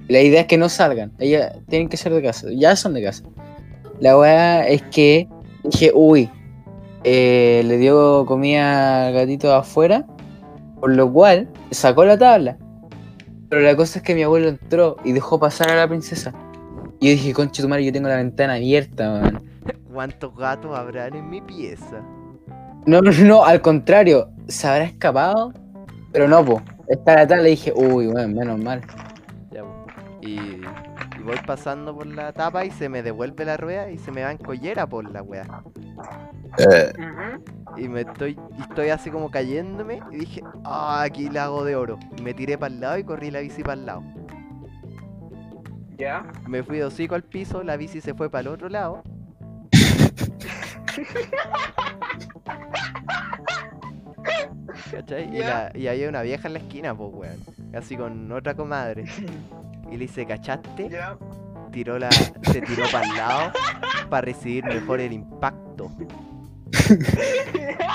La 0.09 0.21
idea 0.21 0.43
es 0.43 0.47
que 0.47 0.57
no 0.57 0.69
salgan, 0.69 1.13
ellas 1.19 1.53
tienen 1.69 1.89
que 1.89 1.97
ser 1.97 2.15
de 2.15 2.23
casa, 2.23 2.47
ya 2.51 2.77
son 2.77 2.95
de 2.95 3.03
casa. 3.03 3.25
La 4.01 4.17
weá 4.17 4.67
es 4.67 4.83
que 4.83 5.29
dije, 5.65 5.91
uy, 5.95 6.31
eh, 7.05 7.63
le 7.67 7.77
dio 7.77 8.25
comida 8.27 9.09
al 9.09 9.13
gatito 9.13 9.55
afuera, 9.55 10.07
por 10.81 10.95
lo 10.95 11.13
cual 11.13 11.49
sacó 11.71 12.05
la 12.05 12.17
tabla. 12.17 12.57
Pero 13.49 13.63
la 13.63 13.77
cosa 13.77 13.99
es 13.99 14.05
que 14.05 14.15
mi 14.15 14.23
abuelo 14.23 14.49
entró 14.49 14.97
y 15.05 15.13
dejó 15.13 15.39
pasar 15.39 15.71
a 15.71 15.77
la 15.77 15.89
princesa. 15.89 16.33
Y 17.01 17.07
yo 17.07 17.13
dije, 17.13 17.33
conche 17.33 17.63
tu 17.63 17.69
madre, 17.69 17.85
yo 17.85 17.93
tengo 17.93 18.09
la 18.09 18.17
ventana 18.17 18.55
abierta, 18.55 19.11
man. 19.11 19.43
¿Cuántos 19.93 20.35
gatos 20.37 20.77
habrán 20.77 21.15
en 21.15 21.29
mi 21.29 21.41
pieza? 21.41 22.03
No, 22.87 23.01
no, 23.01 23.11
no, 23.11 23.45
al 23.45 23.61
contrario, 23.61 24.31
se 24.49 24.67
habrá 24.67 24.85
escapado, 24.85 25.53
pero 26.13 26.29
no, 26.29 26.45
po. 26.45 26.63
La 26.89 27.27
tabla 27.27 27.49
y 27.49 27.53
dije, 27.53 27.73
uy, 27.75 28.07
bueno, 28.07 28.29
menos 28.29 28.59
mal. 28.59 28.83
Ya, 29.51 29.63
po. 29.63 29.87
y, 30.23 30.63
y 31.19 31.23
voy 31.23 31.37
pasando 31.47 31.95
por 31.95 32.07
la 32.07 32.33
tapa 32.33 32.65
y 32.65 32.71
se 32.71 32.89
me 32.89 33.03
devuelve 33.03 33.45
la 33.45 33.57
rueda 33.57 33.91
y 33.91 33.99
se 33.99 34.11
me 34.11 34.23
va 34.23 34.33
en 34.33 34.39
collera 34.39 34.87
por 34.87 35.11
la 35.11 35.23
wea. 35.23 35.63
Ujú. 36.59 37.77
Y 37.77 37.89
me 37.89 38.01
estoy, 38.01 38.39
y 38.57 38.63
estoy 38.63 38.89
así 38.89 39.11
como 39.11 39.31
cayéndome 39.31 40.01
y 40.11 40.17
dije, 40.17 40.43
ah, 40.65 41.03
aquí 41.03 41.29
la 41.29 41.45
hago 41.45 41.65
de 41.65 41.77
oro. 41.77 41.99
Y 42.17 42.23
me 42.23 42.35
tiré 42.35 42.59
para 42.59 42.75
el 42.75 42.81
lado 42.81 42.99
y 42.99 43.05
corrí 43.05 43.31
la 43.31 43.41
bici 43.41 43.63
para 43.63 43.75
el 43.75 43.87
lado. 43.87 44.03
Ya. 45.97 46.25
Me 46.47 46.63
fui 46.63 46.79
de 46.79 46.85
hocico 46.85 47.15
al 47.15 47.25
piso, 47.25 47.63
la 47.63 47.77
bici 47.77 48.01
se 48.01 48.15
fue 48.15 48.31
para 48.31 48.43
el 48.43 48.49
otro 48.49 48.69
lado. 48.69 49.03
¿Cachai? 54.91 55.35
Y, 55.35 55.39
Ya. 55.39 55.71
la- 55.73 55.79
y 55.79 55.89
había 55.89 56.09
una 56.09 56.23
vieja 56.23 56.49
en 56.49 56.55
la 56.55 56.59
esquina, 56.61 56.95
pues, 56.97 57.11
weón. 57.13 57.37
Así 57.75 57.97
con 57.97 58.31
otra 58.33 58.55
comadre. 58.55 59.05
Y 59.91 59.93
le 59.93 59.99
dice, 59.99 60.27
¿cachaste? 60.27 60.91
Tiró 61.73 61.99
la, 61.99 62.11
se 62.11 62.61
tiró 62.63 62.85
para 62.93 63.07
el 63.07 63.17
lado 63.17 63.53
para 64.11 64.23
recibir 64.23 64.65
mejor 64.65 65.01
el 65.01 65.13
impacto. 65.13 65.91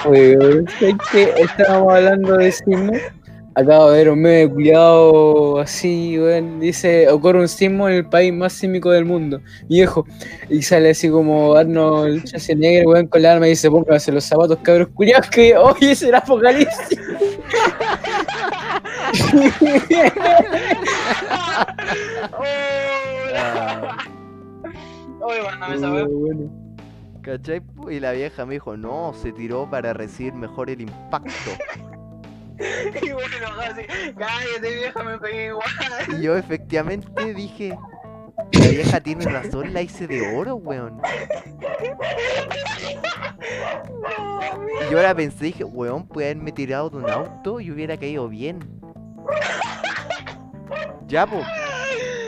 Weón, 0.06 0.68
¿sabes 0.80 0.96
qué? 1.12 1.34
Estábamos 1.38 1.94
hablando 1.94 2.38
de 2.38 2.52
sismo. 2.52 2.92
Acabo 3.56 3.92
de 3.92 3.98
ver 3.98 4.10
un 4.10 4.20
meme 4.22 4.52
cuidado 4.52 5.60
así, 5.60 6.18
weón. 6.18 6.60
Dice, 6.60 7.08
ocurre 7.10 7.40
un 7.40 7.48
sismo 7.48 7.88
en 7.88 7.96
el 7.96 8.06
país 8.06 8.34
más 8.34 8.54
sísmico 8.54 8.90
del 8.90 9.06
mundo. 9.06 9.42
Viejo. 9.68 10.08
Y 10.50 10.64
sale 10.64 10.90
así 10.90 11.10
como 11.10 11.54
Arnold 11.56 12.26
Schwarzenegger, 12.26 12.88
weón, 12.88 13.08
con 13.08 13.22
la 13.22 13.34
arma 13.34 13.46
y 13.48 13.52
dice, 13.52 13.70
pónganse 13.70 14.12
los 14.12 14.24
zapatos, 14.24 14.58
cabros 14.64 14.88
culiados, 14.90 15.30
que 15.30 15.56
hoy 15.56 15.76
es 15.82 16.02
el 16.02 16.16
apocalipsis. 16.16 17.00
Oye, 25.22 25.42
mándame 25.44 25.76
esa 25.76 25.92
wea. 25.92 26.06
Bueno. 26.06 26.64
¿Cachai? 27.22 27.62
Y 27.90 28.00
la 28.00 28.12
vieja 28.12 28.46
me 28.46 28.56
dijo, 28.56 28.76
no, 28.76 29.14
se 29.14 29.32
tiró 29.32 29.70
para 29.70 29.94
recibir 29.94 30.34
mejor 30.34 30.70
el 30.70 30.82
impacto. 30.82 31.32
Y 36.10 36.22
yo 36.22 36.38
efectivamente 36.38 37.34
dije, 37.34 37.78
la 38.52 38.68
vieja 38.68 39.00
tiene 39.02 39.26
razón, 39.26 39.74
la 39.74 39.82
hice 39.82 40.08
de 40.08 40.36
oro, 40.36 40.56
weón. 40.56 41.02
Y 44.82 44.92
yo 44.92 44.98
ahora 44.98 45.16
pensé, 45.16 45.46
dije, 45.46 45.64
weón, 45.64 46.08
puede 46.08 46.32
haberme 46.32 46.52
tirado 46.52 46.90
de 46.90 46.98
un 46.98 47.10
auto 47.10 47.60
y 47.60 47.72
hubiera 47.72 47.98
caído 47.98 48.30
bien. 48.30 48.60
Ya, 51.08 51.26
po. 51.26 51.42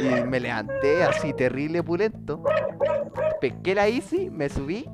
Y 0.02 0.24
me 0.26 0.40
levanté 0.40 1.04
así, 1.04 1.34
terrible 1.34 1.82
pulento. 1.82 2.44
Pesqué 3.42 3.76
la 3.76 3.86
bici, 3.86 4.30
me 4.30 4.50
subí, 4.50 4.90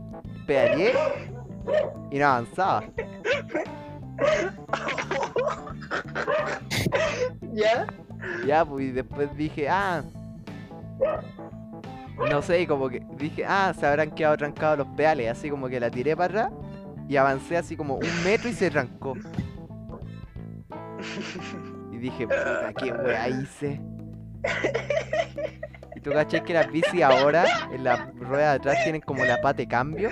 pedaleé 0.46 0.94
y 2.12 2.20
no 2.20 2.28
avanzaba. 2.28 2.84
¿Ya? 7.54 7.88
Ya, 8.46 8.66
pues 8.66 8.86
y 8.86 8.92
después 8.92 9.36
dije, 9.36 9.70
ah. 9.70 10.04
No 12.30 12.42
sé, 12.42 12.62
y 12.62 12.68
como 12.68 12.90
que 12.90 13.02
dije, 13.18 13.46
ah, 13.46 13.74
se 13.78 13.86
habrán 13.86 14.12
quedado 14.12 14.38
trancados 14.38 14.80
los 14.80 14.88
pedales, 14.90 15.32
así 15.32 15.50
como 15.50 15.68
que 15.68 15.80
la 15.80 15.90
tiré 15.90 16.16
para 16.16 16.46
atrás 16.46 16.52
y 17.12 17.18
avancé 17.18 17.58
así 17.58 17.76
como 17.76 17.96
un 17.96 18.24
metro 18.24 18.50
y 18.50 18.54
se 18.54 18.70
trancó. 18.70 19.16
Y 21.92 21.98
dije, 21.98 22.26
puta, 22.26 22.74
qué 22.78 22.94
wea 22.94 23.28
hice. 23.28 23.82
Y 25.96 26.00
tú 26.00 26.12
cachai 26.12 26.44
que 26.44 26.54
las 26.54 26.72
bici 26.72 27.02
ahora, 27.02 27.46
en 27.74 27.84
la 27.84 28.12
rueda 28.16 28.52
de 28.52 28.56
atrás, 28.56 28.78
tienen 28.84 29.02
como 29.02 29.26
la 29.26 29.42
pata 29.42 29.58
de 29.58 29.68
cambio. 29.68 30.10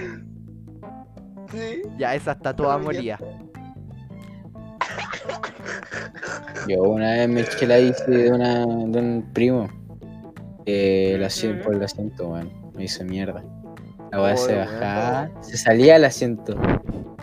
Sí. 1.51 1.81
Ya, 1.97 2.15
esa 2.15 2.33
está 2.33 2.55
toda 2.55 2.77
molida. 2.77 3.17
Yo 6.67 6.81
una 6.83 7.11
vez 7.11 7.29
me 7.29 7.41
eché 7.41 7.65
la 7.65 7.77
bici 7.77 8.03
de, 8.07 8.31
una, 8.31 8.65
de 8.65 8.99
un 8.99 9.29
primo. 9.33 9.67
El 10.65 11.23
asiento, 11.23 11.65
por 11.65 11.75
el 11.75 11.83
asiento, 11.83 12.29
weón. 12.29 12.51
Me 12.75 12.83
hizo 12.83 13.03
mierda. 13.03 13.43
La 14.11 14.21
weá 14.21 14.37
se 14.37 14.55
Oh, 14.55 14.59
bajaba, 14.59 15.29
se 15.41 15.57
salía 15.57 15.95
el 15.95 16.05
asiento. 16.05 16.55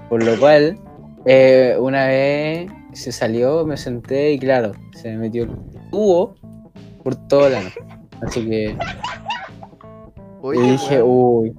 Por 0.08 0.22
lo 0.22 0.38
cual, 0.38 0.78
eh, 1.24 1.76
una 1.78 2.06
vez 2.06 2.70
se 2.92 3.12
salió, 3.12 3.64
me 3.66 3.76
senté 3.76 4.32
y 4.32 4.38
claro, 4.38 4.72
se 4.94 5.10
me 5.10 5.18
metió 5.18 5.44
el 5.44 5.50
tubo 5.90 6.34
por 7.02 7.14
todo 7.28 7.48
lado. 7.48 7.68
Así 8.22 8.48
que 8.48 8.76
Oye, 10.40 10.64
y 10.64 10.70
dije, 10.72 11.02
uy. 11.02 11.54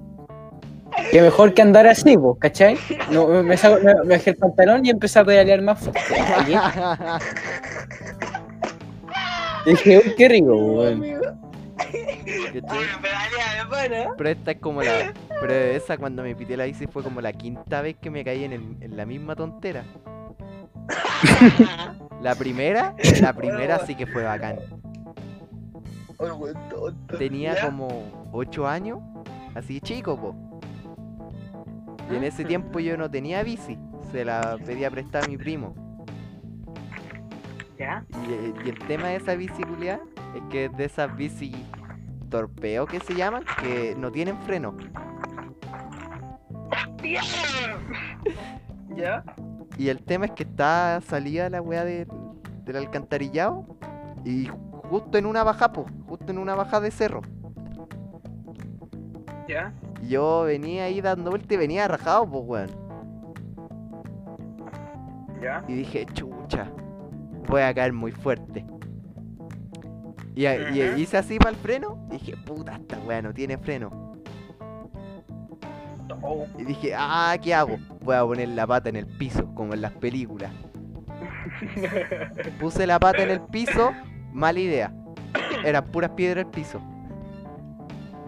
Que 1.12 1.22
mejor 1.22 1.54
que 1.54 1.62
andar 1.62 1.88
así, 1.88 2.18
pues, 2.18 2.38
¿cachai? 2.40 2.78
No, 3.12 3.28
me, 3.44 3.56
saco- 3.58 3.80
me- 3.84 3.94
me 4.06 4.16
bajé 4.18 4.32
el 4.32 4.36
pantalón 4.38 4.86
y 4.86 4.90
empecé 4.90 5.20
a 5.20 5.26
pedalear 5.26 5.62
más 5.62 5.80
fuerte. 5.80 6.00
Y 9.66 9.70
dije, 9.72 9.98
uy, 10.06 10.16
qué 10.18 10.28
rico, 10.30 10.56
weón. 10.56 11.02
de 11.02 12.62
pana. 13.70 14.14
Pero 14.18 14.30
esta 14.30 14.52
es 14.52 14.58
como 14.60 14.82
la. 14.82 15.14
Pero 15.42 15.54
esa 15.54 15.98
cuando 15.98 16.24
me 16.24 16.36
pité 16.36 16.58
la 16.58 16.66
bici 16.66 16.88
fue 16.88 17.04
como 17.04 17.22
la 17.22 17.32
quinta 17.34 17.82
vez 17.82 17.96
que 18.02 18.10
me 18.10 18.24
caí 18.24 18.44
en, 18.46 18.54
el- 18.54 18.78
en 18.82 18.98
la 18.98 19.06
misma 19.06 19.36
tontera. 19.36 19.84
La 22.22 22.34
primera, 22.34 22.96
la 23.22 23.32
primera 23.34 23.86
sí 23.86 23.94
que 23.94 24.08
fue 24.08 24.24
bacán. 24.24 24.58
Tenía 27.20 27.56
como 27.62 28.28
8 28.32 28.68
años, 28.68 28.98
así 29.54 29.80
chico, 29.82 30.18
po. 30.20 30.36
Y 32.10 32.16
en 32.16 32.24
ese 32.24 32.46
tiempo 32.46 32.80
yo 32.80 32.98
no 32.98 33.10
tenía 33.10 33.44
bici, 33.44 33.78
se 34.12 34.24
la 34.24 34.58
pedía 34.66 34.90
prestar 34.90 35.26
a 35.26 35.28
mi 35.28 35.38
primo. 35.38 35.76
¿Ya? 37.78 38.06
Y, 38.10 38.32
eh, 38.32 38.54
y 38.66 38.70
el 38.70 38.80
tema 38.80 39.10
de 39.10 39.18
esa 39.18 39.36
bici 39.36 39.64
culiá 39.64 40.00
es 40.36 40.42
que 40.50 40.66
es 40.66 40.78
de 40.78 40.86
esas 40.86 41.16
bici 41.16 41.54
torpeo 42.30 42.86
que 42.86 43.00
se 43.00 43.16
llaman, 43.16 43.44
que 43.62 43.96
no 43.98 44.12
tienen 44.12 44.38
freno. 44.40 44.76
¿Ya? 48.96 49.24
Y 49.78 49.90
el 49.90 50.04
tema 50.04 50.26
es 50.26 50.32
que 50.32 50.44
está 50.44 51.00
salida 51.02 51.50
la 51.50 51.62
weá 51.62 51.86
del, 51.86 52.08
del 52.66 52.76
alcantarillado 52.76 53.66
y 54.26 54.50
justo 54.90 55.18
en 55.18 55.26
una 55.26 55.44
baja, 55.44 55.72
po, 55.72 55.86
justo 56.08 56.32
en 56.32 56.38
una 56.38 56.56
baja 56.56 56.80
de 56.80 56.92
cerro. 56.92 57.22
¿Ya? 59.48 59.74
Yo 60.03 60.44
venía 60.44 60.86
ahí 60.86 61.02
dando 61.02 61.32
vuelta 61.32 61.53
y 61.53 61.57
venía 61.57 61.88
rajado, 61.88 62.30
pues 62.30 62.44
weón. 62.45 62.88
¿Ya? 65.41 65.64
Y 65.68 65.76
dije, 65.76 66.06
chucha, 66.14 66.72
voy 67.48 67.61
a 67.61 67.74
caer 67.74 67.94
muy 67.94 68.11
fuerte. 68.11 68.65
Y, 70.36 70.45
hice 70.45 71.18
así 71.18 71.40
para 71.40 71.49
el 71.49 71.56
freno 71.56 71.98
y 72.10 72.14
dije, 72.14 72.38
puta, 72.38 72.76
esta 72.76 72.99
weá 72.99 73.22
no 73.24 73.34
tiene 73.34 73.57
freno. 73.57 74.14
Oh, 76.22 76.45
Y 76.57 76.64
dije, 76.64 76.94
ah, 76.95 77.36
¿qué 77.41 77.53
hago? 77.53 77.78
Voy 78.02 78.15
a 78.15 78.24
poner 78.24 78.49
la 78.49 78.68
pata 78.68 78.90
en 78.90 78.98
el 78.98 79.07
piso, 79.07 79.53
como 79.56 79.74
en 79.74 79.82
las 79.82 79.94
películas. 79.94 80.52
Puse 82.60 82.86
la 82.86 82.99
pata 82.99 83.24
en 83.24 83.32
el 83.32 83.41
piso, 83.41 83.94
mala 84.32 84.60
idea. 84.60 84.94
Eran 85.64 85.86
puras 85.86 86.11
piedras 86.11 86.45
el 86.45 86.52
piso. 86.52 86.82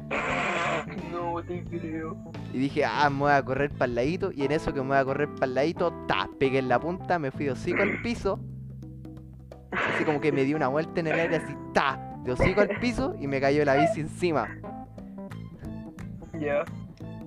no 1.40 1.46
te 1.46 1.64
creo. 1.64 2.18
Y 2.54 2.58
dije, 2.58 2.86
ah, 2.86 3.10
me 3.10 3.20
voy 3.20 3.32
a 3.32 3.44
correr 3.44 3.72
para 3.72 3.86
el 3.86 3.96
ladito. 3.96 4.32
Y 4.32 4.44
en 4.44 4.52
eso 4.52 4.74
que 4.74 4.82
me 4.82 4.88
voy 4.88 4.98
a 4.98 5.06
correr 5.06 5.30
para 5.36 5.46
el 5.46 5.56
ladito, 5.56 5.94
ta, 6.08 6.30
pegué 6.40 6.60
en 6.60 6.70
la 6.70 6.80
punta, 6.80 7.20
me 7.20 7.32
fui 7.32 7.46
de 7.46 7.52
hocico 7.52 7.82
al 7.82 8.02
piso. 8.02 8.40
Así 9.72 10.04
como 10.04 10.20
que 10.20 10.32
me 10.32 10.44
di 10.44 10.54
una 10.54 10.68
vuelta 10.68 11.00
en 11.00 11.08
el 11.08 11.20
aire, 11.20 11.38
así, 11.38 11.54
ta, 11.74 12.00
de 12.24 12.32
hocico 12.32 12.62
al 12.62 12.80
piso 12.80 13.16
y 13.20 13.28
me 13.28 13.40
cayó 13.40 13.64
la 13.66 13.76
bici 13.76 14.02
encima. 14.02 14.48
Ya. 16.40 16.64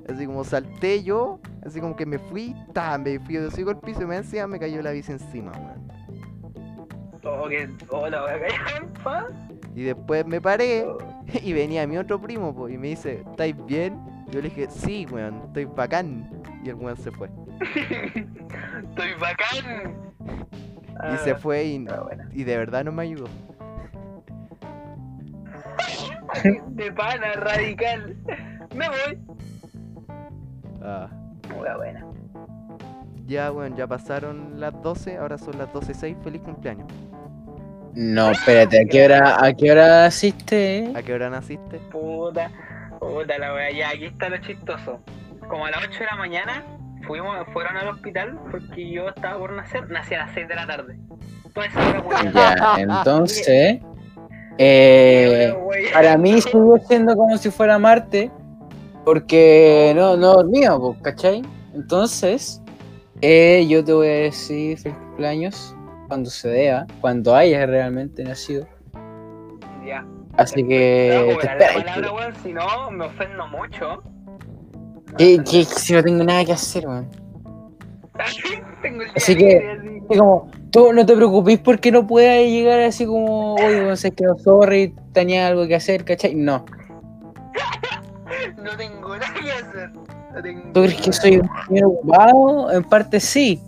Así 0.09 0.27
como 0.27 0.43
salté 0.43 1.05
yo, 1.05 1.39
así 1.65 1.81
como 1.81 1.95
que 1.95 2.05
me 2.05 2.19
fui, 2.19 2.57
ta, 2.73 2.99
me 2.99 3.21
fui 3.21 3.37
de 3.37 3.47
hocico 3.47 3.71
al 3.71 3.79
piso 3.79 4.03
y 4.03 4.07
me 4.07 4.17
encima 4.17 4.47
me 4.47 4.59
cayó 4.59 4.83
la 4.83 4.91
bici 4.91 5.13
encima, 5.13 5.53
weón. 5.53 5.93
Oh, 7.25 7.49
que. 7.49 7.71
Oh, 7.89 8.09
la 8.09 8.23
voy 8.23 8.31
a 8.33 8.41
caer 8.41 8.83
en 8.83 8.93
paz. 8.95 9.52
Y 9.75 9.83
después 9.83 10.27
me 10.27 10.41
paré 10.41 10.87
y 11.43 11.53
venía 11.53 11.87
mi 11.87 11.97
otro 11.99 12.21
primo, 12.21 12.55
po, 12.55 12.69
y 12.69 12.77
me 12.79 12.89
dice, 12.89 13.23
¿estáis 13.29 13.55
bien? 13.67 13.99
Yo 14.31 14.41
le 14.41 14.49
dije, 14.49 14.67
sí, 14.71 15.07
weón, 15.11 15.43
estoy 15.47 15.65
bacán. 15.67 16.31
Y 16.65 16.71
el 16.71 16.77
weón 16.77 16.97
se 16.97 17.11
fue. 17.11 17.29
Estoy 17.65 19.15
bacán. 19.21 19.95
Y 21.15 21.17
se 21.19 21.33
Ah, 21.33 21.37
fue 21.37 21.65
y, 21.65 21.87
ah, 21.89 22.01
bueno. 22.03 22.25
y 22.33 22.45
de 22.45 22.57
verdad 22.57 22.85
no 22.85 22.93
me 22.93 23.03
ayudó. 23.03 23.27
De 26.69 26.93
pana, 26.93 27.33
radical. 27.35 28.17
Me 28.75 28.89
voy. 28.89 29.19
Ah. 30.83 31.09
Muy 31.55 31.69
buena. 31.77 32.07
Ya, 33.27 33.51
bueno, 33.51 33.77
ya 33.77 33.87
pasaron 33.87 34.61
las 34.61 34.81
12, 34.83 35.19
ahora 35.19 35.39
son 35.39 35.59
las 35.59 35.69
12.06, 35.69 36.23
feliz 36.23 36.43
cumpleaños. 36.43 36.87
No, 37.95 38.31
espérate, 38.31 38.81
¿a 38.81 38.85
qué 38.87 39.05
hora, 39.05 39.45
a 39.45 39.53
qué 39.53 39.71
hora 39.71 40.07
asiste? 40.07 40.91
¿A 40.95 41.03
qué 41.03 41.13
hora 41.13 41.29
naciste? 41.29 41.79
Puta, 41.91 42.51
puta 42.99 43.39
la 43.39 43.55
wea. 43.55 43.71
Ya, 43.71 43.91
aquí 43.91 44.07
está 44.07 44.31
lo 44.31 44.39
chistoso. 44.39 45.01
Como 45.49 45.67
a 45.67 45.71
las 45.71 45.85
8 45.85 45.99
de 45.99 46.07
la 46.07 46.17
mañana, 46.17 46.65
fuimos, 47.07 47.37
fueron 47.53 47.77
al 47.77 47.89
hospital 47.89 48.39
porque 48.51 48.91
yo 48.91 49.09
estaba 49.09 49.39
por 49.39 49.53
nacer. 49.53 49.91
Nací 49.91 50.15
a 50.15 50.21
las 50.21 50.33
6 50.33 50.49
de 50.49 50.55
la 50.55 50.67
tarde. 50.67 50.97
Toda 51.53 51.67
esa 51.67 51.81
hora, 51.81 52.01
wea. 52.01 52.33
Ya, 52.33 52.75
entonces, 52.79 53.81
eh, 54.59 55.55
para 55.93 56.17
mí 56.17 56.41
sigue 56.41 56.81
siendo 56.89 57.15
como 57.15 57.37
si 57.37 57.51
fuera 57.51 57.79
Marte, 57.79 58.31
porque 59.05 59.93
no, 59.95 60.17
no 60.17 60.35
dormía, 60.37 60.75
pues, 60.79 60.97
¿cachai? 61.03 61.43
Entonces, 61.75 62.63
eh, 63.21 63.67
yo 63.69 63.85
te 63.85 63.93
voy 63.93 64.09
a 64.09 64.13
decir 64.13 64.79
feliz 64.79 64.97
cumpleaños 64.97 65.77
cuando 66.13 66.29
se 66.29 66.47
deba, 66.51 66.87
cuando 67.01 67.35
hayas 67.35 67.67
realmente 67.67 68.23
nacido. 68.23 68.67
Ya. 69.83 70.05
Así 70.37 70.63
No, 70.63 70.69
que 70.69 71.39
te 71.41 71.47
la 71.47 71.53
espero. 71.55 71.85
palabra, 71.87 72.13
weón, 72.13 72.35
si 72.43 72.53
no, 72.53 72.91
me 72.91 73.07
ofendo 73.07 73.47
mucho. 73.47 74.03
Que, 75.17 75.43
que 75.43 75.65
si 75.65 75.95
no 75.95 76.03
tengo 76.03 76.23
nada 76.23 76.45
que 76.45 76.53
hacer, 76.53 76.87
weón. 76.87 77.09
Así 79.17 79.35
que- 79.35 79.71
así. 79.71 80.03
Como, 80.19 80.51
tú 80.71 80.93
no 80.93 81.07
te 81.07 81.17
preocupes 81.17 81.59
porque 81.61 81.91
no 81.91 82.07
puedas 82.07 82.41
llegar 82.45 82.81
así 82.81 83.07
como, 83.07 83.55
oye, 83.55 83.81
weón, 83.85 83.97
sé 83.97 84.11
que 84.11 84.25
no, 84.25 84.37
sorry, 84.37 84.95
tenía 85.15 85.47
algo 85.47 85.67
que 85.67 85.77
hacer, 85.77 86.05
¿cachai? 86.05 86.35
No. 86.35 86.67
No 88.63 88.77
tengo 88.77 89.17
nada 89.17 89.33
que 89.35 89.51
hacer. 89.51 89.91
No 90.35 90.43
tengo 90.43 90.63
¿Tú 90.75 90.83
crees 90.83 91.01
que 91.01 91.13
soy 91.13 91.41
un 91.71 91.85
ocupado? 91.85 92.71
En 92.71 92.85
parte 92.85 93.19
sí, 93.19 93.61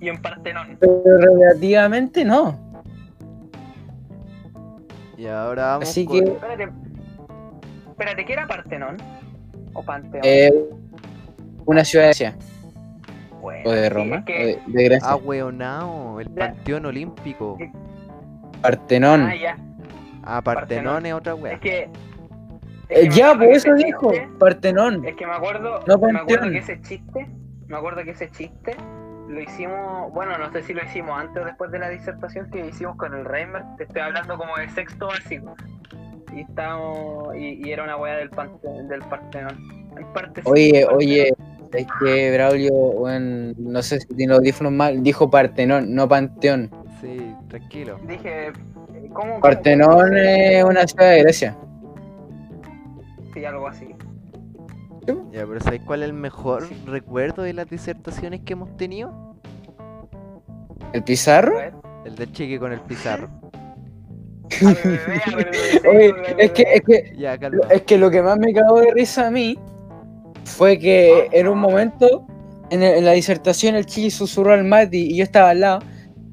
Y 0.00 0.08
en 0.08 0.20
parte 0.22 0.52
no. 0.54 0.62
pero 0.80 1.02
relativamente 1.18 2.24
no. 2.24 2.58
Y 5.16 5.26
ahora 5.26 5.66
vamos 5.72 5.88
Así 5.90 6.04
con... 6.06 6.18
que- 6.24 6.30
Espérate. 6.32 6.68
Espérate, 7.90 8.24
¿qué 8.24 8.32
era 8.32 8.46
Partenón? 8.46 8.96
¿O 9.74 9.82
Panteón? 9.82 10.22
Eh, 10.24 10.50
una 11.66 11.84
ciudad 11.84 12.06
de 12.06 12.10
Asia, 12.10 12.36
Bueno, 13.42 13.68
o 13.68 13.72
de 13.72 13.82
sí, 13.82 13.88
Roma, 13.90 14.16
es 14.16 14.22
o 14.22 14.24
que- 14.24 14.32
de, 14.46 14.58
de 14.66 14.84
Grecia. 14.84 15.08
Ah, 15.10 15.16
weonao, 15.16 16.20
el. 16.20 16.30
Panteón 16.30 16.86
Olímpico. 16.86 17.58
Partenón. 18.62 19.22
Ah, 19.22 19.34
ya. 19.36 19.56
Ah, 20.22 20.40
Partenón. 20.42 20.84
Partenón 20.94 21.06
es 21.06 21.12
otra 21.12 21.34
wea. 21.34 21.52
Es 21.54 21.60
que. 21.60 21.82
es 21.82 21.88
Eh, 23.04 23.08
que 23.08 23.10
ya, 23.10 23.32
por 23.34 23.40
que 23.40 23.52
eso 23.52 23.74
dijo, 23.74 24.10
chiste- 24.12 24.28
Partenón. 24.38 25.04
Es 25.04 25.14
que 25.16 25.26
me 25.26 25.34
acuerdo, 25.34 25.80
No 25.86 25.98
me 25.98 26.18
acuerdo 26.18 26.50
que 26.50 26.58
ese 26.58 26.80
chiste, 26.80 27.28
me 27.68 27.76
acuerdo 27.76 28.02
que 28.02 28.10
ese 28.12 28.30
chiste 28.30 28.74
lo 29.30 29.40
hicimos, 29.40 30.12
bueno, 30.12 30.36
no 30.38 30.50
sé 30.52 30.62
si 30.62 30.74
lo 30.74 30.84
hicimos 30.84 31.18
antes 31.18 31.42
o 31.42 31.46
después 31.46 31.70
de 31.70 31.78
la 31.78 31.88
disertación 31.88 32.50
que 32.50 32.66
hicimos 32.66 32.96
con 32.96 33.14
el 33.14 33.24
Reimer, 33.24 33.62
te 33.76 33.84
estoy 33.84 34.02
hablando 34.02 34.36
como 34.36 34.56
de 34.56 34.68
sexto 34.70 35.06
básico. 35.06 35.54
Y 36.34 36.40
estábamos, 36.40 37.34
y, 37.36 37.66
y 37.66 37.72
era 37.72 37.84
una 37.84 37.96
wea 37.96 38.16
del, 38.16 38.30
pante, 38.30 38.68
del 38.68 39.00
Partenón. 39.02 39.80
Parte 40.14 40.42
Oye, 40.44 40.86
oye, 40.86 41.32
es 41.72 41.86
que 42.00 42.32
Braulio, 42.32 42.72
weón, 42.72 43.54
no 43.58 43.82
sé 43.82 44.00
si 44.00 44.06
tiene 44.14 44.30
los 44.30 44.38
audífonos 44.38 44.72
mal, 44.72 45.02
dijo 45.02 45.30
Partenón, 45.30 45.94
no 45.94 46.08
Panteón. 46.08 46.70
Sí, 47.00 47.34
tranquilo. 47.48 47.98
Dije, 48.06 48.52
¿cómo? 49.12 49.40
Partenón 49.40 50.16
es 50.16 50.64
una 50.64 50.86
ciudad 50.86 51.10
de 51.10 51.22
Grecia. 51.22 51.56
Sí, 53.34 53.44
algo 53.44 53.68
así. 53.68 53.94
Ya, 55.32 55.46
pero 55.46 55.60
¿sabes 55.60 55.80
cuál 55.86 56.02
es 56.02 56.08
el 56.08 56.12
mejor 56.14 56.68
recuerdo 56.86 57.42
de 57.42 57.52
las 57.52 57.68
disertaciones 57.68 58.40
que 58.40 58.52
hemos 58.52 58.76
tenido? 58.76 59.36
¿El 60.92 61.02
Pizarro? 61.04 61.54
El 62.04 62.16
del 62.16 62.32
chique 62.32 62.58
con 62.58 62.72
el 62.72 62.80
pizarro. 62.80 63.28
Oye, 65.88 66.14
es 66.38 66.50
que, 66.52 66.62
es 66.74 66.80
que, 66.82 67.12
Ya, 67.16 67.38
es 67.70 67.82
que 67.82 67.98
lo 67.98 68.10
que 68.10 68.22
más 68.22 68.38
me 68.38 68.52
cagó 68.52 68.80
de 68.80 68.92
risa 68.92 69.28
a 69.28 69.30
mí 69.30 69.58
fue 70.44 70.78
que 70.78 71.28
en 71.32 71.46
un 71.48 71.58
momento, 71.58 72.26
en, 72.70 72.82
el- 72.82 72.98
en 72.98 73.04
la 73.04 73.12
disertación, 73.12 73.74
el 73.76 73.86
Chile 73.86 74.10
susurró 74.10 74.52
al 74.54 74.64
Mati 74.64 75.12
y 75.12 75.16
yo 75.16 75.24
estaba 75.24 75.50
al 75.50 75.60
lado. 75.60 75.78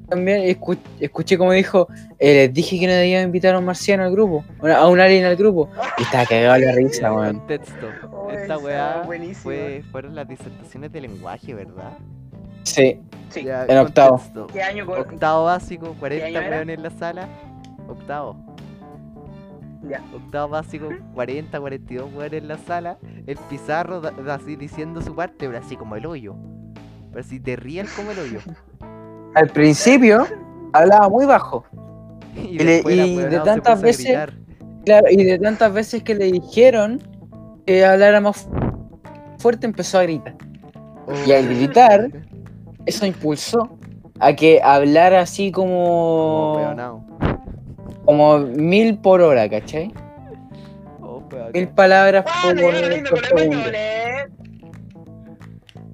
También 0.08 0.40
escu- 0.58 0.78
escuché 1.00 1.36
como 1.36 1.52
dijo, 1.52 1.86
eh, 2.18 2.34
les 2.46 2.54
dije 2.54 2.80
que 2.80 2.86
no 2.86 2.92
debía 2.94 3.20
invitar 3.22 3.54
a 3.54 3.58
un 3.58 3.66
marciano 3.66 4.04
al 4.04 4.10
grupo, 4.10 4.42
a 4.62 4.88
un 4.88 4.98
alien 5.00 5.26
al 5.26 5.36
grupo. 5.36 5.68
Y 5.98 6.02
estaba 6.02 6.24
cagado 6.24 6.58
la 6.58 6.72
risa, 6.72 7.12
weón. 7.14 7.42
Esta 8.30 8.58
weá 8.58 9.04
fue, 9.42 9.82
fueron 9.90 10.14
las 10.14 10.28
disertaciones 10.28 10.92
de 10.92 11.00
lenguaje, 11.02 11.54
¿verdad? 11.54 11.92
Sí, 12.64 13.00
Sí. 13.30 13.44
Ya, 13.44 13.64
en 13.66 13.78
octavo. 13.78 14.16
contexto. 14.16 14.46
¿Qué 14.48 14.62
año? 14.62 14.86
co- 14.86 14.92
Octavo 14.98 15.44
básico, 15.44 15.94
40 16.00 16.26
año 16.26 16.38
era? 16.40 16.50
weones 16.56 16.76
en 16.78 16.82
la 16.82 16.90
sala. 16.90 17.28
Octavo. 17.88 18.36
Ya. 19.88 20.02
Octavo 20.14 20.48
básico, 20.48 20.88
40, 21.14 21.60
42 21.60 22.12
weones 22.14 22.42
en 22.42 22.48
la 22.48 22.58
sala. 22.58 22.98
El 23.26 23.36
pizarro 23.48 24.00
da- 24.00 24.10
da 24.12 24.34
así 24.34 24.56
diciendo 24.56 25.00
su 25.02 25.14
parte, 25.14 25.46
pero 25.46 25.58
así 25.58 25.76
como 25.76 25.96
el 25.96 26.06
hoyo. 26.06 26.34
Pero 27.12 27.22
si 27.22 27.38
te 27.40 27.56
ríes 27.56 27.90
como 27.94 28.10
el 28.12 28.18
hoyo. 28.18 28.40
al 29.34 29.48
principio 29.48 30.26
hablaba 30.72 31.08
muy 31.08 31.26
bajo. 31.26 31.64
Y, 32.36 32.56
después 32.58 32.96
el 32.98 33.06
y 33.06 33.16
de 33.16 33.40
tantas 33.40 33.82
veces-. 33.82 34.16
Claro, 34.84 35.06
y 35.10 35.24
de 35.24 35.38
tantas 35.38 35.72
veces 35.72 36.02
que 36.04 36.14
le 36.14 36.30
dijeron 36.32 37.00
que 37.68 37.84
hablara 37.84 38.18
más 38.18 38.38
fu- 38.38 38.50
fuerte, 39.38 39.66
empezó 39.66 39.98
a 39.98 40.04
gritar. 40.04 40.34
Y 41.26 41.32
al 41.32 41.46
gritar- 41.48 42.10
Eso 42.86 43.04
impulsó 43.04 43.78
a 44.18 44.32
que 44.32 44.60
hablara 44.62 45.20
así 45.20 45.52
Como 45.52 46.74
como, 48.06 48.38
mil 48.38 48.96
por 48.96 49.20
hora, 49.20 49.46
¿cachai? 49.50 49.92
Oh. 51.02 51.22
Mil 51.52 51.68
palabras 51.68 52.24
¡Ah, 52.26 52.54
por, 52.58 52.74
español, 52.74 53.72
eh! 53.74 54.26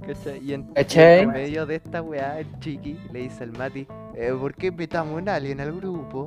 ¿Cachai? 0.06 0.38
Y 0.44 0.52
en, 0.54 0.70
en 0.76 1.28
medio 1.30 1.66
de 1.66 1.74
esta 1.74 2.02
weá, 2.02 2.38
el 2.38 2.46
chiqui 2.60 2.96
le 3.12 3.18
dice 3.20 3.42
al 3.42 3.50
Mati, 3.58 3.88
eh, 4.14 4.32
¿por 4.38 4.54
qué 4.54 4.68
invitamos 4.68 5.14
a 5.14 5.16
un 5.22 5.28
alien 5.28 5.60
al 5.60 5.72
grupo? 5.72 6.26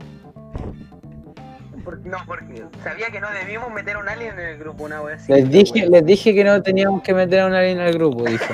Por- 1.88 2.06
no, 2.06 2.18
porque 2.28 2.66
sabía 2.84 3.08
que 3.10 3.22
no 3.22 3.30
debíamos 3.32 3.72
meter 3.72 3.96
a 3.96 4.00
un 4.00 4.10
alien 4.10 4.38
en 4.38 4.46
el 4.46 4.58
grupo, 4.58 4.84
una 4.84 5.00
así. 5.00 5.32
Les 5.32 5.50
dije, 5.50 5.88
les 5.88 6.06
dije 6.06 6.36
que 6.36 6.44
no 6.44 6.62
teníamos 6.62 7.02
que 7.02 7.14
meter 7.14 7.40
a 7.40 7.46
una 7.46 7.62
línea 7.62 7.86
al 7.86 7.94
grupo, 7.94 8.26
dijo. 8.26 8.54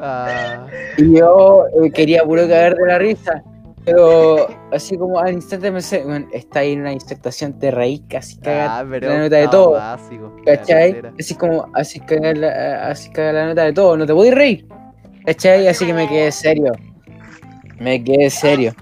Ah, 0.00 0.66
Y 0.96 1.18
yo 1.18 1.64
eh, 1.82 1.90
quería 1.90 2.24
puro 2.24 2.48
caer 2.48 2.74
de 2.74 2.86
la 2.86 2.98
risa. 2.98 3.42
Pero 3.84 4.48
así 4.72 4.98
como 4.98 5.18
al 5.18 5.34
instante 5.34 5.70
pensé, 5.70 6.02
bueno, 6.02 6.26
está 6.32 6.60
ahí 6.60 6.72
en 6.72 6.80
una 6.80 6.90
disertación, 6.90 7.58
te 7.58 7.70
reí 7.70 8.00
casi 8.00 8.38
ah, 8.46 8.84
pero 8.90 9.08
la 9.10 9.18
nota 9.18 9.36
de 9.36 9.48
todo. 9.48 9.72
básico, 9.72 10.34
¿Cachai? 10.44 11.00
Así 11.18 11.34
como, 11.36 11.68
así 11.74 12.00
cagar 12.00 12.38
la, 12.38 12.88
así 12.88 13.10
cagar 13.12 13.34
la 13.34 13.46
nota 13.46 13.64
de 13.64 13.72
todo, 13.72 13.96
no 13.96 14.06
te 14.06 14.14
podés 14.14 14.34
reír. 14.34 14.66
¿Cachai? 15.26 15.68
Así 15.68 15.86
que 15.86 15.94
me 15.94 16.08
quedé 16.08 16.32
serio. 16.32 16.72
Me 17.78 18.02
quedé 18.02 18.30
serio. 18.30 18.74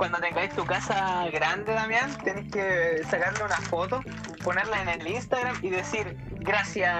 Cuando 0.00 0.18
tengáis 0.18 0.50
tu 0.54 0.64
casa 0.64 1.28
grande, 1.30 1.74
Damián, 1.74 2.10
tenés 2.24 2.50
que 2.50 3.04
sacarle 3.04 3.44
una 3.44 3.58
foto, 3.58 4.00
ponerla 4.42 4.80
en 4.80 4.88
el 4.88 5.06
Instagram 5.06 5.58
y 5.60 5.68
decir, 5.68 6.16
gracias, 6.38 6.96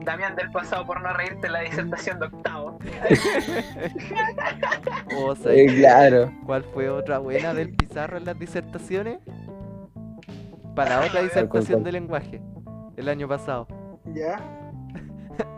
Damián 0.00 0.34
del 0.34 0.50
pasado, 0.50 0.84
por 0.84 1.00
no 1.00 1.12
reírte 1.12 1.46
en 1.46 1.52
la 1.52 1.60
disertación 1.60 2.18
de 2.18 2.26
octavo. 2.26 2.80
O 5.08 5.36
sea, 5.36 5.52
Eh, 5.52 5.66
claro. 5.66 6.32
¿Cuál 6.44 6.64
fue 6.64 6.90
otra 6.90 7.18
buena 7.18 7.54
del 7.54 7.70
Pizarro 7.70 8.16
en 8.16 8.24
las 8.24 8.36
disertaciones? 8.36 9.20
Para 10.74 11.02
otra 11.04 11.22
¿cuál, 11.22 11.24
disertación 11.26 11.84
de 11.84 11.92
lenguaje, 11.92 12.42
el 12.96 13.08
año 13.08 13.28
pasado. 13.28 13.68
¿Ya? 14.04 14.40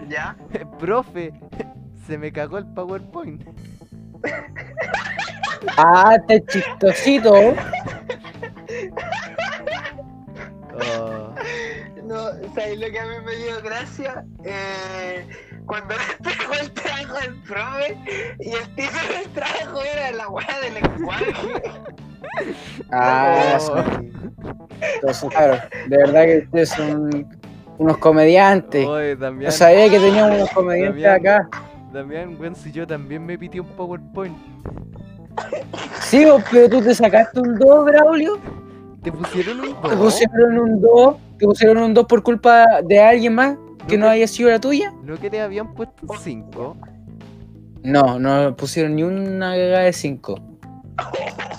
¿Ya? 0.08 0.36
Profe, 0.78 1.32
se 2.06 2.18
me 2.18 2.30
cagó 2.30 2.58
el 2.58 2.66
PowerPoint. 2.66 3.44
Ah, 5.76 6.16
está 6.16 6.44
chistosito. 6.52 7.32
Oh, 10.74 11.34
No, 12.04 12.24
¿sabes 12.54 12.78
lo 12.78 12.90
que 12.90 12.98
a 13.00 13.04
mí 13.04 13.14
me 13.24 13.36
dio 13.36 13.60
gracia? 13.62 14.24
Eh, 14.44 15.26
cuando 15.66 15.94
le 15.94 16.02
entregó 16.18 16.54
el 16.54 16.70
trabajo 16.72 17.16
al 17.22 17.34
profe 17.42 17.98
y 18.40 18.50
el 18.52 18.74
título 18.74 19.18
del 19.18 19.28
trabajo 19.34 19.82
era 19.82 20.12
la 20.12 20.28
weá 20.28 20.60
de 20.62 20.70
lenguaje. 20.80 21.32
Ah, 22.92 23.58
Oh. 23.60 23.84
entonces, 24.94 25.30
claro, 25.30 25.58
de 25.88 25.96
verdad 25.96 26.24
que 26.24 26.38
ustedes 26.44 26.68
son 26.70 27.26
unos 27.78 27.98
comediantes. 27.98 28.86
Damián, 29.18 29.44
No 29.46 29.50
sabía 29.50 29.90
que 29.90 29.98
teníamos 29.98 30.36
unos 30.36 30.50
comediantes 30.50 31.02
Damián. 31.02 31.42
acá. 31.42 31.48
Damián, 31.92 32.36
weón, 32.38 32.54
si 32.54 32.70
yo 32.72 32.86
también 32.86 33.24
me 33.26 33.36
pitié 33.38 33.60
un 33.60 33.68
PowerPoint. 33.68 34.36
Sí, 36.00 36.26
pero 36.50 36.68
tú 36.68 36.80
te 36.82 36.94
sacaste 36.94 37.40
un 37.40 37.58
2, 37.58 37.84
Braulio. 37.84 38.38
¿Te 39.02 39.12
pusieron 39.12 39.60
un 39.60 39.66
Te 39.82 39.88
dos? 39.94 39.98
pusieron 39.98 40.58
un 40.58 40.80
2. 40.80 41.16
Te 41.38 41.46
pusieron 41.46 41.78
un 41.78 41.94
2 41.94 42.06
por 42.06 42.22
culpa 42.22 42.66
de 42.84 42.98
alguien 43.00 43.34
más 43.34 43.56
que 43.86 43.96
no 43.96 44.06
te- 44.06 44.12
haya 44.12 44.26
sido 44.28 44.50
la 44.50 44.58
tuya. 44.60 44.92
¿No 45.04 45.16
que 45.18 45.30
te 45.30 45.40
habían 45.40 45.74
puesto 45.74 45.94
un 46.06 46.18
5? 46.18 46.76
No, 47.84 48.18
no 48.18 48.56
pusieron 48.56 48.96
ni 48.96 49.02
una 49.04 49.52
cagada 49.52 49.80
de 49.84 49.92
5. 49.92 50.38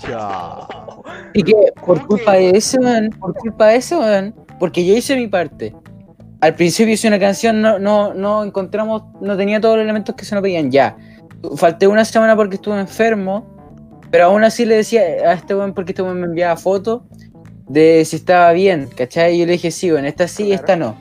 Chao. 0.01 1.03
Y 1.33 1.43
que 1.43 1.53
por 1.85 1.97
¿Cómo 1.97 2.07
culpa 2.07 2.33
que? 2.33 2.39
de 2.39 2.57
ese 2.57 2.79
weón, 2.79 3.09
por 3.19 3.33
culpa 3.35 3.67
de 3.67 3.81
weón, 3.91 4.35
porque 4.59 4.85
yo 4.85 4.93
hice 4.95 5.15
mi 5.15 5.27
parte. 5.27 5.73
Al 6.41 6.55
principio 6.55 6.93
hice 6.93 7.07
una 7.07 7.19
canción, 7.19 7.61
no, 7.61 7.79
no, 7.79 8.13
no 8.13 8.43
encontramos, 8.43 9.03
no 9.21 9.35
tenía 9.37 9.59
todos 9.59 9.75
los 9.75 9.83
elementos 9.83 10.15
que 10.15 10.25
se 10.25 10.35
nos 10.35 10.41
pedían 10.41 10.71
ya. 10.71 10.95
Falté 11.55 11.87
una 11.87 12.05
semana 12.05 12.35
porque 12.35 12.55
estuve 12.55 12.79
enfermo, 12.79 13.45
pero 14.11 14.25
aún 14.25 14.43
así 14.43 14.65
le 14.65 14.75
decía 14.75 15.01
a 15.01 15.33
este 15.33 15.55
weón 15.55 15.73
porque 15.73 15.91
este 15.91 16.01
weón 16.01 16.19
me 16.19 16.25
enviaba 16.27 16.55
fotos 16.57 17.01
de 17.67 18.03
si 18.05 18.15
estaba 18.15 18.51
bien, 18.53 18.89
¿cachai? 18.95 19.35
Y 19.35 19.39
yo 19.39 19.45
le 19.45 19.53
dije, 19.53 19.71
sí, 19.71 19.91
bueno, 19.91 20.07
esta 20.07 20.27
sí, 20.27 20.45
Claro. 20.47 20.55
esta 20.61 20.75
no. 20.75 20.95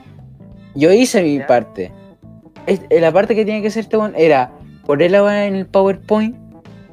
Yo 0.75 0.93
hice 0.93 1.23
mi 1.23 1.39
Ya. 1.39 1.47
parte. 1.47 1.93
Es- 2.67 2.83
eh, 2.91 3.01
la 3.01 3.11
parte 3.13 3.35
que 3.35 3.45
tenía 3.45 3.63
que 3.63 3.69
hacer 3.69 3.85
este 3.85 3.97
weón 3.97 4.13
era 4.17 4.53
poner 4.85 5.11
la 5.11 5.23
weá 5.25 5.47
en 5.47 5.55
el 5.55 5.67
PowerPoint, 5.67 6.37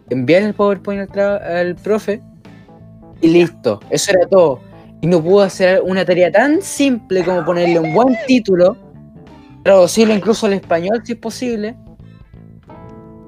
enviar 0.09 0.43
el 0.43 0.53
PowerPoint 0.53 1.17
al, 1.17 1.41
al 1.43 1.75
profe 1.75 2.21
y 3.21 3.27
listo. 3.27 3.79
Eso 3.89 4.11
era 4.11 4.27
todo. 4.27 4.59
Y 5.01 5.07
no 5.07 5.21
pudo 5.21 5.41
hacer 5.41 5.81
una 5.83 6.05
tarea 6.05 6.31
tan 6.31 6.61
simple 6.61 7.23
como 7.23 7.43
ponerle 7.43 7.79
un 7.79 7.93
buen 7.93 8.15
título, 8.27 8.77
traducirlo 9.63 10.13
incluso 10.13 10.45
al 10.45 10.53
español 10.53 11.01
si 11.03 11.11
es 11.13 11.17
posible, 11.19 11.75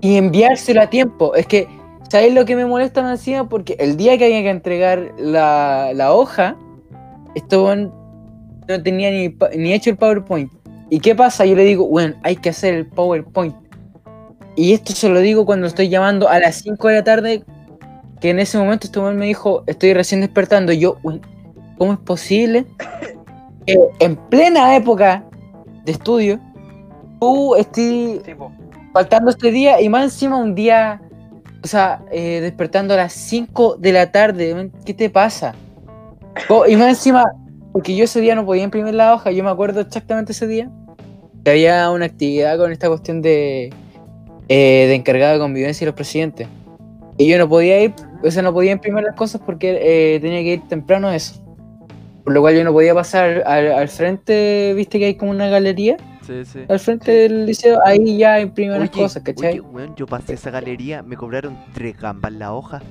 y 0.02 0.16
enviárselo 0.18 0.82
a 0.82 0.90
tiempo. 0.90 1.36
Es 1.36 1.46
que, 1.48 1.68
¿sabéis 2.10 2.34
lo 2.34 2.46
que 2.46 2.56
me 2.56 2.66
molesta 2.66 3.02
más 3.02 3.20
encima? 3.20 3.50
Porque 3.50 3.76
el 3.80 3.98
día 3.98 4.18
que 4.18 4.26
había 4.26 4.42
que 4.42 4.50
entregar 4.50 5.12
la, 5.18 5.92
la 5.94 6.14
hoja, 6.14 6.56
esto 7.36 7.76
no 7.76 8.84
tenía 8.84 9.12
ni, 9.12 9.36
ni 9.58 9.74
hecho 9.74 9.90
el 9.90 9.98
PowerPoint. 9.98 10.52
¿Y 10.90 11.00
qué 11.00 11.16
pasa? 11.16 11.46
Yo 11.46 11.56
le 11.56 11.64
digo, 11.64 11.88
bueno, 11.88 12.16
hay 12.24 12.36
que 12.36 12.50
hacer 12.50 12.74
el 12.74 12.86
PowerPoint. 12.86 13.56
Y 14.56 14.74
esto 14.74 14.94
se 14.94 15.10
lo 15.10 15.20
digo 15.20 15.46
cuando 15.46 15.68
estoy 15.68 15.90
llamando 15.90 16.30
a 16.30 16.40
las 16.40 16.56
5 16.56 16.88
de 16.88 16.96
la 16.96 17.04
tarde, 17.04 17.44
que 18.20 18.32
en 18.32 18.40
ese 18.40 18.58
momento 18.58 18.88
este 18.88 19.00
me 19.00 19.26
dijo, 19.26 19.64
estoy 19.68 19.94
recién 19.94 20.22
despertando. 20.22 20.72
Y 20.72 20.80
yo, 20.80 20.98
weón, 21.04 21.22
¿cómo 21.78 21.94
es 21.94 22.00
posible 22.00 22.66
que 23.68 23.78
en 24.00 24.16
plena 24.16 24.76
época 24.76 25.24
de 25.86 25.92
estudio, 25.92 26.40
tú 27.20 27.56
estés 27.56 28.22
faltando 28.94 29.30
este 29.30 29.52
día 29.52 29.80
y 29.80 29.90
más 29.90 30.06
encima 30.06 30.38
un 30.38 30.56
día, 30.56 31.02
o 31.64 31.68
sea, 31.68 32.02
eh, 32.12 32.40
despertando 32.42 32.94
a 32.94 32.98
las 32.98 33.14
5 33.14 33.76
de 33.78 33.92
la 33.92 34.12
tarde? 34.12 34.70
¿Qué 34.86 34.94
te 34.94 35.10
pasa? 35.10 35.54
Co- 36.48 36.68
Y 36.68 36.76
más 36.76 36.90
encima, 36.90 37.24
porque 37.74 37.96
yo 37.96 38.04
ese 38.06 38.22
día 38.22 38.36
no 38.36 38.46
podía 38.46 38.64
imprimir 38.64 38.94
la 38.94 39.14
hoja, 39.14 39.32
yo 39.32 39.44
me 39.44 39.50
acuerdo 39.50 39.82
exactamente 39.82 40.32
ese 40.32 40.48
día, 40.48 40.70
que 41.44 41.52
había 41.52 41.90
una 41.92 42.06
actividad 42.06 42.58
con 42.58 42.72
esta 42.72 42.88
cuestión 42.88 43.22
de, 43.22 43.70
eh, 44.50 44.86
de 44.88 44.96
encargado 44.96 45.34
de 45.34 45.40
convivencia 45.40 45.84
y 45.84 45.88
los 45.88 45.96
presidentes. 45.96 46.48
Y 47.18 47.28
yo 47.28 47.38
no 47.40 47.50
podía 47.50 47.82
ir, 47.82 47.94
o 48.24 48.30
sea, 48.30 48.44
no 48.44 48.54
podía 48.54 48.72
imprimir 48.74 49.04
las 49.04 49.16
cosas 49.16 49.42
porque 49.46 49.80
eh, 49.82 50.20
tenía 50.20 50.42
que 50.42 50.54
ir 50.54 50.68
temprano 50.68 51.12
eso. 51.12 51.42
Por 52.24 52.34
lo 52.34 52.42
cual 52.42 52.56
yo 52.56 52.64
no 52.64 52.74
podía 52.74 52.94
pasar 52.94 53.44
al 53.48 53.88
frente, 53.88 54.74
viste 54.76 55.00
que 55.00 55.06
hay 55.06 55.16
como 55.16 55.32
una 55.32 55.48
galería, 55.48 55.98
Sí, 56.28 56.44
sí. 56.46 56.60
al 56.68 56.80
frente 56.80 57.10
del 57.12 57.46
liceo, 57.46 57.80
ahí 57.86 58.18
ya 58.18 58.40
imprime 58.42 58.78
las 58.78 58.90
cosas, 58.90 59.24
¿cachai? 59.24 59.60
oye, 59.60 59.62
weón, 59.62 59.96
yo 59.96 60.06
pasé 60.06 60.34
esa 60.34 60.52
galería, 60.52 61.02
me 61.02 61.16
cobraron 61.16 61.58
tres 61.74 61.98
gambas 61.98 62.34
la 62.34 62.54
hoja. 62.54 62.82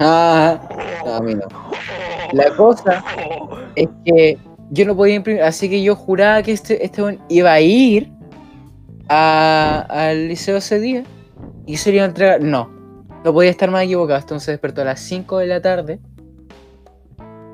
Ah, 0.00 0.58
no. 1.22 1.42
La 2.32 2.50
cosa 2.56 3.04
es 3.76 3.88
que 4.04 4.38
yo 4.70 4.86
no 4.86 4.96
podía 4.96 5.16
imprimir, 5.16 5.42
así 5.42 5.68
que 5.68 5.82
yo 5.82 5.94
juraba 5.94 6.42
que 6.42 6.52
este, 6.52 6.82
este 6.84 7.02
weón 7.02 7.20
iba 7.28 7.52
a 7.52 7.60
ir 7.60 8.10
a- 9.08 9.86
al 9.88 10.28
liceo 10.28 10.56
ese 10.56 10.80
día 10.80 11.04
y 11.66 11.76
se 11.76 11.90
lo 11.90 11.96
iba 11.96 12.04
a 12.04 12.08
entregar. 12.08 12.40
No, 12.42 12.70
no 13.24 13.32
podía 13.32 13.50
estar 13.50 13.70
más 13.70 13.84
equivocado. 13.84 14.18
Entonces 14.18 14.46
despertó 14.48 14.80
a 14.80 14.84
las 14.86 15.00
5 15.00 15.38
de 15.38 15.46
la 15.46 15.60
tarde 15.60 16.00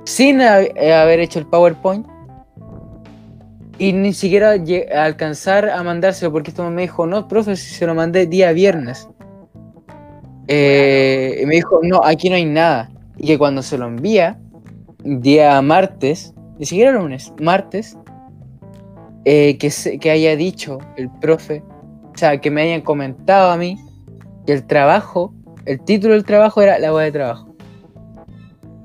sin 0.05 0.39
hab- 0.39 0.73
eh, 0.77 0.95
haber 0.95 1.21
hecho 1.21 1.39
el 1.41 1.47
PowerPoint 1.47 2.07
y 3.81 3.93
ni 3.95 4.13
siquiera 4.13 4.55
alcanzar 4.95 5.71
a 5.71 5.83
mandárselo 5.83 6.31
porque 6.33 6.53
weón 6.57 6.75
me 6.75 6.83
dijo, 6.83 7.07
no, 7.07 7.27
profe, 7.27 7.57
si 7.57 7.75
se 7.75 7.87
lo 7.87 7.95
mandé 7.95 8.27
día 8.27 8.53
viernes. 8.53 9.09
Eh, 10.49 11.41
y 11.43 11.47
me 11.47 11.55
dijo, 11.57 11.81
no, 11.83 12.03
aquí 12.05 12.29
no 12.29 12.37
hay 12.37 12.45
nada. 12.45 12.91
Y 13.17 13.27
que 13.27 13.39
cuando 13.39 13.63
se 13.63 13.79
lo 13.79 13.87
envía, 13.87 14.39
día 15.05 15.61
martes, 15.63 16.35
ni 16.59 16.67
siquiera 16.67 16.93
lunes, 16.93 17.33
martes, 17.41 17.97
eh, 19.25 19.57
que, 19.59 19.71
se- 19.71 19.99
que 19.99 20.11
haya 20.11 20.37
dicho 20.37 20.79
el 20.97 21.09
profe, 21.21 21.63
o 22.15 22.17
sea, 22.19 22.41
que 22.41 22.51
me 22.51 22.63
hayan 22.63 22.81
comentado 22.83 23.51
a 23.51 23.57
mí 23.57 23.79
que 24.47 24.53
el 24.53 24.67
trabajo, 24.67 25.33
el 25.67 25.81
título 25.85 26.15
del 26.15 26.25
trabajo 26.25 26.61
era 26.63 26.79
la 26.79 26.93
web 26.93 27.05
de 27.07 27.13
trabajo. 27.13 27.55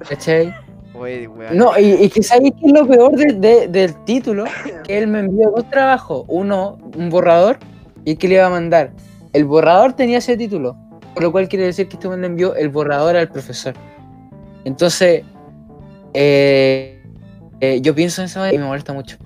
¿Cachai? 0.08 0.54
Oye. 0.98 1.30
No, 1.54 1.78
y, 1.78 1.94
y 2.04 2.10
que 2.10 2.24
sabéis 2.24 2.54
que 2.60 2.68
es 2.68 2.72
lo 2.74 2.88
peor 2.88 3.12
de- 3.16 3.34
de- 3.34 3.68
del 3.68 3.96
título, 4.06 4.46
que 4.86 4.98
él 4.98 5.08
me 5.08 5.20
envió 5.20 5.52
dos 5.52 5.70
trabajos, 5.70 6.24
uno, 6.28 6.78
un 6.96 7.10
borrador, 7.10 7.58
y 8.06 8.12
el 8.12 8.18
que 8.18 8.28
le 8.28 8.36
iba 8.36 8.46
a 8.46 8.50
mandar. 8.50 8.92
El 9.34 9.46
borrador 9.46 9.94
tenía 9.94 10.20
ese 10.20 10.38
título, 10.38 10.78
por 11.14 11.24
lo 11.24 11.32
cual 11.32 11.48
quiere 11.50 11.66
decir 11.66 11.88
que 11.90 11.96
este 11.96 12.08
hombre 12.08 12.22
le 12.22 12.28
envió 12.28 12.56
el 12.56 12.70
borrador 12.70 13.16
al 13.18 13.28
profesor. 13.30 13.74
Entonces, 14.64 15.24
eh, 16.14 17.04
eh, 17.60 17.82
yo 17.82 17.94
pienso 17.94 18.22
en 18.22 18.26
eso 18.26 18.48
y 18.50 18.58
me 18.58 18.66
molesta 18.66 18.94
mucho. 18.94 19.18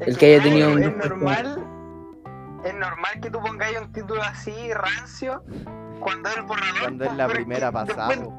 Es 0.00 0.08
El 0.08 0.18
que 0.18 0.34
haya 0.34 0.42
tenido 0.42 0.70
un 0.72 0.82
es 0.82 0.90
por 0.90 1.08
normal 1.08 1.62
es 2.64 2.74
normal 2.74 3.12
que 3.22 3.30
tú 3.30 3.38
pongáis 3.40 3.78
un 3.80 3.92
título 3.92 4.20
así 4.22 4.52
rancio 4.74 5.42
cuando 6.00 6.28
es 6.28 6.36
el 6.36 6.42
borrador 6.42 6.80
Cuando 6.82 7.04
es 7.04 7.12
la 7.16 7.28
primera 7.28 7.70
pasada. 7.72 8.08
después- 8.08 8.30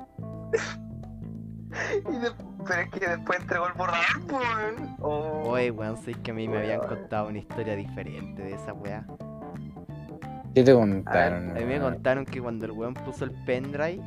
y 2.09 2.17
de- 2.19 2.46
pero 2.67 2.81
es 2.81 2.89
que 2.89 3.07
después 3.07 3.39
entregó 3.39 3.67
el 3.67 3.73
borrador 3.73 4.05
pues 4.27 4.45
o 4.99 5.41
Oye, 5.49 5.71
weón, 5.71 5.97
sé 5.97 6.13
que 6.13 6.31
a 6.31 6.33
mí 6.33 6.47
me 6.47 6.57
habían 6.57 6.79
contado 6.81 7.29
una 7.29 7.37
historia 7.37 7.75
diferente 7.75 8.41
de 8.41 8.53
esa 8.53 8.73
weá. 8.73 9.05
¿Qué 10.53 10.63
te 10.63 10.71
A, 10.71 10.75
contaron? 10.75 11.53
mí 11.53 11.65
me 11.65 11.79
contaron 11.79 12.25
que 12.25 12.41
cuando 12.41 12.65
el 12.65 12.71
weón 12.71 12.93
puso 12.93 13.25
el 13.25 13.31
pendrive 13.45 14.01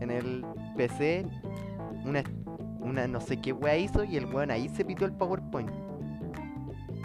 en 0.00 0.10
el 0.10 0.44
PC, 0.76 1.26
una, 2.04 2.22
una 2.80 3.06
no 3.06 3.20
sé 3.20 3.40
qué 3.40 3.52
weá 3.52 3.76
hizo 3.76 4.04
y 4.04 4.16
el 4.16 4.26
weón 4.26 4.50
ahí 4.50 4.68
se 4.68 4.84
pitó 4.84 5.04
el 5.04 5.12
PowerPoint. 5.12 5.70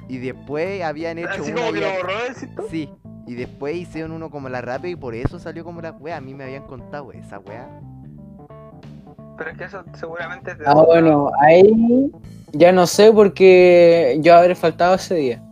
Y 0.09 0.17
después 0.17 0.83
habían 0.83 1.17
hecho 1.17 1.29
así 1.29 1.51
uno 1.51 1.61
como 1.61 1.73
que 1.73 1.79
lo 1.79 1.87
borró 1.91 2.67
Sí, 2.69 2.89
y 3.25 3.35
después 3.35 3.75
hicieron 3.75 4.11
uno 4.11 4.29
como 4.29 4.49
la 4.49 4.61
rápida 4.61 4.91
y 4.91 4.95
por 4.95 5.15
eso 5.15 5.39
salió 5.39 5.63
como 5.63 5.81
la 5.81 5.91
weá. 5.91 6.17
A 6.17 6.21
mí 6.21 6.33
me 6.33 6.43
habían 6.43 6.63
contado 6.67 7.11
esa 7.13 7.39
weá. 7.39 7.69
Pero 9.43 9.51
es 9.51 9.57
que 9.57 9.63
eso 9.65 9.83
seguramente 9.99 10.51
es 10.51 10.59
de 10.59 10.65
Ah, 10.67 10.73
bueno, 10.73 11.31
ahí 11.41 12.11
ya 12.53 12.71
no 12.71 12.87
sé 12.87 13.11
porque 13.11 14.17
yo 14.21 14.35
habré 14.35 14.55
faltado 14.55 14.95
ese 14.95 15.15
día. 15.15 15.43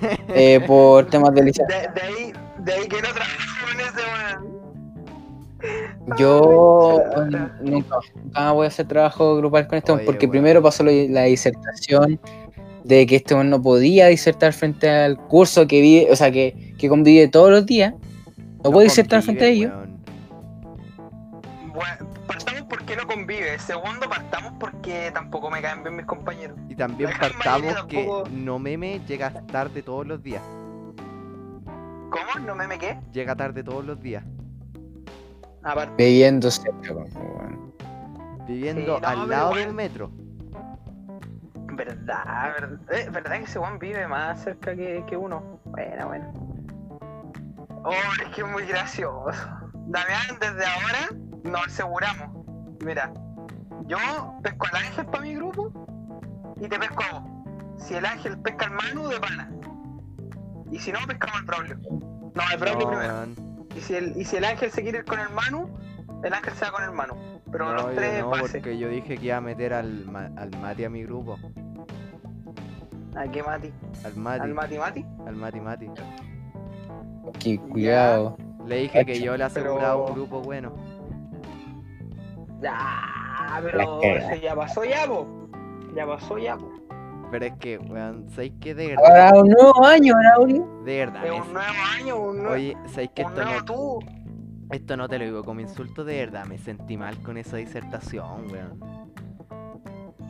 eh, 0.28 0.60
por 0.66 1.06
temas 1.06 1.34
de 1.34 1.44
licencia. 1.44 1.78
de, 1.78 2.00
de 2.00 2.00
ahí 2.00 2.32
de 2.64 2.72
ahí 2.72 2.88
que 2.88 2.96
no 2.96 3.08
trabajo 3.08 3.66
con 3.66 3.80
ese 3.80 4.00
weón 5.62 6.18
Yo 6.18 7.02
nunca, 7.62 7.98
nunca 8.14 8.52
voy 8.52 8.64
a 8.64 8.68
hacer 8.68 8.86
trabajo 8.86 9.36
grupal 9.36 9.66
con 9.66 9.78
este 9.78 9.92
Oye, 9.92 10.04
porque 10.04 10.26
primero 10.28 10.62
pasó 10.62 10.84
la 10.84 11.22
disertación 11.22 12.20
de 12.84 13.06
que 13.06 13.16
este 13.16 13.34
no 13.44 13.62
podía 13.62 14.06
disertar 14.06 14.52
frente 14.52 14.88
al 14.88 15.18
curso 15.18 15.66
que 15.66 15.80
vive, 15.80 16.08
o 16.10 16.16
sea, 16.16 16.30
que, 16.30 16.74
que 16.78 16.88
convive 16.88 17.28
todos 17.28 17.50
los 17.50 17.66
días. 17.66 17.94
No, 18.64 18.72
puede 18.72 18.84
disertar 18.84 19.22
frente 19.22 19.44
a 19.44 19.48
ellos. 19.48 19.72
Bueno, 21.74 22.09
Segundo, 23.58 24.08
partamos 24.08 24.52
porque 24.58 25.10
tampoco 25.12 25.50
me 25.50 25.60
caen 25.62 25.82
bien 25.82 25.96
mis 25.96 26.06
compañeros. 26.06 26.56
Y 26.68 26.74
también 26.76 27.10
partamos 27.18 27.84
que 27.86 27.96
tampoco- 28.04 28.28
no 28.30 28.58
meme 28.58 29.00
llega 29.06 29.30
tarde 29.46 29.82
todos 29.82 30.06
los 30.06 30.22
días. 30.22 30.42
¿Cómo? 31.66 32.46
¿No 32.46 32.54
me 32.54 32.66
me 32.66 32.78
qué? 32.78 32.98
Llega 33.12 33.34
tarde 33.36 33.62
todos 33.62 33.84
los 33.84 34.00
días. 34.00 34.24
Aparte. 35.62 35.94
Bebiendo 35.96 36.50
cerca, 36.50 36.92
weón. 36.92 37.74
Viviendo 38.46 38.96
Sí, 38.96 39.02
no, 39.02 39.08
al 39.08 39.28
lado 39.28 39.50
igual- 39.50 39.64
del 39.64 39.74
metro. 39.74 40.10
Verdad, 41.72 42.52
verdad, 42.58 42.92
eh, 42.92 43.08
verdad 43.10 43.38
que 43.38 43.44
ese 43.44 43.58
Juan 43.58 43.78
vive 43.78 44.06
más 44.06 44.42
cerca 44.42 44.74
que, 44.74 45.04
que 45.06 45.16
uno. 45.16 45.60
Bueno, 45.66 46.06
bueno. 46.08 46.32
Oh, 47.84 47.92
es 48.22 48.34
que 48.34 48.42
es 48.42 48.46
muy 48.48 48.64
gracioso. 48.66 49.30
Damián, 49.86 50.36
desde 50.40 50.64
ahora 50.66 51.08
nos 51.44 51.66
aseguramos. 51.66 52.44
Mira, 52.84 53.12
yo 53.90 54.34
pesco 54.42 54.66
al 54.72 54.76
ángel 54.86 55.06
para 55.06 55.22
mi 55.24 55.34
grupo 55.34 55.70
y 56.60 56.68
te 56.68 56.78
pesco 56.78 57.02
a 57.10 57.18
vos. 57.20 57.30
Si 57.82 57.94
el 57.94 58.04
ángel 58.06 58.38
pesca 58.38 58.66
al 58.66 58.72
Manu, 58.72 59.08
de 59.08 59.18
pana. 59.20 59.50
Y 60.70 60.78
si 60.78 60.92
no, 60.92 60.98
pescamos 61.06 61.36
al 61.36 61.44
Braulio. 61.44 61.76
No, 62.34 62.42
al 62.50 62.58
Braulio 62.58 62.84
No, 62.90 62.90
primero. 62.90 63.26
Y 63.76 63.80
si, 63.80 63.94
el, 63.94 64.16
y 64.16 64.24
si 64.24 64.36
el 64.36 64.44
ángel 64.44 64.70
se 64.70 64.82
quiere 64.82 64.98
ir 64.98 65.04
con 65.04 65.18
el 65.18 65.30
Manu, 65.30 65.68
el 66.22 66.32
ángel 66.32 66.52
se 66.54 66.64
va 66.66 66.70
con 66.72 66.84
el 66.84 66.92
Manu. 66.92 67.14
Pero 67.50 67.64
No, 67.66 67.72
los 67.74 67.84
yo 67.86 67.90
tres 67.96 68.20
no, 68.20 68.30
pases. 68.30 68.50
porque 68.52 68.78
yo 68.78 68.88
dije 68.88 69.16
que 69.18 69.26
iba 69.26 69.36
a 69.38 69.40
meter 69.40 69.72
al, 69.74 70.04
Ma- 70.06 70.30
al 70.36 70.50
Mati 70.60 70.84
a 70.84 70.90
mi 70.90 71.02
grupo. 71.02 71.36
¿A 73.16 73.26
qué 73.28 73.42
Mati? 73.42 73.72
Al 74.04 74.14
Mati. 74.16 74.40
¿Al 74.42 74.54
Mati 74.54 74.78
Mati? 74.78 75.06
Al 75.26 75.34
Mati 75.36 75.60
Mati. 75.60 75.90
Que 77.40 77.58
cuidado. 77.58 78.36
Le 78.66 78.76
dije 78.76 79.04
que 79.04 79.20
yo 79.20 79.32
le 79.32 79.38
Pero- 79.38 79.46
aseguraba 79.46 79.96
un 79.96 80.12
grupo 80.14 80.40
bueno. 80.42 80.72
Ya, 82.60 83.00
La 83.56 83.60
pero 83.62 84.00
caga. 84.00 84.32
eso 84.32 84.42
ya 84.42 84.54
pasó 84.54 84.84
ya, 84.84 85.06
po. 85.06 85.26
Ya 85.94 86.06
pasó 86.06 86.38
ya, 86.38 86.56
po. 86.56 86.70
Pero 87.30 87.44
es 87.46 87.52
que, 87.60 87.78
weón, 87.78 88.28
¿sabéis 88.30 88.52
que 88.60 88.74
de 88.74 88.88
verdad? 88.88 89.28
Ahora 89.28 89.40
un 89.40 89.48
nuevo 89.48 89.84
año, 89.86 90.14
Braulio. 90.16 90.66
De 90.84 90.96
verdad. 90.98 91.24
Es 91.26 91.32
un 91.32 91.52
nuevo 91.52 91.68
año, 91.98 92.16
un 92.18 92.36
nuevo, 92.38 92.54
Oye, 92.54 92.76
¿sabéis 92.86 93.10
que 93.14 93.22
un 93.24 93.28
esto 93.30 93.44
no, 93.44 93.64
tú. 93.64 93.98
esto 94.72 94.96
no 94.96 95.08
te 95.08 95.18
lo 95.18 95.24
digo 95.26 95.44
como 95.44 95.60
insulto? 95.60 96.04
De 96.04 96.16
verdad, 96.18 96.44
me 96.46 96.58
sentí 96.58 96.96
mal 96.96 97.16
con 97.22 97.36
esa 97.38 97.56
disertación, 97.56 98.50
weón. 98.50 98.80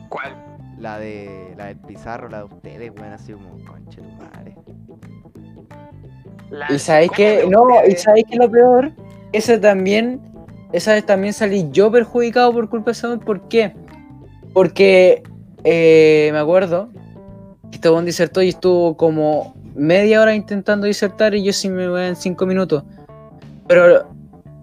¿Cuál? 0.09 0.35
La 0.77 0.97
de 0.99 1.53
la 1.57 1.65
del 1.67 1.77
Pizarro, 1.79 2.27
la 2.29 2.39
de 2.39 2.43
ustedes, 2.45 2.91
weón, 2.91 3.13
así 3.13 3.33
como 3.33 3.49
conche 3.65 4.01
tu 4.01 4.11
madre. 4.23 4.55
La- 6.49 6.71
Y 6.71 6.79
sabéis 6.79 7.09
¿cómo 7.09 7.17
que, 7.17 7.47
no, 7.49 7.67
y 7.87 7.95
sabéis 7.95 8.25
que 8.29 8.35
lo 8.35 8.49
peor, 8.51 8.91
ese 9.31 9.57
también, 9.57 10.19
esa 10.71 10.93
vez 10.93 11.05
también 11.05 11.33
salí 11.33 11.67
yo 11.71 11.91
perjudicado 11.91 12.51
por 12.53 12.69
culpa 12.69 12.87
de 12.87 12.91
ese 12.93 13.07
weón. 13.07 13.19
¿Por 13.19 13.47
qué? 13.47 13.73
Porque 14.53 15.23
eh, 15.63 16.29
me 16.31 16.39
acuerdo 16.39 16.89
que 17.69 17.75
este 17.75 17.89
weón 17.89 18.05
disertó 18.05 18.41
y 18.41 18.49
estuvo 18.49 18.97
como 18.97 19.55
media 19.75 20.21
hora 20.21 20.35
intentando 20.35 20.87
disertar 20.87 21.35
y 21.35 21.43
yo 21.43 21.53
sí 21.53 21.69
me 21.69 21.87
voy 21.87 22.03
en 22.03 22.15
cinco 22.15 22.45
minutos. 22.45 22.83
Pero 23.67 24.09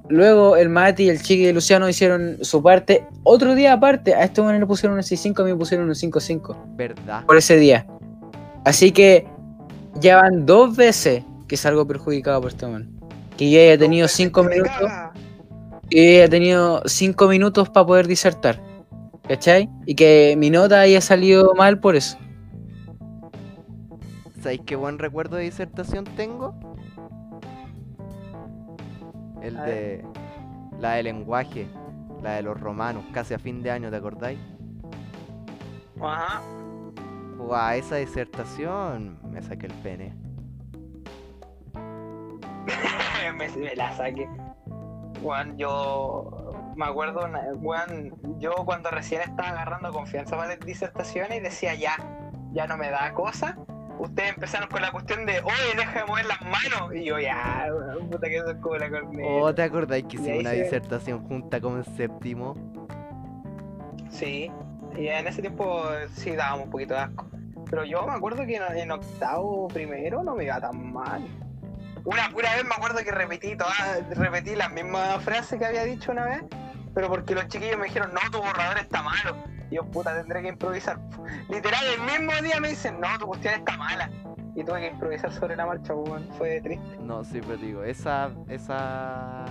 luego 0.08 0.56
el 0.56 0.68
Mati, 0.68 1.08
el 1.08 1.20
Chiqui 1.22 1.44
y 1.44 1.46
el 1.46 1.54
Luciano 1.54 1.88
hicieron 1.88 2.38
su 2.42 2.62
parte. 2.62 3.06
Otro 3.22 3.54
día 3.54 3.74
aparte, 3.74 4.14
a 4.14 4.24
este 4.24 4.40
weón 4.40 4.58
le 4.58 4.66
pusieron 4.66 4.96
un 4.96 5.02
6-5, 5.02 5.40
a 5.40 5.44
mí 5.44 5.52
me 5.52 5.56
pusieron 5.56 5.88
un 5.88 5.94
5-5 5.94 6.56
¿Verdad? 6.76 7.24
por 7.24 7.36
ese 7.36 7.56
día. 7.56 7.86
Así 8.64 8.92
que 8.92 9.26
ya 10.00 10.16
van 10.16 10.46
dos 10.46 10.76
veces 10.76 11.22
que 11.46 11.56
salgo 11.56 11.86
perjudicado 11.86 12.40
por 12.40 12.50
este 12.50 12.66
man. 12.66 12.88
Que 13.36 13.50
yo 13.50 13.60
haya 13.60 13.78
tenido 13.78 14.08
cinco 14.08 14.42
minutos, 14.42 14.72
caga. 14.78 15.07
Yo 15.90 16.00
haya 16.00 16.28
tenido 16.28 16.82
cinco 16.86 17.28
minutos 17.28 17.68
para 17.70 17.86
poder 17.86 18.06
disertar. 18.06 18.60
¿Cachai? 19.26 19.68
Y 19.84 19.94
que 19.94 20.34
mi 20.38 20.48
nota 20.50 20.80
haya 20.80 21.00
salido 21.00 21.54
mal 21.54 21.80
por 21.80 21.96
eso. 21.96 22.16
¿Sabéis 24.40 24.62
qué 24.64 24.76
buen 24.76 24.98
recuerdo 24.98 25.36
de 25.36 25.42
disertación 25.44 26.04
tengo? 26.04 26.54
El 29.42 29.56
de 29.56 30.04
la 30.78 30.94
de 30.94 31.02
lenguaje, 31.02 31.68
la 32.22 32.34
de 32.34 32.42
los 32.42 32.58
romanos, 32.58 33.04
casi 33.12 33.34
a 33.34 33.38
fin 33.38 33.62
de 33.62 33.70
año, 33.70 33.90
¿te 33.90 33.96
acordáis? 33.96 34.38
Ajá. 36.00 36.40
Guau, 37.36 37.76
esa 37.76 37.96
disertación 37.96 39.18
me 39.30 39.42
saqué 39.42 39.66
el 39.66 39.74
pene. 39.74 40.14
me, 43.36 43.48
me 43.48 43.76
la 43.76 43.96
saqué. 43.96 44.28
Juan, 45.22 45.56
yo 45.58 46.52
me 46.76 46.86
acuerdo, 46.86 47.28
Juan, 47.62 48.12
yo 48.38 48.52
cuando 48.64 48.90
recién 48.90 49.22
estaba 49.22 49.48
agarrando 49.50 49.92
confianza 49.92 50.36
para 50.36 50.50
las 50.50 50.60
disertaciones 50.60 51.38
y 51.38 51.40
decía 51.40 51.74
ya, 51.74 51.96
ya 52.52 52.66
no 52.66 52.76
me 52.76 52.90
da 52.90 53.12
cosa. 53.14 53.56
Ustedes 53.98 54.34
empezaron 54.34 54.68
con 54.68 54.80
la 54.80 54.92
cuestión 54.92 55.26
de, 55.26 55.40
oye, 55.40 55.76
deja 55.76 56.00
de 56.00 56.06
mover 56.06 56.26
las 56.26 56.40
manos. 56.42 56.94
Y 56.94 57.04
yo, 57.04 57.18
ya, 57.18 57.66
puta 58.10 58.28
que 58.28 58.36
eso 58.36 58.50
es 58.50 58.56
como 58.58 58.76
la 58.76 58.88
corneta. 58.90 59.28
¿O 59.28 59.52
te 59.54 59.62
acordáis 59.62 60.04
que 60.04 60.16
hicimos 60.18 60.38
una 60.40 60.50
se- 60.50 60.62
disertación 60.62 61.26
junta 61.26 61.60
como 61.60 61.78
en 61.78 61.84
séptimo? 61.96 62.54
Sí, 64.10 64.50
y 64.96 65.08
en 65.08 65.26
ese 65.26 65.40
tiempo 65.42 65.82
sí 66.14 66.34
dábamos 66.36 66.66
un 66.66 66.70
poquito 66.70 66.94
de 66.94 67.00
asco. 67.00 67.26
Pero 67.68 67.84
yo 67.84 68.06
me 68.06 68.12
acuerdo 68.12 68.46
que 68.46 68.56
en, 68.56 68.62
en 68.78 68.90
octavo 68.92 69.68
primero 69.68 70.22
no 70.22 70.34
me 70.34 70.44
iba 70.44 70.60
tan 70.60 70.92
mal. 70.92 71.22
Una 72.08 72.30
pura 72.30 72.54
vez 72.54 72.64
me 72.64 72.74
acuerdo 72.74 73.04
que 73.04 73.10
repetí 73.10 73.54
toda, 73.54 74.00
repetí 74.12 74.56
la 74.56 74.70
misma 74.70 75.20
frase 75.20 75.58
que 75.58 75.66
había 75.66 75.84
dicho 75.84 76.10
una 76.10 76.24
vez, 76.24 76.42
pero 76.94 77.08
porque 77.10 77.34
los 77.34 77.46
chiquillos 77.48 77.76
me 77.76 77.84
dijeron, 77.84 78.14
no, 78.14 78.20
tu 78.30 78.38
borrador 78.38 78.78
está 78.78 79.02
malo. 79.02 79.36
Y 79.70 79.74
yo, 79.74 79.84
puta, 79.84 80.16
tendré 80.16 80.40
que 80.40 80.48
improvisar. 80.48 80.98
Literal, 81.50 81.84
el 81.84 82.00
mismo 82.00 82.32
día 82.42 82.60
me 82.60 82.68
dicen, 82.70 82.98
no, 82.98 83.08
tu 83.18 83.26
cuestión 83.26 83.52
está 83.52 83.76
mala. 83.76 84.10
Y 84.54 84.64
tuve 84.64 84.80
que 84.80 84.86
improvisar 84.86 85.30
sobre 85.34 85.54
la 85.54 85.66
marcha, 85.66 85.92
weón. 85.94 86.26
Fue 86.38 86.62
triste. 86.62 86.96
No, 86.98 87.22
sí, 87.24 87.42
pero 87.42 87.58
digo, 87.58 87.84
esa, 87.84 88.30
esa 88.48 89.44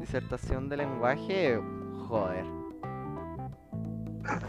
disertación 0.00 0.68
de 0.68 0.78
lenguaje, 0.78 1.60
joder, 2.08 2.44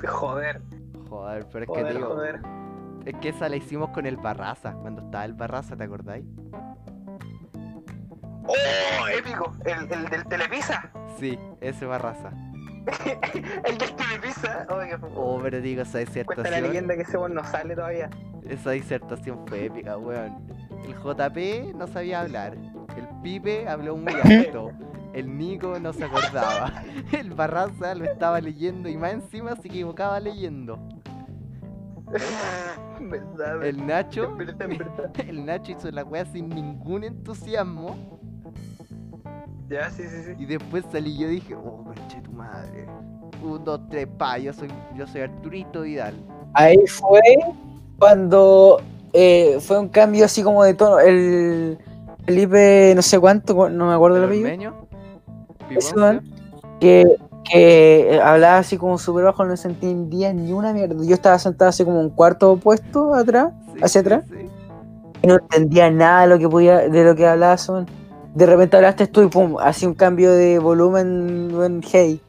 Joder, 0.08 0.62
joder, 1.08 1.46
pero 1.52 1.66
es 1.66 1.72
que 1.72 1.94
digo, 1.94 2.08
joder. 2.08 2.42
es 3.06 3.16
que 3.18 3.30
esa 3.30 3.48
la 3.48 3.58
hicimos 3.58 3.92
con 3.92 4.08
el 4.08 4.18
Barraza, 4.18 4.74
cuando 4.74 5.04
estaba 5.04 5.26
el 5.26 5.34
Barraza, 5.34 5.76
¿te 5.76 5.84
acordáis? 5.84 6.26
¡Oh, 8.46 9.08
épico! 9.08 9.56
El, 9.66 9.92
el 9.92 10.06
del 10.10 10.26
Telepisa. 10.26 10.90
Sí, 11.20 11.38
ese 11.62 11.86
Barraza. 11.86 12.32
el 13.66 13.78
del 13.78 13.96
Telepisa. 13.96 14.68
Oh, 14.70 14.80
qué 14.80 14.98
Oh, 15.16 15.40
pero 15.42 15.62
digo, 15.62 15.82
esa 15.84 15.92
Cuenta 15.94 16.04
la 16.04 16.58
disertación, 16.58 16.64
leyenda 16.64 16.96
que 16.96 17.02
ese 17.04 17.18
weón 17.18 17.34
no 17.34 17.44
sale 17.46 17.76
todavía. 17.76 18.10
esa 18.48 18.72
disertación 18.72 19.48
fue 19.48 19.66
épica, 19.66 19.98
weón. 19.98 20.46
El 20.84 20.94
JP 20.96 21.76
no 21.76 21.88
sabía 21.88 22.22
hablar, 22.22 22.56
el 22.56 23.08
Pipe 23.22 23.68
habló 23.70 23.96
muy 23.96 24.14
alto, 24.24 24.72
el 25.14 25.38
Nico 25.38 25.80
no 25.80 25.94
se 25.94 26.04
acordaba, 26.04 26.84
el 27.14 27.32
Barraza 27.32 27.96
lo 27.96 28.04
estaba 28.04 28.42
leyendo 28.42 28.90
y 28.90 28.98
más 28.98 29.14
encima 29.14 29.56
se 29.56 29.70
equivocaba 29.70 30.20
leyendo. 30.20 30.78
El 33.64 33.88
Nacho, 33.88 34.38
el 35.28 35.46
Nacho 35.46 35.72
hizo 35.72 35.90
la 35.92 36.04
weá 36.04 36.26
sin 36.26 36.50
ningún 36.50 37.04
entusiasmo 37.04 38.20
Ya, 39.70 39.90
sí, 39.90 40.04
sí, 40.04 40.24
sí. 40.26 40.32
y 40.38 40.46
después 40.46 40.84
salí 40.92 41.12
y 41.12 41.20
yo 41.20 41.28
dije, 41.28 41.56
oh, 41.56 41.84
conche 41.84 42.22
tu 42.22 42.32
madre. 42.32 42.86
Un, 43.42 43.64
dos, 43.64 43.82
tres, 43.90 44.08
pa, 44.18 44.38
yo 44.38 44.54
soy, 44.54 44.70
yo 44.96 45.08
soy 45.08 45.22
Arturito 45.22 45.82
Vidal. 45.82 46.14
Ahí 46.54 46.78
fue 46.88 47.20
cuando 47.98 48.82
eh, 49.14 49.58
fue 49.60 49.80
un 49.80 49.90
cambio 49.90 50.26
así 50.26 50.44
como 50.44 50.64
de 50.64 50.74
tono. 50.74 51.00
El 51.00 51.78
Felipe, 52.26 52.94
no 52.96 53.02
sé 53.02 53.20
cuánto, 53.20 53.70
no 53.70 53.88
me 53.88 53.94
acuerdo 53.94 54.18
el 54.18 54.24
¿El 54.24 54.30
apellido. 54.30 54.88
que, 56.80 57.06
que 57.50 58.20
hablaba 58.24 58.60
así 58.60 58.78
como 58.78 58.98
súper 58.98 59.26
bajo, 59.26 59.44
no 59.46 59.58
se 59.58 59.68
entendía 59.70 60.34
ni 60.34 60.54
una 60.54 60.74
mierda. 60.74 60.96
Yo 61.04 61.14
estaba 61.14 61.40
sentado 61.40 61.70
así 61.70 61.84
como 61.84 62.00
un 62.00 62.10
cuarto 62.10 62.52
opuesto 62.54 63.14
atrás 63.14 63.52
Sí, 63.74 63.80
hacia 63.82 64.02
atrás. 64.02 64.26
sí. 64.30 64.50
y 65.22 65.28
no 65.28 65.36
entendía 65.36 65.90
nada 65.92 66.22
de 66.22 66.28
lo 66.28 66.40
que 66.40 66.50
podía, 66.50 66.88
de 66.90 67.04
lo 67.04 67.16
que 67.16 67.28
hablaba. 67.28 67.58
De 68.34 68.46
repente 68.48 68.76
hablaste 68.78 69.08
tú 69.08 69.22
y 69.24 69.28
pum, 69.28 69.58
así 69.60 69.86
un 69.86 69.94
cambio 69.94 70.32
de 70.34 70.58
volumen 70.60 71.52
en 71.64 71.82
hey. 71.84 72.20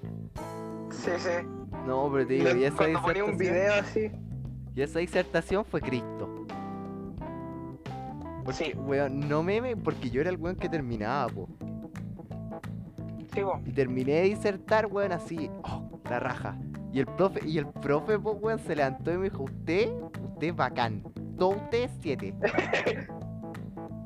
Sí, 0.91 1.11
sí. 1.19 1.31
No, 1.87 2.11
pero 2.13 2.27
te 2.27 2.35
digo, 2.35 2.55
y 2.57 2.65
esa 2.65 2.77
Cuando 2.77 3.03
ponía 3.03 3.25
un 3.25 3.39
disertación, 3.39 3.39
video 3.39 3.75
así. 3.75 4.11
y 4.75 4.83
esa 4.83 4.99
disertación 4.99 5.65
fue 5.65 5.81
Cristo. 5.81 6.29
Porque, 8.45 8.65
Sí. 8.73 8.73
weón, 8.79 9.29
no 9.29 9.43
meme, 9.43 9.77
porque 9.77 10.11
yo 10.11 10.21
era 10.21 10.29
el 10.31 10.37
weón 10.37 10.57
que 10.57 10.69
terminaba, 10.69 11.29
po. 11.33 11.49
Sí, 13.33 13.41
po. 13.41 13.61
Y 13.67 13.73
terminé 13.73 14.13
de 14.13 14.23
disertar, 14.25 14.87
weón, 14.87 15.13
así, 15.13 15.51
oh, 15.63 15.83
la 16.11 16.21
raja. 16.21 16.57
Y 16.93 17.01
el 17.01 17.07
profe, 17.07 17.41
y 17.47 17.59
el 17.59 17.67
profe, 17.67 18.19
pues, 18.19 18.37
weón, 18.41 18.59
se 18.59 18.77
levantó 18.77 19.13
y 19.13 19.17
me 19.17 19.25
dijo, 19.31 19.45
usted, 19.45 19.89
usted 20.35 20.47
es 20.49 20.57
bacán. 20.57 21.03
Todo 21.39 21.51
usted 21.51 21.85
es 21.85 21.91
siete. 22.03 22.35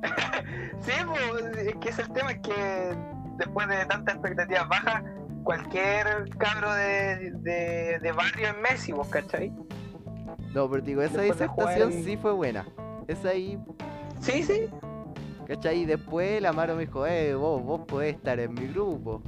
Sí, 0.80 0.92
pues, 1.06 1.56
es 1.66 1.74
que 1.76 1.88
es 1.90 1.98
el 1.98 2.10
tema, 2.12 2.30
es 2.32 2.38
que 2.40 2.94
después 3.36 3.68
de 3.68 3.84
tantas 3.86 4.14
expectativas 4.14 4.68
bajas, 4.68 5.02
cualquier 5.44 6.28
cabro 6.38 6.72
de, 6.72 7.32
de, 7.40 7.98
de 8.00 8.12
barrio 8.12 8.48
es 8.48 8.56
Messi, 8.58 8.92
vos, 8.92 9.08
¿cachai? 9.08 9.52
No, 10.54 10.70
pero 10.70 10.82
digo, 10.82 11.02
esa 11.02 11.20
Después 11.20 11.76
en- 11.76 12.04
sí 12.04 12.16
fue 12.16 12.32
buena. 12.32 12.64
Esa 13.06 13.30
ahí, 13.30 13.58
Sí, 14.20 14.42
sí. 14.42 14.68
¿cachai? 15.46 15.80
Y 15.80 15.84
después 15.86 16.30
el 16.38 16.46
Amaro 16.46 16.74
me 16.74 16.86
dijo, 16.86 17.06
eh, 17.06 17.34
vos, 17.34 17.62
vos 17.62 17.80
podés 17.86 18.14
estar 18.16 18.38
en 18.40 18.54
mi 18.54 18.66
grupo. 18.68 19.22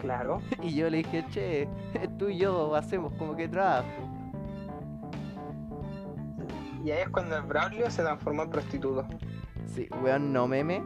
Claro. 0.00 0.40
Y 0.62 0.74
yo 0.74 0.88
le 0.90 0.98
dije, 0.98 1.24
che, 1.30 1.68
tú 2.18 2.28
y 2.28 2.38
yo 2.38 2.74
hacemos 2.74 3.12
como 3.14 3.36
que 3.36 3.48
trabajo. 3.48 3.84
Y 6.84 6.90
ahí 6.90 7.02
es 7.02 7.08
cuando 7.08 7.36
el 7.36 7.42
Braulio 7.42 7.90
se 7.90 8.02
transformó 8.02 8.42
en 8.42 8.50
prostituto. 8.50 9.06
Sí, 9.66 9.88
weón, 10.02 10.32
no 10.32 10.46
meme. 10.46 10.82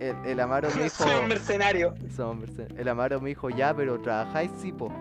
El, 0.00 0.16
el 0.24 0.40
Amaro 0.40 0.68
me 0.76 0.82
dijo. 0.84 1.04
Soy 1.04 1.22
un 1.22 1.28
mercenario. 1.28 1.94
Somos 2.14 2.48
merced- 2.48 2.74
El 2.78 2.88
Amaro 2.88 3.20
me 3.20 3.28
dijo, 3.30 3.48
ya, 3.50 3.74
pero 3.74 4.00
trabajáis 4.00 4.50
sí, 4.58 4.72
po. 4.72 4.92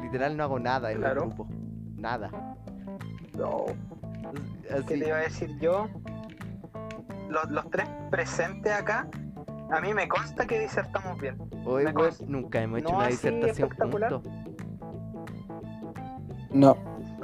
Literal 0.00 0.36
no 0.36 0.44
hago 0.44 0.58
nada 0.58 0.92
en 0.92 0.98
Claro. 0.98 1.22
el 1.22 1.28
grupo. 1.28 1.48
Nada. 1.96 2.30
No. 3.36 3.64
¿Qué 4.68 4.74
Así. 4.74 4.84
te 5.00 5.08
iba 5.08 5.16
a 5.16 5.20
decir 5.20 5.58
yo? 5.58 5.88
Los, 7.28 7.50
los 7.50 7.68
tres 7.70 7.88
presentes 8.10 8.72
acá, 8.72 9.08
a 9.70 9.80
mí 9.80 9.94
me 9.94 10.06
consta 10.06 10.46
que 10.46 10.58
disertamos 10.60 11.18
bien. 11.20 11.36
Hoy, 11.64 11.90
consta. 11.92 12.24
nunca 12.28 12.60
hemos 12.60 12.80
hecho 12.80 12.90
No 12.92 12.98
una 12.98 13.06
disertación 13.08 13.70
juntos. 13.70 14.22
No. 16.50 16.76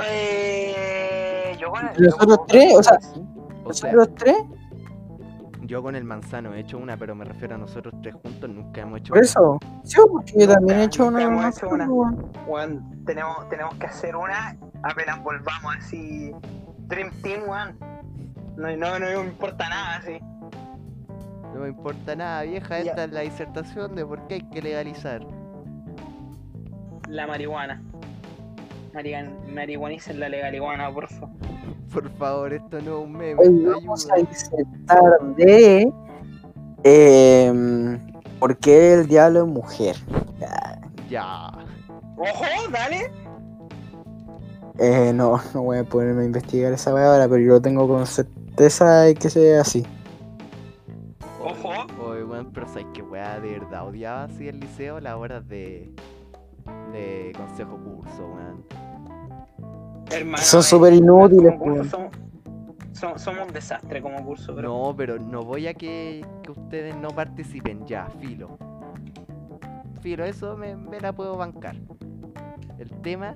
Eh, 0.02 1.27
yo 1.59 1.70
con 1.70 1.82
Nosotros 1.98 2.39
tres, 2.48 2.74
o 2.76 2.82
sea, 2.82 2.98
O 3.64 3.72
sea, 3.72 3.93
Nosotros 3.93 4.14
tres, 4.16 4.36
yo 5.62 5.82
con 5.82 5.94
el 5.94 6.05
manzano 6.05 6.55
he 6.55 6.60
hecho 6.60 6.78
una, 6.78 6.97
pero 6.97 7.14
me 7.14 7.26
refiero 7.26 7.55
a 7.55 7.59
nosotros 7.59 7.94
tres 8.02 8.14
juntos, 8.14 8.48
nunca 8.48 8.80
hemos 8.80 9.01
hecho 9.01 9.10
por 9.10 9.18
una. 9.18 9.26
eso. 9.26 9.59
Sí, 9.85 10.01
porque 10.10 10.32
yo 10.40 10.48
también 10.48 10.78
he 10.80 10.85
hecho 10.85 11.06
una. 11.06 11.22
hemos 11.22 11.56
hecho 11.56 11.68
una. 11.68 11.86
tenemos, 13.05 13.48
tenemos 13.51 13.74
que 13.74 13.86
hacer 13.86 14.16
una 14.16 14.56
apenas 14.82 15.22
volvamos 15.22 15.76
así. 15.76 16.32
Dream 16.86 17.10
Team, 17.22 17.43
weón. 17.47 17.76
No, 18.56 18.76
no, 18.76 18.98
no 18.98 19.06
me 19.06 19.26
importa 19.26 19.68
nada 19.68 19.97
así. 19.97 20.18
No 21.55 21.60
me 21.60 21.68
importa 21.68 22.16
nada, 22.16 22.43
vieja. 22.43 22.80
Ya. 22.80 22.90
Esta 22.90 23.05
es 23.05 23.12
la 23.12 23.20
disertación 23.20 23.94
de 23.94 24.05
por 24.06 24.26
qué 24.26 24.35
hay 24.35 24.48
que 24.51 24.62
legalizar. 24.62 25.26
La 27.09 27.26
marihuana. 27.26 27.82
Marihuanicen 29.52 30.20
la 30.20 30.28
legaliguana, 30.28 30.93
por 30.93 31.09
favor. 31.09 31.36
Por 31.93 32.10
favor, 32.16 32.52
esto 32.52 32.81
no 32.82 32.98
es 32.98 33.05
un 33.05 33.12
meme. 33.12 33.40
Hoy 33.40 33.65
vamos 33.65 34.09
a 34.10 34.16
disertar 34.16 35.20
de. 35.36 35.93
Eh, 36.85 37.98
¿Por 38.39 38.56
qué 38.59 38.94
el 38.94 39.09
diablo 39.09 39.44
es 39.44 39.48
mujer? 39.48 39.97
Ya. 40.39 40.81
Ya. 41.09 41.51
¡Ojo! 42.16 42.44
¡Dale! 42.70 43.10
Eh, 44.78 45.12
no, 45.12 45.40
no 45.55 45.62
voy 45.62 45.78
a 45.78 45.85
ponerme 45.85 46.23
a 46.23 46.27
investigar 46.27 46.73
esa 46.73 46.94
weá 46.94 47.12
ahora, 47.12 47.28
pero 47.28 47.43
yo 47.43 47.52
lo 47.55 47.62
tengo 47.62 47.89
con 47.89 48.06
certeza 48.06 49.02
de 49.02 49.15
que 49.15 49.31
sea 49.31 49.62
así. 49.62 49.85
¡Ojo! 51.40 51.86
Oye, 52.05 52.24
weón, 52.24 52.52
pero 52.52 52.69
sabes 52.69 52.86
que 52.94 53.02
weá, 53.02 53.40
de 53.40 53.59
verdad 53.59 53.86
odiaba 53.89 54.24
así 54.24 54.47
el 54.47 54.60
liceo 54.60 55.01
las 55.01 55.15
horas 55.15 55.48
de. 55.48 55.90
De 56.93 57.32
consejo 57.36 57.77
curso, 57.77 58.27
weón. 58.27 58.65
Hermano, 60.11 60.43
Son 60.43 60.61
eh, 60.61 60.62
súper 60.62 60.93
inútiles, 60.95 61.55
weón. 61.59 61.89
somos, 61.89 62.11
som- 62.95 63.19
somos 63.19 63.47
un 63.47 63.53
desastre 63.53 64.01
como 64.03 64.24
curso, 64.24 64.55
pero. 64.55 64.69
No, 64.69 64.95
pero 64.97 65.19
no 65.19 65.43
voy 65.43 65.66
a 65.66 65.74
que, 65.74 66.24
que 66.43 66.51
ustedes 66.51 66.97
no 66.97 67.09
participen 67.11 67.85
ya, 67.86 68.07
filo. 68.20 68.57
Filo, 70.01 70.24
eso 70.24 70.57
me, 70.57 70.77
me 70.77 71.01
la 71.01 71.12
puedo 71.12 71.36
bancar. 71.36 71.77
El 72.78 72.90
tema 73.03 73.35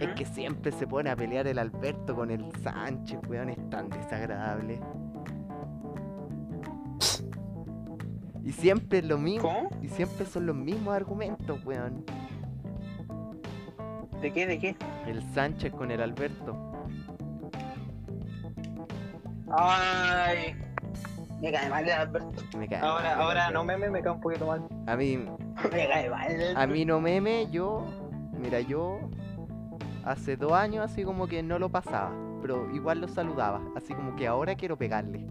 es 0.00 0.08
que 0.16 0.24
siempre 0.24 0.72
se 0.72 0.86
pone 0.86 1.10
a 1.10 1.16
pelear 1.16 1.46
el 1.46 1.58
Alberto 1.58 2.16
con 2.16 2.30
el 2.30 2.50
Sánchez, 2.62 3.20
weón, 3.28 3.50
es 3.50 3.70
tan 3.70 3.88
desagradable. 3.90 4.80
Y 8.42 8.52
siempre 8.52 8.98
es 8.98 9.04
lo 9.04 9.18
mismo. 9.18 9.48
¿Cómo? 9.48 9.68
Y 9.82 9.88
siempre 9.88 10.24
son 10.24 10.46
los 10.46 10.56
mismos 10.56 10.94
argumentos, 10.94 11.62
weón. 11.64 12.04
¿De 14.20 14.32
qué? 14.32 14.46
¿De 14.46 14.58
qué? 14.58 14.76
El 15.06 15.22
Sánchez 15.32 15.72
con 15.72 15.90
el 15.90 16.00
Alberto. 16.00 16.56
Ay. 19.50 20.56
Me 21.40 21.52
cae 21.52 21.70
mal 21.70 21.84
el 21.84 21.92
Alberto. 21.92 22.42
Me 22.56 22.68
cae 22.68 22.80
Ahora, 22.80 23.16
mal 23.16 23.20
ahora 23.22 23.50
no 23.50 23.64
meme, 23.64 23.88
me 23.90 24.02
cae 24.02 24.12
un 24.12 24.20
poquito 24.20 24.46
mal. 24.46 24.66
A 24.86 24.96
mí, 24.96 25.16
Me 25.16 25.88
cae 25.88 26.10
mal 26.10 26.56
a 26.56 26.66
mí 26.66 26.84
no 26.84 27.00
meme, 27.00 27.48
yo. 27.50 27.86
Mira, 28.32 28.60
yo. 28.60 28.98
Hace 30.04 30.36
dos 30.36 30.52
años 30.52 30.84
así 30.84 31.04
como 31.04 31.28
que 31.28 31.42
no 31.42 31.58
lo 31.58 31.68
pasaba. 31.68 32.12
Pero 32.42 32.70
igual 32.74 33.00
lo 33.00 33.08
saludaba. 33.08 33.60
Así 33.76 33.94
como 33.94 34.16
que 34.16 34.26
ahora 34.26 34.56
quiero 34.56 34.76
pegarle. 34.76 35.26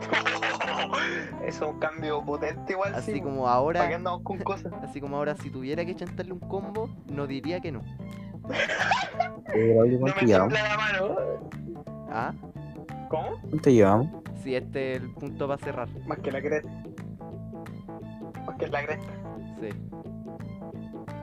Eso 1.46 1.64
es 1.66 1.72
un 1.72 1.78
cambio 1.80 2.22
potente 2.24 2.72
igual. 2.72 2.94
Así 2.94 3.12
sí, 3.12 3.20
como 3.20 3.44
¿Para 3.44 3.52
qué 3.52 3.58
ahora. 3.58 3.96
andamos 3.96 4.22
con 4.22 4.38
cosas? 4.38 4.72
Así 4.82 5.00
como 5.00 5.16
ahora 5.16 5.34
si 5.36 5.50
tuviera 5.50 5.84
que 5.84 5.94
chantarle 5.94 6.32
un 6.32 6.40
combo, 6.40 6.88
no 7.06 7.26
diría 7.26 7.60
que 7.60 7.72
no. 7.72 7.80
Pero 9.46 9.80
oye, 9.80 9.98
No 9.98 10.46
me 10.46 10.52
la 10.54 10.76
mano. 10.76 11.16
¿Ah? 12.10 12.32
¿Cómo? 13.08 13.38
¿Cuánto 13.48 13.70
llevamos? 13.70 14.08
Si 14.42 14.54
este 14.54 14.92
es 14.96 15.02
el 15.02 15.10
punto 15.12 15.46
para 15.48 15.58
cerrar. 15.62 15.88
Más 16.06 16.18
que 16.18 16.30
la 16.30 16.40
cresta. 16.40 16.70
Más 18.46 18.56
que 18.56 18.66
la 18.68 18.84
cresta. 18.84 19.12
Sí. 19.60 19.68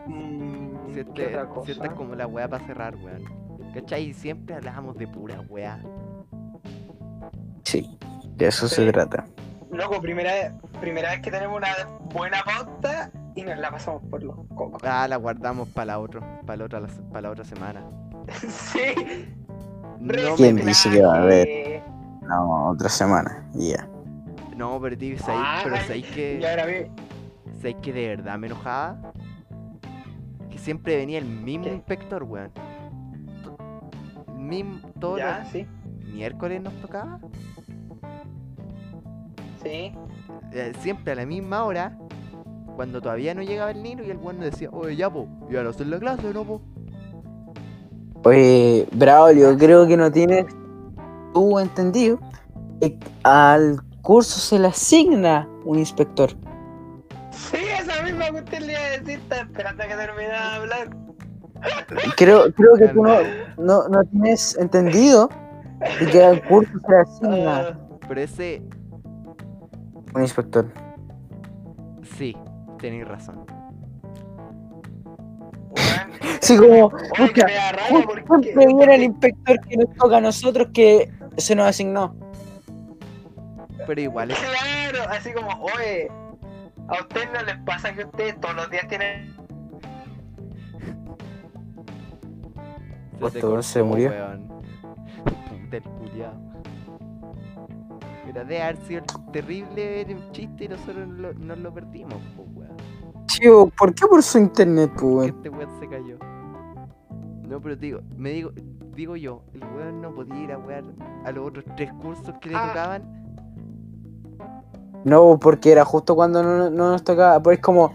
Mm, 0.08 0.88
Si 0.88 0.94
¿Qué 0.94 1.26
este, 1.26 1.40
si 1.66 1.72
esta 1.72 1.86
es 1.88 1.94
como 1.94 2.16
la 2.16 2.28
weá 2.28 2.48
para 2.48 2.66
cerrar, 2.66 2.96
weón. 2.98 3.24
¿Cachai? 3.74 4.14
Siempre 4.14 4.56
hablábamos 4.56 4.98
de 4.98 5.08
pura 5.08 5.42
weá. 5.50 5.80
Sí, 7.64 7.98
de 8.38 8.48
eso 8.48 8.68
Sí. 8.68 8.76
se 8.76 8.92
trata. 8.92 9.26
Loco, 9.72 10.00
primera 10.02 10.32
vez, 10.32 10.52
primera 10.80 11.12
vez 11.12 11.22
que 11.22 11.32
tenemos 11.32 11.58
una 11.58 11.68
buena 12.14 12.42
pauta 12.44 13.12
y 13.36 13.44
nos 13.44 13.58
la 13.58 13.70
pasamos 13.72 14.02
por 14.10 14.24
los 14.24 14.36
cocos. 14.56 14.82
Ah, 14.84 15.08
la 15.08 15.18
guardamos 15.18 15.68
para 15.70 15.86
la 15.88 16.00
otra, 16.00 16.22
para 16.46 16.58
la 16.58 16.66
otra, 16.66 16.82
para 17.12 17.22
la 17.24 17.30
otra 17.32 17.44
semana. 17.46 17.84
sí. 18.48 19.28
No, 20.00 20.36
¿Quién 20.36 20.56
me- 20.56 20.64
dice 20.66 20.90
que 20.90 21.02
va 21.02 21.16
a 21.18 21.22
haber? 21.24 21.82
No, 22.22 22.70
otra 22.70 22.90
semana, 22.90 23.48
ya. 23.54 23.88
no, 24.56 24.80
pero 24.82 24.98
tío, 24.98 25.18
¿sabéis- 25.18 25.64
pero 25.64 25.76
Ay, 25.76 25.82
sabéis 25.82 26.06
que, 26.08 26.40
Ya 26.42 26.52
grabé. 26.52 26.92
sabéis 27.58 27.78
que 27.82 27.94
de 27.94 28.08
verdad 28.10 28.38
me 28.38 28.48
enojaba. 28.48 28.98
Que 30.50 30.58
siempre 30.58 30.96
venía 30.98 31.18
el 31.20 31.26
mismo 31.26 31.66
¿Qué? 31.66 31.74
inspector, 31.74 32.24
weón. 32.24 32.52
El 34.28 34.34
mismo, 34.36 34.80
todos 35.00 35.20
Ya, 35.20 35.46
sí. 35.52 35.68
los 36.00 36.14
miércoles 36.14 36.62
nos 36.62 36.74
tocaba. 36.82 37.20
Sí. 39.64 39.94
eh, 40.54 40.74
siempre 40.82 41.14
a 41.14 41.16
la 41.16 41.26
misma 41.26 41.64
hora. 41.66 41.98
Cuando 42.76 43.02
todavía 43.02 43.34
no 43.34 43.42
llegaba 43.42 43.72
el 43.72 43.82
Nilo 43.82 44.04
y 44.06 44.12
el 44.12 44.22
nos 44.22 44.40
decía, 44.40 44.70
oye, 44.72 44.96
ya, 44.96 45.10
po, 45.10 45.28
ya 45.50 45.64
no 45.64 45.72
en 45.72 45.90
la 45.90 46.00
clase, 46.00 46.32
¿no, 46.32 46.44
po? 46.44 46.62
Oye, 48.24 48.88
Braulio, 48.92 49.58
creo 49.58 49.88
que 49.88 49.98
no 49.98 50.12
tienes 50.12 50.46
tú 51.34 51.58
entendido 51.60 52.20
que 52.80 52.98
al 53.24 53.82
curso 54.02 54.40
se 54.40 54.60
le 54.60 54.68
asigna 54.68 55.48
un 55.66 55.80
inspector. 55.80 56.30
Sí, 57.32 57.58
esa 57.58 58.04
misma 58.04 58.26
que 58.26 58.38
usted 58.38 58.60
le 58.60 58.74
iba 58.74 58.82
a 58.82 58.90
decir. 58.92 59.20
Estaba 59.20 59.42
esperando 59.42 59.84
a 59.84 59.88
que 59.88 59.96
terminara 59.96 60.50
de 60.50 60.56
hablar. 60.56 60.90
Creo, 62.16 62.54
creo 62.54 62.76
que 62.76 62.88
tú 62.90 63.04
no, 63.04 63.18
no, 63.58 63.88
no 63.88 64.04
tienes 64.06 64.56
entendido 64.58 65.30
de 66.00 66.06
que 66.08 66.24
al 66.24 66.44
curso 66.44 66.72
se 66.80 66.92
le 66.92 67.00
asigna 67.00 67.80
Pero 68.08 68.22
ese, 68.22 68.62
un 70.14 70.22
inspector. 70.22 70.72
sí, 72.18 72.36
tenéis 72.80 73.08
razón. 73.08 73.46
Sí, 76.42 76.56
como, 76.56 76.92
siempre 78.42 78.68
viene 78.68 78.96
el 78.96 79.04
inspector 79.04 79.60
que 79.68 79.78
nos 79.78 79.94
toca 79.96 80.18
a 80.18 80.22
nosotros 80.22 80.70
que 80.74 81.12
se 81.38 81.56
nos 81.56 81.68
asignó. 81.68 82.16
Pero 83.86 84.02
igual 84.02 84.32
es 84.32 84.40
Claro, 84.40 85.10
así 85.10 85.34
como, 85.34 85.50
oye, 85.64 86.10
a 86.88 87.02
ustedes 87.02 87.30
no 87.34 87.42
les 87.44 87.58
pasa 87.60 87.94
que 87.94 88.06
ustedes 88.06 88.40
todos 88.40 88.56
los 88.56 88.70
días 88.70 88.88
tienen. 88.88 89.36
Se 93.32 93.64
se 93.64 93.84
murió. 93.84 94.10
weón. 94.10 94.48
Puta 95.26 95.78
el 95.78 95.84
Mira, 98.28 98.44
de 98.44 98.62
haber 98.62 98.78
sido 98.86 99.04
terrible 99.32 100.06
chiste 100.34 100.66
y 100.66 100.68
nosotros 100.68 101.08
lo- 101.08 101.34
nos 101.34 101.58
lo 101.60 101.74
perdimos, 101.74 102.16
pues, 102.36 102.48
weón. 102.54 102.78
Chivo, 103.28 103.70
¿por 103.78 103.96
qué 103.96 104.06
por 104.06 104.22
su 104.22 104.38
internet, 104.38 104.92
pues, 104.94 105.04
weón? 105.04 105.30
Este 105.30 105.50
weón 105.50 105.80
se 105.80 105.88
cayó. 105.88 106.18
No, 107.48 107.62
pero 107.62 107.78
digo, 107.78 108.02
me 108.18 108.32
digo, 108.32 108.52
digo 108.94 109.16
yo, 109.16 109.44
el 109.54 109.62
weón 109.64 110.02
no 110.02 110.14
podía 110.14 110.38
ir 110.44 110.52
a 110.52 110.58
weón 110.58 110.94
a 111.24 111.32
los 111.32 111.48
otros 111.48 111.64
tres 111.78 111.92
cursos 112.02 112.36
que 112.42 112.50
le 112.50 112.56
Ah. 112.58 112.68
tocaban. 112.68 113.18
No, 115.06 115.40
porque 115.40 115.72
era 115.72 115.86
justo 115.86 116.14
cuando 116.16 116.44
no, 116.44 116.70
no 116.70 116.92
nos 116.92 117.04
tocaba. 117.06 117.42
Pues 117.42 117.60
como 117.60 117.94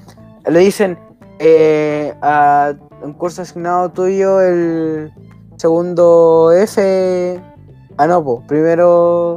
le 0.48 0.59
dicen 0.60 0.98
eh, 1.38 2.14
a 2.22 2.72
un 3.02 3.12
curso 3.12 3.42
asignado 3.42 3.90
tuyo 3.90 4.40
el 4.40 5.12
segundo 5.56 6.52
F. 6.52 7.38
Ah, 7.98 8.06
no, 8.06 8.24
pues 8.24 8.46
primero 8.46 9.36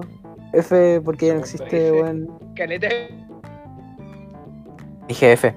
F 0.59 1.01
porque 1.01 1.27
ya 1.27 1.33
no 1.33 1.39
existe, 1.39 1.91
weón. 1.91 2.29
Caleta. 2.55 2.87
Dije 5.07 5.33
F. 5.33 5.53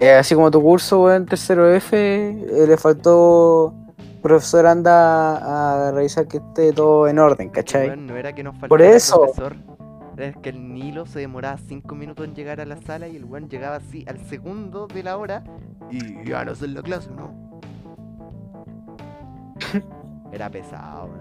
Eh, 0.00 0.12
así 0.12 0.34
como 0.34 0.50
tu 0.50 0.62
curso, 0.62 1.04
weón, 1.04 1.26
tercero 1.26 1.72
F, 1.74 1.96
eh, 1.96 2.66
le 2.66 2.76
faltó. 2.76 3.74
Profesor 4.22 4.66
anda 4.66 5.88
a 5.88 5.92
revisar 5.92 6.26
que 6.28 6.38
esté 6.38 6.72
todo 6.72 7.08
en 7.08 7.18
orden, 7.18 7.48
¿cachai? 7.48 7.96
No 7.96 8.16
era 8.16 8.34
que 8.34 8.42
nos 8.42 8.54
Por 8.56 8.82
eso. 8.82 9.22
profesor. 9.22 9.56
Era 10.16 10.32
que 10.32 10.50
el 10.50 10.74
Nilo 10.74 11.06
se 11.06 11.20
demoraba 11.20 11.56
cinco 11.56 11.94
minutos 11.94 12.26
en 12.26 12.34
llegar 12.34 12.60
a 12.60 12.66
la 12.66 12.76
sala 12.76 13.08
y 13.08 13.16
el 13.16 13.24
weón 13.24 13.48
llegaba 13.48 13.76
así 13.76 14.04
al 14.06 14.18
segundo 14.26 14.86
de 14.86 15.02
la 15.02 15.16
hora 15.16 15.42
y 15.90 16.28
ya 16.28 16.44
no 16.44 16.54
sé 16.54 16.66
en 16.66 16.74
la 16.74 16.82
clase, 16.82 17.10
¿no? 17.10 17.30
Era 20.32 20.50
pesado, 20.50 21.06
weón. 21.06 21.19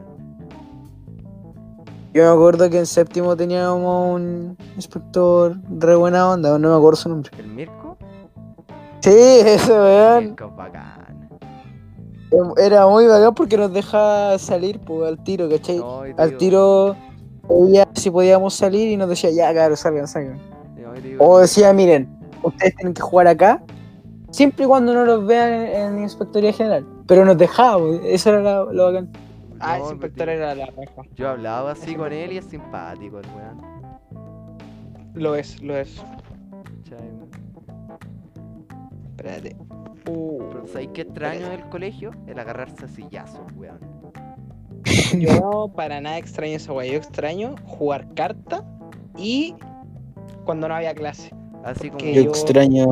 Yo 2.13 2.23
me 2.23 2.29
acuerdo 2.29 2.69
que 2.69 2.79
en 2.79 2.85
séptimo 2.87 3.35
teníamos 3.35 4.15
un 4.15 4.57
inspector 4.75 5.55
re 5.69 5.95
buena 5.95 6.31
onda, 6.31 6.57
no 6.57 6.69
me 6.69 6.75
acuerdo 6.75 6.95
su 6.95 7.09
nombre. 7.09 7.29
¿El 7.37 7.47
Mirko? 7.47 7.97
Sí, 9.01 9.11
eso, 9.11 9.75
El 9.75 9.81
weón. 9.81 10.23
Mirko 10.25 10.45
es 10.45 10.55
bacán. 10.55 11.29
Era 12.57 12.87
muy 12.87 13.05
bacán 13.05 13.33
porque 13.35 13.57
nos 13.57 13.71
dejaba 13.71 14.39
salir 14.39 14.79
pues, 14.79 15.07
al 15.07 15.23
tiro, 15.23 15.47
¿cachai? 15.49 15.81
Al 16.17 16.37
tiro 16.37 16.95
veía 17.47 17.87
si 17.93 18.09
podíamos 18.09 18.55
salir 18.55 18.87
y 18.89 18.97
nos 18.97 19.09
decía, 19.09 19.29
ya, 19.29 19.51
claro, 19.51 19.75
salgan, 19.75 20.07
salgan. 20.07 20.39
O 21.19 21.39
decía, 21.39 21.73
miren, 21.73 22.09
ustedes 22.41 22.75
tienen 22.75 22.95
que 22.95 23.01
jugar 23.01 23.27
acá, 23.27 23.61
siempre 24.31 24.65
y 24.65 24.67
cuando 24.67 24.93
no 24.93 25.05
los 25.05 25.25
vean 25.27 25.53
en, 25.53 25.75
en 25.75 25.99
Inspectoría 26.03 26.53
General. 26.53 26.85
Pero 27.07 27.23
nos 27.23 27.37
dejaba, 27.37 27.77
pues, 27.77 28.01
eso 28.03 28.29
era 28.29 28.41
lo, 28.41 28.73
lo 28.73 28.85
bacán. 28.85 29.09
Ah, 29.59 29.77
no, 29.77 29.85
ese 29.85 29.95
pero 29.95 30.07
inspector 30.07 30.29
era 30.29 30.55
la 30.55 30.65
raja. 30.67 31.01
Yo 31.15 31.29
hablaba 31.29 31.71
así 31.71 31.95
con 31.95 32.13
él 32.13 32.33
y 32.33 32.37
es 32.37 32.45
simpático 32.45 33.19
el 33.19 33.27
weón. 33.35 33.61
Lo 35.13 35.35
es, 35.35 35.61
lo 35.61 35.77
es. 35.77 36.01
¿cachai, 36.83 37.09
weón? 37.09 37.29
Espérate. 39.09 39.55
Uh, 40.07 40.49
Pero 40.49 40.67
¿sabes 40.67 40.89
qué 40.93 41.01
extraño 41.01 41.49
del 41.49 41.67
colegio? 41.69 42.11
El 42.27 42.39
agarrarse 42.39 42.85
a 42.85 42.87
sillazos, 42.87 43.51
weón. 43.55 43.79
yo 45.19 45.71
para 45.75 45.99
nada 46.01 46.17
extraño 46.17 46.55
esa 46.55 46.73
weá. 46.73 46.91
Yo 46.91 46.97
extraño 46.97 47.55
jugar 47.65 48.13
carta 48.13 48.63
y 49.17 49.55
cuando 50.45 50.67
no 50.67 50.75
había 50.75 50.93
clase. 50.95 51.31
Así 51.63 51.87
como. 51.89 51.97
Que 51.99 52.13
Yo 52.13 52.21
yo- 52.23 52.29
extraño 52.29 52.85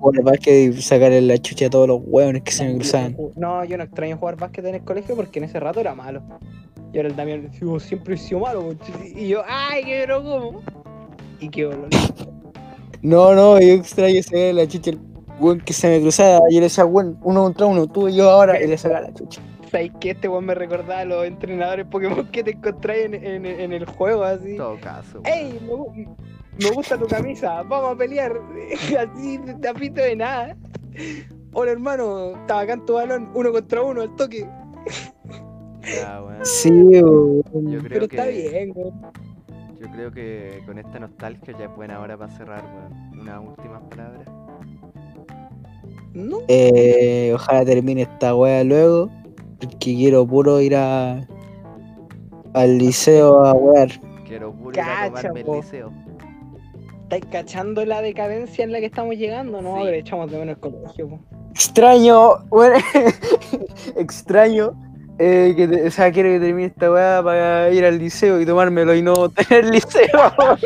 jugar 0.00 0.22
básquet 0.24 0.74
y 0.74 0.80
sacarle 0.82 1.20
la 1.22 1.38
chucha 1.38 1.66
a 1.66 1.70
todos 1.70 1.88
los 1.88 2.00
hueones 2.04 2.42
que 2.42 2.52
se 2.52 2.64
me 2.64 2.72
Yo- 2.72 2.78
cruzaban. 2.78 3.16
No, 3.36 3.64
yo 3.64 3.76
no 3.76 3.84
extraño 3.84 4.16
jugar 4.16 4.36
básquet 4.36 4.64
en 4.66 4.74
el 4.76 4.82
colegio 4.84 5.16
porque 5.16 5.38
en 5.38 5.44
ese 5.46 5.58
rato 5.60 5.80
era 5.80 5.94
malo. 5.94 6.22
Y 6.92 6.96
ahora 6.96 7.08
el 7.08 7.16
Damián 7.16 7.50
"Oh, 7.66 7.78
siempre 7.80 8.14
he 8.14 8.18
sido 8.18 8.40
malo. 8.40 8.62
conche". 8.64 8.92
Y 9.14 9.28
yo, 9.28 9.42
¡ay, 9.46 9.84
qué 9.84 10.00
pero 10.06 10.22
cómo! 10.22 10.62
Y 11.40 11.48
qué 11.48 11.64
dolor. 11.64 11.88
No, 13.02 13.34
no, 13.34 13.60
yo 13.60 13.74
extraño 13.74 14.22
sacarle 14.22 14.52
la 14.54 14.66
chucha 14.66 14.90
al 14.90 14.98
hueón 15.38 15.60
que 15.60 15.72
se 15.72 15.88
me 15.88 16.00
cruzaba. 16.00 16.40
Yo 16.50 16.58
le 16.58 16.64
decía, 16.64 16.84
hueón, 16.84 17.18
uno 17.22 17.42
contra 17.44 17.66
uno, 17.66 17.86
tú 17.86 18.08
y 18.08 18.16
yo 18.16 18.28
ahora, 18.30 18.60
y 18.62 18.66
le 18.66 18.76
sacaba 18.78 19.02
la 19.02 19.14
chucha. 19.14 19.40
¿Sabes 19.70 19.92
qué? 20.00 20.10
Este 20.12 20.28
weón 20.28 20.46
me 20.46 20.54
recordaba 20.54 21.00
a 21.00 21.04
los 21.04 21.26
entrenadores 21.26 21.84
Pokémon 21.86 22.26
que 22.28 22.42
te 22.42 22.52
encontráis 22.52 23.04
en, 23.04 23.14
en- 23.14 23.44
en 23.46 23.72
el 23.74 23.84
juego 23.84 24.24
así. 24.24 24.52
En 24.52 24.56
todo 24.56 24.80
caso, 24.80 25.20
weón. 25.20 25.26
¡Ey! 25.26 25.60
Me, 25.62 26.08
me 26.58 26.70
gusta 26.70 26.98
tu 26.98 27.06
camisa, 27.06 27.62
vamos 27.62 27.92
a 27.92 27.96
pelear. 27.96 28.40
Así, 28.98 29.40
tapito 29.60 30.00
de 30.00 30.16
nada. 30.16 30.56
Hola 31.52 31.72
hermano, 31.72 32.32
estaba 32.40 32.60
acá 32.62 32.72
en 32.74 32.84
tu 32.84 32.94
balón, 32.94 33.30
uno 33.34 33.52
contra 33.52 33.82
uno, 33.82 34.02
al 34.02 34.14
toque. 34.16 34.46
Ya, 35.82 36.22
weón. 36.22 36.44
Sí, 36.44 36.70
weón. 36.70 37.42
Yo 37.70 37.78
creo 37.78 37.88
Pero 37.88 38.08
que. 38.08 38.16
está 38.16 38.28
bien, 38.28 38.72
weón. 38.74 39.00
Yo 39.80 39.88
creo 39.92 40.10
que 40.10 40.60
con 40.66 40.78
esta 40.78 40.98
nostalgia 40.98 41.56
ya 41.58 41.64
es 41.66 41.76
buena 41.76 42.00
hora 42.00 42.16
para 42.16 42.30
cerrar, 42.36 42.64
weón. 42.64 43.20
Unas 43.20 43.40
últimas 43.46 43.82
palabras. 43.90 44.28
¿No? 46.14 46.38
Eh, 46.48 47.32
ojalá 47.34 47.64
termine 47.64 48.02
esta 48.02 48.34
wea 48.34 48.64
luego. 48.64 49.10
Porque 49.60 49.94
quiero 49.94 50.26
puro 50.26 50.60
ir 50.60 50.76
a 50.76 51.26
al 52.54 52.78
liceo 52.78 53.44
a 53.44 53.52
wear. 53.52 53.88
Quiero 54.26 54.52
puro 54.52 54.72
ir 54.72 54.80
a 54.80 55.06
tomarme 55.06 55.40
el 55.40 55.52
liceo. 55.52 56.07
¿Estáis 57.10 57.24
cachando 57.32 57.84
la 57.86 58.02
decadencia 58.02 58.64
en 58.64 58.72
la 58.72 58.80
que 58.80 58.86
estamos 58.86 59.16
llegando? 59.16 59.62
No, 59.62 59.82
Sí. 59.86 59.88
echamos 59.94 60.30
de 60.30 60.38
menos 60.38 60.56
el 60.56 60.60
colegio. 60.60 61.08
po. 61.08 61.20
Extraño, 61.52 62.44
bueno, 62.50 62.76
extraño. 63.96 64.72
eh, 65.20 65.52
que 65.56 65.66
te- 65.66 65.84
o 65.86 65.90
sea, 65.90 66.12
quiero 66.12 66.28
que 66.28 66.38
termine 66.38 66.66
esta 66.68 66.92
weá 66.92 67.20
para 67.24 67.70
ir 67.70 67.84
al 67.84 67.98
liceo 67.98 68.40
y 68.40 68.46
tomármelo 68.46 68.94
y 68.94 69.02
no 69.02 69.28
tener 69.30 69.64
liceo. 69.64 70.06
Ah, 70.40 70.56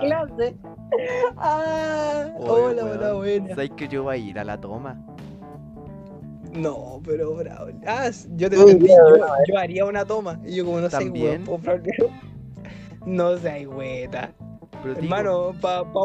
clase. 0.00 0.54
Ah, 1.38 2.26
oye, 2.38 2.50
hola, 2.50 2.84
weón. 2.84 2.98
hola, 2.98 3.12
buena. 3.14 3.48
¿Sabes 3.54 3.70
que 3.70 3.88
yo 3.88 4.02
voy 4.02 4.14
a 4.14 4.18
ir 4.18 4.38
a 4.38 4.44
la 4.44 4.60
toma? 4.60 5.00
No, 6.52 7.00
pero 7.06 7.34
bravo. 7.34 7.68
Ah, 7.86 8.10
yo 8.36 8.50
te 8.50 8.56
entendí. 8.56 8.88
Yo, 8.88 9.24
yo 9.48 9.58
haría 9.58 9.86
una 9.86 10.04
toma. 10.04 10.38
Y 10.44 10.56
yo, 10.56 10.66
como 10.66 10.80
no 10.80 10.90
sé, 10.90 11.08
weón, 11.08 11.44
No 13.06 13.38
sé, 13.38 13.64
güeta. 13.64 14.32
Pero 14.82 14.96
Hermano, 14.96 15.52
para 15.60 15.84
pa, 15.84 16.00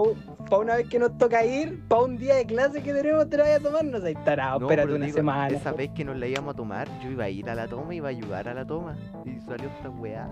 pa 0.50 0.58
una 0.60 0.76
vez 0.76 0.88
que 0.88 1.00
nos 1.00 1.18
toca 1.18 1.44
ir, 1.46 1.82
para 1.88 2.04
un 2.04 2.18
día 2.18 2.36
de 2.36 2.46
clase 2.46 2.82
que 2.84 2.94
tenemos, 2.94 3.30
te 3.30 3.38
la 3.38 3.44
vayas 3.44 3.60
a 3.60 3.64
tomar, 3.64 3.86
no 3.86 4.00
seas 4.00 4.24
tarado. 4.24 4.60
no, 4.60 4.66
espérate 4.68 4.88
pero 4.88 4.96
una 4.98 5.06
digo, 5.06 5.16
semana. 5.18 5.48
Esa 5.56 5.72
vez 5.72 5.90
que 5.96 6.06
nos 6.06 6.18
la 6.18 6.28
íbamos 6.28 6.54
a 6.54 6.58
tomar, 6.58 6.88
yo 7.04 7.10
iba 7.12 7.24
a 7.26 7.30
ir 7.30 7.50
a 7.50 7.56
la 7.56 7.68
toma 7.68 7.94
y 7.94 7.98
iba 7.98 8.08
a 8.08 8.12
ayudar 8.12 8.48
a 8.48 8.54
la 8.54 8.66
toma. 8.66 8.96
Y 9.26 9.40
salió 9.42 9.68
esta 9.70 9.90
weá. 9.90 10.30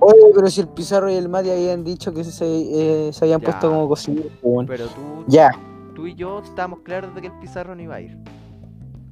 Oye, 0.00 0.18
pero 0.34 0.48
si 0.48 0.60
el 0.62 0.68
Pizarro 0.68 1.10
y 1.10 1.14
el 1.14 1.28
Mati 1.28 1.50
habían 1.50 1.84
dicho 1.84 2.14
que 2.14 2.24
se, 2.24 2.44
eh, 2.46 3.12
se 3.12 3.24
habían 3.24 3.40
Ya. 3.40 3.46
puesto 3.46 3.68
como 3.70 3.88
cocineros, 3.88 4.32
weón. 4.42 4.66
Pero 4.66 4.86
tú, 4.86 5.24
Ya, 5.26 5.50
tú 5.94 6.06
y 6.06 6.14
yo 6.14 6.38
estábamos 6.40 6.80
claros 6.80 7.14
de 7.14 7.20
que 7.20 7.26
el 7.26 7.38
pizarro 7.40 7.74
no 7.74 7.82
iba 7.82 7.96
a 7.96 8.00
ir. 8.00 8.16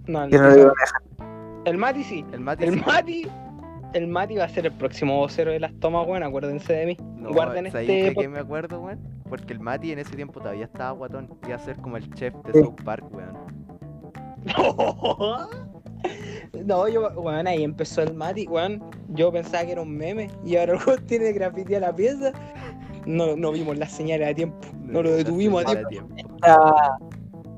No, 0.07 0.21
no 0.21 0.29
lo 0.29 0.37
iban 0.37 0.51
a 0.51 0.81
dejar. 0.81 1.03
el 1.67 1.77
Mati 1.77 2.03
sí. 2.05 2.25
El 2.33 2.41
Mati 2.41 2.65
El 2.65 2.75
sí. 2.75 2.83
Mati. 2.87 3.29
El 3.95 4.07
Mati 4.07 4.37
va 4.37 4.45
a 4.45 4.49
ser 4.49 4.67
el 4.67 4.73
próximo 4.73 5.17
vocero 5.17 5.51
de 5.51 5.61
las 5.61 5.73
tomas, 5.81 6.07
weón. 6.07 6.23
Acuérdense 6.23 6.73
de 6.73 6.87
mí. 6.87 6.97
No, 7.17 7.33
Guarden 7.33 7.71
¿sabéis 7.71 7.91
este 7.91 8.13
podcast. 8.13 8.33
me 8.33 8.39
acuerdo, 8.41 8.81
weón? 8.81 9.01
Porque 9.29 9.53
el 9.55 9.61
Mati 9.61 9.93
en 9.93 9.99
ese 9.99 10.15
tiempo 10.15 10.41
todavía 10.41 10.67
estaba 10.67 10.91
guatón. 10.93 11.31
Iba 11.47 11.57
a 11.57 11.59
ser 11.59 11.77
como 11.77 11.97
el 11.97 12.13
chef 12.15 12.35
de. 12.45 12.63
South 12.63 12.83
Park, 12.85 13.05
weón. 13.13 13.37
No, 16.65 16.89
yo, 16.89 17.09
weón, 17.11 17.47
ahí 17.47 17.65
empezó 17.65 18.03
el 18.03 18.15
Mati, 18.15 18.47
weón. 18.47 18.83
Yo 19.09 19.33
pensaba 19.33 19.65
que 19.65 19.73
era 19.73 19.83
un 19.83 19.97
meme 19.97 20.31
y 20.45 20.57
ahora 20.57 20.75
el 20.75 20.79
weón 20.87 21.05
tiene 21.07 21.33
graffiti 21.33 21.75
a 21.75 21.81
la 21.81 21.95
pieza. 21.95 22.33
No, 23.07 23.37
no 23.37 23.53
vimos 23.53 23.77
las 23.79 23.93
señales 23.93 24.29
a 24.29 24.35
tiempo. 24.35 24.57
No 24.83 25.03
lo 25.03 25.11
detuvimos 25.11 25.65
a 25.67 25.89
tiempo. 25.89 26.15
Esta, 26.17 26.99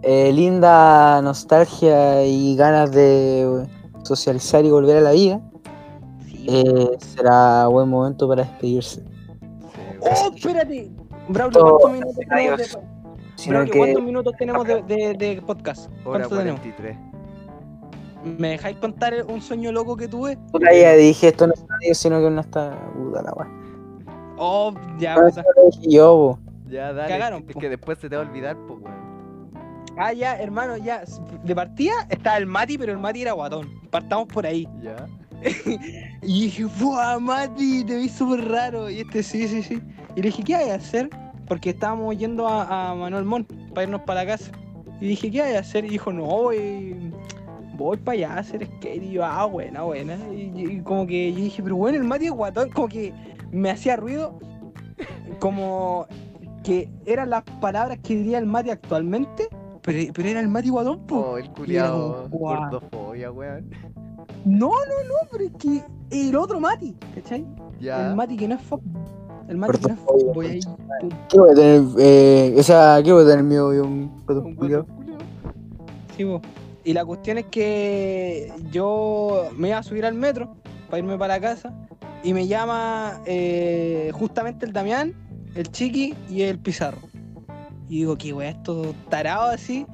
eh, 0.03 0.33
linda 0.33 1.21
nostalgia 1.23 2.25
y 2.25 2.57
ganas 2.57 2.93
de 2.93 3.67
socializar 4.03 4.65
y 4.65 4.71
volver 4.71 4.97
a 4.99 5.01
la 5.03 5.13
vida, 5.13 5.41
eh, 6.53 6.89
será 6.99 7.67
buen 7.67 7.89
momento 7.89 8.29
para 8.29 8.43
despedirse. 8.45 9.03
¡Oh, 10.01 10.31
espérate! 10.35 10.91
Braulio, 11.29 11.61
¿cuántos 11.63 11.93
minutos 11.93 12.17
tenemos 12.29 12.59
de, 12.59 13.49
Braulio, 13.49 13.73
que 13.73 13.79
¿cuántos 13.79 14.03
minutos 14.03 14.35
tenemos 14.39 14.67
de, 14.67 14.83
de- 14.83 15.15
de 15.15 15.43
podcast? 15.43 15.87
Hora 16.05 16.27
¿Cuántos 16.27 16.39
tenemos? 16.39 16.61
43. 16.61 16.99
¿Me 18.39 18.49
dejáis 18.51 18.77
contar 18.79 19.15
un 19.29 19.41
sueño 19.41 19.73
loco 19.73 19.97
que 19.97 20.07
tuve? 20.09 20.37
ya 20.61 20.93
dije 20.95 21.29
esto 21.29 21.47
no 21.47 21.55
es 21.55 21.65
radio, 21.67 21.95
sino 21.95 22.21
que 22.21 22.31
no 22.31 22.41
está 22.41 22.77
puta 22.95 23.23
la 23.23 23.33
weá. 23.33 23.49
Oh, 24.37 24.75
ya, 24.99 25.15
No, 25.17 25.29
puta. 25.29 25.41
eso 25.41 25.51
lo 25.57 25.71
dije 25.71 25.91
yo, 25.91 26.39
po. 26.39 26.39
Ya, 26.71 26.93
dale. 26.93 27.09
Cagaron, 27.09 27.45
es 27.49 27.55
po. 27.55 27.61
que 27.61 27.69
después 27.69 27.99
se 27.99 28.09
te 28.11 28.17
va 28.17 28.23
a 28.23 28.27
olvidar, 28.27 28.57
pues, 28.67 28.81
weón. 28.81 29.01
Ah, 29.97 30.13
ya, 30.13 30.37
hermano, 30.39 30.77
ya. 30.77 31.03
De 31.45 31.55
partida 31.55 31.93
estaba 32.11 32.37
el 32.37 32.47
Mati, 32.47 32.77
pero 32.79 32.93
el 32.93 32.99
Mati 32.99 33.23
era 33.23 33.33
guatón. 33.33 33.69
Partamos 33.91 34.29
por 34.29 34.47
ahí. 34.47 34.69
Ya. 34.83 35.07
Y 36.23 36.43
dije, 36.43 36.65
¡buah, 36.81 37.19
Mati! 37.19 37.85
Te 37.85 37.97
vi 37.97 38.09
súper 38.09 38.47
raro. 38.49 38.91
Y 38.91 39.01
este, 39.01 39.23
sí, 39.23 39.49
sí, 39.49 39.63
sí. 39.63 39.81
Y 40.15 40.23
le 40.23 40.29
dije, 40.29 40.43
¿qué 40.43 40.55
hay 40.55 40.71
a 40.71 40.75
hacer? 40.75 41.09
Porque 41.47 41.71
estábamos 41.71 42.17
yendo 42.19 42.47
a, 42.47 42.91
a 42.91 42.95
Manuel 42.95 43.25
Montt 43.25 43.51
para 43.71 43.85
irnos 43.85 44.03
para 44.03 44.25
la 44.25 44.33
casa. 44.33 44.53
Y 45.01 45.09
dije, 45.09 45.31
¿qué 45.31 45.43
hay 45.43 45.57
a 45.57 45.61
hacer? 45.61 45.85
Y 45.87 45.91
dijo, 45.91 46.13
no, 46.13 46.25
voy, 46.25 46.95
voy 47.75 47.97
para 47.97 48.17
allá 48.17 48.35
a 48.35 48.39
hacer 48.41 48.67
skate. 48.67 49.03
Y 49.03 49.13
yo, 49.13 49.25
ah, 49.25 49.47
buena, 49.47 49.83
buena. 49.83 50.19
Y, 50.33 50.53
y 50.57 50.81
como 50.83 51.07
que 51.07 51.33
yo 51.33 51.39
dije, 51.39 51.63
pero 51.63 51.77
bueno, 51.77 51.97
el 51.97 52.05
Mati 52.05 52.27
es 52.27 52.33
guatón. 52.33 52.71
Como 52.71 52.89
que 52.89 53.15
me 53.51 53.71
hacía 53.71 53.97
ruido 53.97 54.39
como 55.39 56.07
que 56.63 56.89
eran 57.07 57.31
las 57.31 57.43
palabras 57.61 57.99
que 58.03 58.17
diría 58.17 58.39
el 58.39 58.47
Mati 58.47 58.71
actualmente, 58.71 59.49
pero, 59.83 60.13
pero 60.13 60.29
era 60.29 60.41
el 60.41 60.49
Mati 60.49 60.69
Guatón, 60.69 61.07
po. 61.07 61.17
Oh, 61.17 61.39
el 61.39 61.51
culiado 61.51 62.29
como, 62.31 62.39
gordofobia, 62.39 63.33
weón. 63.33 63.71
No, 64.45 64.69
no, 64.69 65.09
no, 65.09 65.29
pero 65.31 65.45
es 65.45 65.53
que 65.59 65.85
el 66.11 66.37
otro 66.37 66.61
Mati, 66.61 66.95
¿cachai? 67.15 67.47
Ya. 67.81 68.11
El 68.11 68.17
Mati 68.17 68.37
que 68.37 68.49
no 68.49 68.55
es 68.55 68.63
fuck. 68.63 68.81
El 69.49 69.57
Mati 69.57 69.79
que 69.79 69.89
no 69.89 69.95
es 69.95 70.01
fuck. 70.01 70.35
Voy 70.35 70.47
ahí. 70.47 70.61
¿Qué 71.29 71.39
voy 71.39 71.51
a 71.51 71.55
tener? 71.55 71.83
Eh, 71.99 72.55
o 72.59 72.63
sea, 72.63 73.01
¿qué 73.03 73.13
voy 73.13 73.25
a 73.25 73.27
tener 73.27 73.45
mío 73.45 73.75
y 73.75 73.79
un 73.79 74.23
Un 74.29 74.55
culiao. 74.55 74.87
Sí, 76.17 76.25
po. 76.25 76.41
Y 76.85 76.93
la 76.95 77.05
cuestión 77.05 77.39
es 77.39 77.47
que 77.47 78.53
yo 78.71 79.51
me 79.57 79.69
iba 79.69 79.79
a 79.79 79.83
subir 79.83 80.07
al 80.07 80.15
metro 80.15 80.57
para 80.89 80.99
irme 80.99 81.19
para 81.19 81.35
la 81.35 81.41
casa 81.41 81.73
y 82.23 82.33
me 82.33 82.47
llama 82.47 83.21
eh, 83.27 84.11
justamente 84.15 84.67
el 84.67 84.73
Damián, 84.73 85.15
el 85.55 85.71
Chiqui 85.71 86.15
y 86.29 86.43
el 86.43 86.59
Pizarro. 86.59 86.99
Y 87.89 87.99
digo, 87.99 88.17
¿qué 88.17 88.33
weá, 88.33 88.51
estos 88.51 88.95
tarados 89.09 89.55
así? 89.55 89.87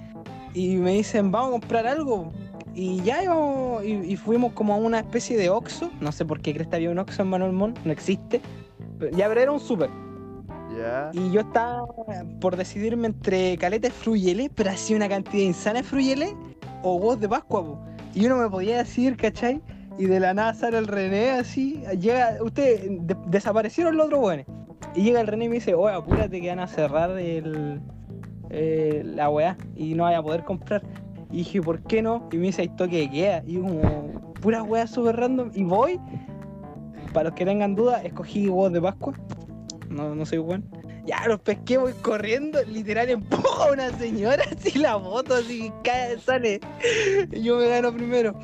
Y 0.54 0.76
me 0.76 0.92
dicen, 0.92 1.30
vamos 1.30 1.48
a 1.48 1.52
comprar 1.52 1.86
algo. 1.86 2.32
Y 2.78 3.00
ya 3.02 3.22
íbamos, 3.24 3.82
y, 3.86 3.92
y 3.94 4.16
fuimos 4.16 4.52
como 4.52 4.74
a 4.74 4.76
una 4.76 4.98
especie 4.98 5.38
de 5.38 5.48
Oxxo. 5.48 5.90
No 6.02 6.12
sé 6.12 6.26
por 6.26 6.40
qué 6.40 6.52
crees 6.52 6.68
que 6.68 6.76
había 6.76 6.90
un 6.90 6.98
Oxxo 6.98 7.22
en 7.22 7.28
Manuel 7.28 7.52
Montt, 7.52 7.78
no 7.86 7.90
existe. 7.90 8.42
Ya, 9.12 9.28
pero 9.28 9.40
era 9.40 9.50
un 9.52 9.60
súper. 9.60 9.88
Ya. 10.78 11.10
Y 11.14 11.30
yo 11.30 11.40
estaba 11.40 11.86
por 12.38 12.54
decidirme 12.54 13.06
entre 13.06 13.56
caleta 13.56 13.88
de 13.88 13.94
fruyelé, 13.94 14.50
pero 14.54 14.70
hacía 14.70 14.94
una 14.94 15.08
cantidad 15.08 15.42
insana 15.42 15.78
de 15.80 15.84
fruyelé 15.84 16.36
o 16.82 16.96
huevos 16.96 17.18
de 17.18 17.28
Pascua, 17.30 17.64
po. 17.64 17.78
Y 18.14 18.20
yo 18.24 18.28
no 18.28 18.36
me 18.36 18.50
podía 18.50 18.76
decidir, 18.76 19.16
¿cachai? 19.16 19.62
Y 19.98 20.04
de 20.04 20.20
la 20.20 20.34
nada 20.34 20.52
sale 20.52 20.76
el 20.76 20.86
René 20.86 21.30
así, 21.30 21.82
llega, 21.98 22.36
ustedes 22.42 22.82
de- 23.06 23.16
desaparecieron 23.28 23.96
los 23.96 24.06
otros 24.06 24.20
buenos. 24.20 24.44
Y 24.94 25.02
llega 25.02 25.22
el 25.22 25.26
René 25.26 25.46
y 25.46 25.48
me 25.48 25.54
dice, 25.54 25.74
oye, 25.74 25.94
apúrate 25.94 26.42
que 26.42 26.48
van 26.50 26.60
a 26.60 26.66
cerrar 26.66 27.10
el, 27.18 27.80
eh, 28.50 29.00
la 29.02 29.30
weá 29.30 29.56
y 29.74 29.94
no 29.94 30.02
vaya 30.04 30.18
a 30.18 30.22
poder 30.22 30.44
comprar. 30.44 30.82
Y 31.30 31.38
dije, 31.38 31.60
¿por 31.60 31.82
qué 31.82 32.02
no? 32.02 32.28
Y 32.32 32.36
me 32.36 32.46
dice, 32.46 32.62
hay 32.62 32.68
toque 32.68 32.98
de 32.98 33.10
queda. 33.10 33.42
Y 33.46 33.56
como, 33.56 34.32
pura 34.40 34.62
weá 34.62 34.86
súper 34.86 35.16
random. 35.16 35.50
Y 35.54 35.64
voy, 35.64 36.00
para 37.12 37.30
los 37.30 37.34
que 37.34 37.44
tengan 37.44 37.74
dudas, 37.74 38.04
escogí 38.04 38.48
huevos 38.48 38.72
de 38.72 38.80
Pascua. 38.80 39.14
No, 39.90 40.14
no 40.14 40.26
soy 40.26 40.38
bueno. 40.38 40.64
Ya 41.06 41.26
los 41.28 41.40
pesqué, 41.40 41.78
voy 41.78 41.92
corriendo, 42.02 42.60
literal 42.64 43.08
empujo 43.08 43.62
a 43.62 43.72
una 43.72 43.96
señora 43.96 44.42
así 44.56 44.76
la 44.78 44.98
moto, 44.98 45.34
así 45.34 45.72
cae, 45.84 46.18
sale. 46.18 46.60
Y 47.32 47.42
yo 47.42 47.58
me 47.58 47.68
gano 47.68 47.92
primero. 47.92 48.38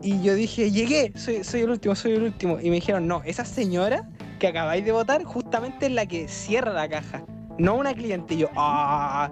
Y 0.00 0.20
yo 0.22 0.34
dije, 0.34 0.70
llegué, 0.70 1.12
soy, 1.16 1.44
soy 1.44 1.62
el 1.62 1.70
último, 1.70 1.94
soy 1.94 2.12
el 2.12 2.22
último. 2.24 2.58
Y 2.60 2.70
me 2.70 2.76
dijeron, 2.76 3.06
no, 3.06 3.22
esa 3.24 3.44
señora 3.44 4.08
que 4.38 4.48
acabáis 4.48 4.84
de 4.84 4.92
votar 4.92 5.22
justamente 5.24 5.86
es 5.86 5.92
la 5.92 6.06
que 6.06 6.26
cierra 6.26 6.72
la 6.72 6.88
caja, 6.88 7.24
no 7.58 7.76
una 7.76 7.94
cliente. 7.94 8.34
Y 8.34 8.38
yo, 8.38 8.48
ah. 8.56 9.30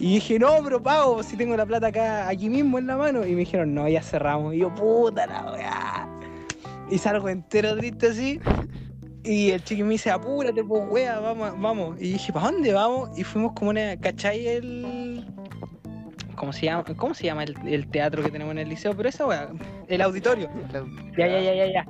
Y 0.00 0.14
dije, 0.14 0.38
no, 0.38 0.50
pero 0.62 0.80
pago, 0.80 1.22
si 1.22 1.36
tengo 1.36 1.56
la 1.56 1.66
plata 1.66 1.88
acá, 1.88 2.28
aquí 2.28 2.48
mismo 2.48 2.78
en 2.78 2.86
la 2.86 2.96
mano. 2.96 3.26
Y 3.26 3.32
me 3.32 3.40
dijeron, 3.40 3.74
no, 3.74 3.88
ya 3.88 4.02
cerramos. 4.02 4.54
Y 4.54 4.58
yo, 4.58 4.74
puta 4.74 5.26
la 5.26 5.52
weá. 5.52 6.08
Y 6.90 6.98
salgo 6.98 7.28
entero 7.28 7.76
triste 7.76 8.08
así. 8.08 8.40
Y 9.24 9.50
el 9.50 9.62
chiqui 9.62 9.82
me 9.82 9.90
dice, 9.90 10.10
apúrate, 10.10 10.62
pues 10.62 10.84
wea, 10.88 11.18
vamos, 11.18 11.52
vamos. 11.60 12.00
Y 12.00 12.12
dije, 12.12 12.32
¿para 12.32 12.50
dónde 12.50 12.72
vamos? 12.72 13.10
Y 13.18 13.24
fuimos 13.24 13.52
como 13.52 13.70
una, 13.70 13.96
¿cachai? 13.96 14.46
El. 14.46 15.26
¿Cómo 16.36 16.52
se 16.52 16.66
llama? 16.66 16.84
¿Cómo 16.96 17.12
se 17.14 17.24
llama 17.24 17.42
el, 17.42 17.88
teatro 17.88 18.22
que 18.22 18.30
tenemos 18.30 18.52
en 18.52 18.58
el 18.58 18.68
liceo? 18.68 18.96
Pero 18.96 19.08
esa 19.08 19.26
wea, 19.26 19.48
el 19.88 20.00
auditorio. 20.00 20.48
Ya, 21.16 21.26
ya, 21.26 21.40
ya, 21.40 21.54
ya, 21.54 21.66
ya. 21.72 21.86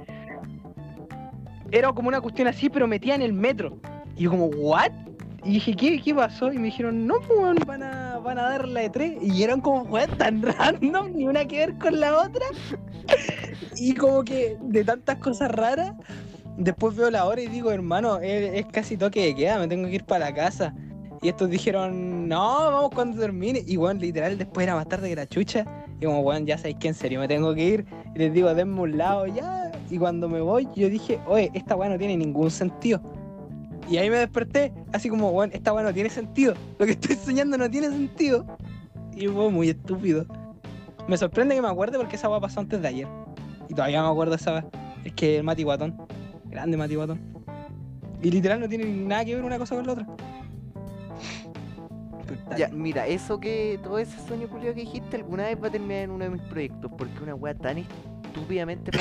Era 1.71 1.93
como 1.93 2.09
una 2.09 2.23
cuestión 2.23 2.49
así, 2.49 2.71
pero 2.71 2.87
metía 2.87 3.15
en 3.15 3.23
el 3.23 3.35
metro. 3.35 3.79
Y 4.17 4.23
yo 4.23 4.31
como, 4.31 4.47
¿what? 4.47 4.91
Y 5.45 5.55
dije, 5.55 5.75
¿qué, 5.77 6.01
qué 6.03 6.15
pasó? 6.15 6.53
Y 6.53 6.59
me 6.59 6.65
dijeron, 6.65 7.07
no, 7.07 7.15
pues 7.21 7.65
van 7.65 7.83
a, 7.83 8.19
van 8.19 8.39
a 8.39 8.43
dar 8.43 8.67
la 8.67 8.81
de 8.81 8.91
tres. 8.91 9.19
Y 9.23 9.43
eran 9.43 9.61
como 9.61 9.83
weas 9.83 10.09
tan 10.19 10.43
random, 10.59 11.13
ni 11.15 11.27
una 11.27 11.45
que 11.45 11.59
ver 11.59 11.79
con 11.79 11.99
la 12.01 12.19
otra. 12.19 12.47
Y 13.81 13.95
como 13.95 14.25
que 14.25 14.57
de 14.61 14.85
tantas 14.85 15.19
cosas 15.19 15.53
raras, 15.53 15.93
después 16.57 16.97
veo 16.97 17.11
la 17.11 17.27
hora 17.27 17.41
y 17.41 17.47
digo, 17.47 17.71
hermano, 17.71 18.19
es, 18.21 18.67
casi 18.67 18.97
toque 18.97 19.25
de 19.27 19.35
queda, 19.37 19.59
me 19.59 19.69
tengo 19.69 19.89
que 19.89 19.95
ir 19.95 20.05
para 20.05 20.27
la 20.27 20.35
casa. 20.35 20.75
Y 21.23 21.29
estos 21.29 21.49
dijeron, 21.49 22.29
no, 22.29 22.71
vamos 22.71 22.91
cuando 22.93 23.21
termine. 23.21 23.63
Y 23.67 23.77
bueno, 23.77 24.01
literal, 24.01 24.37
después 24.37 24.65
era 24.65 24.75
más 24.75 24.89
tarde 24.89 25.09
que 25.09 25.17
la 25.17 25.27
chucha. 25.27 25.65
Y 26.01 26.07
como, 26.07 26.21
weón, 26.21 26.47
ya 26.47 26.59
sabéis 26.59 26.77
que 26.79 26.89
en 26.89 26.95
serio 26.95 27.21
me 27.21 27.29
tengo 27.29 27.55
que 27.55 27.65
ir. 27.65 27.87
Y 28.15 28.19
les 28.19 28.33
digo, 28.33 28.53
denme 28.55 28.81
un 28.81 28.99
lado 28.99 29.27
ya. 29.27 29.71
Y 29.91 29.99
cuando 29.99 30.29
me 30.29 30.41
voy, 30.41 30.69
yo 30.77 30.89
dije, 30.89 31.21
oye, 31.27 31.51
esta 31.55 31.77
weá 31.77 31.89
no 31.89 31.99
tiene 31.99 32.17
ningún 32.17 32.51
sentido. 32.51 33.01
Y 33.89 33.97
ahí 33.97 34.11
me 34.11 34.19
desperté, 34.19 34.73
así 34.93 35.09
como, 35.09 35.31
weón, 35.31 35.51
esta 35.55 35.73
weá 35.73 35.83
no 35.83 35.95
tiene 35.95 36.11
sentido. 36.11 36.55
Lo 36.79 36.85
que 36.85 36.93
estoy 36.93 37.17
soñando 37.17 37.57
no 37.57 37.71
tiene 37.71 37.89
sentido. 37.89 38.45
Y 39.17 39.27
fue 39.29 39.51
muy 39.51 39.71
estúpido. 39.71 40.27
Me 41.09 41.17
sorprende 41.17 41.55
que 41.55 41.63
me 41.63 41.69
acuerde 41.69 41.97
porque 41.97 42.17
esa 42.17 42.29
weá 42.29 42.39
pasó 42.39 42.61
antes 42.61 42.83
de 42.83 42.89
ayer. 42.89 43.09
Y 43.69 43.75
todavía 43.75 44.03
me 44.03 44.09
acuerdo 44.09 44.33
de 44.33 44.37
esa 44.37 44.53
weá. 44.53 44.67
Es 45.05 45.15
que 45.15 45.39
el 45.39 45.45
Mati 45.45 45.63
Guatón. 45.63 45.97
Grande 46.47 46.77
Mati 46.77 46.97
Guatón. 46.97 47.19
Y 48.23 48.31
literal 48.31 48.61
no 48.61 48.69
tiene 48.69 48.85
nada 48.85 49.25
que 49.25 49.35
ver 49.35 49.45
una 49.45 49.59
cosa 49.59 49.75
con 49.75 49.87
la 49.87 49.93
otra. 49.93 50.07
Ya, 52.59 52.69
mira, 52.69 53.07
eso 53.07 53.41
que. 53.41 53.81
Todo 53.83 53.99
ese 53.99 54.19
sueño 54.27 54.49
culiao 54.49 54.75
que 54.75 54.81
dijiste 54.81 55.17
alguna 55.17 55.45
vez 55.45 55.63
va 55.63 55.69
a 55.69 55.71
terminar 55.71 56.03
en 56.05 56.11
uno 56.11 56.25
de 56.25 56.31
mis 56.31 56.43
proyectos. 56.43 56.91
Porque 56.99 57.23
una 57.23 57.35
weá 57.35 57.55
tan 57.55 57.79
estúpidamente. 57.79 58.91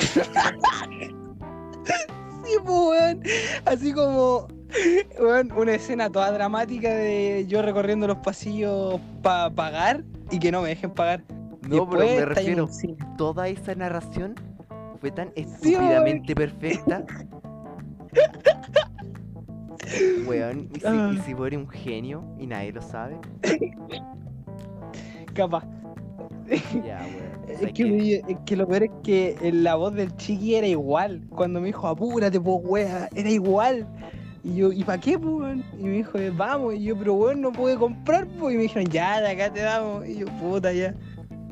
Sí, 2.48 2.54
pues, 2.64 2.80
weón. 2.80 3.24
Así 3.66 3.92
como, 3.92 4.48
weón, 5.20 5.52
una 5.54 5.74
escena 5.74 6.10
toda 6.10 6.32
dramática 6.32 6.94
de 6.94 7.46
yo 7.48 7.62
recorriendo 7.62 8.08
los 8.08 8.18
pasillos 8.18 9.00
para 9.22 9.50
pagar 9.50 10.04
y 10.32 10.40
que 10.40 10.52
no 10.52 10.62
me 10.62 10.70
dejen 10.70 10.92
pagar. 10.92 11.24
No, 11.68 11.90
pero 11.90 12.04
me 12.04 12.18
en 12.18 12.26
refiero. 12.28 12.70
Toda 13.18 13.48
esa 13.48 13.76
narración 13.76 14.36
fue 15.00 15.12
tan 15.12 15.32
estúpidamente 15.36 16.36
perfecta. 16.36 17.06
Weón, 20.28 20.70
¿y 20.74 20.80
si, 20.80 20.86
Ah. 20.86 21.12
y 21.14 21.18
si 21.20 21.34
un 21.34 21.70
genio 21.70 22.24
y 22.38 22.48
nadie 22.48 22.74
lo 22.74 22.82
sabe? 22.82 23.18
Capaz. 25.34 25.64
Ya, 26.86 27.06
weón. 27.06 27.28
Es 27.48 27.60
¿sabes 27.60 27.74
que, 27.74 28.24
es 28.28 28.58
lo 28.58 28.68
peor 28.68 28.84
es 28.84 28.92
que 29.04 29.38
la 29.54 29.76
voz 29.76 29.94
del 29.94 30.14
chiqui 30.18 30.56
era 30.56 30.68
igual. 30.68 31.22
Cuando 31.30 31.62
me 31.62 31.68
dijo, 31.68 31.88
apúrate, 31.88 32.42
pues, 32.42 32.58
wea, 32.64 33.08
era 33.16 33.30
igual. 33.30 33.88
Y 34.44 34.56
yo, 34.56 34.72
¿y 34.72 34.84
para 34.84 35.00
qué, 35.00 35.18
pues? 35.18 35.58
Y 35.78 35.84
me 35.84 35.92
dijo, 35.92 36.18
eh, 36.18 36.30
vamos. 36.30 36.76
Y 36.76 36.84
yo, 36.84 36.98
pero 36.98 37.14
bueno, 37.14 37.42
no 37.42 37.52
pude 37.52 37.78
comprar, 37.78 38.28
pues. 38.40 38.54
Y 38.54 38.58
me 38.58 38.64
dijeron, 38.64 38.90
ya, 38.90 39.22
de 39.22 39.30
acá 39.30 39.52
te 39.52 39.62
damos. 39.62 40.06
Y 40.08 40.20
yo, 40.20 40.28
puta, 40.40 40.72
ya. 40.72 40.94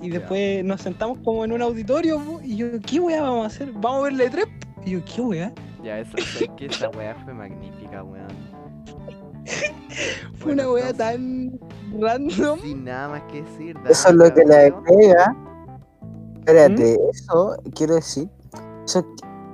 Y 0.02 0.10
después 0.10 0.64
nos 0.64 0.82
sentamos 0.82 1.18
como 1.24 1.45
en 1.45 1.52
un 1.52 1.62
auditorio, 1.62 2.20
pues. 2.20 2.45
Y 2.45 2.57
yo, 2.57 2.68
¿qué 2.86 2.99
weá 2.99 3.22
vamos 3.22 3.44
a 3.44 3.48
hacer? 3.48 3.72
¿Vamos 3.74 4.02
a 4.02 4.03
ver 4.03 4.14
la 4.14 4.24
E3? 4.26 4.48
Y 4.86 4.91
yo, 4.91 4.99
¿qué 5.06 5.22
weá? 5.22 5.53
Ya, 5.84 5.99
esa, 5.99 6.18
es 6.18 6.49
esa 6.60 6.90
weá 6.90 7.16
fue 7.24 7.34
magnífica, 7.34 8.03
weón. 8.03 8.28
fue 10.36 10.53
una 10.53 10.70
weá 10.70 10.94
tan 10.94 11.60
random. 11.99 12.60
Sin 12.62 12.84
nada 12.84 13.10
más 13.10 13.24
que 13.32 13.41
decir. 13.41 13.76
Eso 13.90 14.10
es 14.10 14.16
lo 14.16 14.34
que 14.34 14.44
la 14.45 14.82
pega. 14.84 15.36
Espérate, 16.40 16.98
¿Mm? 16.98 17.10
eso 17.10 17.57
quiero 17.76 17.95
decir. 17.95 18.30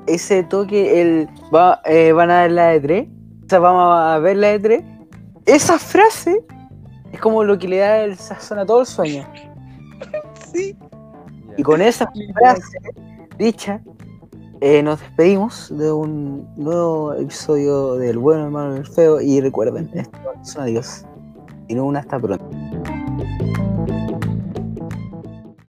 Ese 0.07 0.43
toque, 0.43 1.01
el 1.01 1.29
va, 1.55 1.81
eh, 1.85 2.11
van 2.11 2.31
a 2.31 2.41
dar 2.41 2.51
la 2.51 2.67
de 2.69 2.79
3 2.81 3.20
sea, 3.51 3.59
vamos 3.59 3.99
a 3.99 4.17
ver 4.19 4.37
la 4.37 4.47
de 4.47 4.59
tres. 4.59 4.83
Esa 5.45 5.77
frase 5.77 6.41
es 7.11 7.19
como 7.19 7.43
lo 7.43 7.59
que 7.59 7.67
le 7.67 7.79
da 7.79 7.99
el 7.99 8.15
sazón 8.15 8.59
a 8.59 8.65
todo 8.65 8.81
el 8.81 8.87
sueño. 8.87 9.27
Sí. 10.53 10.75
Y 11.57 11.63
con 11.63 11.81
esa 11.81 12.11
frase 12.33 12.77
dicha, 13.37 13.79
eh, 14.59 14.83
nos 14.83 14.99
despedimos 14.99 15.69
de 15.77 15.89
un 15.89 16.45
nuevo 16.57 17.13
episodio 17.13 17.95
del 17.95 18.17
bueno 18.17 18.45
hermano 18.45 18.73
del 18.73 18.85
feo. 18.85 19.21
Y 19.21 19.39
recuerden, 19.39 19.89
esto 19.93 20.17
es 20.41 20.55
un 20.55 20.61
adiós. 20.61 21.05
Y 21.69 21.75
no 21.75 21.85
un 21.85 21.95
hasta 21.95 22.19
pronto. 22.19 22.49